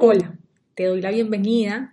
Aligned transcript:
Hola, 0.00 0.38
te 0.76 0.84
doy 0.84 1.00
la 1.00 1.10
bienvenida 1.10 1.92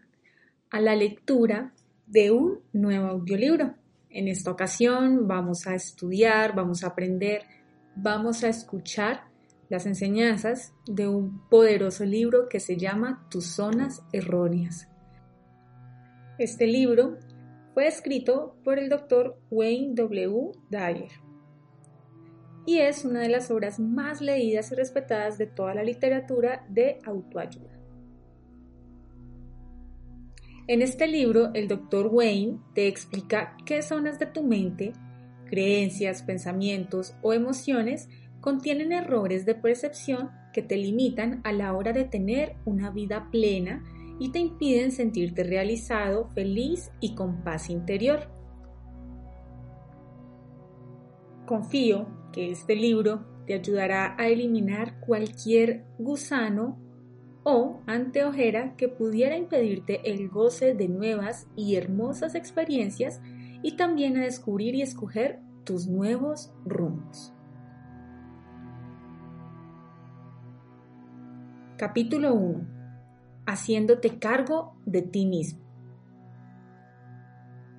a 0.70 0.80
la 0.80 0.96
lectura 0.96 1.74
de 2.06 2.30
un 2.30 2.60
nuevo 2.72 3.08
audiolibro. 3.08 3.74
En 4.12 4.28
esta 4.28 4.52
ocasión 4.52 5.28
vamos 5.28 5.66
a 5.66 5.74
estudiar, 5.74 6.54
vamos 6.54 6.84
a 6.84 6.90
aprender, 6.90 7.42
vamos 7.96 8.44
a 8.44 8.50
escuchar 8.50 9.24
las 9.70 9.88
enseñanzas 9.88 10.72
de 10.86 11.08
un 11.08 11.50
poderoso 11.50 12.06
libro 12.06 12.48
que 12.48 12.60
se 12.60 12.78
llama 12.78 13.26
Tus 13.32 13.48
zonas 13.48 14.04
erróneas. 14.14 14.88
Este 16.38 16.68
libro 16.68 17.18
fue 17.74 17.88
escrito 17.88 18.56
por 18.64 18.78
el 18.78 18.88
doctor 18.88 19.40
Wayne 19.50 19.96
W. 19.96 20.52
Dyer 20.70 21.10
y 22.68 22.78
es 22.78 23.04
una 23.04 23.22
de 23.22 23.30
las 23.30 23.50
obras 23.50 23.80
más 23.80 24.22
leídas 24.22 24.72
y 24.72 24.76
respetadas 24.76 25.40
de 25.40 25.48
toda 25.48 25.74
la 25.74 25.84
literatura 25.84 26.68
de 26.70 27.00
autoayuda. 27.04 27.75
En 30.68 30.82
este 30.82 31.08
libro, 31.08 31.52
el 31.54 31.68
Dr. 31.68 32.08
Wayne 32.08 32.58
te 32.74 32.88
explica 32.88 33.56
qué 33.66 33.84
zonas 33.84 34.18
de 34.18 34.26
tu 34.26 34.42
mente, 34.42 34.94
creencias, 35.46 36.24
pensamientos 36.24 37.14
o 37.22 37.34
emociones 37.34 38.10
contienen 38.42 38.92
errores 38.92 39.46
de 39.46 39.54
percepción 39.54 40.32
que 40.54 40.64
te 40.64 40.78
limitan 40.78 41.42
a 41.44 41.52
la 41.52 41.74
hora 41.74 41.94
de 41.94 42.06
tener 42.06 42.56
una 42.66 42.90
vida 42.90 43.30
plena 43.30 43.84
y 44.20 44.32
te 44.32 44.40
impiden 44.40 44.92
sentirte 44.92 45.44
realizado, 45.44 46.30
feliz 46.30 46.90
y 47.00 47.14
con 47.14 47.44
paz 47.44 47.70
interior. 47.70 48.28
Confío 51.46 52.08
que 52.34 52.50
este 52.50 52.76
libro 52.76 53.24
te 53.46 53.54
ayudará 53.54 54.16
a 54.18 54.30
eliminar 54.30 55.00
cualquier 55.00 55.86
gusano 56.00 56.80
o 57.48 57.80
anteojera 57.86 58.76
que 58.76 58.90
pudiera 58.90 59.38
impedirte 59.38 60.12
el 60.12 60.30
goce 60.30 60.74
de 60.74 60.88
nuevas 60.88 61.48
y 61.56 61.76
hermosas 61.76 62.34
experiencias 62.34 63.22
y 63.62 63.78
también 63.78 64.18
a 64.18 64.24
descubrir 64.24 64.74
y 64.74 64.82
escoger 64.82 65.40
tus 65.64 65.88
nuevos 65.88 66.52
rumbos. 66.66 67.34
Capítulo 71.78 72.34
1. 72.34 72.68
Haciéndote 73.46 74.18
cargo 74.18 74.76
de 74.88 75.04
ti 75.04 75.28
mismo. 75.28 75.60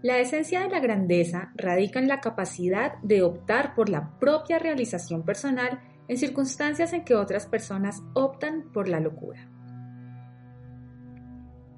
La 0.00 0.18
esencia 0.18 0.60
de 0.60 0.68
la 0.68 0.78
grandeza 0.78 1.52
radica 1.56 1.98
en 1.98 2.06
la 2.06 2.20
capacidad 2.20 2.98
de 3.02 3.22
optar 3.22 3.74
por 3.74 3.88
la 3.88 4.16
propia 4.20 4.60
realización 4.60 5.24
personal 5.24 5.80
en 6.06 6.18
circunstancias 6.18 6.92
en 6.92 7.04
que 7.04 7.16
otras 7.16 7.46
personas 7.46 8.00
optan 8.14 8.70
por 8.72 8.88
la 8.88 9.00
locura. 9.00 9.50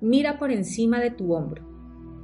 Mira 0.01 0.39
por 0.39 0.51
encima 0.51 1.01
de 1.01 1.11
tu 1.11 1.35
hombro. 1.35 1.67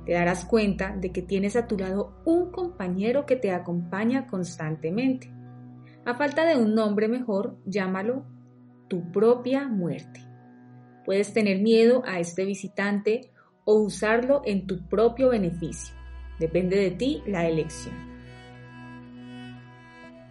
Te 0.07 0.13
darás 0.13 0.45
cuenta 0.45 0.95
de 0.97 1.13
que 1.13 1.23
tienes 1.23 1.57
a 1.57 1.67
tu 1.67 1.79
lado 1.79 2.21
un 2.25 2.51
compañero 2.51 3.27
que 3.27 3.37
te 3.37 3.51
acompaña 3.51 4.27
constantemente. 4.27 5.33
A 6.05 6.15
falta 6.15 6.45
de 6.45 6.57
un 6.57 6.75
nombre 6.75 7.09
mejor, 7.09 7.59
llámalo 7.65 8.25
tu 8.89 9.11
propia 9.11 9.67
muerte. 9.67 10.21
Puedes 11.05 11.33
tener 11.33 11.61
miedo 11.61 12.03
a 12.07 12.21
este 12.21 12.45
visitante 12.45 13.33
o 13.65 13.75
usarlo 13.75 14.43
en 14.45 14.67
tu 14.67 14.87
propio 14.89 15.31
beneficio. 15.31 15.95
Depende 16.39 16.77
de 16.77 16.91
ti 16.91 17.23
la 17.27 17.49
elección. 17.49 17.95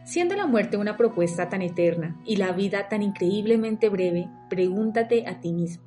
Siendo 0.05 0.35
la 0.35 0.47
muerte 0.47 0.77
una 0.77 0.97
propuesta 0.97 1.49
tan 1.49 1.61
eterna 1.61 2.19
y 2.25 2.35
la 2.35 2.51
vida 2.51 2.89
tan 2.89 3.01
increíblemente 3.01 3.89
breve, 3.89 4.29
pregúntate 4.49 5.25
a 5.27 5.39
ti 5.39 5.53
mismo, 5.53 5.85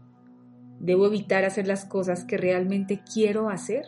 ¿Debo 0.79 1.07
evitar 1.07 1.45
hacer 1.45 1.67
las 1.67 1.85
cosas 1.85 2.25
que 2.25 2.37
realmente 2.37 3.01
quiero 3.13 3.49
hacer? 3.49 3.87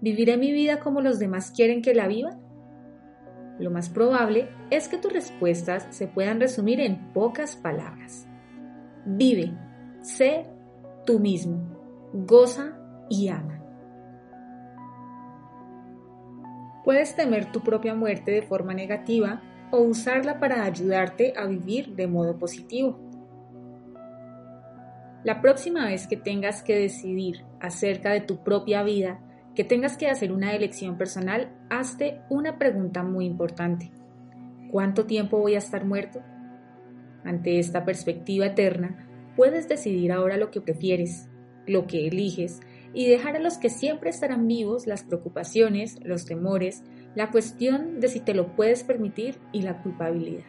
¿Viviré 0.00 0.36
mi 0.36 0.52
vida 0.52 0.80
como 0.80 1.00
los 1.00 1.18
demás 1.18 1.50
quieren 1.50 1.82
que 1.82 1.94
la 1.94 2.08
viva? 2.08 2.38
Lo 3.58 3.70
más 3.70 3.88
probable 3.88 4.48
es 4.70 4.88
que 4.88 4.98
tus 4.98 5.12
respuestas 5.12 5.86
se 5.90 6.06
puedan 6.06 6.40
resumir 6.40 6.80
en 6.80 7.12
pocas 7.12 7.56
palabras. 7.56 8.26
Vive, 9.04 9.52
sé 10.02 10.46
tú 11.04 11.18
mismo, 11.18 11.58
goza 12.12 12.78
y 13.08 13.28
ama. 13.28 13.58
Puedes 16.84 17.16
temer 17.16 17.50
tu 17.50 17.60
propia 17.60 17.94
muerte 17.94 18.30
de 18.30 18.42
forma 18.42 18.74
negativa 18.74 19.42
o 19.70 19.78
usarla 19.78 20.38
para 20.38 20.64
ayudarte 20.64 21.34
a 21.36 21.46
vivir 21.46 21.94
de 21.96 22.06
modo 22.06 22.38
positivo. 22.38 22.98
La 25.24 25.40
próxima 25.40 25.86
vez 25.86 26.06
que 26.06 26.16
tengas 26.16 26.62
que 26.62 26.76
decidir 26.76 27.44
acerca 27.60 28.12
de 28.12 28.20
tu 28.20 28.44
propia 28.44 28.84
vida, 28.84 29.20
que 29.56 29.64
tengas 29.64 29.96
que 29.96 30.08
hacer 30.08 30.30
una 30.30 30.54
elección 30.54 30.96
personal, 30.96 31.52
hazte 31.70 32.20
una 32.30 32.56
pregunta 32.56 33.02
muy 33.02 33.26
importante. 33.26 33.90
¿Cuánto 34.70 35.06
tiempo 35.06 35.38
voy 35.38 35.56
a 35.56 35.58
estar 35.58 35.84
muerto? 35.84 36.20
Ante 37.24 37.58
esta 37.58 37.84
perspectiva 37.84 38.46
eterna, 38.46 39.08
puedes 39.34 39.68
decidir 39.68 40.12
ahora 40.12 40.36
lo 40.36 40.52
que 40.52 40.60
prefieres, 40.60 41.28
lo 41.66 41.88
que 41.88 42.06
eliges, 42.06 42.60
y 42.94 43.08
dejar 43.08 43.36
a 43.36 43.40
los 43.40 43.58
que 43.58 43.70
siempre 43.70 44.10
estarán 44.10 44.46
vivos 44.46 44.86
las 44.86 45.02
preocupaciones, 45.02 45.98
los 46.04 46.26
temores, 46.26 46.84
la 47.16 47.30
cuestión 47.32 47.98
de 47.98 48.08
si 48.08 48.20
te 48.20 48.34
lo 48.34 48.54
puedes 48.54 48.84
permitir 48.84 49.38
y 49.52 49.62
la 49.62 49.82
culpabilidad. 49.82 50.44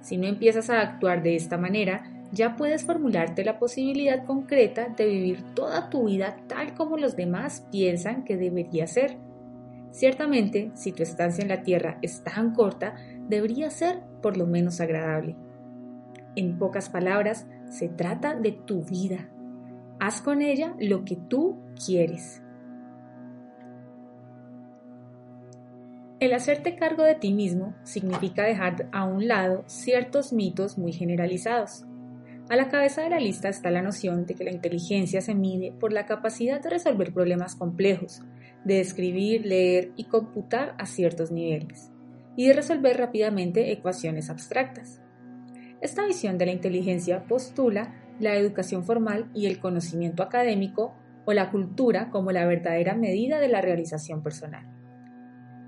Si 0.00 0.16
no 0.16 0.26
empiezas 0.26 0.68
a 0.70 0.80
actuar 0.80 1.22
de 1.22 1.36
esta 1.36 1.56
manera, 1.56 2.13
ya 2.34 2.56
puedes 2.56 2.84
formularte 2.84 3.44
la 3.44 3.58
posibilidad 3.58 4.24
concreta 4.24 4.88
de 4.88 5.06
vivir 5.06 5.54
toda 5.54 5.88
tu 5.88 6.06
vida 6.06 6.36
tal 6.48 6.74
como 6.74 6.96
los 6.96 7.16
demás 7.16 7.66
piensan 7.70 8.24
que 8.24 8.36
debería 8.36 8.86
ser. 8.86 9.16
Ciertamente, 9.90 10.72
si 10.74 10.92
tu 10.92 11.04
estancia 11.04 11.42
en 11.42 11.48
la 11.48 11.62
Tierra 11.62 11.98
es 12.02 12.24
tan 12.24 12.52
corta, 12.52 12.96
debería 13.28 13.70
ser 13.70 14.02
por 14.20 14.36
lo 14.36 14.46
menos 14.46 14.80
agradable. 14.80 15.36
En 16.34 16.58
pocas 16.58 16.88
palabras, 16.88 17.46
se 17.70 17.88
trata 17.88 18.34
de 18.34 18.50
tu 18.50 18.84
vida. 18.84 19.28
Haz 20.00 20.20
con 20.20 20.42
ella 20.42 20.74
lo 20.80 21.04
que 21.04 21.16
tú 21.16 21.58
quieres. 21.86 22.42
El 26.18 26.32
hacerte 26.32 26.74
cargo 26.74 27.04
de 27.04 27.14
ti 27.14 27.32
mismo 27.32 27.74
significa 27.84 28.44
dejar 28.44 28.88
a 28.92 29.04
un 29.04 29.28
lado 29.28 29.62
ciertos 29.66 30.32
mitos 30.32 30.78
muy 30.78 30.92
generalizados. 30.92 31.84
A 32.50 32.56
la 32.56 32.68
cabeza 32.68 33.00
de 33.00 33.08
la 33.08 33.20
lista 33.20 33.48
está 33.48 33.70
la 33.70 33.80
noción 33.80 34.26
de 34.26 34.34
que 34.34 34.44
la 34.44 34.52
inteligencia 34.52 35.22
se 35.22 35.34
mide 35.34 35.72
por 35.72 35.94
la 35.94 36.04
capacidad 36.04 36.60
de 36.60 36.68
resolver 36.68 37.14
problemas 37.14 37.56
complejos, 37.56 38.20
de 38.66 38.80
escribir, 38.80 39.46
leer 39.46 39.92
y 39.96 40.04
computar 40.04 40.74
a 40.78 40.84
ciertos 40.84 41.32
niveles, 41.32 41.90
y 42.36 42.46
de 42.46 42.52
resolver 42.52 42.98
rápidamente 42.98 43.72
ecuaciones 43.72 44.28
abstractas. 44.28 45.00
Esta 45.80 46.06
visión 46.06 46.36
de 46.36 46.44
la 46.44 46.52
inteligencia 46.52 47.24
postula 47.24 47.94
la 48.20 48.36
educación 48.36 48.84
formal 48.84 49.30
y 49.34 49.46
el 49.46 49.58
conocimiento 49.58 50.22
académico 50.22 50.94
o 51.24 51.32
la 51.32 51.50
cultura 51.50 52.10
como 52.10 52.30
la 52.30 52.44
verdadera 52.44 52.94
medida 52.94 53.40
de 53.40 53.48
la 53.48 53.62
realización 53.62 54.22
personal. 54.22 54.66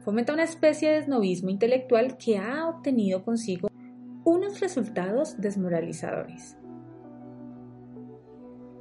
Fomenta 0.04 0.34
una 0.34 0.44
especie 0.44 0.90
de 0.90 0.98
esnovismo 0.98 1.48
intelectual 1.48 2.18
que 2.18 2.36
ha 2.36 2.68
obtenido 2.68 3.24
consigo 3.24 3.68
unos 4.24 4.60
resultados 4.60 5.40
desmoralizadores 5.40 6.58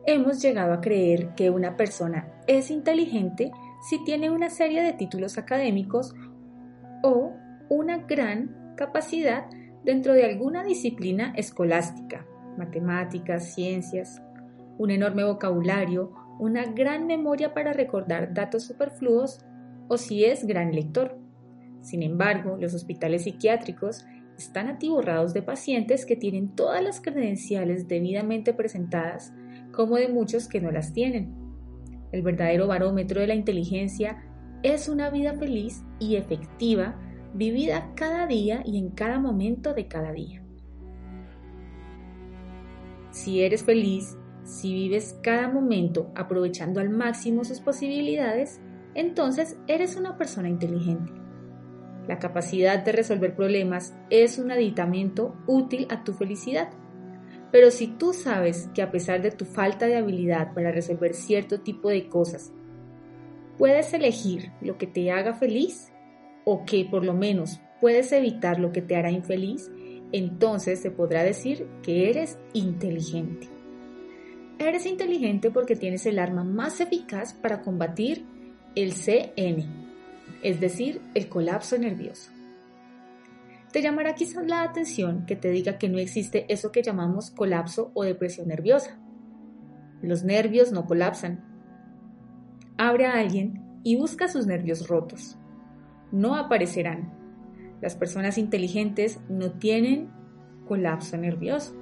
hemos 0.05 0.41
llegado 0.41 0.73
a 0.73 0.81
creer 0.81 1.33
que 1.35 1.49
una 1.49 1.75
persona 1.77 2.27
es 2.47 2.69
inteligente 2.69 3.51
si 3.89 4.03
tiene 4.03 4.29
una 4.29 4.49
serie 4.49 4.81
de 4.81 4.93
títulos 4.93 5.37
académicos 5.37 6.13
o 7.03 7.33
una 7.69 7.97
gran 7.99 8.73
capacidad 8.75 9.45
dentro 9.83 10.13
de 10.13 10.25
alguna 10.25 10.63
disciplina 10.63 11.33
escolástica, 11.35 12.25
matemáticas, 12.57 13.53
ciencias, 13.53 14.21
un 14.77 14.91
enorme 14.91 15.23
vocabulario, 15.23 16.11
una 16.39 16.65
gran 16.65 17.07
memoria 17.07 17.53
para 17.53 17.73
recordar 17.73 18.33
datos 18.33 18.63
superfluos 18.63 19.45
o 19.87 19.97
si 19.97 20.25
es 20.25 20.45
gran 20.45 20.71
lector. 20.71 21.17
Sin 21.81 22.03
embargo, 22.03 22.57
los 22.59 22.73
hospitales 22.73 23.23
psiquiátricos 23.23 24.05
están 24.37 24.67
atiborrados 24.67 25.33
de 25.33 25.41
pacientes 25.41 26.05
que 26.05 26.15
tienen 26.15 26.55
todas 26.55 26.83
las 26.83 26.99
credenciales 26.99 27.87
debidamente 27.87 28.53
presentadas 28.53 29.33
como 29.75 29.97
de 29.97 30.07
muchos 30.07 30.47
que 30.47 30.61
no 30.61 30.71
las 30.71 30.93
tienen. 30.93 31.35
El 32.11 32.21
verdadero 32.21 32.67
barómetro 32.67 33.21
de 33.21 33.27
la 33.27 33.35
inteligencia 33.35 34.23
es 34.63 34.89
una 34.89 35.09
vida 35.09 35.33
feliz 35.33 35.83
y 35.99 36.15
efectiva 36.15 36.99
vivida 37.33 37.91
cada 37.95 38.25
día 38.25 38.63
y 38.65 38.77
en 38.77 38.89
cada 38.91 39.19
momento 39.19 39.73
de 39.73 39.87
cada 39.87 40.13
día. 40.13 40.41
Si 43.11 43.41
eres 43.41 43.63
feliz, 43.63 44.17
si 44.43 44.73
vives 44.73 45.19
cada 45.21 45.49
momento 45.49 46.11
aprovechando 46.15 46.79
al 46.79 46.89
máximo 46.89 47.43
sus 47.43 47.59
posibilidades, 47.59 48.61
entonces 48.93 49.57
eres 49.67 49.97
una 49.97 50.17
persona 50.17 50.49
inteligente. 50.49 51.11
La 52.07 52.19
capacidad 52.19 52.83
de 52.83 52.91
resolver 52.91 53.35
problemas 53.35 53.95
es 54.09 54.37
un 54.37 54.51
aditamento 54.51 55.35
útil 55.47 55.87
a 55.89 56.03
tu 56.03 56.13
felicidad 56.13 56.69
Pero 57.55 57.71
si 57.71 57.87
tú 57.87 58.11
sabes 58.11 58.69
que 58.73 58.81
a 58.81 58.91
pesar 58.91 59.21
de 59.21 59.31
tu 59.31 59.45
falta 59.45 59.85
de 59.85 59.95
habilidad 59.95 60.53
para 60.53 60.73
resolver 60.73 61.13
cierto 61.13 61.61
tipo 61.61 61.87
de 61.87 62.09
cosas, 62.09 62.51
puedes 63.57 63.93
elegir 63.93 64.51
lo 64.59 64.77
que 64.77 64.87
te 64.87 65.09
haga 65.09 65.35
feliz 65.35 65.89
o 66.43 66.65
que 66.65 66.83
por 66.83 67.05
lo 67.05 67.13
menos 67.13 67.61
puedes 67.79 68.11
evitar 68.11 68.59
lo 68.59 68.73
que 68.73 68.81
te 68.81 68.97
hará 68.97 69.09
infeliz, 69.09 69.71
entonces 70.11 70.81
se 70.81 70.91
podrá 70.91 71.23
decir 71.23 71.65
que 71.81 72.09
eres 72.09 72.37
inteligente. 72.51 73.47
Eres 74.59 74.85
inteligente 74.85 75.49
porque 75.49 75.77
tienes 75.77 76.05
el 76.05 76.19
arma 76.19 76.43
más 76.43 76.81
eficaz 76.81 77.33
para 77.35 77.61
combatir 77.61 78.25
el 78.75 78.91
CN, 78.91 79.65
es 80.43 80.59
decir, 80.59 80.99
el 81.13 81.29
colapso 81.29 81.77
nervioso. 81.77 82.34
Te 83.75 83.81
llamará 83.81 84.15
quizás 84.15 84.47
la 84.47 84.63
atención 84.63 85.25
que 85.25 85.35
te 85.35 85.49
diga 85.49 85.77
que 85.77 85.89
no 85.89 85.97
existe 85.97 86.45
eso 86.47 86.71
que 86.71 86.81
llamamos 86.81 87.29
colapso 87.29 87.91
o 87.93 88.05
depresión 88.05 88.47
nerviosa. 88.47 88.97
Los 90.01 90.23
nervios 90.23 90.71
no 90.71 90.85
colapsan. 90.85 91.43
Abre 92.77 93.05
a 93.05 93.19
alguien 93.19 93.81
y 93.83 93.97
busca 93.97 94.29
sus 94.29 94.47
nervios 94.47 94.87
rotos. 94.87 95.37
No 96.13 96.37
aparecerán. 96.37 97.11
Las 97.81 97.97
personas 97.97 98.37
inteligentes 98.37 99.19
no 99.27 99.51
tienen 99.51 100.09
colapso 100.69 101.17
nervioso 101.17 101.75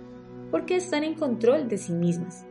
porque 0.50 0.78
están 0.78 1.04
en 1.04 1.14
control 1.14 1.68
de 1.68 1.78
sí 1.78 1.94
mismas. 1.94 2.48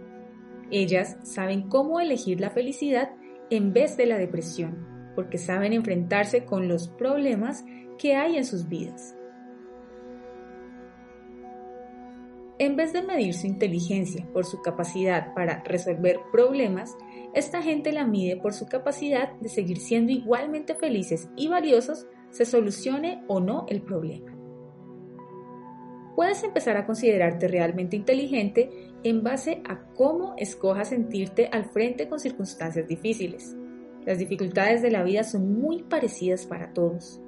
Ellas 0.70 1.16
saben 1.24 1.68
cómo 1.68 1.98
elegir 1.98 2.40
la 2.40 2.50
felicidad 2.50 3.10
en 3.50 3.72
vez 3.72 3.96
de 3.96 4.06
la 4.06 4.18
depresión, 4.18 4.86
porque 5.16 5.38
saben 5.38 5.72
enfrentarse 5.72 6.44
con 6.44 6.68
los 6.68 6.86
problemas 6.86 7.64
que 7.98 8.14
hay 8.14 8.36
en 8.36 8.44
sus 8.44 8.68
vidas. 8.68 9.16
En 12.58 12.76
vez 12.76 12.92
de 12.92 13.02
medir 13.02 13.34
su 13.34 13.46
inteligencia 13.46 14.26
por 14.32 14.44
su 14.44 14.60
capacidad 14.60 15.34
para 15.34 15.62
resolver 15.64 16.20
problemas, 16.30 16.96
esta 17.34 17.62
gente 17.62 17.92
la 17.92 18.06
mide 18.06 18.36
por 18.36 18.52
su 18.52 18.66
capacidad 18.66 19.32
de 19.40 19.48
seguir 19.48 19.78
siendo 19.78 20.12
igualmente 20.12 20.74
felices 20.74 21.28
y 21.36 21.48
valiosos, 21.48 22.06
se 22.30 22.44
solucione 22.44 23.24
o 23.26 23.40
no 23.40 23.66
el 23.68 23.82
problema. 23.82 24.32
Puedes 26.14 26.44
empezar 26.44 26.76
a 26.76 26.84
considerarte 26.84 27.48
realmente 27.48 27.96
inteligente 27.96 28.70
en 29.02 29.22
base 29.22 29.62
a 29.66 29.80
cómo 29.94 30.34
escojas 30.36 30.90
sentirte 30.90 31.48
al 31.50 31.64
frente 31.64 32.08
con 32.08 32.20
circunstancias 32.20 32.86
difíciles. 32.86 33.56
Las 34.04 34.18
dificultades 34.18 34.82
de 34.82 34.90
la 34.90 35.04
vida 35.04 35.24
son 35.24 35.54
muy 35.58 35.84
parecidas 35.84 36.44
para 36.44 36.74
todos. 36.74 37.20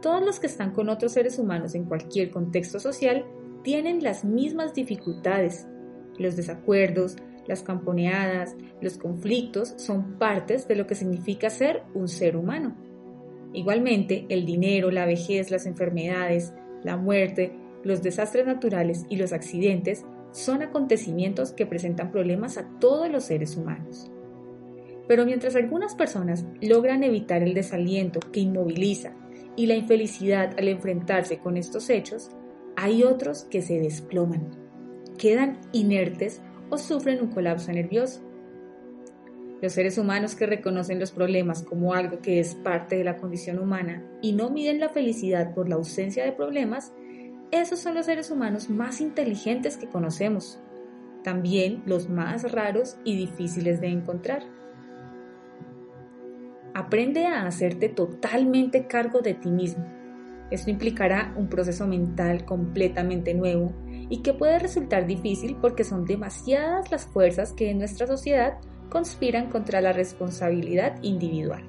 Todos 0.00 0.24
los 0.24 0.38
que 0.38 0.46
están 0.46 0.72
con 0.72 0.88
otros 0.88 1.12
seres 1.12 1.38
humanos 1.38 1.74
en 1.74 1.84
cualquier 1.84 2.30
contexto 2.30 2.78
social 2.78 3.24
tienen 3.62 4.02
las 4.02 4.24
mismas 4.24 4.74
dificultades. 4.74 5.66
Los 6.18 6.36
desacuerdos, 6.36 7.16
las 7.46 7.62
camponeadas, 7.62 8.56
los 8.80 8.98
conflictos 8.98 9.74
son 9.76 10.18
partes 10.18 10.68
de 10.68 10.76
lo 10.76 10.86
que 10.86 10.94
significa 10.94 11.50
ser 11.50 11.82
un 11.94 12.08
ser 12.08 12.36
humano. 12.36 12.76
Igualmente, 13.52 14.26
el 14.28 14.46
dinero, 14.46 14.90
la 14.90 15.06
vejez, 15.06 15.50
las 15.50 15.66
enfermedades, 15.66 16.54
la 16.82 16.96
muerte, 16.96 17.52
los 17.84 18.02
desastres 18.02 18.46
naturales 18.46 19.04
y 19.08 19.16
los 19.16 19.32
accidentes 19.32 20.04
son 20.30 20.62
acontecimientos 20.62 21.52
que 21.52 21.66
presentan 21.66 22.10
problemas 22.10 22.56
a 22.56 22.66
todos 22.78 23.10
los 23.10 23.24
seres 23.24 23.56
humanos. 23.56 24.10
Pero 25.06 25.26
mientras 25.26 25.56
algunas 25.56 25.94
personas 25.94 26.46
logran 26.60 27.02
evitar 27.02 27.42
el 27.42 27.54
desaliento 27.54 28.20
que 28.32 28.40
inmoviliza 28.40 29.14
y 29.56 29.66
la 29.66 29.74
infelicidad 29.74 30.54
al 30.58 30.68
enfrentarse 30.68 31.38
con 31.38 31.56
estos 31.56 31.90
hechos, 31.90 32.30
hay 32.76 33.02
otros 33.02 33.44
que 33.44 33.62
se 33.62 33.80
desploman, 33.80 34.50
quedan 35.18 35.58
inertes 35.72 36.42
o 36.70 36.78
sufren 36.78 37.20
un 37.20 37.28
colapso 37.28 37.72
nervioso. 37.72 38.20
Los 39.60 39.74
seres 39.74 39.96
humanos 39.96 40.34
que 40.34 40.46
reconocen 40.46 40.98
los 40.98 41.12
problemas 41.12 41.62
como 41.62 41.94
algo 41.94 42.20
que 42.20 42.40
es 42.40 42.56
parte 42.56 42.96
de 42.96 43.04
la 43.04 43.16
condición 43.16 43.58
humana 43.58 44.04
y 44.20 44.32
no 44.32 44.50
miden 44.50 44.80
la 44.80 44.88
felicidad 44.88 45.54
por 45.54 45.68
la 45.68 45.76
ausencia 45.76 46.24
de 46.24 46.32
problemas 46.32 46.92
esos 47.52 47.80
son 47.80 47.94
los 47.94 48.06
seres 48.06 48.30
humanos 48.30 48.70
más 48.70 49.02
inteligentes 49.02 49.76
que 49.76 49.86
conocemos, 49.86 50.58
también 51.22 51.82
los 51.84 52.08
más 52.08 52.50
raros 52.50 52.96
y 53.04 53.14
difíciles 53.14 53.78
de 53.78 53.88
encontrar. 53.88 54.42
Aprende 56.72 57.26
a 57.26 57.46
hacerte 57.46 57.90
totalmente 57.90 58.86
cargo 58.86 59.20
de 59.20 59.34
ti 59.34 59.50
mismo. 59.50 59.84
Esto 60.52 60.68
implicará 60.68 61.32
un 61.34 61.48
proceso 61.48 61.86
mental 61.86 62.44
completamente 62.44 63.32
nuevo 63.32 63.72
y 64.10 64.18
que 64.18 64.34
puede 64.34 64.58
resultar 64.58 65.06
difícil 65.06 65.56
porque 65.58 65.82
son 65.82 66.04
demasiadas 66.04 66.90
las 66.90 67.06
fuerzas 67.06 67.54
que 67.54 67.70
en 67.70 67.78
nuestra 67.78 68.06
sociedad 68.06 68.58
conspiran 68.90 69.48
contra 69.48 69.80
la 69.80 69.94
responsabilidad 69.94 71.02
individual. 71.02 71.64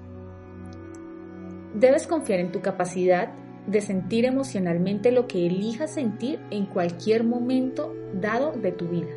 Debes 1.74 2.08
confiar 2.08 2.42
en 2.42 2.52
tu 2.52 2.60
capacidad 2.60 3.32
de 3.68 3.80
sentir 3.80 4.26
emocionalmente 4.26 5.14
lo 5.14 5.30
que 5.30 5.48
elijas 5.48 5.94
sentir 5.94 6.42
en 6.52 6.66
cualquier 6.66 7.24
momento 7.24 7.96
dado 8.14 8.52
de 8.52 8.74
tu 8.74 8.90
vida. 8.90 9.12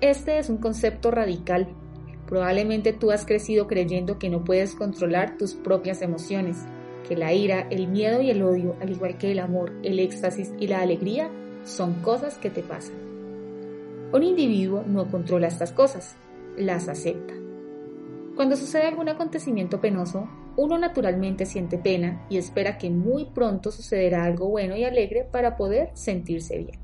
Este 0.00 0.38
es 0.38 0.48
un 0.48 0.56
concepto 0.56 1.12
radical. 1.12 1.68
Probablemente 2.26 2.92
tú 2.92 3.12
has 3.12 3.24
crecido 3.24 3.68
creyendo 3.68 4.18
que 4.18 4.28
no 4.28 4.42
puedes 4.42 4.74
controlar 4.74 5.36
tus 5.38 5.54
propias 5.54 6.02
emociones, 6.02 6.66
que 7.06 7.16
la 7.16 7.32
ira, 7.32 7.68
el 7.70 7.86
miedo 7.86 8.20
y 8.20 8.30
el 8.30 8.42
odio, 8.42 8.74
al 8.80 8.90
igual 8.90 9.16
que 9.18 9.30
el 9.30 9.38
amor, 9.38 9.72
el 9.82 10.00
éxtasis 10.00 10.52
y 10.58 10.66
la 10.66 10.80
alegría, 10.80 11.30
son 11.64 11.94
cosas 12.02 12.38
que 12.38 12.50
te 12.50 12.62
pasan. 12.62 12.96
Un 14.12 14.22
individuo 14.22 14.82
no 14.86 15.08
controla 15.10 15.46
estas 15.46 15.72
cosas, 15.72 16.16
las 16.56 16.88
acepta. 16.88 17.34
Cuando 18.36 18.56
sucede 18.56 18.86
algún 18.86 19.08
acontecimiento 19.08 19.80
penoso, 19.80 20.28
uno 20.56 20.78
naturalmente 20.78 21.46
siente 21.46 21.78
pena 21.78 22.26
y 22.28 22.38
espera 22.38 22.78
que 22.78 22.90
muy 22.90 23.26
pronto 23.26 23.70
sucederá 23.70 24.24
algo 24.24 24.48
bueno 24.48 24.76
y 24.76 24.84
alegre 24.84 25.24
para 25.24 25.56
poder 25.56 25.90
sentirse 25.94 26.58
bien. 26.58 26.78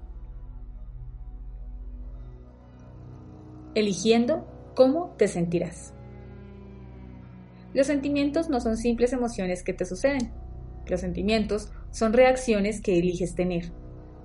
Eligiendo 3.75 4.45
cómo 4.75 5.15
te 5.17 5.29
sentirás. 5.29 5.95
Los 7.73 7.87
sentimientos 7.87 8.49
no 8.49 8.61
son 8.61 8.77
simples 8.77 9.13
emociones 9.13 9.63
que 9.63 9.73
te 9.73 9.85
suceden. 9.85 10.33
Los 10.89 11.01
sentimientos 11.01 11.71
son 11.91 12.13
reacciones 12.13 12.81
que 12.81 12.99
eliges 12.99 13.37
tener. 13.37 13.71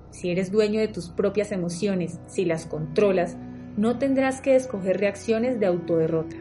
Si 0.10 0.32
eres 0.32 0.52
dueño 0.52 0.80
de 0.80 0.88
tus 0.88 1.10
propias 1.10 1.52
emociones, 1.52 2.20
si 2.28 2.46
las 2.46 2.66
controlas, 2.66 3.38
no 3.78 4.00
tendrás 4.00 4.42
que 4.42 4.56
escoger 4.56 5.00
reacciones 5.00 5.60
de 5.60 5.68
autoderrota. 5.68 6.38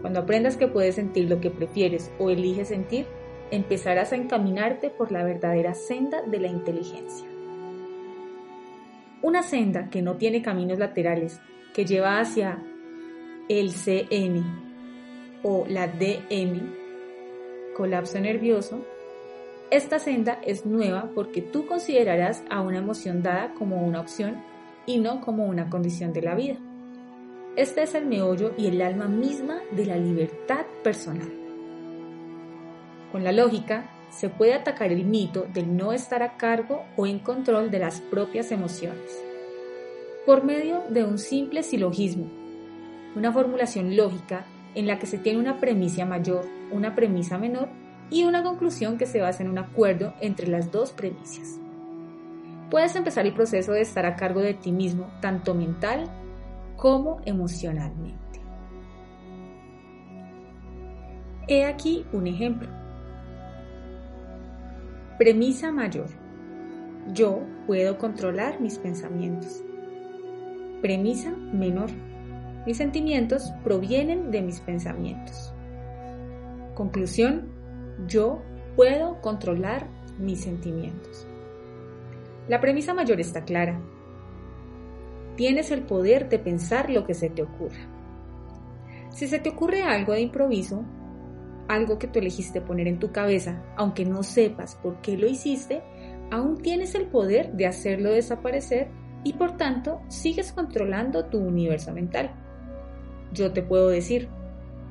Cuando 0.00 0.20
aprendas 0.20 0.56
que 0.56 0.66
puedes 0.66 0.96
sentir 0.96 1.28
lo 1.30 1.40
que 1.40 1.50
prefieres 1.50 2.10
o 2.18 2.30
eliges 2.30 2.68
sentir, 2.68 3.06
empezarás 3.50 4.12
a 4.12 4.16
encaminarte 4.16 4.90
por 4.90 5.12
la 5.12 5.22
verdadera 5.22 5.74
senda 5.74 6.22
de 6.22 6.40
la 6.40 6.48
inteligencia. 6.48 7.28
Una 9.22 9.42
senda 9.42 9.90
que 9.90 10.02
no 10.02 10.16
tiene 10.16 10.42
caminos 10.42 10.78
laterales, 10.78 11.40
que 11.72 11.84
lleva 11.84 12.18
hacia 12.18 12.62
el 13.48 13.72
CN 13.72 14.65
o 15.42 15.64
la 15.68 15.88
DM, 15.88 16.60
colapso 17.76 18.18
nervioso, 18.20 18.84
esta 19.70 19.98
senda 19.98 20.40
es 20.44 20.64
nueva 20.64 21.10
porque 21.14 21.42
tú 21.42 21.66
considerarás 21.66 22.42
a 22.50 22.60
una 22.60 22.78
emoción 22.78 23.22
dada 23.22 23.52
como 23.54 23.84
una 23.84 24.00
opción 24.00 24.42
y 24.86 24.98
no 24.98 25.20
como 25.20 25.46
una 25.46 25.68
condición 25.68 26.12
de 26.12 26.22
la 26.22 26.34
vida. 26.36 26.56
Este 27.56 27.82
es 27.82 27.94
el 27.94 28.06
meollo 28.06 28.52
y 28.56 28.66
el 28.66 28.80
alma 28.80 29.08
misma 29.08 29.60
de 29.72 29.86
la 29.86 29.96
libertad 29.96 30.66
personal. 30.84 31.32
Con 33.10 33.24
la 33.24 33.32
lógica, 33.32 33.90
se 34.10 34.28
puede 34.28 34.54
atacar 34.54 34.92
el 34.92 35.04
mito 35.04 35.46
del 35.52 35.76
no 35.76 35.92
estar 35.92 36.22
a 36.22 36.36
cargo 36.36 36.84
o 36.96 37.06
en 37.06 37.18
control 37.18 37.70
de 37.70 37.78
las 37.80 38.00
propias 38.00 38.52
emociones. 38.52 39.20
Por 40.24 40.44
medio 40.44 40.82
de 40.90 41.04
un 41.04 41.18
simple 41.18 41.62
silogismo, 41.62 42.26
una 43.14 43.32
formulación 43.32 43.96
lógica 43.96 44.46
en 44.76 44.86
la 44.86 44.98
que 45.00 45.06
se 45.06 45.18
tiene 45.18 45.40
una 45.40 45.58
premisa 45.58 46.04
mayor, 46.04 46.44
una 46.70 46.94
premisa 46.94 47.38
menor 47.38 47.68
y 48.10 48.24
una 48.24 48.44
conclusión 48.44 48.98
que 48.98 49.06
se 49.06 49.20
basa 49.20 49.42
en 49.42 49.50
un 49.50 49.58
acuerdo 49.58 50.14
entre 50.20 50.46
las 50.46 50.70
dos 50.70 50.92
premisas. 50.92 51.58
Puedes 52.70 52.94
empezar 52.94 53.26
el 53.26 53.32
proceso 53.34 53.72
de 53.72 53.80
estar 53.80 54.06
a 54.06 54.16
cargo 54.16 54.40
de 54.40 54.54
ti 54.54 54.72
mismo, 54.72 55.10
tanto 55.20 55.54
mental 55.54 56.04
como 56.76 57.20
emocionalmente. 57.24 58.40
He 61.48 61.64
aquí 61.64 62.04
un 62.12 62.26
ejemplo. 62.26 62.68
Premisa 65.16 65.72
mayor. 65.72 66.08
Yo 67.14 67.40
puedo 67.66 67.96
controlar 67.98 68.60
mis 68.60 68.78
pensamientos. 68.78 69.62
Premisa 70.82 71.30
menor. 71.30 71.90
Mis 72.66 72.76
sentimientos 72.76 73.52
provienen 73.62 74.32
de 74.32 74.42
mis 74.42 74.58
pensamientos. 74.58 75.54
Conclusión. 76.74 77.54
Yo 78.08 78.42
puedo 78.74 79.20
controlar 79.20 79.86
mis 80.18 80.40
sentimientos. 80.40 81.26
La 82.48 82.60
premisa 82.60 82.92
mayor 82.92 83.20
está 83.20 83.44
clara. 83.44 83.80
Tienes 85.36 85.70
el 85.70 85.82
poder 85.82 86.28
de 86.28 86.40
pensar 86.40 86.90
lo 86.90 87.06
que 87.06 87.14
se 87.14 87.30
te 87.30 87.42
ocurra. 87.42 87.88
Si 89.10 89.28
se 89.28 89.38
te 89.38 89.50
ocurre 89.50 89.82
algo 89.82 90.12
de 90.12 90.20
improviso, 90.22 90.84
algo 91.68 91.98
que 91.98 92.08
tú 92.08 92.18
elegiste 92.18 92.60
poner 92.60 92.88
en 92.88 92.98
tu 92.98 93.12
cabeza, 93.12 93.62
aunque 93.76 94.04
no 94.04 94.22
sepas 94.22 94.74
por 94.76 95.00
qué 95.00 95.16
lo 95.16 95.26
hiciste, 95.26 95.82
aún 96.30 96.58
tienes 96.58 96.94
el 96.94 97.06
poder 97.06 97.52
de 97.52 97.66
hacerlo 97.66 98.10
desaparecer 98.10 98.88
y 99.24 99.34
por 99.34 99.56
tanto 99.56 100.00
sigues 100.08 100.52
controlando 100.52 101.26
tu 101.26 101.38
universo 101.38 101.92
mental. 101.92 102.30
Yo 103.32 103.52
te 103.52 103.62
puedo 103.62 103.88
decir, 103.88 104.28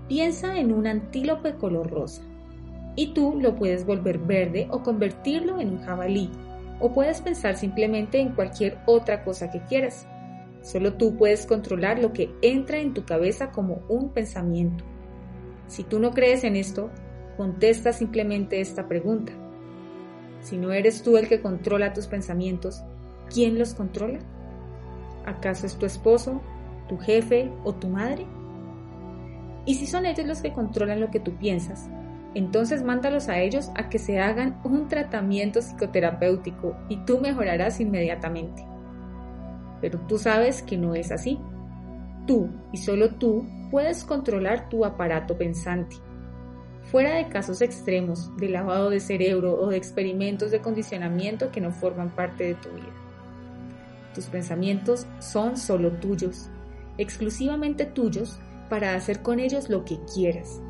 piensa 0.08 0.58
en 0.58 0.72
un 0.72 0.88
antílope 0.88 1.56
color 1.56 1.89
rosa 1.89 2.22
y 2.96 3.13
tú 3.13 3.39
lo 3.39 3.56
puedes 3.56 3.86
volver 3.86 4.20
verde 4.20 4.68
o 4.70 4.84
convertirlo 4.84 5.60
en 5.60 5.72
un 5.72 5.82
jabalí 5.82 6.30
o 6.80 6.94
puedes 6.94 7.22
pensar 7.22 7.56
simplemente 7.56 8.20
en 8.20 8.34
cualquier 8.34 8.77
otra 8.86 9.24
cosa 9.24 9.50
que 9.50 9.62
quieras. 9.62 10.08
Solo 10.62 10.94
tú 10.94 11.15
puedes 11.15 11.46
controlar 11.46 12.00
lo 12.00 12.12
que 12.12 12.34
entra 12.42 12.80
en 12.80 12.94
tu 12.94 13.06
cabeza 13.06 13.51
como 13.51 13.84
un 13.88 14.10
pensamiento. 14.10 14.84
Si 15.68 15.84
tú 15.84 16.00
no 16.00 16.12
crees 16.12 16.44
en 16.44 16.56
esto, 16.56 16.89
contesta 17.38 17.94
simplemente 17.94 18.60
esta 18.60 18.88
pregunta. 18.88 19.32
Si 20.42 20.58
no 20.58 20.72
eres 20.72 21.01
tú 21.01 21.18
el 21.18 21.27
que 21.27 21.42
controla 21.42 21.94
tus 21.94 22.08
pensamientos, 22.08 22.84
¿quién 23.34 23.58
los 23.58 23.74
controla? 23.74 24.20
¿Acaso 25.25 25.65
es 25.65 25.75
tu 25.75 25.86
esposo, 25.86 26.42
tu 26.88 26.98
jefe 26.98 27.51
o 27.63 27.74
tu 27.74 27.88
madre? 27.88 28.25
Y 29.65 29.75
si 29.75 29.88
son 29.88 30.06
ellos 30.06 30.25
los 30.25 30.42
que 30.42 30.54
controlan 30.54 31.00
lo 31.00 31.10
que 31.10 31.20
tú 31.20 31.36
piensas, 31.38 31.89
entonces 32.36 32.84
mándalos 32.84 33.30
a 33.30 33.39
ellos 33.39 33.72
a 33.75 33.89
que 33.89 33.98
se 33.98 34.20
hagan 34.20 34.60
un 34.63 34.88
tratamiento 34.88 35.62
psicoterapéutico 35.62 36.75
y 36.89 36.98
tú 37.06 37.20
mejorarás 37.20 37.80
inmediatamente. 37.80 38.65
Pero 39.82 40.00
tú 40.01 40.18
sabes 40.18 40.62
que 40.62 40.77
no 40.77 40.96
es 40.96 41.12
así. 41.12 41.39
Tú 42.27 42.50
y 42.72 42.77
solo 42.77 43.12
tú 43.15 43.46
puedes 43.72 44.04
controlar 44.04 44.68
tu 44.68 44.84
aparato 44.86 45.38
pensante. 45.38 45.96
Fuera 46.84 47.15
de 47.15 47.30
casos 47.30 47.62
extremos 47.62 48.36
de 48.38 48.50
lavado 48.50 48.89
de 48.89 49.00
cerebro 49.00 49.60
o 49.60 49.70
de 49.70 49.77
experimentos 49.77 50.51
de 50.51 50.60
condicionamiento 50.60 51.51
que 51.51 51.62
no 51.62 51.72
forman 51.72 52.10
parte 52.10 52.44
de 52.44 52.56
tu 52.56 52.70
vida. 52.70 52.94
Tus 54.13 54.25
pensamientos 54.27 55.08
son 55.20 55.58
solo 55.58 55.92
tuyos, 55.94 56.50
exclusivamente 56.98 57.86
tuyos 57.86 58.40
para 58.70 58.96
hacer 58.96 59.22
con 59.22 59.40
ellos 59.40 59.70
lo 59.70 59.86
que 59.86 60.00
quieras 60.14 60.62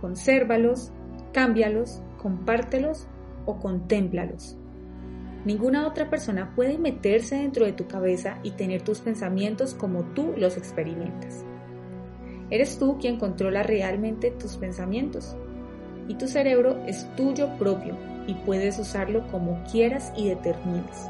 consérvalos, 0.00 0.92
cámbialos, 1.32 2.02
compártelos 2.20 3.06
o 3.46 3.58
contémplalos. 3.58 4.56
Ninguna 5.44 5.86
otra 5.86 6.10
persona 6.10 6.52
puede 6.54 6.78
meterse 6.78 7.36
dentro 7.36 7.64
de 7.64 7.72
tu 7.72 7.86
cabeza 7.86 8.38
y 8.42 8.52
tener 8.52 8.82
tus 8.82 9.00
pensamientos 9.00 9.74
como 9.74 10.04
tú 10.14 10.34
los 10.36 10.56
experimentas. 10.56 11.44
Eres 12.50 12.78
tú 12.78 12.98
quien 12.98 13.18
controla 13.18 13.62
realmente 13.62 14.30
tus 14.30 14.56
pensamientos 14.56 15.36
y 16.08 16.14
tu 16.14 16.26
cerebro 16.26 16.82
es 16.86 17.06
tuyo 17.14 17.56
propio 17.58 17.96
y 18.26 18.34
puedes 18.34 18.78
usarlo 18.78 19.26
como 19.30 19.62
quieras 19.70 20.12
y 20.16 20.28
determines. 20.28 21.08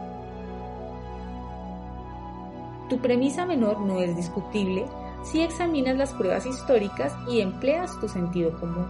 Tu 2.88 2.98
premisa 2.98 3.44
menor 3.44 3.80
no 3.80 4.00
es 4.00 4.16
discutible 4.16 4.86
si 5.22 5.42
examinas 5.42 5.96
las 5.96 6.14
pruebas 6.14 6.46
históricas 6.46 7.14
y 7.28 7.40
empleas 7.40 7.98
tu 8.00 8.08
sentido 8.08 8.58
común. 8.58 8.86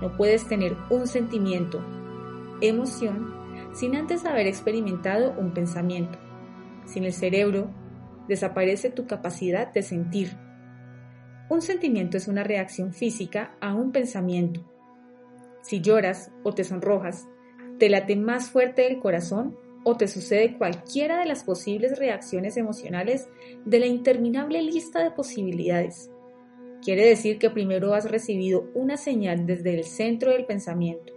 No 0.00 0.16
puedes 0.16 0.46
tener 0.48 0.76
un 0.88 1.06
sentimiento, 1.06 1.80
emoción, 2.60 3.34
sin 3.74 3.96
antes 3.96 4.24
haber 4.24 4.46
experimentado 4.46 5.34
un 5.38 5.52
pensamiento. 5.52 6.18
Sin 6.86 7.04
el 7.04 7.12
cerebro, 7.12 7.70
desaparece 8.28 8.90
tu 8.90 9.06
capacidad 9.06 9.72
de 9.72 9.82
sentir. 9.82 10.36
Un 11.50 11.60
sentimiento 11.60 12.16
es 12.16 12.28
una 12.28 12.44
reacción 12.44 12.94
física 12.94 13.56
a 13.60 13.74
un 13.74 13.92
pensamiento. 13.92 14.62
Si 15.60 15.80
lloras 15.80 16.32
o 16.44 16.54
te 16.54 16.64
sonrojas, 16.64 17.28
te 17.78 17.88
late 17.88 18.16
más 18.16 18.50
fuerte 18.50 18.86
el 18.86 19.00
corazón 19.00 19.56
o 19.84 19.96
te 19.96 20.08
sucede 20.08 20.56
cualquiera 20.58 21.18
de 21.18 21.26
las 21.26 21.44
posibles 21.44 21.98
reacciones 21.98 22.56
emocionales 22.56 23.28
de 23.64 23.80
la 23.80 23.86
interminable 23.86 24.62
lista 24.62 25.02
de 25.02 25.10
posibilidades. 25.10 26.10
Quiere 26.82 27.06
decir 27.06 27.38
que 27.38 27.50
primero 27.50 27.94
has 27.94 28.10
recibido 28.10 28.68
una 28.74 28.96
señal 28.96 29.46
desde 29.46 29.74
el 29.74 29.84
centro 29.84 30.32
del 30.32 30.46
pensamiento. 30.46 31.12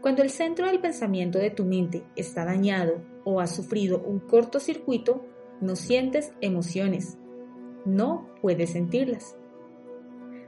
Cuando 0.00 0.22
el 0.22 0.30
centro 0.30 0.66
del 0.66 0.80
pensamiento 0.80 1.38
de 1.38 1.50
tu 1.50 1.64
mente 1.64 2.04
está 2.16 2.44
dañado 2.44 3.02
o 3.24 3.40
has 3.40 3.54
sufrido 3.54 4.00
un 4.00 4.20
cortocircuito, 4.20 5.26
no 5.60 5.76
sientes 5.76 6.32
emociones, 6.40 7.18
no 7.84 8.30
puedes 8.40 8.70
sentirlas. 8.70 9.36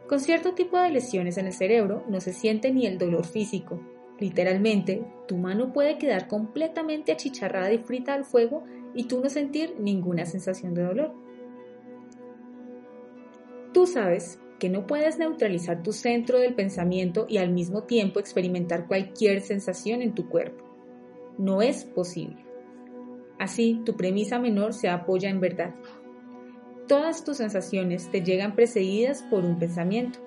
Con 0.08 0.20
cierto 0.20 0.54
tipo 0.54 0.78
de 0.78 0.90
lesiones 0.90 1.36
en 1.38 1.46
el 1.46 1.52
cerebro 1.52 2.04
no 2.08 2.20
se 2.20 2.32
siente 2.32 2.72
ni 2.72 2.86
el 2.86 2.98
dolor 2.98 3.26
físico, 3.26 3.80
Literalmente, 4.18 5.04
tu 5.26 5.36
mano 5.36 5.72
puede 5.72 5.98
quedar 5.98 6.28
completamente 6.28 7.12
achicharrada 7.12 7.72
y 7.72 7.78
frita 7.78 8.14
al 8.14 8.24
fuego 8.24 8.64
y 8.94 9.04
tú 9.04 9.20
no 9.20 9.28
sentir 9.28 9.76
ninguna 9.78 10.26
sensación 10.26 10.74
de 10.74 10.82
dolor. 10.82 11.14
Tú 13.72 13.86
sabes 13.86 14.38
que 14.58 14.68
no 14.68 14.86
puedes 14.86 15.18
neutralizar 15.18 15.82
tu 15.82 15.92
centro 15.92 16.38
del 16.38 16.54
pensamiento 16.54 17.26
y 17.28 17.38
al 17.38 17.50
mismo 17.50 17.82
tiempo 17.84 18.20
experimentar 18.20 18.86
cualquier 18.86 19.40
sensación 19.40 20.02
en 20.02 20.14
tu 20.14 20.28
cuerpo. 20.28 20.64
No 21.38 21.62
es 21.62 21.84
posible. 21.84 22.44
Así, 23.38 23.80
tu 23.84 23.96
premisa 23.96 24.38
menor 24.38 24.72
se 24.72 24.88
apoya 24.88 25.30
en 25.30 25.40
verdad. 25.40 25.74
Todas 26.86 27.24
tus 27.24 27.38
sensaciones 27.38 28.08
te 28.10 28.22
llegan 28.22 28.54
precedidas 28.54 29.22
por 29.24 29.44
un 29.44 29.58
pensamiento. 29.58 30.20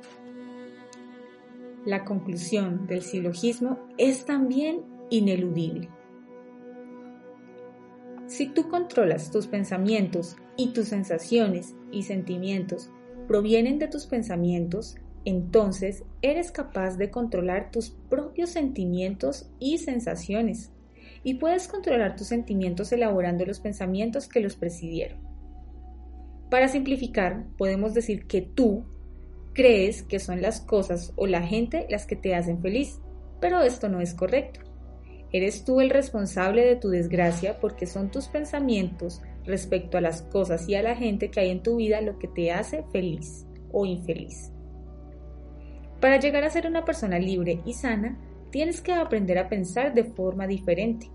La 1.86 2.04
conclusión 2.04 2.88
del 2.88 3.04
silogismo 3.04 3.78
es 4.00 4.26
también 4.26 4.82
ineludible. 5.12 5.90
Si 8.26 8.48
tú 8.48 8.70
controlas 8.70 9.30
tus 9.30 9.46
pensamientos 9.46 10.36
y 10.58 10.74
tus 10.74 10.88
sensaciones 10.88 11.76
y 11.92 12.02
sentimientos 12.02 12.90
provienen 13.28 13.78
de 13.78 13.88
tus 13.88 14.08
pensamientos, 14.08 14.96
entonces 15.26 16.04
eres 16.24 16.52
capaz 16.52 16.98
de 16.98 17.12
controlar 17.12 17.70
tus 17.70 17.92
propios 17.92 18.50
sentimientos 18.50 19.52
y 19.60 19.78
sensaciones. 19.78 20.72
Y 21.24 21.36
puedes 21.36 21.68
controlar 21.68 22.16
tus 22.16 22.28
sentimientos 22.28 22.92
elaborando 22.92 23.46
los 23.46 23.60
pensamientos 23.60 24.28
que 24.28 24.40
los 24.40 24.56
presidieron. 24.56 25.20
Para 26.50 26.68
simplificar, 26.68 27.46
podemos 27.58 27.94
decir 27.94 28.26
que 28.26 28.42
tú 28.42 28.86
crees 29.56 30.04
que 30.04 30.20
son 30.20 30.42
las 30.42 30.62
cosas 30.62 31.14
o 31.16 31.26
la 31.26 31.42
gente 31.42 31.88
las 31.90 32.06
que 32.06 32.16
te 32.16 32.36
hacen 32.36 32.62
feliz, 32.62 33.00
pero 33.40 33.62
esto 33.62 33.90
no 33.90 34.02
es 34.02 34.14
correcto. 34.14 34.60
Eres 35.32 35.66
tú 35.66 35.82
el 35.82 35.90
responsable 35.90 36.64
de 36.66 36.76
tu 36.76 36.90
desgracia 36.90 37.60
porque 37.60 37.88
son 37.88 38.12
tus 38.12 38.28
pensamientos 38.28 39.22
respecto 39.46 39.98
a 39.98 40.02
las 40.02 40.22
cosas 40.22 40.68
y 40.70 40.76
a 40.76 40.84
la 40.84 40.96
gente 40.96 41.32
que 41.32 41.40
hay 41.40 41.50
en 41.50 41.64
tu 41.64 41.78
vida 41.78 42.02
lo 42.02 42.20
que 42.20 42.28
te 42.28 42.52
hace 42.52 42.84
feliz 42.92 43.48
o 43.72 43.86
infeliz. 43.86 44.52
Para 46.00 46.20
llegar 46.20 46.44
a 46.44 46.50
ser 46.50 46.68
una 46.68 46.86
persona 46.86 47.18
libre 47.18 47.62
y 47.66 47.74
sana, 47.74 48.20
tienes 48.52 48.82
que 48.82 48.94
aprender 48.94 49.38
a 49.38 49.50
pensar 49.50 49.94
de 49.94 50.04
forma 50.04 50.48
diferente. 50.48 51.10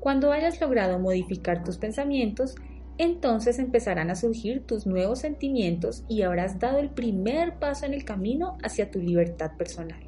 Cuando 0.00 0.32
hayas 0.32 0.60
logrado 0.60 0.98
modificar 0.98 1.62
tus 1.64 1.78
pensamientos, 1.78 2.54
entonces 2.98 3.58
empezarán 3.58 4.10
a 4.10 4.14
surgir 4.14 4.64
tus 4.66 4.86
nuevos 4.86 5.20
sentimientos 5.20 6.04
y 6.08 6.22
habrás 6.22 6.58
dado 6.58 6.78
el 6.78 6.90
primer 6.90 7.58
paso 7.58 7.86
en 7.86 7.94
el 7.94 8.04
camino 8.04 8.56
hacia 8.62 8.90
tu 8.90 9.00
libertad 9.00 9.52
personal. 9.56 10.00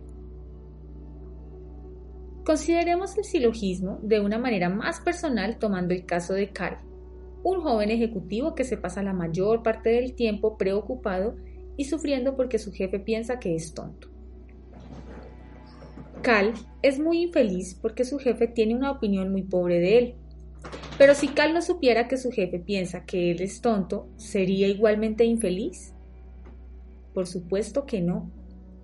Consideremos 2.45 3.19
el 3.19 3.25
silogismo 3.25 3.99
de 4.03 4.21
una 4.21 4.39
manera 4.39 4.69
más 4.69 5.01
personal 5.01 5.59
tomando 5.59 5.95
el 5.95 6.07
caso 6.07 6.33
de 6.33 6.51
Carl, 6.51 6.79
un 7.43 7.61
joven 7.61 7.91
ejecutivo 7.91 8.55
que 8.55 8.63
se 8.63 8.77
pasa 8.77 9.03
la 9.03 9.13
mayor 9.13 9.65
parte 9.65 9.91
del 9.91 10.15
tiempo 10.15 10.57
preocupado 10.57 11.37
y 11.77 11.85
sufriendo 11.85 12.37
porque 12.37 12.59
su 12.59 12.73
jefe 12.73 13.01
piensa 13.01 13.41
que 13.41 13.57
es 13.57 13.75
tonto. 13.75 14.09
Cal 16.23 16.55
es 16.83 17.01
muy 17.01 17.23
infeliz 17.23 17.75
porque 17.75 18.05
su 18.05 18.19
jefe 18.19 18.47
tiene 18.47 18.77
una 18.77 18.93
opinión 18.93 19.33
muy 19.33 19.43
pobre 19.43 19.81
de 19.81 19.99
él 19.99 20.15
pero 20.99 21.15
si 21.15 21.29
Cal 21.29 21.53
no 21.53 21.63
supiera 21.63 22.09
que 22.09 22.17
su 22.17 22.31
jefe 22.31 22.59
piensa 22.59 23.05
que 23.05 23.31
él 23.31 23.43
es 23.43 23.61
tonto, 23.61 24.09
¿sería 24.17 24.69
igualmente 24.69 25.25
infeliz? 25.25 25.95
Por 27.13 27.27
supuesto 27.27 27.87
que 27.87 28.01
no. 28.01 28.31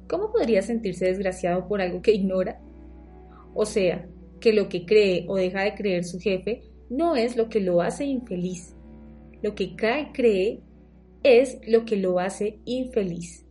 ¿Cómo 0.09 0.31
podría 0.31 0.63
sentirse 0.63 1.07
desgraciado 1.07 1.67
por 1.69 1.81
algo 1.81 2.03
que 2.03 2.13
ignora? 2.13 2.61
O 3.55 3.65
sea, 3.65 4.07
que 4.41 4.53
lo 4.53 4.69
que 4.69 4.85
cree 4.85 5.25
o 5.29 5.37
deja 5.37 5.63
de 5.63 5.75
creer 5.75 6.05
su 6.05 6.19
jefe 6.19 6.63
no 6.91 7.17
es 7.17 7.37
lo 7.37 7.49
que 7.49 7.61
lo 7.61 7.81
hace 7.81 8.05
infeliz. 8.05 8.75
Lo 9.41 9.55
que 9.55 9.75
Cal 9.75 10.13
cree 10.13 10.61
es 11.23 11.59
lo 11.67 11.85
que 11.85 11.97
lo 11.97 12.19
hace 12.19 12.59
infeliz. 12.65 13.47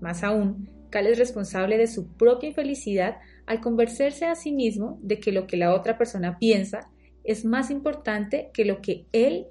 Más 0.00 0.22
aún, 0.22 0.68
Cal 0.90 1.06
es 1.06 1.18
responsable 1.18 1.78
de 1.78 1.86
su 1.86 2.08
propia 2.16 2.48
infelicidad 2.48 3.16
al 3.46 3.60
convencerse 3.60 4.26
a 4.26 4.34
sí 4.34 4.52
mismo 4.52 4.98
de 5.02 5.18
que 5.18 5.32
lo 5.32 5.46
que 5.46 5.56
la 5.56 5.74
otra 5.74 5.96
persona 5.96 6.38
piensa 6.38 6.90
es 7.26 7.44
más 7.44 7.70
importante 7.70 8.50
que 8.54 8.64
lo 8.64 8.80
que 8.80 9.06
él 9.12 9.46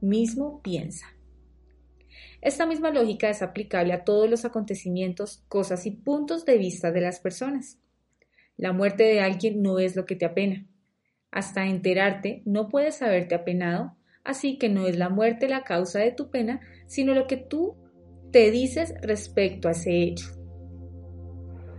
mismo 0.00 0.62
piensa. 0.62 1.06
Esta 2.40 2.66
misma 2.66 2.90
lógica 2.90 3.28
es 3.28 3.42
aplicable 3.42 3.92
a 3.92 4.04
todos 4.04 4.30
los 4.30 4.44
acontecimientos, 4.44 5.44
cosas 5.48 5.86
y 5.86 5.90
puntos 5.90 6.44
de 6.44 6.56
vista 6.56 6.92
de 6.92 7.00
las 7.00 7.20
personas. 7.20 7.78
La 8.56 8.72
muerte 8.72 9.04
de 9.04 9.20
alguien 9.20 9.62
no 9.62 9.78
es 9.78 9.96
lo 9.96 10.06
que 10.06 10.16
te 10.16 10.24
apena. 10.24 10.66
Hasta 11.30 11.66
enterarte 11.66 12.42
no 12.44 12.68
puedes 12.68 13.02
haberte 13.02 13.34
apenado, 13.34 13.96
así 14.24 14.56
que 14.56 14.68
no 14.68 14.86
es 14.86 14.96
la 14.96 15.08
muerte 15.08 15.48
la 15.48 15.64
causa 15.64 16.00
de 16.00 16.12
tu 16.12 16.30
pena, 16.30 16.60
sino 16.86 17.14
lo 17.14 17.26
que 17.26 17.36
tú 17.36 17.76
te 18.32 18.50
dices 18.50 18.94
respecto 19.02 19.68
a 19.68 19.72
ese 19.72 20.02
hecho. 20.02 20.26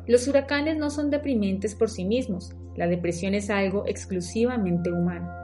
Los 0.08 0.28
huracanes 0.28 0.78
no 0.78 0.90
son 0.90 1.10
deprimentes 1.10 1.76
por 1.76 1.90
sí 1.90 2.04
mismos, 2.04 2.56
la 2.76 2.88
depresión 2.88 3.34
es 3.34 3.50
algo 3.50 3.86
exclusivamente 3.88 4.92
humano. 4.92 5.39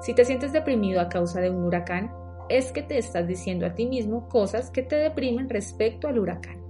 Si 0.00 0.14
te 0.14 0.24
sientes 0.24 0.52
deprimido 0.52 1.00
a 1.00 1.08
causa 1.08 1.40
de 1.40 1.50
un 1.50 1.64
huracán, 1.64 2.10
es 2.48 2.72
que 2.72 2.82
te 2.82 2.98
estás 2.98 3.26
diciendo 3.28 3.66
a 3.66 3.74
ti 3.74 3.86
mismo 3.86 4.28
cosas 4.28 4.70
que 4.70 4.82
te 4.82 4.96
deprimen 4.96 5.48
respecto 5.48 6.08
al 6.08 6.18
huracán. 6.18 6.60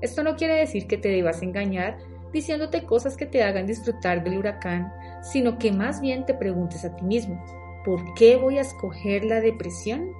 Esto 0.00 0.22
no 0.22 0.36
quiere 0.36 0.54
decir 0.54 0.86
que 0.86 0.98
te 0.98 1.08
debas 1.08 1.42
engañar 1.42 1.98
diciéndote 2.32 2.84
cosas 2.84 3.16
que 3.16 3.26
te 3.26 3.42
hagan 3.42 3.66
disfrutar 3.66 4.24
del 4.24 4.38
huracán, 4.38 4.92
sino 5.22 5.58
que 5.58 5.72
más 5.72 6.00
bien 6.00 6.24
te 6.26 6.34
preguntes 6.34 6.84
a 6.84 6.94
ti 6.96 7.04
mismo, 7.04 7.42
¿por 7.84 8.14
qué 8.14 8.36
voy 8.36 8.58
a 8.58 8.62
escoger 8.62 9.24
la 9.24 9.40
depresión? 9.40 10.10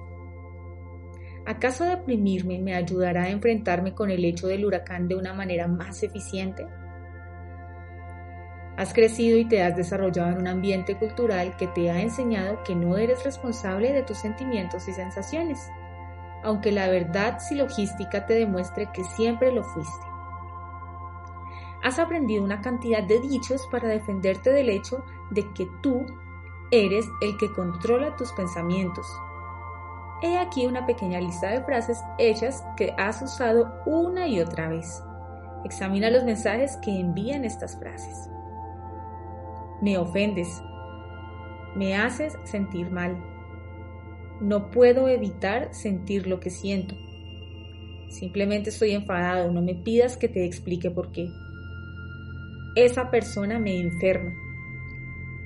¿Acaso 1.45 1.85
deprimirme 1.85 2.59
me 2.59 2.75
ayudará 2.75 3.23
a 3.23 3.29
enfrentarme 3.29 3.93
con 3.93 4.09
el 4.09 4.23
hecho 4.23 4.47
del 4.47 4.65
huracán 4.65 5.07
de 5.07 5.15
una 5.15 5.33
manera 5.33 5.67
más 5.67 6.03
eficiente? 6.03 6.65
Has 8.75 8.91
crecido 8.91 9.37
y 9.37 9.45
te 9.45 9.61
has 9.61 9.75
desarrollado 9.75 10.31
en 10.31 10.39
un 10.39 10.47
ambiente 10.47 10.97
cultural 10.97 11.55
que 11.57 11.67
te 11.67 11.91
ha 11.91 12.01
enseñado 12.01 12.63
que 12.63 12.75
no 12.75 12.97
eres 12.97 13.23
responsable 13.23 13.93
de 13.93 14.01
tus 14.01 14.17
sentimientos 14.17 14.87
y 14.87 14.93
sensaciones, 14.93 15.69
aunque 16.43 16.71
la 16.71 16.87
verdad 16.87 17.39
silogística 17.39 18.25
te 18.25 18.33
demuestre 18.33 18.89
que 18.91 19.03
siempre 19.03 19.51
lo 19.51 19.63
fuiste. 19.63 20.07
Has 21.83 21.99
aprendido 21.99 22.43
una 22.43 22.61
cantidad 22.61 23.03
de 23.03 23.19
dichos 23.19 23.67
para 23.69 23.89
defenderte 23.89 24.51
del 24.51 24.69
hecho 24.69 25.03
de 25.29 25.53
que 25.53 25.67
tú 25.81 26.05
eres 26.71 27.05
el 27.21 27.37
que 27.37 27.51
controla 27.51 28.15
tus 28.15 28.31
pensamientos. 28.31 29.05
He 30.23 30.37
aquí 30.37 30.65
una 30.65 30.85
pequeña 30.85 31.19
lista 31.19 31.49
de 31.49 31.61
frases 31.63 32.01
hechas 32.17 32.63
que 32.75 32.95
has 32.97 33.21
usado 33.21 33.81
una 33.85 34.27
y 34.27 34.39
otra 34.39 34.69
vez. 34.69 35.03
Examina 35.65 36.09
los 36.09 36.23
mensajes 36.23 36.77
que 36.77 36.99
envían 36.99 37.45
estas 37.45 37.77
frases. 37.77 38.32
Me 39.83 39.97
ofendes. 39.97 40.63
Me 41.75 41.97
haces 41.97 42.37
sentir 42.45 42.89
mal. 42.89 43.17
No 44.39 44.71
puedo 44.71 45.09
evitar 45.09 45.73
sentir 45.73 46.25
lo 46.25 46.39
que 46.39 46.49
siento. 46.49 46.95
Simplemente 48.07 48.69
estoy 48.69 48.91
enfadado, 48.91 49.51
no 49.51 49.61
me 49.61 49.75
pidas 49.75 50.15
que 50.15 50.29
te 50.29 50.45
explique 50.45 50.89
por 50.89 51.11
qué. 51.11 51.29
Esa 52.77 53.11
persona 53.11 53.59
me 53.59 53.77
enferma. 53.77 54.31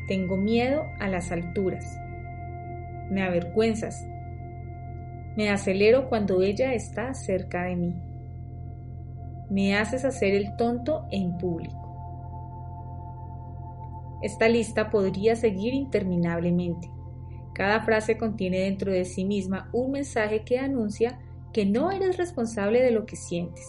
Tengo 0.08 0.38
miedo 0.38 0.86
a 1.00 1.10
las 1.10 1.32
alturas. 1.32 1.98
Me 3.10 3.24
avergüenzas. 3.24 4.06
Me 5.36 5.50
acelero 5.50 6.10
cuando 6.10 6.44
ella 6.44 6.76
está 6.76 7.12
cerca 7.16 7.64
de 7.64 7.76
mí. 7.76 7.96
Me 9.50 9.76
haces 9.76 10.06
hacer 10.06 10.36
el 10.36 10.56
tonto 10.58 11.08
en 11.10 11.40
público. 11.40 11.87
Esta 14.22 14.50
lista 14.50 14.90
podría 14.90 15.36
seguir 15.36 15.74
interminablemente. 15.74 16.90
Cada 17.54 17.82
frase 17.82 18.18
contiene 18.18 18.60
dentro 18.60 18.92
de 18.92 19.06
sí 19.06 19.26
misma 19.26 19.70
un 19.74 19.92
mensaje 19.92 20.44
que 20.44 20.60
anuncia 20.60 21.20
que 21.54 21.66
no 21.66 21.92
eres 21.92 22.18
responsable 22.18 22.82
de 22.82 22.92
lo 22.92 23.06
que 23.06 23.16
sientes. 23.16 23.66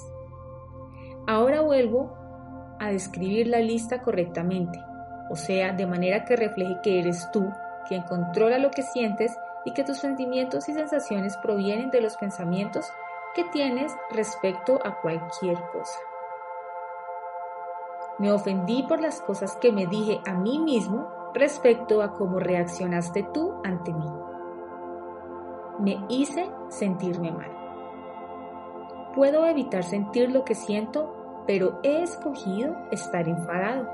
Ahora 1.27 1.61
vuelvo 1.61 2.15
a 2.81 2.91
describir 2.91 3.47
la 3.49 3.61
lista 3.61 4.03
correctamente, 4.03 4.79
o 5.31 5.37
sea, 5.37 5.73
de 5.73 5.87
manera 5.87 6.25
que 6.25 6.37
refleje 6.37 6.77
que 6.83 7.01
eres 7.01 7.31
tú 7.33 7.51
quien 7.89 8.03
controla 8.03 8.59
lo 8.59 8.71
que 8.71 8.83
sientes 8.83 9.37
y 9.65 9.73
que 9.73 9.85
tus 9.85 9.99
sentimientos 9.99 10.69
y 10.69 10.75
sensaciones 10.75 11.37
provienen 11.39 11.91
de 11.91 12.01
los 12.01 12.17
pensamientos 12.17 12.87
que 13.35 13.45
tienes 13.53 13.93
respecto 14.11 14.79
a 14.85 15.01
cualquier 15.01 15.57
cosa. 15.73 15.99
Me 18.19 18.33
ofendí 18.33 18.83
por 18.83 19.01
las 19.01 19.21
cosas 19.21 19.57
que 19.57 19.71
me 19.71 19.87
dije 19.87 20.21
a 20.27 20.35
mí 20.35 20.59
mismo 20.59 21.09
respecto 21.35 22.03
a 22.03 22.15
cómo 22.15 22.41
reaccionaste 22.41 23.23
tú 23.33 23.55
ante 23.65 23.93
mí. 23.93 24.07
Me 25.79 26.05
hice 26.09 26.51
sentirme 26.69 27.31
mal. 27.31 27.51
Puedo 29.15 29.47
evitar 29.47 29.85
sentir 29.85 30.33
lo 30.33 30.45
que 30.45 30.55
siento, 30.55 31.45
pero 31.47 31.79
he 31.85 32.03
escogido 32.03 32.77
estar 32.91 33.29
enfadado. 33.29 33.89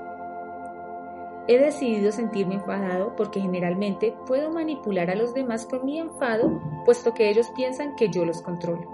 He 1.46 1.58
decidido 1.58 2.10
sentirme 2.10 2.54
enfadado 2.54 3.14
porque 3.16 3.40
generalmente 3.40 4.16
puedo 4.26 4.50
manipular 4.50 5.10
a 5.10 5.14
los 5.14 5.34
demás 5.34 5.66
con 5.66 5.84
mi 5.84 5.98
enfado, 5.98 6.60
puesto 6.86 7.12
que 7.12 7.28
ellos 7.28 7.50
piensan 7.54 7.94
que 7.96 8.08
yo 8.08 8.24
los 8.24 8.40
controlo. 8.40 8.88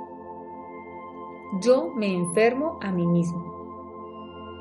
Yo 1.60 1.90
me 1.94 2.12
enfermo 2.12 2.78
a 2.80 2.90
mí 2.90 3.06
mismo. 3.06 3.59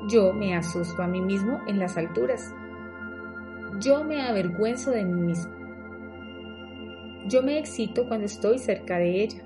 Yo 0.08 0.32
me 0.32 0.56
asusto 0.56 1.02
a 1.02 1.06
mí 1.06 1.20
mismo 1.20 1.60
en 1.66 1.78
las 1.78 1.96
alturas. 1.96 2.54
Yo 3.80 4.02
me 4.04 4.22
avergüenzo 4.22 4.90
de 4.90 5.04
mí 5.04 5.20
mismo. 5.20 5.52
Yo 7.28 7.42
me 7.42 7.58
excito 7.58 8.08
cuando 8.08 8.26
estoy 8.26 8.58
cerca 8.58 8.98
de 8.98 9.22
ella. 9.22 9.42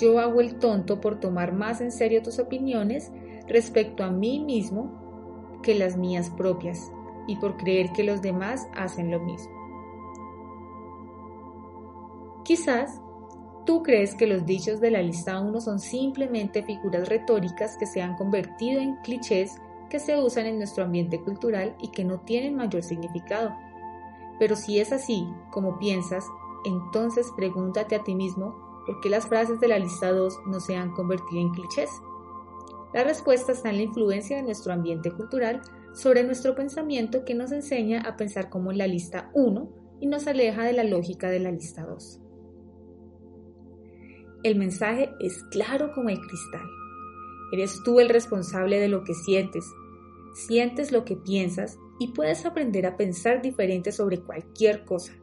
Yo 0.00 0.18
hago 0.18 0.40
el 0.40 0.56
tonto 0.56 1.00
por 1.00 1.20
tomar 1.20 1.52
más 1.52 1.80
en 1.80 1.92
serio 1.92 2.22
tus 2.22 2.38
opiniones 2.38 3.12
respecto 3.46 4.02
a 4.02 4.10
mí 4.10 4.40
mismo 4.40 5.60
que 5.62 5.74
las 5.74 5.96
mías 5.96 6.30
propias 6.30 6.90
y 7.26 7.36
por 7.36 7.56
creer 7.56 7.92
que 7.92 8.04
los 8.04 8.22
demás 8.22 8.66
hacen 8.74 9.10
lo 9.10 9.20
mismo. 9.20 9.52
Quizás 12.44 13.00
¿Tú 13.66 13.82
crees 13.82 14.14
que 14.14 14.26
los 14.26 14.44
dichos 14.44 14.80
de 14.80 14.90
la 14.90 15.00
lista 15.00 15.40
1 15.40 15.60
son 15.60 15.78
simplemente 15.78 16.62
figuras 16.62 17.08
retóricas 17.08 17.78
que 17.78 17.86
se 17.86 18.02
han 18.02 18.14
convertido 18.14 18.80
en 18.80 18.96
clichés 18.96 19.56
que 19.88 19.98
se 19.98 20.20
usan 20.20 20.46
en 20.46 20.58
nuestro 20.58 20.84
ambiente 20.84 21.20
cultural 21.20 21.74
y 21.80 21.88
que 21.88 22.04
no 22.04 22.20
tienen 22.20 22.56
mayor 22.56 22.82
significado? 22.82 23.54
Pero 24.38 24.54
si 24.54 24.80
es 24.80 24.92
así, 24.92 25.26
como 25.50 25.78
piensas, 25.78 26.26
entonces 26.66 27.26
pregúntate 27.36 27.94
a 27.94 28.02
ti 28.02 28.14
mismo 28.14 28.54
por 28.84 29.00
qué 29.00 29.08
las 29.08 29.26
frases 29.26 29.60
de 29.60 29.68
la 29.68 29.78
lista 29.78 30.12
2 30.12 30.40
no 30.46 30.60
se 30.60 30.76
han 30.76 30.92
convertido 30.92 31.40
en 31.40 31.50
clichés. 31.50 31.90
La 32.92 33.02
respuesta 33.02 33.52
está 33.52 33.70
en 33.70 33.76
la 33.76 33.82
influencia 33.84 34.36
de 34.36 34.42
nuestro 34.42 34.74
ambiente 34.74 35.10
cultural 35.10 35.62
sobre 35.94 36.22
nuestro 36.22 36.54
pensamiento 36.54 37.24
que 37.24 37.34
nos 37.34 37.50
enseña 37.50 38.02
a 38.02 38.16
pensar 38.16 38.50
como 38.50 38.72
en 38.72 38.78
la 38.78 38.86
lista 38.86 39.30
1 39.32 39.68
y 40.00 40.06
nos 40.06 40.26
aleja 40.26 40.64
de 40.64 40.74
la 40.74 40.84
lógica 40.84 41.30
de 41.30 41.40
la 41.40 41.50
lista 41.50 41.84
2. 41.86 42.23
El 44.44 44.56
mensaje 44.56 45.08
es 45.20 45.42
claro 45.44 45.90
como 45.94 46.10
el 46.10 46.20
cristal. 46.20 46.68
Eres 47.50 47.82
tú 47.82 47.98
el 47.98 48.10
responsable 48.10 48.78
de 48.78 48.88
lo 48.88 49.02
que 49.02 49.14
sientes. 49.14 49.64
Sientes 50.34 50.92
lo 50.92 51.06
que 51.06 51.16
piensas 51.16 51.78
y 51.98 52.08
puedes 52.08 52.44
aprender 52.44 52.84
a 52.84 52.98
pensar 52.98 53.40
diferente 53.40 53.90
sobre 53.90 54.20
cualquier 54.20 54.84
cosa. 54.84 55.14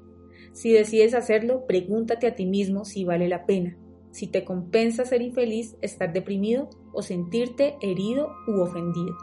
Si 0.54 0.72
decides 0.72 1.14
hacerlo, 1.14 1.68
pregúntate 1.68 2.26
a 2.26 2.34
ti 2.34 2.48
mismo 2.48 2.84
si 2.84 3.06
vale 3.06 3.28
la 3.28 3.46
pena, 3.46 3.78
si 4.10 4.26
te 4.26 4.44
compensa 4.44 5.06
ser 5.06 5.22
infeliz, 5.22 5.76
estar 5.84 6.12
deprimido 6.14 6.72
o 6.92 7.04
sentirte 7.04 7.76
herido 7.84 8.32
u 8.48 8.60
ofendido. 8.62 9.16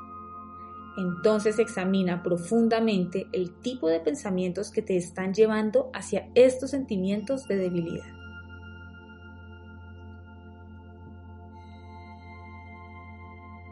Entonces 0.97 1.59
examina 1.59 2.23
profundamente 2.23 3.27
el 3.33 3.53
tipo 3.63 3.89
de 3.89 3.99
pensamientos 3.99 4.71
que 4.71 4.83
te 4.83 4.97
están 4.97 5.35
llevando 5.35 5.91
hacia 5.93 6.31
estos 6.37 6.71
sentimientos 6.71 7.49
de 7.49 7.57
debilidad. 7.57 8.17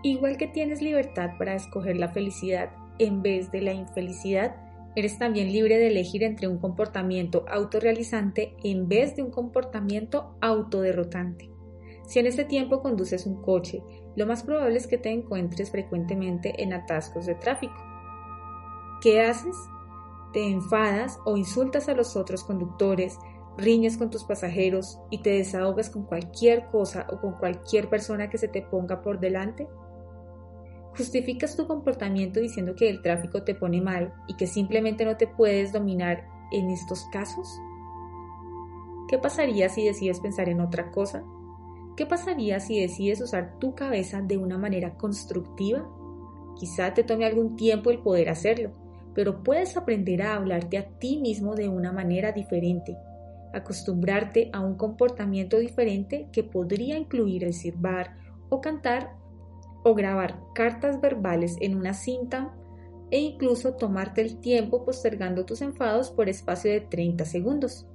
Igual 0.07 0.37
que 0.37 0.47
tienes 0.47 0.83
libertad 0.83 1.31
para 1.37 1.57
escoger 1.57 1.97
la 1.97 2.11
felicidad 2.11 2.71
en 3.01 3.23
vez 3.23 3.51
de 3.51 3.61
la 3.61 3.73
infelicidad, 3.73 4.55
eres 4.95 5.19
también 5.19 5.51
libre 5.51 5.79
de 5.79 5.88
elegir 5.88 6.23
entre 6.23 6.47
un 6.47 6.59
comportamiento 6.59 7.45
autorrealizante 7.49 8.55
en 8.62 8.87
vez 8.87 9.16
de 9.16 9.25
un 9.25 9.33
comportamiento 9.33 10.37
autoderrotante. 10.40 11.51
Si 12.07 12.21
en 12.21 12.27
este 12.27 12.45
tiempo 12.45 12.83
conduces 12.83 13.27
un 13.27 13.42
coche, 13.42 13.83
lo 14.14 14.27
más 14.27 14.45
probable 14.45 14.77
es 14.77 14.87
que 14.87 14.97
te 14.97 15.11
encuentres 15.11 15.73
frecuentemente 15.73 16.62
en 16.62 16.73
atascos 16.73 17.27
de 17.27 17.35
tráfico. 17.35 17.75
¿Qué 19.03 19.23
haces? 19.23 19.57
Te 20.33 20.49
enfadas 20.49 21.19
o 21.25 21.37
insultas 21.37 21.88
a 21.88 21.95
los 21.95 22.14
otros 22.14 22.45
conductores, 22.45 23.19
riñes 23.59 23.97
con 23.97 24.11
tus 24.11 24.23
pasajeros 24.23 25.01
y 25.11 25.23
te 25.23 25.31
desahogas 25.31 25.90
con 25.90 26.05
cualquier 26.05 26.66
cosa 26.66 27.09
o 27.11 27.21
con 27.21 27.33
cualquier 27.33 27.88
persona 27.88 28.31
que 28.31 28.38
se 28.38 28.47
te 28.47 28.62
ponga 28.62 29.03
por 29.03 29.19
delante? 29.19 29.66
Justificas 30.96 31.56
tu 31.56 31.66
comportamiento 31.66 32.40
diciendo 32.40 32.74
que 32.74 32.88
el 32.88 33.02
tráfico 33.02 33.42
te 33.42 33.54
pone 33.54 33.80
mal 33.80 34.14
y 34.26 34.35
que 34.37 34.46
simplemente 34.46 35.04
no 35.04 35.16
te 35.16 35.26
puedes 35.26 35.72
dominar 35.72 36.26
en 36.52 36.70
estos 36.70 37.06
casos? 37.12 37.61
¿Qué 39.09 39.18
pasaría 39.18 39.68
si 39.68 39.85
decides 39.85 40.20
pensar 40.20 40.48
en 40.48 40.61
otra 40.61 40.90
cosa? 40.90 41.24
¿Qué 41.96 42.06
pasaría 42.06 42.61
si 42.61 42.80
decides 42.80 43.20
usar 43.20 43.59
tu 43.59 43.74
cabeza 43.74 44.20
de 44.20 44.37
una 44.37 44.59
manera 44.59 44.96
constructiva? 44.96 45.88
Quizá 46.59 46.92
te 46.92 47.04
tome 47.04 47.24
algún 47.24 47.56
tiempo 47.56 47.90
el 47.90 48.00
poder 48.00 48.28
hacerlo, 48.28 48.72
pero 49.14 49.42
puedes 49.42 49.76
aprender 49.76 50.22
a 50.22 50.35
hablarte 50.35 50.78
a 50.78 50.88
ti 50.98 51.18
mismo 51.18 51.54
de 51.54 51.68
una 51.68 51.92
manera 51.92 52.32
diferente, 52.32 52.96
acostumbrarte 53.52 54.50
a 54.52 54.61
un 54.61 54.74
comportamiento 54.76 55.59
diferente 55.59 56.28
que 56.32 56.42
podría 56.42 56.98
incluir 56.98 57.44
el 57.44 57.54
silbar 57.54 58.16
o 58.48 58.61
cantar 58.61 59.16
o 59.87 59.94
grabar 59.94 60.40
cartas 60.53 61.01
verbales 61.01 61.57
en 61.61 61.77
una 61.77 61.94
cinta 61.94 62.53
e 63.12 63.20
incluso 63.20 63.75
tomarte 63.75 64.20
el 64.20 64.40
tiempo 64.40 64.85
postergando 64.85 65.46
tus 65.46 65.62
enfados 65.62 66.11
por 66.11 66.29
espacio 66.29 66.72
de 66.72 66.81
30 66.81 67.25
segundos. 67.25 67.87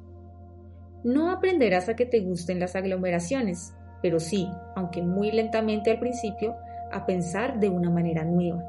No 1.03 1.31
aprenderás 1.31 1.89
a 1.89 1.97
que 1.97 2.05
te 2.05 2.21
gusten 2.21 2.61
las 2.61 2.77
aglomeraciones, 2.77 3.73
pero 4.01 4.21
sí, 4.21 4.47
aunque 4.73 5.01
muy 5.01 5.33
lentamente 5.33 5.91
al 5.91 5.99
principio, 5.99 6.55
a 6.93 7.05
pensar 7.05 7.59
de 7.59 7.67
una 7.67 7.89
manera 7.89 8.23
nueva. 8.23 8.63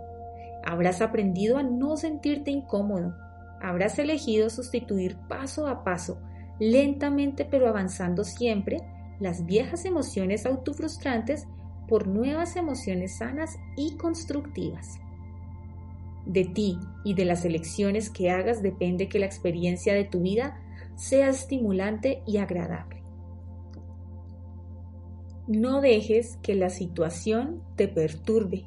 Habrás 0.65 1.01
aprendido 1.01 1.59
a 1.59 1.63
no 1.63 1.97
sentirte 1.97 2.51
incómodo. 2.51 3.15
Habrás 3.61 4.01
elegido 4.01 4.51
sustituir 4.51 5.17
paso 5.29 5.69
a 5.69 5.85
paso, 5.85 6.19
lentamente 6.59 7.45
pero 7.45 7.69
avanzando 7.69 8.25
siempre, 8.25 8.79
las 9.21 9.47
viejas 9.47 9.85
emociones 9.85 10.45
autofrustrantes 10.45 11.47
por 11.93 12.09
nuevas 12.09 12.57
emociones 12.57 13.19
sanas 13.19 13.59
y 13.77 13.99
constructivas. 13.99 14.99
De 16.25 16.47
ti 16.47 16.79
y 17.05 17.13
de 17.13 17.27
las 17.27 17.45
elecciones 17.45 18.09
que 18.09 18.31
hagas 18.31 18.63
depende 18.63 19.11
que 19.11 19.19
la 19.19 19.27
experiencia 19.27 19.93
de 19.93 20.05
tu 20.05 20.23
vida 20.23 20.59
sea 20.97 21.29
estimulante 21.29 22.23
y 22.27 22.39
agradable. 22.39 23.03
No 25.47 25.83
dejes 25.83 26.39
que 26.43 26.55
la 26.55 26.71
situación 26.71 27.63
te 27.77 27.89
perturbe. 27.89 28.65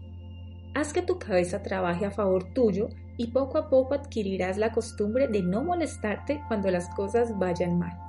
Haz 0.76 0.94
que 0.94 1.02
tu 1.02 1.18
cabeza 1.18 1.64
trabaje 1.64 2.06
a 2.06 2.12
favor 2.12 2.54
tuyo 2.54 2.90
y 3.18 3.32
poco 3.32 3.58
a 3.58 3.72
poco 3.72 3.96
adquirirás 3.96 4.60
la 4.60 4.72
costumbre 4.72 5.28
de 5.28 5.42
no 5.42 5.64
molestarte 5.64 6.44
cuando 6.48 6.70
las 6.70 6.90
cosas 6.90 7.40
vayan 7.40 7.80
mal. 7.80 8.05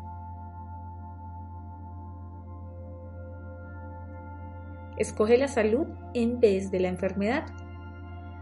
Escoge 4.96 5.36
la 5.38 5.48
salud 5.48 5.86
en 6.14 6.40
vez 6.40 6.70
de 6.70 6.80
la 6.80 6.88
enfermedad. 6.88 7.46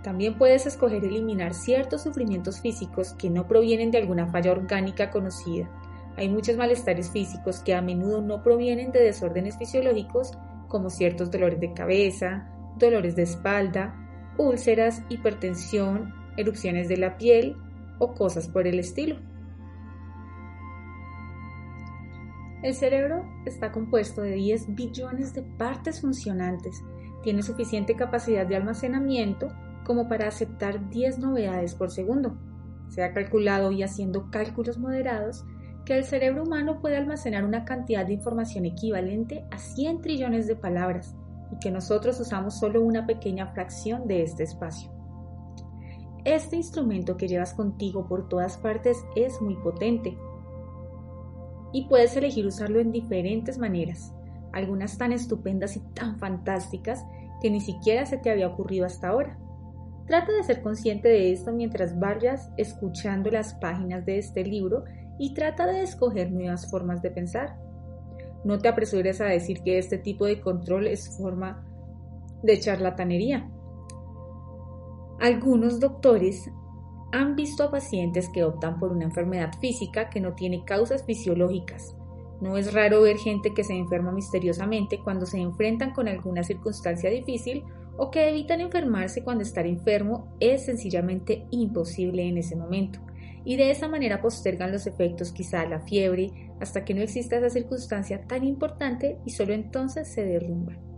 También 0.02 0.36
puedes 0.36 0.66
escoger 0.66 1.04
eliminar 1.04 1.54
ciertos 1.54 2.02
sufrimientos 2.02 2.60
físicos 2.60 3.14
que 3.14 3.30
no 3.30 3.48
provienen 3.48 3.90
de 3.90 3.98
alguna 3.98 4.26
falla 4.26 4.52
orgánica 4.52 5.10
conocida. 5.10 5.68
Hay 6.16 6.28
muchos 6.28 6.56
malestares 6.56 7.10
físicos 7.10 7.60
que 7.60 7.74
a 7.74 7.82
menudo 7.82 8.20
no 8.20 8.42
provienen 8.42 8.92
de 8.92 9.00
desórdenes 9.02 9.58
fisiológicos 9.58 10.32
como 10.68 10.90
ciertos 10.90 11.30
dolores 11.30 11.58
de 11.60 11.72
cabeza, 11.72 12.48
dolores 12.78 13.16
de 13.16 13.22
espalda, 13.22 13.94
úlceras, 14.38 15.02
hipertensión, 15.08 16.14
erupciones 16.36 16.88
de 16.88 16.96
la 16.96 17.16
piel 17.16 17.56
o 17.98 18.14
cosas 18.14 18.48
por 18.48 18.66
el 18.66 18.78
estilo. 18.78 19.16
El 22.64 22.72
cerebro 22.72 23.26
está 23.44 23.70
compuesto 23.72 24.22
de 24.22 24.36
10 24.36 24.74
billones 24.74 25.34
de 25.34 25.42
partes 25.42 26.00
funcionantes. 26.00 26.82
Tiene 27.22 27.42
suficiente 27.42 27.94
capacidad 27.94 28.46
de 28.46 28.56
almacenamiento 28.56 29.48
como 29.84 30.08
para 30.08 30.28
aceptar 30.28 30.88
10 30.88 31.18
novedades 31.18 31.74
por 31.74 31.90
segundo. 31.90 32.38
Se 32.88 33.02
ha 33.02 33.12
calculado 33.12 33.70
y 33.70 33.82
haciendo 33.82 34.30
cálculos 34.30 34.78
moderados 34.78 35.44
que 35.84 35.98
el 35.98 36.04
cerebro 36.04 36.44
humano 36.44 36.80
puede 36.80 36.96
almacenar 36.96 37.44
una 37.44 37.66
cantidad 37.66 38.06
de 38.06 38.14
información 38.14 38.64
equivalente 38.64 39.44
a 39.50 39.58
100 39.58 40.00
trillones 40.00 40.46
de 40.46 40.56
palabras 40.56 41.14
y 41.52 41.58
que 41.58 41.70
nosotros 41.70 42.18
usamos 42.18 42.58
solo 42.58 42.80
una 42.80 43.04
pequeña 43.04 43.48
fracción 43.48 44.06
de 44.06 44.22
este 44.22 44.42
espacio. 44.42 44.90
Este 46.24 46.56
instrumento 46.56 47.18
que 47.18 47.28
llevas 47.28 47.52
contigo 47.52 48.08
por 48.08 48.26
todas 48.26 48.56
partes 48.56 49.04
es 49.16 49.38
muy 49.42 49.56
potente 49.56 50.16
y 51.74 51.88
puedes 51.88 52.16
elegir 52.16 52.46
usarlo 52.46 52.78
en 52.78 52.92
diferentes 52.92 53.58
maneras, 53.58 54.14
algunas 54.52 54.96
tan 54.96 55.12
estupendas 55.12 55.76
y 55.76 55.80
tan 55.80 56.16
fantásticas 56.20 57.04
que 57.42 57.50
ni 57.50 57.60
siquiera 57.60 58.06
se 58.06 58.16
te 58.16 58.30
había 58.30 58.46
ocurrido 58.46 58.86
hasta 58.86 59.08
ahora. 59.08 59.36
Trata 60.06 60.32
de 60.32 60.44
ser 60.44 60.62
consciente 60.62 61.08
de 61.08 61.32
esto 61.32 61.52
mientras 61.52 61.98
vayas 61.98 62.48
escuchando 62.56 63.28
las 63.28 63.54
páginas 63.54 64.06
de 64.06 64.18
este 64.18 64.44
libro 64.44 64.84
y 65.18 65.34
trata 65.34 65.66
de 65.66 65.82
escoger 65.82 66.30
nuevas 66.30 66.70
formas 66.70 67.02
de 67.02 67.10
pensar. 67.10 67.58
No 68.44 68.60
te 68.60 68.68
apresures 68.68 69.20
a 69.20 69.24
decir 69.24 69.62
que 69.64 69.76
este 69.76 69.98
tipo 69.98 70.26
de 70.26 70.40
control 70.40 70.86
es 70.86 71.16
forma 71.18 71.66
de 72.44 72.60
charlatanería. 72.60 73.50
Algunos 75.18 75.80
doctores 75.80 76.48
han 77.12 77.36
visto 77.36 77.64
a 77.64 77.70
pacientes 77.70 78.28
que 78.28 78.44
optan 78.44 78.78
por 78.78 78.92
una 78.92 79.04
enfermedad 79.04 79.52
física 79.60 80.10
que 80.10 80.20
no 80.20 80.34
tiene 80.34 80.64
causas 80.64 81.04
fisiológicas. 81.04 81.94
No 82.40 82.56
es 82.56 82.72
raro 82.72 83.02
ver 83.02 83.16
gente 83.18 83.54
que 83.54 83.64
se 83.64 83.74
enferma 83.74 84.12
misteriosamente 84.12 84.98
cuando 85.02 85.24
se 85.24 85.38
enfrentan 85.38 85.92
con 85.92 86.08
alguna 86.08 86.42
circunstancia 86.42 87.10
difícil 87.10 87.64
o 87.96 88.10
que 88.10 88.28
evitan 88.28 88.60
enfermarse 88.60 89.22
cuando 89.22 89.42
estar 89.42 89.66
enfermo 89.66 90.34
es 90.40 90.64
sencillamente 90.64 91.46
imposible 91.50 92.26
en 92.26 92.38
ese 92.38 92.56
momento. 92.56 92.98
Y 93.44 93.56
de 93.56 93.70
esa 93.70 93.88
manera 93.88 94.20
postergan 94.20 94.72
los 94.72 94.86
efectos, 94.86 95.32
quizá 95.32 95.64
la 95.66 95.80
fiebre, 95.80 96.50
hasta 96.60 96.84
que 96.84 96.94
no 96.94 97.02
exista 97.02 97.36
esa 97.36 97.50
circunstancia 97.50 98.26
tan 98.26 98.44
importante 98.44 99.18
y 99.24 99.30
solo 99.30 99.52
entonces 99.52 100.08
se 100.08 100.24
derrumban. 100.24 100.93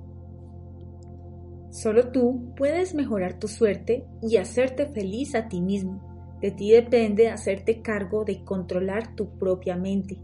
Solo 1.77 2.11
tú 2.11 2.55
puedes 2.57 2.95
mejorar 2.95 3.39
tu 3.39 3.49
suerte 3.49 4.07
y 4.23 4.39
hacerte 4.39 4.87
feliz 4.87 5.35
a 5.35 5.47
ti 5.47 5.61
mismo. 5.61 6.01
De 6.41 6.51
ti 6.51 6.71
depende 6.71 7.29
hacerte 7.29 7.83
cargo 7.83 8.25
de 8.25 8.43
controlar 8.45 9.15
tu 9.15 9.39
propia 9.39 9.77
mente. 9.77 10.17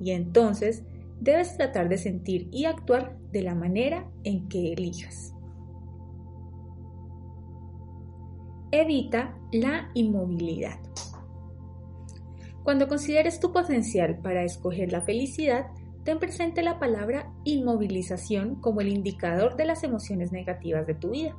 Y 0.00 0.10
entonces 0.10 0.82
debes 1.20 1.56
tratar 1.56 1.88
de 1.88 1.98
sentir 1.98 2.48
y 2.50 2.64
actuar 2.64 3.16
de 3.30 3.42
la 3.42 3.54
manera 3.54 4.10
en 4.24 4.48
que 4.48 4.72
elijas. 4.72 5.32
Evita 8.72 9.38
la 9.52 9.92
inmovilidad. 9.94 10.80
Cuando 12.64 12.88
consideres 12.88 13.38
tu 13.38 13.52
potencial 13.52 14.18
para 14.18 14.42
escoger 14.42 14.90
la 14.90 15.02
felicidad, 15.02 15.68
ten 16.08 16.18
presente 16.18 16.62
la 16.62 16.78
palabra 16.78 17.30
inmovilización 17.44 18.54
como 18.62 18.80
el 18.80 18.88
indicador 18.88 19.56
de 19.56 19.66
las 19.66 19.84
emociones 19.84 20.32
negativas 20.32 20.86
de 20.86 20.94
tu 20.94 21.10
vida. 21.10 21.36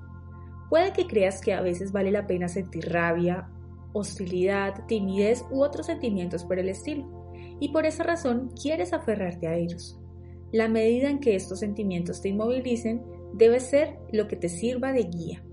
Puede 0.69 0.93
que 0.93 1.07
creas 1.07 1.41
que 1.41 1.55
a 1.55 1.61
veces 1.61 1.91
vale 1.91 2.11
la 2.11 2.27
pena 2.27 2.47
sentir 2.47 2.87
rabia, 2.87 3.49
hostilidad, 3.93 4.85
timidez 4.85 5.43
u 5.49 5.63
otros 5.63 5.87
sentimientos 5.87 6.43
por 6.43 6.59
el 6.59 6.69
estilo, 6.69 7.33
y 7.59 7.69
por 7.69 7.87
esa 7.87 8.03
razón 8.03 8.51
quieres 8.61 8.93
aferrarte 8.93 9.47
a 9.47 9.55
ellos. 9.55 9.97
La 10.51 10.67
medida 10.67 11.09
en 11.09 11.19
que 11.19 11.33
estos 11.33 11.61
sentimientos 11.61 12.21
te 12.21 12.29
inmovilicen 12.29 13.01
debe 13.33 13.61
ser 13.61 13.97
lo 14.11 14.27
que 14.27 14.35
te 14.35 14.49
sirva 14.49 14.93
de 14.93 15.05
guía. 15.05 15.43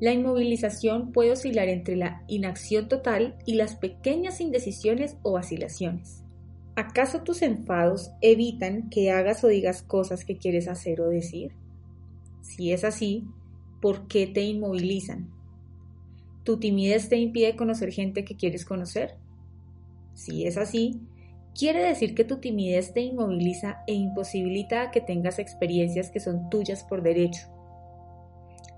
La 0.00 0.12
inmovilización 0.12 1.12
puede 1.12 1.32
oscilar 1.32 1.70
entre 1.70 1.96
la 1.96 2.24
inacción 2.28 2.88
total 2.88 3.38
y 3.46 3.54
las 3.54 3.76
pequeñas 3.76 4.42
indecisiones 4.42 5.16
o 5.22 5.32
vacilaciones. 5.32 6.21
¿Acaso 6.74 7.22
tus 7.22 7.42
enfados 7.42 8.12
evitan 8.22 8.88
que 8.88 9.10
hagas 9.10 9.44
o 9.44 9.48
digas 9.48 9.82
cosas 9.82 10.24
que 10.24 10.38
quieres 10.38 10.68
hacer 10.68 11.02
o 11.02 11.08
decir? 11.10 11.52
Si 12.40 12.72
es 12.72 12.82
así, 12.84 13.26
¿por 13.82 14.06
qué 14.08 14.26
te 14.26 14.40
inmovilizan? 14.40 15.30
¿Tu 16.44 16.58
timidez 16.58 17.10
te 17.10 17.18
impide 17.18 17.56
conocer 17.56 17.92
gente 17.92 18.24
que 18.24 18.36
quieres 18.36 18.64
conocer? 18.64 19.16
Si 20.14 20.46
es 20.46 20.56
así, 20.56 21.00
quiere 21.54 21.82
decir 21.82 22.14
que 22.14 22.24
tu 22.24 22.38
timidez 22.38 22.94
te 22.94 23.02
inmoviliza 23.02 23.82
e 23.86 23.92
imposibilita 23.92 24.90
que 24.90 25.02
tengas 25.02 25.38
experiencias 25.38 26.10
que 26.10 26.20
son 26.20 26.48
tuyas 26.48 26.84
por 26.84 27.02
derecho. 27.02 27.48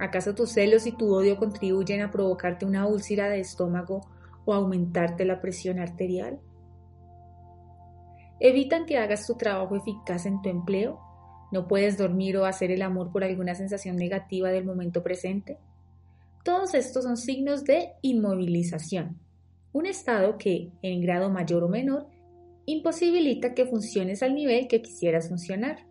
¿Acaso 0.01 0.35
tus 0.35 0.51
celos 0.51 0.87
y 0.89 0.93
tu 0.93 1.15
odio 1.15 1.37
contribuyen 1.37 2.01
a 2.01 2.11
provocarte 2.11 2.67
una 2.67 2.89
úlcera 2.89 3.29
de 3.29 3.39
estómago 3.39 4.01
o 4.45 4.53
aumentarte 4.53 5.25
la 5.25 5.41
presión 5.41 5.79
arterial? 5.79 6.41
Evitan 8.41 8.87
que 8.87 8.99
hagas 8.99 9.27
tu 9.27 9.35
trabajo 9.35 9.77
eficaz 9.77 10.27
en 10.27 10.43
tu 10.43 10.49
empleo, 10.49 11.01
no 11.53 11.69
puedes 11.69 11.97
dormir 11.97 12.37
o 12.37 12.47
hacer 12.47 12.71
el 12.71 12.83
amor 12.83 13.13
por 13.13 13.25
alguna 13.25 13.55
sensación 13.55 13.97
negativa 13.97 14.51
del 14.51 14.65
momento 14.65 15.03
presente. 15.03 15.59
Todos 16.43 16.75
estos 16.75 17.05
son 17.05 17.17
signos 17.17 17.65
de 17.65 17.93
inmovilización, 18.03 19.19
un 19.73 19.87
estado 19.87 20.37
que, 20.37 20.71
en 20.83 21.01
grado 21.01 21.31
mayor 21.31 21.65
o 21.65 21.69
menor, 21.69 22.09
imposibilita 22.67 23.55
que 23.55 23.67
funciones 23.67 24.23
al 24.23 24.35
nivel 24.35 24.69
que 24.69 24.83
quisieras 24.83 25.29
funcionar. 25.29 25.87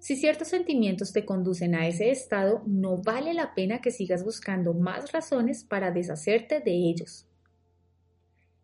Si 0.00 0.14
ciertos 0.14 0.48
sentimientos 0.48 1.12
te 1.12 1.24
conducen 1.24 1.74
a 1.74 1.88
ese 1.88 2.10
estado, 2.10 2.62
no 2.66 2.98
vale 2.98 3.34
la 3.34 3.54
pena 3.54 3.80
que 3.80 3.90
sigas 3.90 4.24
buscando 4.24 4.72
más 4.72 5.12
razones 5.12 5.64
para 5.64 5.90
deshacerte 5.90 6.60
de 6.60 6.72
ellos. 6.72 7.27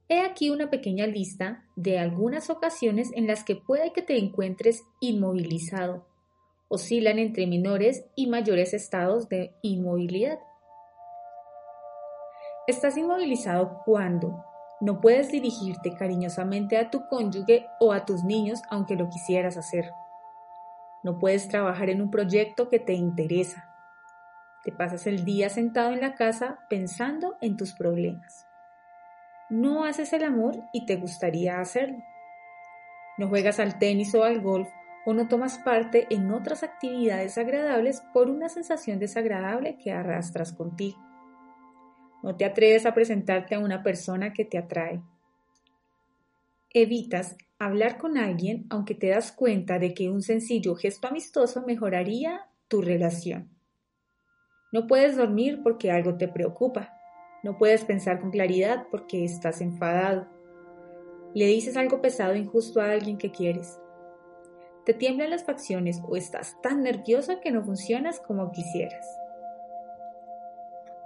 He 0.08 0.20
aquí 0.20 0.50
una 0.50 0.68
pequeña 0.68 1.06
lista 1.06 1.64
de 1.76 1.98
algunas 1.98 2.50
ocasiones 2.50 3.10
en 3.14 3.26
las 3.26 3.42
que 3.42 3.56
puede 3.56 3.92
que 3.92 4.02
te 4.02 4.18
encuentres 4.18 4.84
inmovilizado. 5.00 6.04
Oscilan 6.68 7.18
entre 7.18 7.46
menores 7.46 8.04
y 8.14 8.26
mayores 8.26 8.74
estados 8.74 9.30
de 9.30 9.54
inmovilidad. 9.62 10.38
Estás 12.66 12.98
inmovilizado 12.98 13.80
cuando 13.86 14.44
no 14.80 15.00
puedes 15.00 15.30
dirigirte 15.32 15.94
cariñosamente 15.94 16.76
a 16.76 16.90
tu 16.90 17.06
cónyuge 17.08 17.66
o 17.80 17.92
a 17.92 18.04
tus 18.04 18.24
niños 18.24 18.60
aunque 18.70 18.96
lo 18.96 19.08
quisieras 19.08 19.56
hacer. 19.56 19.90
No 21.02 21.18
puedes 21.18 21.48
trabajar 21.48 21.88
en 21.88 22.02
un 22.02 22.10
proyecto 22.10 22.68
que 22.68 22.78
te 22.78 22.92
interesa. 22.92 23.70
Te 24.64 24.72
pasas 24.72 25.06
el 25.06 25.24
día 25.24 25.48
sentado 25.48 25.92
en 25.92 26.00
la 26.00 26.14
casa 26.14 26.60
pensando 26.68 27.36
en 27.40 27.56
tus 27.56 27.72
problemas. 27.72 28.46
No 29.50 29.85
haces 29.85 30.12
el 30.12 30.24
amor 30.24 30.62
y 30.72 30.87
te 30.87 30.96
gustaría 30.96 31.61
hacerlo. 31.61 32.02
No 33.18 33.28
juegas 33.28 33.61
al 33.61 33.78
tenis 33.78 34.14
o 34.14 34.24
al 34.24 34.40
golf 34.40 34.68
o 35.04 35.12
no 35.12 35.28
tomas 35.28 35.59
parte 35.59 36.07
en 36.11 36.33
otras 36.33 36.62
actividades 36.62 37.37
agradables 37.38 38.02
por 38.12 38.30
una 38.30 38.48
sensación 38.48 38.98
desagradable 38.98 39.76
que 39.76 39.92
arrastras 39.92 40.52
contigo. 40.52 40.98
No 42.22 42.37
te 42.37 42.46
atreves 42.46 42.87
a 42.87 42.94
presentarte 42.94 43.54
a 43.54 43.59
una 43.59 43.83
persona 43.83 44.33
que 44.33 44.46
te 44.46 44.57
atrae. 44.57 45.02
Evitas 46.70 47.37
hablar 47.59 47.98
con 47.98 48.16
alguien 48.16 48.66
aunque 48.70 48.94
te 48.94 49.09
das 49.09 49.30
cuenta 49.30 49.78
de 49.78 49.94
que 49.94 50.09
un 50.09 50.22
sencillo 50.22 50.74
gesto 50.74 51.07
amistoso 51.07 51.62
mejoraría 51.66 52.48
tu 52.68 52.80
relación. 52.80 53.50
No 54.72 54.87
puedes 54.87 55.16
dormir 55.16 55.61
porque 55.62 55.92
algo 55.92 56.16
te 56.16 56.26
preocupa. 56.26 56.98
No 57.44 57.59
puedes 57.59 57.85
pensar 57.85 58.20
con 58.20 58.30
claridad 58.30 58.87
porque 58.90 59.22
estás 59.22 59.61
enfadado. 59.61 60.26
Le 61.35 61.46
dices 61.46 61.76
algo 61.76 62.00
pesado 62.00 62.33
e 62.33 62.38
injusto 62.38 62.80
a 62.80 62.90
alguien 62.90 63.18
que 63.18 63.30
quieres. 63.30 63.78
Te 64.87 64.94
tiemblan 64.94 65.28
las 65.28 65.44
facciones 65.44 66.00
o 66.09 66.16
estás 66.16 66.57
tan 66.62 66.83
nerviosa 66.83 67.40
que 67.40 67.50
no 67.50 67.62
funcionas 67.62 68.18
como 68.18 68.50
quisieras. 68.50 69.07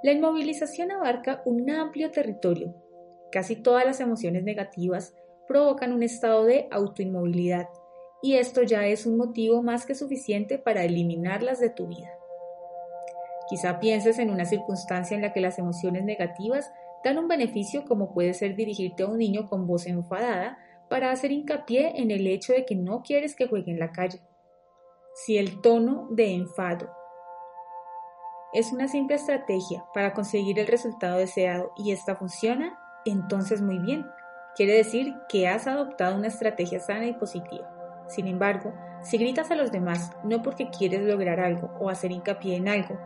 La 0.05 0.12
inmovilización 0.12 0.92
abarca 0.92 1.42
un 1.44 1.68
amplio 1.70 2.12
territorio. 2.12 2.72
Casi 3.33 3.57
todas 3.57 3.85
las 3.85 3.98
emociones 3.98 4.44
negativas 4.44 5.14
provocan 5.48 5.92
un 5.92 6.05
estado 6.05 6.44
de 6.44 6.68
autoinmovilidad 6.70 7.68
y 8.22 8.35
esto 8.35 8.62
ya 8.62 8.87
es 8.87 9.07
un 9.07 9.16
motivo 9.16 9.61
más 9.62 9.87
que 9.87 9.96
suficiente 9.96 10.57
para 10.57 10.85
eliminarlas 10.85 11.59
de 11.59 11.70
tu 11.70 11.88
vida. 11.88 12.17
Quizá 13.48 13.80
pienses 13.80 14.18
en 14.18 14.30
una 14.30 14.44
circunstancia 14.44 15.14
en 15.14 15.22
la 15.22 15.32
que 15.32 15.40
las 15.40 15.58
emociones 15.58 16.04
negativas 16.04 16.70
dan 17.04 17.18
un 17.18 17.28
beneficio 17.28 17.84
como 17.84 18.12
puede 18.12 18.34
ser 18.34 18.56
dirigirte 18.56 19.02
a 19.02 19.06
un 19.06 19.18
niño 19.18 19.48
con 19.48 19.66
voz 19.66 19.87
enfadada 19.87 20.58
para 20.88 21.11
hacer 21.11 21.32
hincapié 21.32 22.00
en 22.00 22.11
el 22.11 22.26
hecho 22.26 22.52
de 22.52 22.64
que 22.64 22.74
no 22.74 23.02
quieres 23.02 23.34
que 23.34 23.46
juegue 23.46 23.70
en 23.70 23.78
la 23.78 23.92
calle. 23.92 24.20
Si 25.14 25.37
el 25.37 25.61
tono 25.61 26.08
de 26.11 26.34
enfado 26.34 26.90
es 28.52 28.72
una 28.72 28.88
simple 28.88 29.16
estrategia 29.16 29.84
para 29.92 30.14
conseguir 30.14 30.58
el 30.58 30.66
resultado 30.66 31.18
deseado 31.18 31.72
y 31.76 31.92
esta 31.92 32.16
funciona, 32.16 32.78
entonces 33.04 33.61
muy 33.61 33.78
bien. 33.78 34.06
Quiere 34.56 34.74
decir 34.74 35.14
que 35.28 35.48
has 35.48 35.66
adoptado 35.66 36.16
una 36.16 36.28
estrategia 36.28 36.80
sana 36.80 37.06
y 37.06 37.12
positiva. 37.12 37.68
Sin 38.08 38.26
embargo, 38.26 38.72
si 39.02 39.18
gritas 39.18 39.50
a 39.50 39.54
los 39.54 39.70
demás 39.70 40.12
no 40.24 40.42
porque 40.42 40.70
quieres 40.70 41.02
lograr 41.02 41.40
algo 41.40 41.70
o 41.78 41.90
hacer 41.90 42.11
hincapié 42.11 42.56
en 42.56 42.68
algo, 42.68 42.98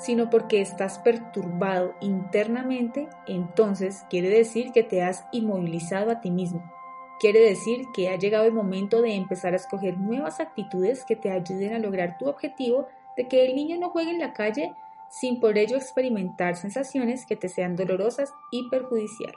sino 0.00 0.30
porque 0.30 0.60
estás 0.60 0.98
perturbado 0.98 1.94
internamente, 2.00 3.08
entonces 3.26 4.04
quiere 4.08 4.30
decir 4.30 4.72
que 4.72 4.82
te 4.82 5.02
has 5.02 5.26
inmovilizado 5.30 6.10
a 6.10 6.20
ti 6.20 6.30
mismo. 6.30 6.62
Quiere 7.20 7.40
decir 7.40 7.84
que 7.94 8.08
ha 8.08 8.16
llegado 8.16 8.46
el 8.46 8.52
momento 8.52 9.02
de 9.02 9.14
empezar 9.14 9.52
a 9.52 9.56
escoger 9.56 9.98
nuevas 9.98 10.40
actitudes 10.40 11.04
que 11.04 11.16
te 11.16 11.30
ayuden 11.30 11.74
a 11.74 11.78
lograr 11.78 12.16
tu 12.18 12.26
objetivo 12.26 12.88
de 13.16 13.28
que 13.28 13.44
el 13.44 13.54
niño 13.54 13.76
no 13.78 13.90
juegue 13.90 14.10
en 14.10 14.18
la 14.18 14.32
calle 14.32 14.72
sin 15.10 15.40
por 15.40 15.58
ello 15.58 15.76
experimentar 15.76 16.56
sensaciones 16.56 17.26
que 17.26 17.36
te 17.36 17.48
sean 17.48 17.76
dolorosas 17.76 18.32
y 18.50 18.68
perjudiciales. 18.70 19.36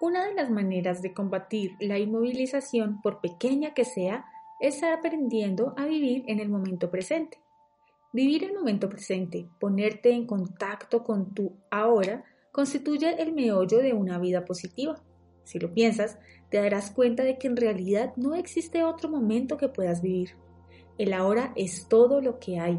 Una 0.00 0.24
de 0.24 0.34
las 0.34 0.50
maneras 0.50 1.02
de 1.02 1.12
combatir 1.12 1.76
la 1.80 1.98
inmovilización, 1.98 3.00
por 3.02 3.20
pequeña 3.20 3.74
que 3.74 3.84
sea, 3.84 4.24
estar 4.62 4.92
aprendiendo 4.92 5.74
a 5.76 5.86
vivir 5.86 6.24
en 6.28 6.38
el 6.38 6.48
momento 6.48 6.90
presente. 6.90 7.38
Vivir 8.12 8.44
el 8.44 8.54
momento 8.54 8.88
presente, 8.88 9.48
ponerte 9.58 10.12
en 10.12 10.26
contacto 10.26 11.02
con 11.02 11.34
tu 11.34 11.56
ahora, 11.70 12.24
constituye 12.52 13.20
el 13.20 13.32
meollo 13.32 13.78
de 13.78 13.92
una 13.92 14.18
vida 14.18 14.44
positiva. 14.44 15.02
Si 15.42 15.58
lo 15.58 15.72
piensas, 15.74 16.18
te 16.48 16.58
darás 16.58 16.92
cuenta 16.92 17.24
de 17.24 17.38
que 17.38 17.48
en 17.48 17.56
realidad 17.56 18.12
no 18.16 18.34
existe 18.34 18.84
otro 18.84 19.08
momento 19.08 19.56
que 19.56 19.68
puedas 19.68 20.00
vivir. 20.00 20.36
El 20.96 21.12
ahora 21.12 21.52
es 21.56 21.88
todo 21.88 22.20
lo 22.20 22.38
que 22.38 22.60
hay. 22.60 22.78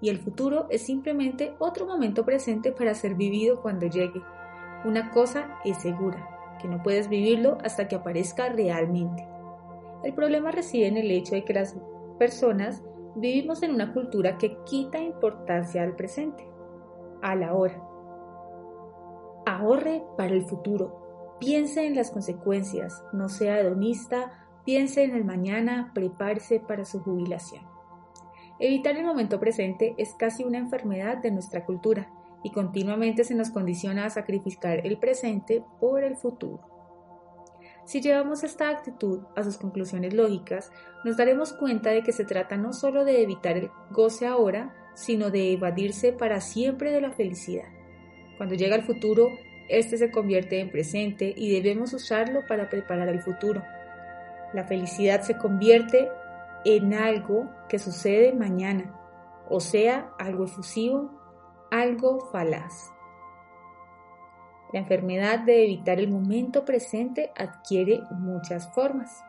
Y 0.00 0.10
el 0.10 0.18
futuro 0.18 0.66
es 0.70 0.82
simplemente 0.82 1.54
otro 1.58 1.86
momento 1.86 2.24
presente 2.24 2.70
para 2.70 2.94
ser 2.94 3.14
vivido 3.14 3.60
cuando 3.60 3.86
llegue. 3.86 4.22
Una 4.84 5.10
cosa 5.10 5.58
es 5.64 5.78
segura, 5.78 6.58
que 6.60 6.68
no 6.68 6.82
puedes 6.82 7.08
vivirlo 7.08 7.58
hasta 7.64 7.88
que 7.88 7.96
aparezca 7.96 8.50
realmente. 8.50 9.35
El 10.02 10.14
problema 10.14 10.50
reside 10.50 10.86
en 10.86 10.96
el 10.96 11.10
hecho 11.10 11.34
de 11.34 11.44
que 11.44 11.54
las 11.54 11.76
personas 12.18 12.82
vivimos 13.16 13.62
en 13.62 13.72
una 13.72 13.92
cultura 13.92 14.38
que 14.38 14.56
quita 14.64 14.98
importancia 15.00 15.82
al 15.82 15.96
presente, 15.96 16.46
a 17.22 17.34
la 17.34 17.54
hora. 17.54 17.82
Ahorre 19.46 20.02
para 20.16 20.32
el 20.32 20.42
futuro, 20.42 21.36
piense 21.40 21.86
en 21.86 21.94
las 21.94 22.10
consecuencias, 22.10 23.02
no 23.12 23.28
sea 23.28 23.60
hedonista, 23.60 24.32
piense 24.64 25.04
en 25.04 25.14
el 25.14 25.24
mañana, 25.24 25.92
prepárese 25.94 26.60
para 26.60 26.84
su 26.84 27.00
jubilación. 27.00 27.64
Evitar 28.58 28.96
el 28.96 29.04
momento 29.04 29.38
presente 29.38 29.94
es 29.98 30.14
casi 30.14 30.44
una 30.44 30.58
enfermedad 30.58 31.18
de 31.18 31.30
nuestra 31.30 31.64
cultura 31.64 32.10
y 32.42 32.50
continuamente 32.50 33.24
se 33.24 33.34
nos 33.34 33.50
condiciona 33.50 34.06
a 34.06 34.10
sacrificar 34.10 34.86
el 34.86 34.98
presente 34.98 35.64
por 35.80 36.02
el 36.02 36.16
futuro. 36.16 36.75
Si 37.86 38.00
llevamos 38.00 38.42
esta 38.42 38.68
actitud 38.68 39.20
a 39.36 39.44
sus 39.44 39.58
conclusiones 39.58 40.12
lógicas, 40.12 40.72
nos 41.04 41.16
daremos 41.16 41.52
cuenta 41.52 41.90
de 41.90 42.02
que 42.02 42.10
se 42.10 42.24
trata 42.24 42.56
no 42.56 42.72
solo 42.72 43.04
de 43.04 43.22
evitar 43.22 43.56
el 43.56 43.70
goce 43.90 44.26
ahora, 44.26 44.74
sino 44.94 45.30
de 45.30 45.52
evadirse 45.52 46.12
para 46.12 46.40
siempre 46.40 46.90
de 46.90 47.00
la 47.00 47.12
felicidad. 47.12 47.68
Cuando 48.38 48.56
llega 48.56 48.74
el 48.74 48.82
futuro, 48.82 49.28
este 49.68 49.98
se 49.98 50.10
convierte 50.10 50.58
en 50.58 50.72
presente 50.72 51.32
y 51.36 51.52
debemos 51.52 51.92
usarlo 51.92 52.40
para 52.48 52.68
preparar 52.68 53.08
el 53.08 53.22
futuro. 53.22 53.62
La 54.52 54.64
felicidad 54.64 55.22
se 55.22 55.38
convierte 55.38 56.08
en 56.64 56.92
algo 56.92 57.48
que 57.68 57.78
sucede 57.78 58.32
mañana, 58.32 58.98
o 59.48 59.60
sea, 59.60 60.10
algo 60.18 60.46
efusivo, 60.46 61.12
algo 61.70 62.30
falaz. 62.32 62.95
La 64.72 64.80
enfermedad 64.80 65.40
de 65.40 65.64
evitar 65.64 66.00
el 66.00 66.08
momento 66.08 66.64
presente 66.64 67.30
adquiere 67.36 68.00
muchas 68.10 68.72
formas. 68.74 69.22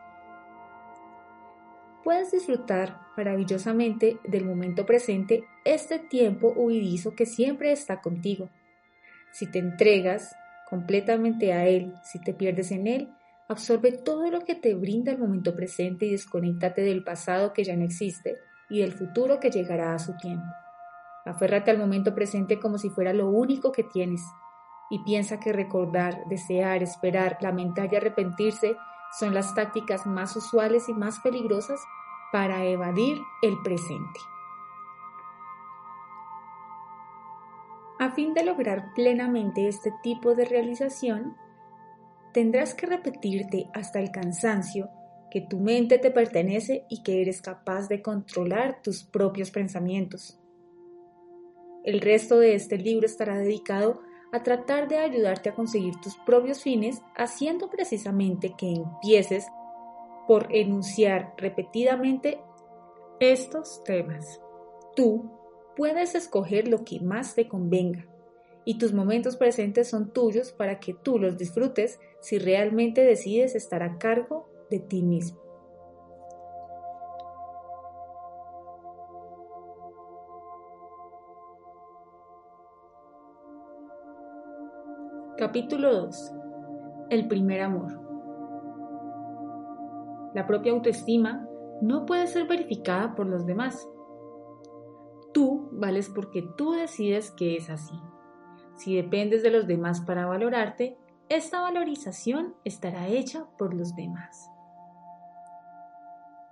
Puedes 2.02 2.32
disfrutar 2.32 3.00
maravillosamente 3.16 4.18
del 4.24 4.44
momento 4.44 4.86
presente, 4.86 5.44
este 5.64 5.98
tiempo 5.98 6.52
huidizo 6.56 7.14
que 7.14 7.26
siempre 7.26 7.70
está 7.70 8.00
contigo. 8.00 8.48
Si 9.30 9.46
te 9.46 9.58
entregas 9.58 10.34
completamente 10.68 11.52
a 11.52 11.66
él, 11.66 11.94
si 12.02 12.20
te 12.20 12.32
pierdes 12.32 12.70
en 12.72 12.86
él, 12.86 13.08
absorbe 13.48 13.92
todo 13.92 14.30
lo 14.30 14.40
que 14.40 14.54
te 14.54 14.74
brinda 14.74 15.12
el 15.12 15.18
momento 15.18 15.54
presente 15.54 16.06
y 16.06 16.12
desconéctate 16.12 16.82
del 16.82 17.04
pasado 17.04 17.52
que 17.52 17.64
ya 17.64 17.76
no 17.76 17.84
existe 17.84 18.36
y 18.68 18.80
del 18.80 18.92
futuro 18.92 19.40
que 19.40 19.50
llegará 19.50 19.94
a 19.94 19.98
su 19.98 20.16
tiempo. 20.16 20.46
Aférrate 21.24 21.70
al 21.70 21.78
momento 21.78 22.14
presente 22.14 22.58
como 22.58 22.78
si 22.78 22.90
fuera 22.90 23.12
lo 23.12 23.28
único 23.28 23.72
que 23.72 23.84
tienes 23.84 24.22
y 24.90 25.00
piensa 25.00 25.38
que 25.40 25.52
recordar, 25.52 26.24
desear, 26.26 26.82
esperar, 26.82 27.38
lamentar 27.40 27.92
y 27.92 27.96
arrepentirse 27.96 28.76
son 29.18 29.34
las 29.34 29.54
tácticas 29.54 30.06
más 30.06 30.36
usuales 30.36 30.88
y 30.88 30.94
más 30.94 31.20
peligrosas 31.20 31.80
para 32.32 32.64
evadir 32.64 33.18
el 33.42 33.60
presente. 33.62 34.20
A 37.98 38.10
fin 38.10 38.32
de 38.32 38.44
lograr 38.44 38.92
plenamente 38.94 39.66
este 39.66 39.92
tipo 40.02 40.34
de 40.34 40.44
realización, 40.44 41.36
tendrás 42.32 42.74
que 42.74 42.86
repetirte 42.86 43.68
hasta 43.74 43.98
el 43.98 44.10
cansancio 44.12 44.88
que 45.30 45.40
tu 45.40 45.58
mente 45.58 45.98
te 45.98 46.10
pertenece 46.10 46.86
y 46.88 47.02
que 47.02 47.20
eres 47.20 47.42
capaz 47.42 47.88
de 47.88 48.00
controlar 48.00 48.80
tus 48.82 49.04
propios 49.04 49.50
pensamientos. 49.50 50.38
El 51.84 52.00
resto 52.00 52.38
de 52.38 52.54
este 52.54 52.78
libro 52.78 53.06
estará 53.06 53.36
dedicado 53.36 54.00
a 54.32 54.42
tratar 54.42 54.88
de 54.88 54.98
ayudarte 54.98 55.48
a 55.48 55.54
conseguir 55.54 55.94
tus 56.00 56.16
propios 56.16 56.62
fines, 56.62 57.02
haciendo 57.16 57.70
precisamente 57.70 58.54
que 58.56 58.72
empieces 58.72 59.46
por 60.26 60.54
enunciar 60.54 61.34
repetidamente 61.38 62.40
estos 63.20 63.82
temas. 63.84 64.40
Tú 64.94 65.30
puedes 65.76 66.14
escoger 66.14 66.68
lo 66.68 66.84
que 66.84 67.00
más 67.00 67.34
te 67.34 67.48
convenga 67.48 68.06
y 68.64 68.76
tus 68.76 68.92
momentos 68.92 69.36
presentes 69.36 69.88
son 69.88 70.12
tuyos 70.12 70.52
para 70.52 70.78
que 70.78 70.92
tú 70.92 71.18
los 71.18 71.38
disfrutes 71.38 71.98
si 72.20 72.38
realmente 72.38 73.02
decides 73.02 73.54
estar 73.54 73.82
a 73.82 73.96
cargo 73.96 74.50
de 74.70 74.78
ti 74.78 75.02
mismo. 75.02 75.47
Capítulo 85.38 85.94
2. 85.94 86.32
El 87.10 87.28
primer 87.28 87.60
amor. 87.60 87.92
La 90.34 90.48
propia 90.48 90.72
autoestima 90.72 91.46
no 91.80 92.06
puede 92.06 92.26
ser 92.26 92.48
verificada 92.48 93.14
por 93.14 93.28
los 93.28 93.46
demás. 93.46 93.88
Tú 95.32 95.68
vales 95.70 96.10
porque 96.12 96.42
tú 96.56 96.72
decides 96.72 97.30
que 97.30 97.54
es 97.54 97.70
así. 97.70 97.94
Si 98.78 98.96
dependes 98.96 99.44
de 99.44 99.52
los 99.52 99.68
demás 99.68 100.00
para 100.00 100.26
valorarte, 100.26 100.98
esta 101.28 101.60
valorización 101.60 102.56
estará 102.64 103.06
hecha 103.06 103.46
por 103.56 103.74
los 103.74 103.94
demás. 103.94 104.50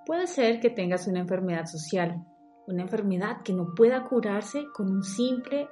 Puede 0.06 0.28
ser 0.28 0.60
que 0.60 0.70
tengas 0.70 1.08
una 1.08 1.18
enfermedad 1.18 1.66
social, 1.66 2.24
una 2.68 2.82
enfermedad 2.82 3.42
que 3.42 3.52
no 3.52 3.74
pueda 3.74 4.04
curarse 4.04 4.62
con 4.72 4.92
un 4.92 5.02
simple 5.02 5.68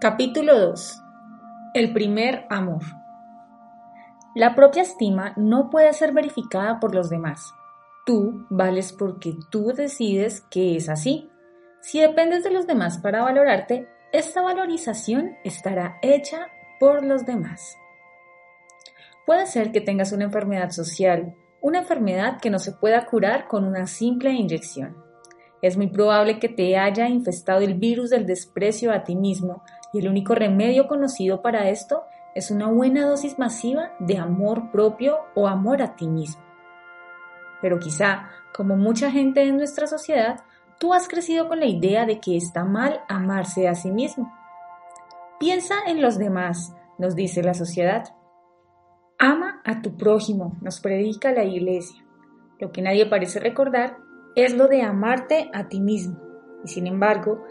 Capítulo 0.00 0.58
2. 0.58 1.02
El 1.74 1.92
primer 1.92 2.46
amor. 2.48 2.80
La 4.34 4.54
propia 4.54 4.80
estima 4.80 5.34
no 5.36 5.68
puede 5.68 5.92
ser 5.92 6.14
verificada 6.14 6.80
por 6.80 6.94
los 6.94 7.10
demás. 7.10 7.52
Tú 8.06 8.46
vales 8.48 8.94
porque 8.94 9.36
tú 9.50 9.74
decides 9.74 10.40
que 10.50 10.74
es 10.74 10.88
así. 10.88 11.28
Si 11.82 12.00
dependes 12.00 12.44
de 12.44 12.50
los 12.50 12.66
demás 12.66 12.96
para 12.96 13.22
valorarte, 13.22 13.88
esta 14.10 14.40
valorización 14.40 15.36
estará 15.44 15.98
hecha 16.00 16.46
por 16.78 17.04
los 17.04 17.26
demás. 17.26 17.76
Puede 19.26 19.44
ser 19.44 19.70
que 19.70 19.82
tengas 19.82 20.12
una 20.12 20.24
enfermedad 20.24 20.70
social, 20.70 21.34
una 21.60 21.80
enfermedad 21.80 22.40
que 22.40 22.48
no 22.48 22.58
se 22.58 22.72
pueda 22.72 23.04
curar 23.04 23.48
con 23.48 23.66
una 23.66 23.86
simple 23.86 24.30
inyección. 24.30 24.96
Es 25.60 25.76
muy 25.76 25.88
probable 25.88 26.38
que 26.38 26.48
te 26.48 26.78
haya 26.78 27.06
infestado 27.06 27.60
el 27.60 27.74
virus 27.74 28.08
del 28.08 28.24
desprecio 28.24 28.92
a 28.92 29.04
ti 29.04 29.14
mismo 29.14 29.62
y 29.92 29.98
el 29.98 30.08
único 30.08 30.34
remedio 30.34 30.86
conocido 30.86 31.42
para 31.42 31.68
esto 31.68 32.04
es 32.34 32.50
una 32.50 32.68
buena 32.68 33.06
dosis 33.06 33.38
masiva 33.38 33.92
de 33.98 34.18
amor 34.18 34.70
propio 34.70 35.18
o 35.34 35.48
amor 35.48 35.82
a 35.82 35.96
ti 35.96 36.06
mismo. 36.06 36.42
Pero 37.60 37.78
quizá, 37.78 38.28
como 38.54 38.76
mucha 38.76 39.10
gente 39.10 39.42
en 39.42 39.56
nuestra 39.56 39.86
sociedad, 39.86 40.40
tú 40.78 40.94
has 40.94 41.08
crecido 41.08 41.48
con 41.48 41.60
la 41.60 41.66
idea 41.66 42.06
de 42.06 42.20
que 42.20 42.36
está 42.36 42.64
mal 42.64 43.00
amarse 43.08 43.68
a 43.68 43.74
sí 43.74 43.90
mismo. 43.90 44.32
Piensa 45.38 45.74
en 45.86 46.00
los 46.00 46.18
demás, 46.18 46.74
nos 46.98 47.14
dice 47.14 47.42
la 47.42 47.54
sociedad. 47.54 48.04
Ama 49.18 49.60
a 49.64 49.82
tu 49.82 49.96
prójimo, 49.96 50.56
nos 50.62 50.80
predica 50.80 51.32
la 51.32 51.44
iglesia. 51.44 52.04
Lo 52.58 52.72
que 52.72 52.82
nadie 52.82 53.06
parece 53.06 53.40
recordar 53.40 53.98
es 54.36 54.54
lo 54.54 54.68
de 54.68 54.82
amarte 54.82 55.50
a 55.52 55.68
ti 55.68 55.80
mismo. 55.80 56.18
Y 56.64 56.68
sin 56.68 56.86
embargo, 56.86 57.44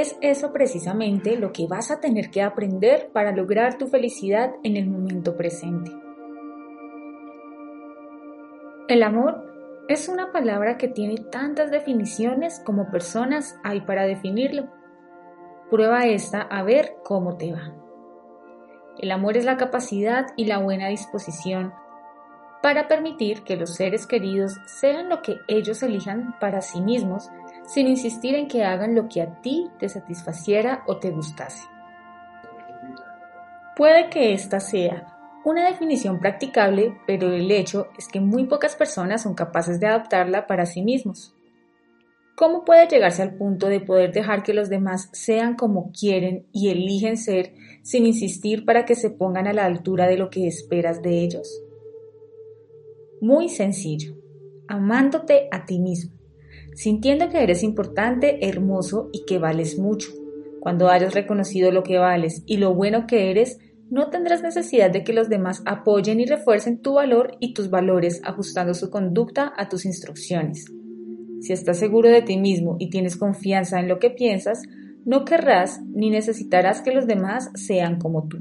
es 0.00 0.16
eso 0.22 0.52
precisamente 0.52 1.36
lo 1.36 1.52
que 1.52 1.68
vas 1.68 1.92
a 1.92 2.00
tener 2.00 2.28
que 2.32 2.42
aprender 2.42 3.10
para 3.12 3.30
lograr 3.30 3.78
tu 3.78 3.86
felicidad 3.86 4.50
en 4.64 4.76
el 4.76 4.90
momento 4.90 5.36
presente. 5.36 5.92
El 8.88 9.04
amor 9.04 9.84
es 9.88 10.08
una 10.08 10.32
palabra 10.32 10.78
que 10.78 10.88
tiene 10.88 11.18
tantas 11.30 11.70
definiciones 11.70 12.60
como 12.64 12.90
personas 12.90 13.56
hay 13.62 13.82
para 13.82 14.04
definirlo. 14.04 14.68
Prueba 15.70 16.06
esta 16.06 16.42
a 16.42 16.64
ver 16.64 16.96
cómo 17.04 17.36
te 17.36 17.52
va. 17.52 17.72
El 18.98 19.12
amor 19.12 19.36
es 19.36 19.44
la 19.44 19.56
capacidad 19.56 20.26
y 20.36 20.46
la 20.46 20.58
buena 20.58 20.88
disposición 20.88 21.72
para 22.64 22.88
permitir 22.88 23.44
que 23.44 23.56
los 23.56 23.76
seres 23.76 24.08
queridos 24.08 24.56
sean 24.66 25.08
lo 25.08 25.22
que 25.22 25.36
ellos 25.46 25.84
elijan 25.84 26.34
para 26.40 26.62
sí 26.62 26.80
mismos 26.80 27.30
sin 27.66 27.88
insistir 27.88 28.34
en 28.34 28.48
que 28.48 28.64
hagan 28.64 28.94
lo 28.94 29.08
que 29.08 29.22
a 29.22 29.40
ti 29.40 29.68
te 29.78 29.88
satisfaciera 29.88 30.84
o 30.86 30.98
te 30.98 31.10
gustase. 31.10 31.66
Puede 33.76 34.08
que 34.10 34.32
esta 34.32 34.60
sea 34.60 35.14
una 35.44 35.68
definición 35.68 36.20
practicable, 36.20 36.96
pero 37.06 37.32
el 37.32 37.50
hecho 37.50 37.88
es 37.98 38.08
que 38.08 38.20
muy 38.20 38.46
pocas 38.46 38.76
personas 38.76 39.22
son 39.22 39.34
capaces 39.34 39.78
de 39.78 39.86
adoptarla 39.86 40.46
para 40.46 40.64
sí 40.64 40.82
mismos. 40.82 41.34
¿Cómo 42.34 42.64
puede 42.64 42.88
llegarse 42.88 43.22
al 43.22 43.34
punto 43.34 43.68
de 43.68 43.80
poder 43.80 44.12
dejar 44.12 44.42
que 44.42 44.54
los 44.54 44.68
demás 44.68 45.10
sean 45.12 45.54
como 45.54 45.92
quieren 45.92 46.46
y 46.52 46.70
eligen 46.70 47.16
ser 47.16 47.54
sin 47.82 48.06
insistir 48.06 48.64
para 48.64 48.84
que 48.84 48.94
se 48.94 49.10
pongan 49.10 49.46
a 49.46 49.52
la 49.52 49.66
altura 49.66 50.06
de 50.08 50.16
lo 50.16 50.30
que 50.30 50.46
esperas 50.46 51.02
de 51.02 51.20
ellos? 51.20 51.62
Muy 53.20 53.48
sencillo, 53.48 54.16
amándote 54.66 55.48
a 55.52 55.64
ti 55.66 55.78
mismo 55.78 56.13
sintiendo 56.74 57.28
que 57.28 57.42
eres 57.42 57.62
importante, 57.62 58.46
hermoso 58.48 59.08
y 59.12 59.24
que 59.24 59.38
vales 59.38 59.78
mucho. 59.78 60.10
Cuando 60.60 60.88
hayas 60.88 61.14
reconocido 61.14 61.70
lo 61.70 61.82
que 61.82 61.98
vales 61.98 62.42
y 62.46 62.56
lo 62.56 62.74
bueno 62.74 63.06
que 63.06 63.30
eres, 63.30 63.58
no 63.90 64.10
tendrás 64.10 64.42
necesidad 64.42 64.90
de 64.90 65.04
que 65.04 65.12
los 65.12 65.28
demás 65.28 65.62
apoyen 65.66 66.20
y 66.20 66.24
refuercen 66.24 66.80
tu 66.80 66.94
valor 66.94 67.36
y 67.38 67.52
tus 67.54 67.70
valores 67.70 68.20
ajustando 68.24 68.74
su 68.74 68.90
conducta 68.90 69.52
a 69.56 69.68
tus 69.68 69.84
instrucciones. 69.84 70.64
Si 71.40 71.52
estás 71.52 71.78
seguro 71.78 72.08
de 72.08 72.22
ti 72.22 72.38
mismo 72.38 72.76
y 72.78 72.88
tienes 72.88 73.16
confianza 73.16 73.78
en 73.78 73.88
lo 73.88 73.98
que 73.98 74.10
piensas, 74.10 74.62
no 75.04 75.24
querrás 75.26 75.82
ni 75.92 76.08
necesitarás 76.08 76.80
que 76.80 76.94
los 76.94 77.06
demás 77.06 77.50
sean 77.54 77.98
como 77.98 78.26
tú. 78.26 78.38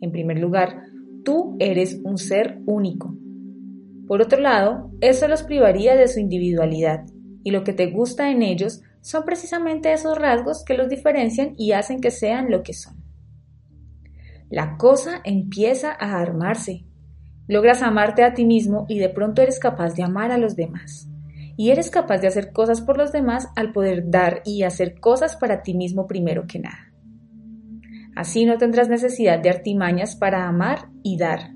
En 0.00 0.10
primer 0.10 0.40
lugar, 0.40 0.82
tú 1.24 1.56
eres 1.60 2.00
un 2.02 2.18
ser 2.18 2.60
único. 2.66 3.16
Por 4.08 4.22
otro 4.22 4.40
lado, 4.40 4.90
eso 5.00 5.28
los 5.28 5.44
privaría 5.44 5.94
de 5.94 6.08
su 6.08 6.18
individualidad 6.18 7.04
y 7.44 7.50
lo 7.50 7.64
que 7.64 7.72
te 7.72 7.90
gusta 7.90 8.30
en 8.30 8.42
ellos 8.42 8.82
son 9.00 9.24
precisamente 9.24 9.92
esos 9.92 10.18
rasgos 10.18 10.64
que 10.64 10.74
los 10.74 10.88
diferencian 10.88 11.54
y 11.56 11.72
hacen 11.72 12.00
que 12.00 12.10
sean 12.10 12.50
lo 12.50 12.62
que 12.62 12.74
son. 12.74 12.96
La 14.50 14.76
cosa 14.76 15.20
empieza 15.24 15.92
a 15.92 16.20
armarse. 16.20 16.84
Logras 17.46 17.82
amarte 17.82 18.24
a 18.24 18.34
ti 18.34 18.44
mismo 18.44 18.86
y 18.88 18.98
de 18.98 19.08
pronto 19.08 19.42
eres 19.42 19.58
capaz 19.58 19.94
de 19.94 20.02
amar 20.02 20.32
a 20.32 20.38
los 20.38 20.56
demás. 20.56 21.08
Y 21.56 21.70
eres 21.70 21.90
capaz 21.90 22.18
de 22.18 22.28
hacer 22.28 22.52
cosas 22.52 22.80
por 22.80 22.96
los 22.96 23.12
demás 23.12 23.48
al 23.56 23.72
poder 23.72 24.10
dar 24.10 24.42
y 24.44 24.62
hacer 24.62 25.00
cosas 25.00 25.36
para 25.36 25.62
ti 25.62 25.74
mismo 25.74 26.06
primero 26.06 26.46
que 26.46 26.60
nada. 26.60 26.92
Así 28.14 28.46
no 28.46 28.58
tendrás 28.58 28.88
necesidad 28.88 29.38
de 29.38 29.50
artimañas 29.50 30.16
para 30.16 30.48
amar 30.48 30.88
y 31.02 31.18
dar, 31.18 31.52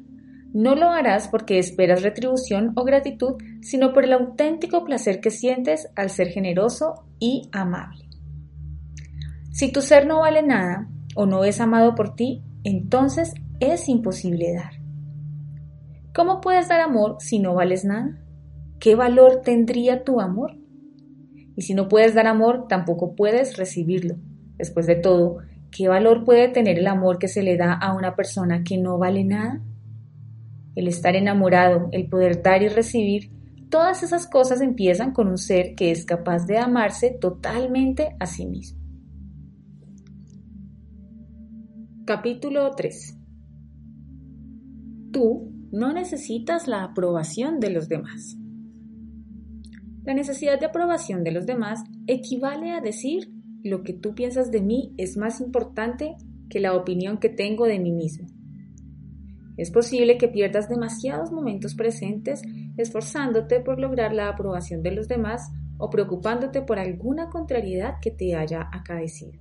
no 0.53 0.75
lo 0.75 0.91
harás 0.91 1.29
porque 1.29 1.59
esperas 1.59 2.03
retribución 2.03 2.73
o 2.77 2.85
gratitud, 2.85 3.35
sino 3.63 3.93
por 3.93 4.05
el 4.05 4.13
auténtico 4.13 4.85
placer 4.85 5.21
que 5.21 5.31
sientes 5.31 5.89
al 5.97 6.11
ser 6.11 6.29
generoso 6.29 7.07
y 7.19 7.49
amable. 7.53 8.05
Si 9.51 9.73
tu 9.73 9.81
ser 9.81 10.07
no 10.07 10.21
vale 10.21 10.43
nada 10.43 10.89
o 11.15 11.27
no 11.27 11.45
es 11.45 11.61
amado 11.61 11.95
por 11.95 12.15
ti, 12.15 12.43
entonces 12.65 13.35
es 13.61 13.89
imposible 13.89 14.53
dar. 14.55 14.73
¿Cómo 16.15 16.41
puedes 16.41 16.69
dar 16.69 16.81
amor 16.81 17.17
si 17.21 17.39
no 17.39 17.55
vales 17.55 17.85
nada? 17.85 18.19
¿Qué 18.79 18.95
valor 18.95 19.41
tendría 19.43 20.05
tu 20.05 20.21
amor? 20.21 20.57
Y 21.57 21.63
si 21.63 21.75
no 21.75 21.89
puedes 21.89 22.15
dar 22.15 22.27
amor, 22.27 22.67
tampoco 22.69 23.15
puedes 23.15 23.57
recibirlo. 23.57 24.17
Después 24.57 24.87
de 24.87 24.97
todo, 24.97 25.39
¿qué 25.71 25.89
valor 25.89 26.25
puede 26.25 26.49
tener 26.49 26.79
el 26.79 26.87
amor 26.87 27.19
que 27.19 27.29
se 27.29 27.43
le 27.43 27.57
da 27.57 27.73
a 27.73 27.95
una 27.95 28.15
persona 28.15 28.63
que 28.65 28.77
no 28.77 28.99
vale 28.99 29.25
nada? 29.25 29.63
El 30.75 30.89
estar 30.89 31.17
enamorado, 31.17 31.89
el 31.93 32.09
poder 32.09 32.43
dar 32.43 32.63
y 32.63 32.69
recibir, 32.69 33.31
todas 33.71 34.03
esas 34.03 34.27
cosas 34.27 34.61
empiezan 34.61 35.13
con 35.13 35.29
un 35.29 35.39
ser 35.39 35.75
que 35.75 35.91
es 35.91 36.05
capaz 36.05 36.47
de 36.47 36.59
amarse 36.59 37.11
totalmente 37.11 38.17
a 38.21 38.27
sí 38.27 38.47
mismo. 38.47 38.81
Capítulo 42.05 42.71
3 42.73 43.19
Tú 45.13 45.53
no 45.73 45.93
necesitas 45.93 46.69
la 46.69 46.85
aprobación 46.85 47.61
de 47.61 47.71
los 47.71 47.89
demás. 47.89 48.37
La 50.05 50.15
necesidad 50.15 50.59
de 50.59 50.67
aprobación 50.67 51.23
de 51.23 51.33
los 51.33 51.47
demás 51.47 51.85
equivale 52.07 52.73
a 52.73 52.81
decir 52.81 53.31
lo 53.63 53.83
que 53.83 53.93
tú 53.93 54.15
piensas 54.15 54.51
de 54.51 54.61
mí 54.61 54.93
es 54.97 55.17
más 55.17 55.41
importante 55.41 56.17
que 56.51 56.61
la 56.61 56.75
opinión 56.75 57.19
que 57.19 57.29
tengo 57.29 57.67
de 57.67 57.79
mí 57.79 57.93
mismo. 57.93 58.27
Es 59.57 59.71
posible 59.71 60.19
que 60.19 60.29
pierdas 60.29 60.69
demasiados 60.69 61.31
momentos 61.31 61.75
presentes 61.75 62.43
esforzándote 62.77 63.61
por 63.61 63.79
lograr 63.79 64.13
la 64.13 64.29
aprobación 64.29 64.83
de 64.83 64.93
los 64.93 65.09
demás 65.09 65.51
o 65.79 65.91
preocupándote 65.91 66.63
por 66.63 66.79
alguna 66.79 67.29
contrariedad 67.29 67.95
que 68.01 68.11
te 68.11 68.35
haya 68.35 68.69
acaecido. 68.73 69.41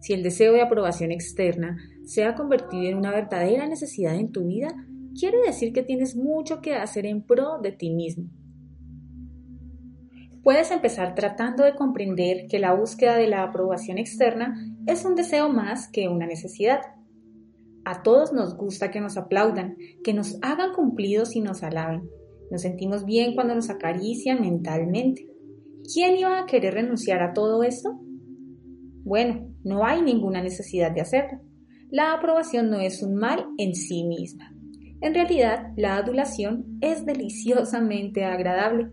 Si 0.00 0.14
el 0.14 0.22
deseo 0.22 0.52
de 0.52 0.62
aprobación 0.62 1.12
externa 1.12 1.76
se 2.06 2.24
ha 2.24 2.34
convertido 2.34 2.84
en 2.84 2.96
una 2.96 3.10
verdadera 3.10 3.66
necesidad 3.66 4.14
en 4.14 4.32
tu 4.32 4.46
vida, 4.46 4.68
quiere 5.18 5.38
decir 5.44 5.72
que 5.72 5.82
tienes 5.82 6.16
mucho 6.16 6.60
que 6.62 6.74
hacer 6.74 7.04
en 7.04 7.22
pro 7.22 7.58
de 7.58 7.72
ti 7.72 7.90
mismo. 7.90 8.30
Puedes 10.42 10.70
empezar 10.70 11.14
tratando 11.14 11.64
de 11.64 11.74
comprender 11.74 12.46
que 12.48 12.58
la 12.58 12.72
búsqueda 12.72 13.16
de 13.16 13.26
la 13.26 13.42
aprobación 13.42 13.98
externa 13.98 14.54
es 14.86 15.04
un 15.04 15.14
deseo 15.14 15.50
más 15.50 15.86
que 15.88 16.08
una 16.08 16.26
necesidad. 16.26 16.80
A 17.90 18.04
todos 18.04 18.32
nos 18.32 18.56
gusta 18.56 18.92
que 18.92 19.00
nos 19.00 19.16
aplaudan, 19.16 19.76
que 20.04 20.14
nos 20.14 20.38
hagan 20.42 20.72
cumplidos 20.74 21.34
y 21.34 21.40
nos 21.40 21.64
alaben. 21.64 22.08
Nos 22.48 22.62
sentimos 22.62 23.04
bien 23.04 23.34
cuando 23.34 23.56
nos 23.56 23.68
acarician 23.68 24.42
mentalmente. 24.42 25.26
¿Quién 25.92 26.16
iba 26.16 26.38
a 26.38 26.46
querer 26.46 26.74
renunciar 26.74 27.20
a 27.20 27.32
todo 27.32 27.64
esto? 27.64 27.98
Bueno, 29.02 29.48
no 29.64 29.84
hay 29.84 30.02
ninguna 30.02 30.40
necesidad 30.40 30.92
de 30.92 31.00
hacerlo. 31.00 31.40
La 31.90 32.12
aprobación 32.12 32.70
no 32.70 32.78
es 32.78 33.02
un 33.02 33.16
mal 33.16 33.46
en 33.58 33.74
sí 33.74 34.04
misma. 34.04 34.54
En 35.00 35.12
realidad, 35.12 35.72
la 35.76 35.96
adulación 35.96 36.78
es 36.80 37.04
deliciosamente 37.04 38.24
agradable. 38.24 38.92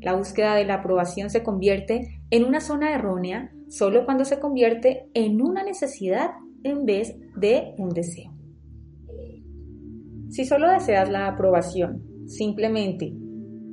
La 0.00 0.14
búsqueda 0.14 0.54
de 0.54 0.64
la 0.64 0.76
aprobación 0.76 1.28
se 1.28 1.42
convierte 1.42 2.22
en 2.30 2.46
una 2.46 2.62
zona 2.62 2.94
errónea 2.94 3.52
solo 3.68 4.06
cuando 4.06 4.24
se 4.24 4.40
convierte 4.40 5.10
en 5.12 5.42
una 5.42 5.62
necesidad 5.62 6.30
en 6.62 6.84
vez 6.84 7.16
de 7.36 7.74
un 7.78 7.90
deseo. 7.90 8.32
Si 10.30 10.44
solo 10.44 10.70
deseas 10.70 11.10
la 11.10 11.26
aprobación, 11.26 12.04
simplemente 12.26 13.12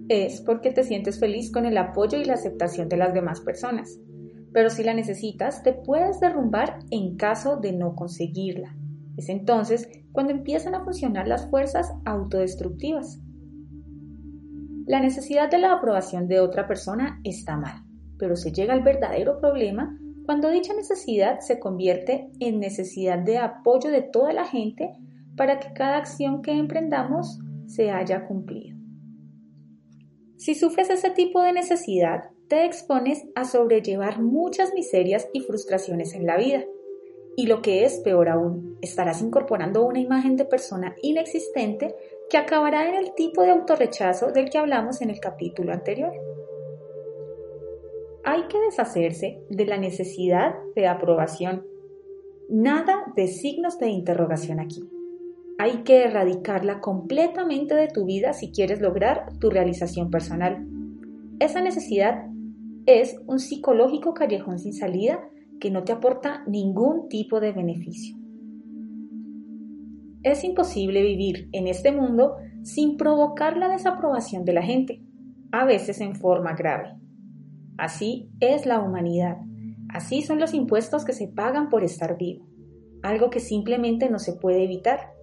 es 0.09 0.41
porque 0.41 0.71
te 0.71 0.83
sientes 0.83 1.19
feliz 1.19 1.51
con 1.51 1.65
el 1.65 1.77
apoyo 1.77 2.17
y 2.17 2.25
la 2.25 2.33
aceptación 2.33 2.89
de 2.89 2.97
las 2.97 3.13
demás 3.13 3.41
personas. 3.41 3.99
Pero 4.53 4.69
si 4.69 4.83
la 4.83 4.93
necesitas, 4.93 5.61
te 5.63 5.73
puedes 5.73 6.19
derrumbar 6.19 6.79
en 6.89 7.15
caso 7.17 7.57
de 7.57 7.73
no 7.73 7.93
conseguirla. 7.95 8.75
Es 9.17 9.29
entonces 9.29 9.89
cuando 10.11 10.31
empiezan 10.31 10.73
a 10.75 10.83
funcionar 10.83 11.27
las 11.27 11.49
fuerzas 11.49 11.93
autodestructivas. 12.05 13.19
La 14.87 15.01
necesidad 15.01 15.51
de 15.51 15.59
la 15.59 15.73
aprobación 15.73 16.27
de 16.27 16.39
otra 16.39 16.67
persona 16.67 17.19
está 17.23 17.57
mal, 17.57 17.83
pero 18.17 18.35
se 18.35 18.51
llega 18.51 18.73
al 18.73 18.83
verdadero 18.83 19.39
problema 19.39 19.99
cuando 20.27 20.49
dicha 20.49 20.73
necesidad 20.73 21.39
se 21.39 21.57
convierte 21.57 22.29
en 22.41 22.59
necesidad 22.59 23.17
de 23.17 23.37
apoyo 23.37 23.89
de 23.89 24.01
toda 24.01 24.33
la 24.33 24.43
gente 24.43 24.91
para 25.37 25.57
que 25.57 25.71
cada 25.73 25.95
acción 25.95 26.41
que 26.41 26.51
emprendamos 26.51 27.39
se 27.65 27.91
haya 27.91 28.27
cumplido. 28.27 28.75
Si 30.35 30.53
sufres 30.53 30.89
ese 30.89 31.11
tipo 31.11 31.41
de 31.41 31.53
necesidad, 31.53 32.25
te 32.49 32.65
expones 32.65 33.25
a 33.35 33.45
sobrellevar 33.45 34.21
muchas 34.21 34.73
miserias 34.73 35.29
y 35.31 35.39
frustraciones 35.39 36.13
en 36.13 36.25
la 36.25 36.35
vida. 36.35 36.65
Y 37.37 37.47
lo 37.47 37.61
que 37.61 37.85
es 37.85 38.01
peor 38.01 38.27
aún, 38.27 38.77
estarás 38.81 39.21
incorporando 39.21 39.85
una 39.85 40.01
imagen 40.01 40.35
de 40.35 40.43
persona 40.43 40.93
inexistente 41.01 41.95
que 42.29 42.35
acabará 42.35 42.89
en 42.89 42.95
el 42.95 43.15
tipo 43.15 43.43
de 43.43 43.51
autorrechazo 43.51 44.33
del 44.33 44.49
que 44.49 44.57
hablamos 44.57 45.01
en 45.01 45.09
el 45.09 45.21
capítulo 45.21 45.71
anterior. 45.71 46.11
Hay 48.29 48.49
que 48.49 48.59
deshacerse 48.59 49.39
de 49.49 49.65
la 49.65 49.77
necesidad 49.77 50.53
de 50.75 50.85
aprobación. 50.85 51.63
Nada 52.49 53.05
de 53.15 53.29
signos 53.29 53.79
de 53.79 53.87
interrogación 53.87 54.59
aquí. 54.59 54.83
Hay 55.57 55.83
que 55.83 56.03
erradicarla 56.03 56.81
completamente 56.81 57.73
de 57.73 57.87
tu 57.87 58.03
vida 58.03 58.33
si 58.33 58.51
quieres 58.51 58.81
lograr 58.81 59.31
tu 59.39 59.49
realización 59.49 60.11
personal. 60.11 60.67
Esa 61.39 61.61
necesidad 61.61 62.27
es 62.85 63.17
un 63.27 63.39
psicológico 63.39 64.13
callejón 64.13 64.59
sin 64.59 64.73
salida 64.73 65.21
que 65.61 65.71
no 65.71 65.85
te 65.85 65.93
aporta 65.93 66.43
ningún 66.47 67.07
tipo 67.07 67.39
de 67.39 67.53
beneficio. 67.53 68.17
Es 70.23 70.43
imposible 70.43 71.01
vivir 71.01 71.47
en 71.53 71.67
este 71.67 71.93
mundo 71.93 72.35
sin 72.63 72.97
provocar 72.97 73.55
la 73.55 73.69
desaprobación 73.69 74.43
de 74.43 74.51
la 74.51 74.63
gente, 74.63 75.01
a 75.53 75.63
veces 75.63 76.01
en 76.01 76.13
forma 76.13 76.55
grave. 76.55 77.06
Así 77.77 78.29
es 78.39 78.65
la 78.65 78.79
humanidad, 78.79 79.37
así 79.93 80.21
son 80.23 80.39
los 80.39 80.53
impuestos 80.53 81.05
que 81.05 81.13
se 81.13 81.27
pagan 81.27 81.69
por 81.69 81.83
estar 81.83 82.17
vivo, 82.17 82.47
algo 83.03 83.29
que 83.29 83.39
simplemente 83.39 84.09
no 84.09 84.17
se 84.17 84.33
puede 84.33 84.63
evitar. 84.63 85.13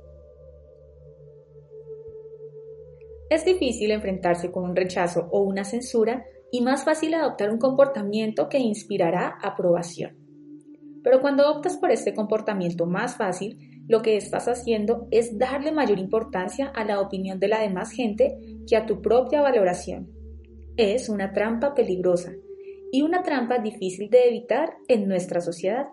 Es 3.29 3.45
difícil 3.45 3.91
enfrentarse 3.91 4.53
con 4.53 4.65
un 4.65 4.77
rechazo 4.77 5.29
o 5.33 5.41
una 5.41 5.65
censura 5.65 6.25
y 6.53 6.61
más 6.61 6.85
fácil 6.85 7.15
adoptar 7.15 7.51
un 7.51 7.59
comportamiento 7.59 8.49
que 8.49 8.59
inspirará 8.59 9.39
aprobación. 9.43 10.17
Pero 11.03 11.21
cuando 11.21 11.51
optas 11.51 11.77
por 11.77 11.91
este 11.91 12.15
comportamiento 12.15 12.87
más 12.87 13.17
fácil, 13.17 13.83
lo 13.89 14.03
que 14.03 14.17
estás 14.17 14.47
haciendo 14.47 15.09
es 15.11 15.37
darle 15.37 15.73
mayor 15.73 15.99
importancia 15.99 16.69
a 16.69 16.85
la 16.85 17.01
opinión 17.01 17.41
de 17.41 17.49
la 17.49 17.61
demás 17.61 17.91
gente 17.91 18.39
que 18.69 18.77
a 18.77 18.87
tu 18.87 19.03
propia 19.03 19.43
valoración. 19.43 20.14
Es 20.77 21.09
una 21.09 21.33
trampa 21.33 21.73
peligrosa 21.73 22.33
y 22.91 23.03
una 23.03 23.23
trampa 23.23 23.59
difícil 23.59 24.11
de 24.11 24.27
evitar 24.27 24.75
en 24.89 25.07
nuestra 25.07 25.41
sociedad. 25.41 25.87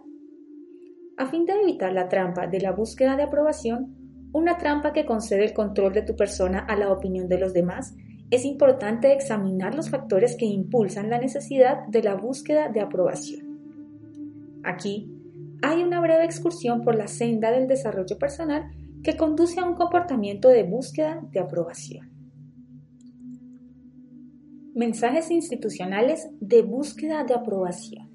A 1.18 1.28
fin 1.28 1.46
de 1.46 1.54
evitar 1.54 1.94
la 1.94 2.10
trampa 2.10 2.48
de 2.48 2.60
la 2.62 2.72
búsqueda 2.72 3.16
de 3.16 3.22
aprobación, 3.22 3.96
una 4.34 4.58
trampa 4.58 4.92
que 4.92 5.06
concede 5.06 5.46
el 5.46 5.54
control 5.54 5.94
de 5.94 6.02
tu 6.02 6.16
persona 6.16 6.66
a 6.68 6.76
la 6.76 6.92
opinión 6.92 7.28
de 7.28 7.38
los 7.38 7.54
demás, 7.54 7.94
es 8.32 8.44
importante 8.44 9.14
examinar 9.14 9.76
los 9.76 9.92
factores 9.92 10.36
que 10.36 10.48
impulsan 10.48 11.12
la 11.12 11.20
necesidad 11.20 11.86
de 11.88 12.02
la 12.02 12.16
búsqueda 12.16 12.70
de 12.70 12.82
aprobación. 12.82 13.60
Aquí 14.64 15.12
hay 15.62 15.84
una 15.84 16.02
breve 16.02 16.26
excursión 16.26 16.82
por 16.82 16.96
la 16.96 17.08
senda 17.08 17.52
del 17.52 17.68
desarrollo 17.68 18.18
personal 18.18 18.72
que 19.04 19.16
conduce 19.16 19.60
a 19.60 19.66
un 19.66 19.76
comportamiento 19.76 20.48
de 20.48 20.64
búsqueda 20.64 21.22
de 21.32 21.40
aprobación. 21.40 22.11
Mensajes 24.74 25.30
institucionales 25.32 26.30
de 26.40 26.62
búsqueda 26.62 27.26
de 27.26 27.34
aprobación. 27.34 28.10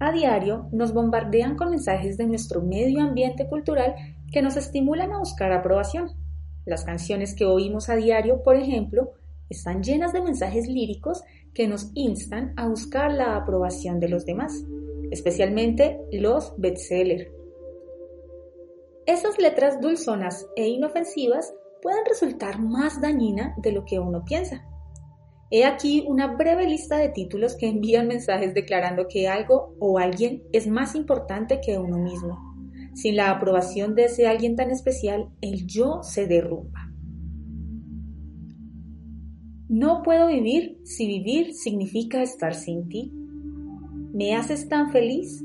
A 0.00 0.10
diario 0.10 0.68
nos 0.72 0.92
bombardean 0.92 1.56
con 1.56 1.70
mensajes 1.70 2.16
de 2.16 2.26
nuestro 2.26 2.62
medio 2.62 3.00
ambiente 3.00 3.46
cultural 3.48 3.94
que 4.32 4.42
nos 4.42 4.56
estimulan 4.56 5.12
a 5.12 5.20
buscar 5.20 5.52
aprobación. 5.52 6.10
Las 6.66 6.84
canciones 6.84 7.36
que 7.36 7.44
oímos 7.44 7.88
a 7.88 7.94
diario, 7.94 8.42
por 8.42 8.56
ejemplo, 8.56 9.12
están 9.48 9.84
llenas 9.84 10.12
de 10.12 10.22
mensajes 10.22 10.66
líricos 10.66 11.22
que 11.54 11.68
nos 11.68 11.92
instan 11.94 12.54
a 12.56 12.66
buscar 12.66 13.12
la 13.12 13.36
aprobación 13.36 14.00
de 14.00 14.08
los 14.08 14.26
demás, 14.26 14.64
especialmente 15.12 16.00
los 16.10 16.54
bestsellers. 16.58 17.30
Esas 19.06 19.38
letras 19.38 19.80
dulzonas 19.80 20.44
e 20.56 20.66
inofensivas 20.66 21.54
pueden 21.84 22.06
resultar 22.08 22.62
más 22.62 22.98
dañinas 23.02 23.60
de 23.60 23.70
lo 23.70 23.84
que 23.84 23.98
uno 23.98 24.24
piensa. 24.24 24.66
He 25.50 25.66
aquí 25.66 26.02
una 26.08 26.34
breve 26.34 26.66
lista 26.66 26.96
de 26.96 27.10
títulos 27.10 27.56
que 27.56 27.68
envían 27.68 28.08
mensajes 28.08 28.54
declarando 28.54 29.06
que 29.06 29.28
algo 29.28 29.76
o 29.78 29.98
alguien 29.98 30.42
es 30.54 30.66
más 30.66 30.94
importante 30.94 31.60
que 31.60 31.76
uno 31.76 31.98
mismo. 31.98 32.38
Sin 32.94 33.16
la 33.16 33.30
aprobación 33.30 33.94
de 33.94 34.06
ese 34.06 34.26
alguien 34.26 34.56
tan 34.56 34.70
especial, 34.70 35.28
el 35.42 35.66
yo 35.66 36.02
se 36.02 36.26
derrumba. 36.26 36.90
No 39.68 40.00
puedo 40.02 40.28
vivir 40.28 40.78
si 40.84 41.06
vivir 41.06 41.52
significa 41.52 42.22
estar 42.22 42.54
sin 42.54 42.88
ti. 42.88 43.12
¿Me 44.14 44.34
haces 44.34 44.70
tan 44.70 44.90
feliz? 44.90 45.44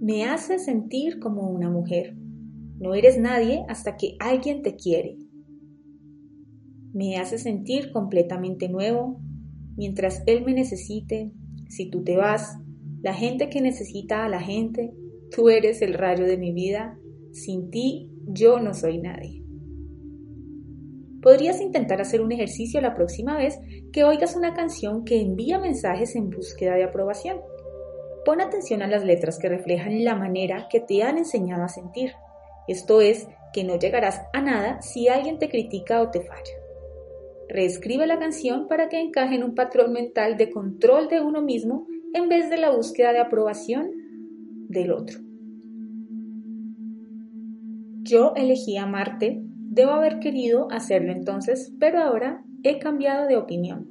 Me 0.00 0.26
haces 0.26 0.66
sentir 0.66 1.18
como 1.18 1.48
una 1.48 1.70
mujer. 1.70 2.14
No 2.78 2.92
eres 2.92 3.18
nadie 3.18 3.64
hasta 3.70 3.96
que 3.96 4.16
alguien 4.20 4.60
te 4.60 4.76
quiere. 4.76 5.16
Me 6.96 7.18
hace 7.18 7.36
sentir 7.36 7.92
completamente 7.92 8.70
nuevo. 8.70 9.20
Mientras 9.76 10.22
él 10.24 10.42
me 10.46 10.54
necesite, 10.54 11.30
si 11.68 11.90
tú 11.90 12.02
te 12.02 12.16
vas, 12.16 12.56
la 13.02 13.12
gente 13.12 13.50
que 13.50 13.60
necesita 13.60 14.24
a 14.24 14.30
la 14.30 14.40
gente, 14.40 14.94
tú 15.30 15.50
eres 15.50 15.82
el 15.82 15.92
rayo 15.92 16.24
de 16.24 16.38
mi 16.38 16.52
vida. 16.52 16.98
Sin 17.32 17.68
ti, 17.70 18.10
yo 18.26 18.60
no 18.60 18.72
soy 18.72 18.96
nadie. 18.96 19.44
Podrías 21.20 21.60
intentar 21.60 22.00
hacer 22.00 22.22
un 22.22 22.32
ejercicio 22.32 22.80
la 22.80 22.94
próxima 22.94 23.36
vez 23.36 23.58
que 23.92 24.04
oigas 24.04 24.34
una 24.34 24.54
canción 24.54 25.04
que 25.04 25.20
envía 25.20 25.58
mensajes 25.58 26.16
en 26.16 26.30
búsqueda 26.30 26.76
de 26.76 26.84
aprobación. 26.84 27.42
Pon 28.24 28.40
atención 28.40 28.80
a 28.80 28.86
las 28.86 29.04
letras 29.04 29.38
que 29.38 29.50
reflejan 29.50 30.02
la 30.02 30.14
manera 30.14 30.66
que 30.70 30.80
te 30.80 31.02
han 31.02 31.18
enseñado 31.18 31.62
a 31.62 31.68
sentir. 31.68 32.12
Esto 32.68 33.02
es, 33.02 33.28
que 33.52 33.64
no 33.64 33.78
llegarás 33.78 34.22
a 34.32 34.40
nada 34.40 34.80
si 34.80 35.08
alguien 35.08 35.38
te 35.38 35.50
critica 35.50 36.00
o 36.00 36.10
te 36.10 36.22
falla. 36.22 36.65
Reescribe 37.48 38.06
la 38.06 38.18
canción 38.18 38.68
para 38.68 38.88
que 38.88 39.00
encaje 39.00 39.34
en 39.36 39.44
un 39.44 39.54
patrón 39.54 39.92
mental 39.92 40.36
de 40.36 40.50
control 40.50 41.08
de 41.08 41.20
uno 41.20 41.42
mismo 41.42 41.86
en 42.14 42.28
vez 42.28 42.50
de 42.50 42.56
la 42.56 42.70
búsqueda 42.70 43.12
de 43.12 43.20
aprobación 43.20 43.90
del 44.68 44.92
otro. 44.92 45.20
Yo 48.02 48.32
elegí 48.36 48.76
amarte 48.76 49.42
Debo 49.76 49.90
haber 49.90 50.20
querido 50.20 50.68
hacerlo 50.70 51.12
entonces, 51.12 51.70
pero 51.78 52.00
ahora 52.00 52.42
he 52.62 52.78
cambiado 52.78 53.26
de 53.26 53.36
opinión. 53.36 53.86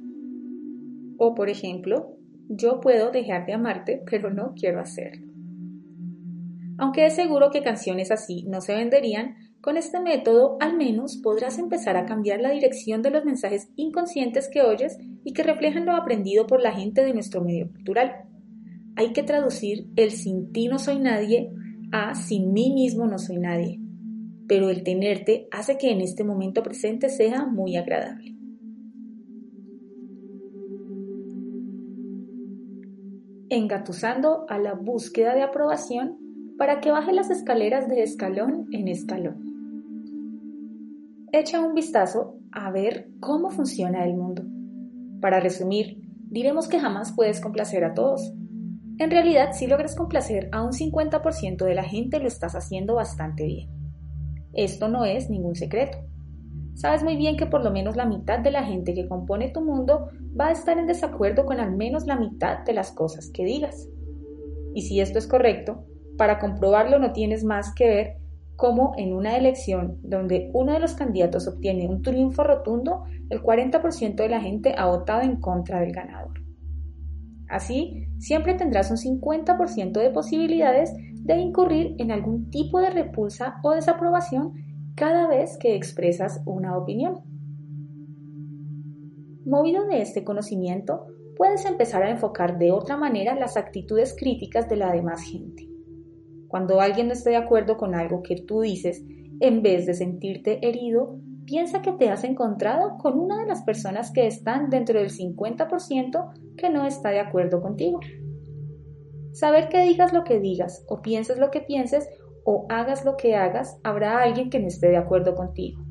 O 1.16 1.32
por 1.36 1.48
ejemplo, 1.48 2.16
yo 2.48 2.80
puedo 2.80 3.12
dejar 3.12 3.46
de 3.46 3.52
amarte, 3.52 4.02
pero 4.10 4.34
no 4.34 4.52
quiero 4.58 4.80
hacerlo. 4.80 5.32
Aunque 6.76 7.06
es 7.06 7.14
seguro 7.14 7.52
que 7.52 7.62
canciones 7.62 8.10
así 8.10 8.42
no 8.48 8.60
se 8.62 8.74
venderían, 8.74 9.36
con 9.66 9.76
este 9.76 9.98
método 9.98 10.58
al 10.60 10.76
menos 10.76 11.16
podrás 11.16 11.58
empezar 11.58 11.96
a 11.96 12.06
cambiar 12.06 12.40
la 12.40 12.50
dirección 12.50 13.02
de 13.02 13.10
los 13.10 13.24
mensajes 13.24 13.68
inconscientes 13.74 14.48
que 14.48 14.62
oyes 14.62 14.96
y 15.24 15.32
que 15.32 15.42
reflejan 15.42 15.86
lo 15.86 15.96
aprendido 15.96 16.46
por 16.46 16.62
la 16.62 16.70
gente 16.70 17.04
de 17.04 17.12
nuestro 17.12 17.42
medio 17.42 17.68
cultural. 17.72 18.12
Hay 18.94 19.12
que 19.12 19.24
traducir 19.24 19.88
el 19.96 20.12
sin 20.12 20.52
ti 20.52 20.68
no 20.68 20.78
soy 20.78 21.00
nadie 21.00 21.50
a 21.90 22.14
sin 22.14 22.52
mí 22.52 22.72
mismo 22.72 23.08
no 23.08 23.18
soy 23.18 23.38
nadie. 23.38 23.80
Pero 24.46 24.70
el 24.70 24.84
tenerte 24.84 25.48
hace 25.50 25.76
que 25.78 25.90
en 25.90 26.00
este 26.00 26.22
momento 26.22 26.62
presente 26.62 27.08
sea 27.08 27.44
muy 27.44 27.74
agradable. 27.76 28.36
Engatusando 33.48 34.46
a 34.48 34.60
la 34.60 34.74
búsqueda 34.74 35.34
de 35.34 35.42
aprobación 35.42 36.18
para 36.56 36.80
que 36.80 36.92
baje 36.92 37.12
las 37.12 37.30
escaleras 37.30 37.88
de 37.88 38.04
escalón 38.04 38.68
en 38.70 38.86
escalón. 38.86 39.55
Echa 41.38 41.60
un 41.60 41.74
vistazo 41.74 42.38
a 42.50 42.70
ver 42.70 43.10
cómo 43.20 43.50
funciona 43.50 44.06
el 44.06 44.16
mundo. 44.16 44.42
Para 45.20 45.38
resumir, 45.38 45.98
diremos 46.30 46.66
que 46.66 46.80
jamás 46.80 47.12
puedes 47.14 47.42
complacer 47.42 47.84
a 47.84 47.92
todos. 47.92 48.32
En 48.96 49.10
realidad, 49.10 49.50
si 49.52 49.66
logras 49.66 49.94
complacer 49.94 50.48
a 50.52 50.62
un 50.62 50.72
50% 50.72 51.62
de 51.62 51.74
la 51.74 51.84
gente, 51.84 52.20
lo 52.20 52.26
estás 52.26 52.54
haciendo 52.54 52.94
bastante 52.94 53.44
bien. 53.44 53.68
Esto 54.54 54.88
no 54.88 55.04
es 55.04 55.28
ningún 55.28 55.56
secreto. 55.56 55.98
Sabes 56.72 57.04
muy 57.04 57.16
bien 57.16 57.36
que 57.36 57.44
por 57.44 57.62
lo 57.62 57.70
menos 57.70 57.96
la 57.96 58.06
mitad 58.06 58.38
de 58.38 58.50
la 58.50 58.64
gente 58.64 58.94
que 58.94 59.06
compone 59.06 59.50
tu 59.50 59.60
mundo 59.60 60.08
va 60.40 60.46
a 60.46 60.52
estar 60.52 60.78
en 60.78 60.86
desacuerdo 60.86 61.44
con 61.44 61.60
al 61.60 61.76
menos 61.76 62.06
la 62.06 62.16
mitad 62.16 62.64
de 62.64 62.72
las 62.72 62.92
cosas 62.92 63.28
que 63.28 63.44
digas. 63.44 63.90
Y 64.74 64.86
si 64.88 65.00
esto 65.00 65.18
es 65.18 65.26
correcto, 65.26 65.84
para 66.16 66.38
comprobarlo 66.38 66.98
no 66.98 67.12
tienes 67.12 67.44
más 67.44 67.74
que 67.74 67.86
ver 67.86 68.25
cómo 68.56 68.94
en 68.96 69.14
una 69.14 69.36
elección 69.36 69.98
donde 70.02 70.50
uno 70.52 70.72
de 70.72 70.80
los 70.80 70.94
candidatos 70.94 71.46
obtiene 71.46 71.86
un 71.86 72.02
triunfo 72.02 72.42
rotundo, 72.42 73.04
el 73.30 73.42
40% 73.42 74.16
de 74.16 74.28
la 74.28 74.40
gente 74.40 74.74
ha 74.76 74.86
votado 74.86 75.22
en 75.22 75.36
contra 75.40 75.80
del 75.80 75.92
ganador. 75.92 76.40
Así, 77.48 78.08
siempre 78.18 78.54
tendrás 78.54 78.90
un 78.90 78.96
50% 78.96 79.92
de 79.92 80.10
posibilidades 80.10 80.92
de 81.14 81.36
incurrir 81.36 81.94
en 81.98 82.10
algún 82.10 82.50
tipo 82.50 82.80
de 82.80 82.90
repulsa 82.90 83.56
o 83.62 83.72
desaprobación 83.72 84.54
cada 84.94 85.28
vez 85.28 85.58
que 85.58 85.76
expresas 85.76 86.40
una 86.46 86.76
opinión. 86.76 87.20
Movido 89.44 89.86
de 89.86 90.02
este 90.02 90.24
conocimiento, 90.24 91.06
puedes 91.36 91.64
empezar 91.66 92.02
a 92.02 92.10
enfocar 92.10 92.58
de 92.58 92.72
otra 92.72 92.96
manera 92.96 93.34
las 93.34 93.56
actitudes 93.56 94.16
críticas 94.18 94.68
de 94.68 94.76
la 94.76 94.90
demás 94.90 95.22
gente. 95.22 95.68
Cuando 96.56 96.80
alguien 96.80 97.08
no 97.08 97.12
esté 97.12 97.28
de 97.28 97.36
acuerdo 97.36 97.76
con 97.76 97.94
algo 97.94 98.22
que 98.22 98.36
tú 98.36 98.62
dices, 98.62 99.04
en 99.40 99.60
vez 99.60 99.84
de 99.84 99.92
sentirte 99.92 100.66
herido, 100.66 101.18
piensa 101.44 101.82
que 101.82 101.92
te 101.92 102.08
has 102.08 102.24
encontrado 102.24 102.96
con 102.96 103.18
una 103.18 103.38
de 103.38 103.46
las 103.46 103.62
personas 103.62 104.10
que 104.10 104.26
están 104.26 104.70
dentro 104.70 104.98
del 104.98 105.10
50% 105.10 106.54
que 106.56 106.70
no 106.70 106.86
está 106.86 107.10
de 107.10 107.20
acuerdo 107.20 107.60
contigo. 107.60 108.00
Saber 109.32 109.68
que 109.68 109.82
digas 109.82 110.14
lo 110.14 110.24
que 110.24 110.40
digas, 110.40 110.82
o 110.88 111.02
pienses 111.02 111.36
lo 111.36 111.50
que 111.50 111.60
pienses, 111.60 112.08
o 112.46 112.64
hagas 112.70 113.04
lo 113.04 113.18
que 113.18 113.36
hagas, 113.36 113.78
habrá 113.84 114.22
alguien 114.22 114.48
que 114.48 114.58
no 114.58 114.68
esté 114.68 114.88
de 114.88 114.96
acuerdo 114.96 115.34
contigo. 115.34 115.84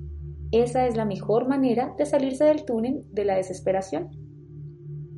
Esa 0.49 0.87
es 0.87 0.97
la 0.97 1.05
mejor 1.05 1.47
manera 1.47 1.93
de 1.95 2.07
salirse 2.07 2.45
del 2.45 2.65
túnel 2.65 3.05
de 3.11 3.23
la 3.23 3.35
desesperación. 3.35 4.09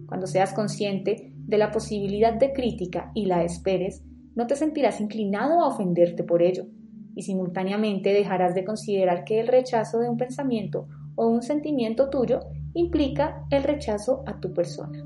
Cuando 0.09 0.27
seas 0.27 0.51
consciente 0.51 1.31
de 1.37 1.57
la 1.57 1.71
posibilidad 1.71 2.33
de 2.33 2.51
crítica 2.51 3.11
y 3.15 3.27
la 3.27 3.45
esperes, 3.45 4.03
no 4.37 4.45
te 4.45 4.55
sentirás 4.55 5.01
inclinado 5.01 5.61
a 5.61 5.67
ofenderte 5.67 6.23
por 6.23 6.43
ello, 6.43 6.67
y 7.15 7.23
simultáneamente 7.23 8.13
dejarás 8.13 8.53
de 8.53 8.63
considerar 8.63 9.23
que 9.23 9.39
el 9.39 9.47
rechazo 9.47 9.97
de 9.97 10.07
un 10.07 10.15
pensamiento 10.15 10.87
o 11.15 11.25
un 11.25 11.41
sentimiento 11.41 12.11
tuyo 12.11 12.41
implica 12.75 13.43
el 13.49 13.63
rechazo 13.63 14.23
a 14.27 14.39
tu 14.39 14.53
persona. 14.53 15.03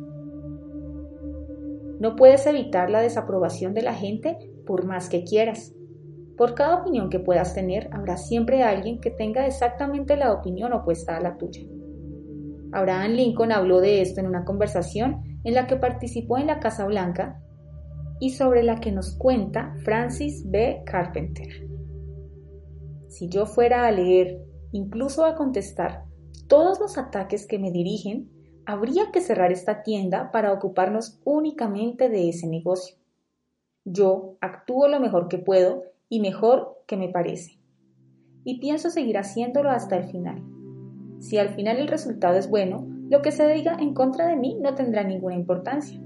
No 2.02 2.18
puedes 2.18 2.46
evitar 2.46 2.90
la 2.90 3.00
desaprobación 3.00 3.74
de 3.74 3.84
la 3.84 3.94
gente 3.94 4.38
por 4.66 4.86
más 4.86 5.08
que 5.08 5.24
quieras. 5.24 5.74
Por 6.36 6.54
cada 6.54 6.82
opinión 6.82 7.10
que 7.10 7.20
puedas 7.20 7.54
tener, 7.54 7.88
habrá 7.94 8.18
siempre 8.18 8.64
alguien 8.64 9.00
que 9.00 9.12
tenga 9.12 9.48
exactamente 9.48 10.18
la 10.18 10.34
opinión 10.34 10.74
opuesta 10.74 11.16
a 11.16 11.22
la 11.22 11.38
tuya. 11.38 11.62
Abraham 12.74 13.12
Lincoln 13.12 13.54
habló 13.54 13.80
de 13.80 14.02
esto 14.02 14.20
en 14.20 14.28
una 14.28 14.44
conversación 14.44 15.22
en 15.46 15.54
la 15.54 15.68
que 15.68 15.78
participó 15.78 16.38
en 16.38 16.48
la 16.48 16.60
Casa 16.60 16.86
Blanca 16.86 17.42
y 18.22 18.30
sobre 18.30 18.62
la 18.62 18.80
que 18.80 18.92
nos 18.92 19.16
cuenta 19.18 19.76
Francis 19.84 20.50
B. 20.50 20.84
Carpenter. 20.86 21.68
Si 23.08 23.28
yo 23.28 23.48
fuera 23.48 23.88
a 23.88 23.92
leer, 23.92 24.40
incluso 24.72 25.26
a 25.26 25.36
contestar, 25.36 26.06
todos 26.48 26.80
los 26.80 27.00
ataques 27.00 27.48
que 27.48 27.58
me 27.58 27.72
dirigen, 27.72 28.30
habría 28.68 29.12
que 29.12 29.22
cerrar 29.22 29.52
esta 29.52 29.82
tienda 29.82 30.32
para 30.32 30.54
ocuparnos 30.54 31.20
únicamente 31.26 32.10
de 32.10 32.30
ese 32.30 32.48
negocio. 32.48 32.96
Yo 33.86 34.38
actúo 34.40 34.88
lo 34.88 35.00
mejor 35.00 35.28
que 35.28 35.40
puedo 35.40 35.84
y 36.08 36.20
mejor 36.20 36.84
que 36.86 36.98
me 36.98 37.10
parece. 37.10 37.58
Y 38.44 38.60
pienso 38.60 38.92
seguir 38.92 39.18
haciéndolo 39.18 39.72
hasta 39.72 39.98
el 39.98 40.06
final. 40.12 40.44
Si 41.20 41.40
al 41.40 41.56
final 41.56 41.78
el 41.78 41.88
resultado 41.88 42.38
es 42.38 42.48
bueno, 42.48 42.88
lo 43.10 43.24
que 43.24 43.32
se 43.32 43.48
diga 43.52 43.78
en 43.80 43.96
contra 43.96 44.28
de 44.28 44.36
mí 44.36 44.60
no 44.62 44.76
tendrá 44.76 45.04
ninguna 45.04 45.36
importancia. 45.36 46.00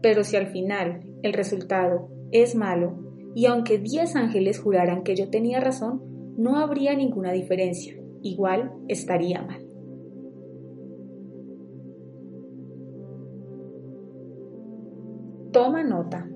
Pero 0.00 0.24
si 0.24 0.36
al 0.36 0.46
final 0.46 1.07
el 1.22 1.32
resultado 1.32 2.08
es 2.30 2.54
malo, 2.54 2.98
y 3.34 3.46
aunque 3.46 3.78
diez 3.78 4.16
ángeles 4.16 4.60
juraran 4.60 5.02
que 5.02 5.16
yo 5.16 5.30
tenía 5.30 5.60
razón, 5.60 6.02
no 6.36 6.56
habría 6.56 6.94
ninguna 6.94 7.32
diferencia, 7.32 7.94
igual 8.22 8.72
estaría 8.88 9.42
mal. 9.42 9.68
Toma 15.52 15.82
nota. 15.82 16.28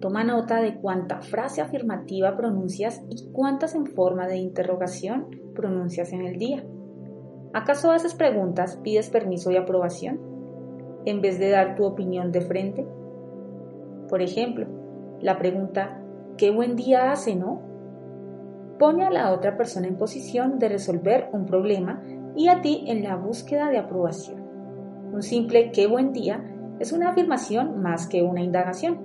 Toma 0.00 0.22
nota 0.22 0.60
de 0.60 0.76
cuánta 0.76 1.22
frase 1.22 1.62
afirmativa 1.62 2.36
pronuncias 2.36 3.02
y 3.10 3.30
cuántas 3.32 3.74
en 3.74 3.86
forma 3.86 4.26
de 4.26 4.36
interrogación 4.36 5.26
pronuncias 5.54 6.12
en 6.12 6.26
el 6.26 6.38
día. 6.38 6.64
¿Acaso 7.54 7.90
haces 7.90 8.14
preguntas, 8.14 8.78
pides 8.84 9.08
permiso 9.08 9.50
y 9.50 9.56
aprobación? 9.56 10.20
En 11.06 11.22
vez 11.22 11.38
de 11.38 11.48
dar 11.48 11.74
tu 11.76 11.84
opinión 11.84 12.30
de 12.30 12.42
frente, 12.42 12.86
por 14.08 14.22
ejemplo, 14.22 14.66
la 15.20 15.38
pregunta 15.38 16.02
¿qué 16.36 16.50
buen 16.50 16.76
día 16.76 17.12
hace, 17.12 17.34
no? 17.34 17.60
Pone 18.78 19.04
a 19.04 19.10
la 19.10 19.32
otra 19.32 19.56
persona 19.56 19.88
en 19.88 19.96
posición 19.96 20.58
de 20.58 20.68
resolver 20.68 21.28
un 21.32 21.46
problema 21.46 22.02
y 22.34 22.48
a 22.48 22.60
ti 22.60 22.84
en 22.86 23.02
la 23.02 23.16
búsqueda 23.16 23.70
de 23.70 23.78
aprobación. 23.78 24.44
Un 25.12 25.22
simple 25.22 25.70
qué 25.72 25.86
buen 25.86 26.12
día 26.12 26.44
es 26.78 26.92
una 26.92 27.10
afirmación 27.10 27.80
más 27.80 28.06
que 28.06 28.22
una 28.22 28.42
indagación. 28.42 28.98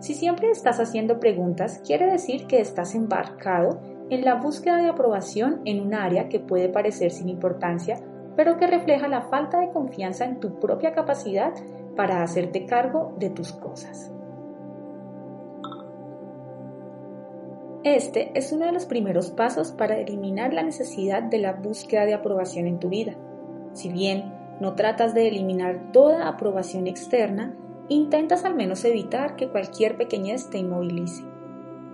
Si 0.00 0.12
siempre 0.12 0.50
estás 0.50 0.78
haciendo 0.80 1.18
preguntas, 1.18 1.80
quiere 1.86 2.10
decir 2.10 2.46
que 2.46 2.60
estás 2.60 2.94
embarcado 2.94 3.80
en 4.10 4.24
la 4.24 4.34
búsqueda 4.34 4.76
de 4.76 4.90
aprobación 4.90 5.62
en 5.64 5.80
un 5.80 5.94
área 5.94 6.28
que 6.28 6.38
puede 6.38 6.68
parecer 6.68 7.10
sin 7.10 7.30
importancia, 7.30 7.98
pero 8.36 8.58
que 8.58 8.66
refleja 8.66 9.08
la 9.08 9.22
falta 9.22 9.60
de 9.60 9.70
confianza 9.70 10.26
en 10.26 10.38
tu 10.38 10.60
propia 10.60 10.92
capacidad 10.92 11.54
para 11.96 12.22
hacerte 12.22 12.66
cargo 12.66 13.14
de 13.18 13.30
tus 13.30 13.52
cosas. 13.52 14.12
Este 17.86 18.32
es 18.34 18.50
uno 18.50 18.66
de 18.66 18.72
los 18.72 18.84
primeros 18.84 19.30
pasos 19.30 19.70
para 19.70 19.96
eliminar 19.96 20.52
la 20.52 20.64
necesidad 20.64 21.22
de 21.22 21.38
la 21.38 21.52
búsqueda 21.52 22.04
de 22.04 22.14
aprobación 22.14 22.66
en 22.66 22.80
tu 22.80 22.88
vida. 22.88 23.14
Si 23.74 23.90
bien 23.90 24.34
no 24.60 24.74
tratas 24.74 25.14
de 25.14 25.28
eliminar 25.28 25.92
toda 25.92 26.26
aprobación 26.26 26.88
externa, 26.88 27.54
intentas 27.88 28.44
al 28.44 28.56
menos 28.56 28.84
evitar 28.84 29.36
que 29.36 29.50
cualquier 29.50 29.96
pequeñez 29.96 30.50
te 30.50 30.58
inmovilice. 30.58 31.22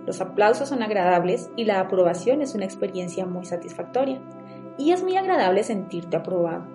Los 0.07 0.19
aplausos 0.19 0.69
son 0.69 0.81
agradables 0.81 1.51
y 1.57 1.65
la 1.65 1.79
aprobación 1.79 2.41
es 2.41 2.55
una 2.55 2.65
experiencia 2.65 3.27
muy 3.27 3.45
satisfactoria. 3.45 4.19
Y 4.79 4.93
es 4.93 5.03
muy 5.03 5.15
agradable 5.15 5.61
sentirte 5.61 6.17
aprobado. 6.17 6.65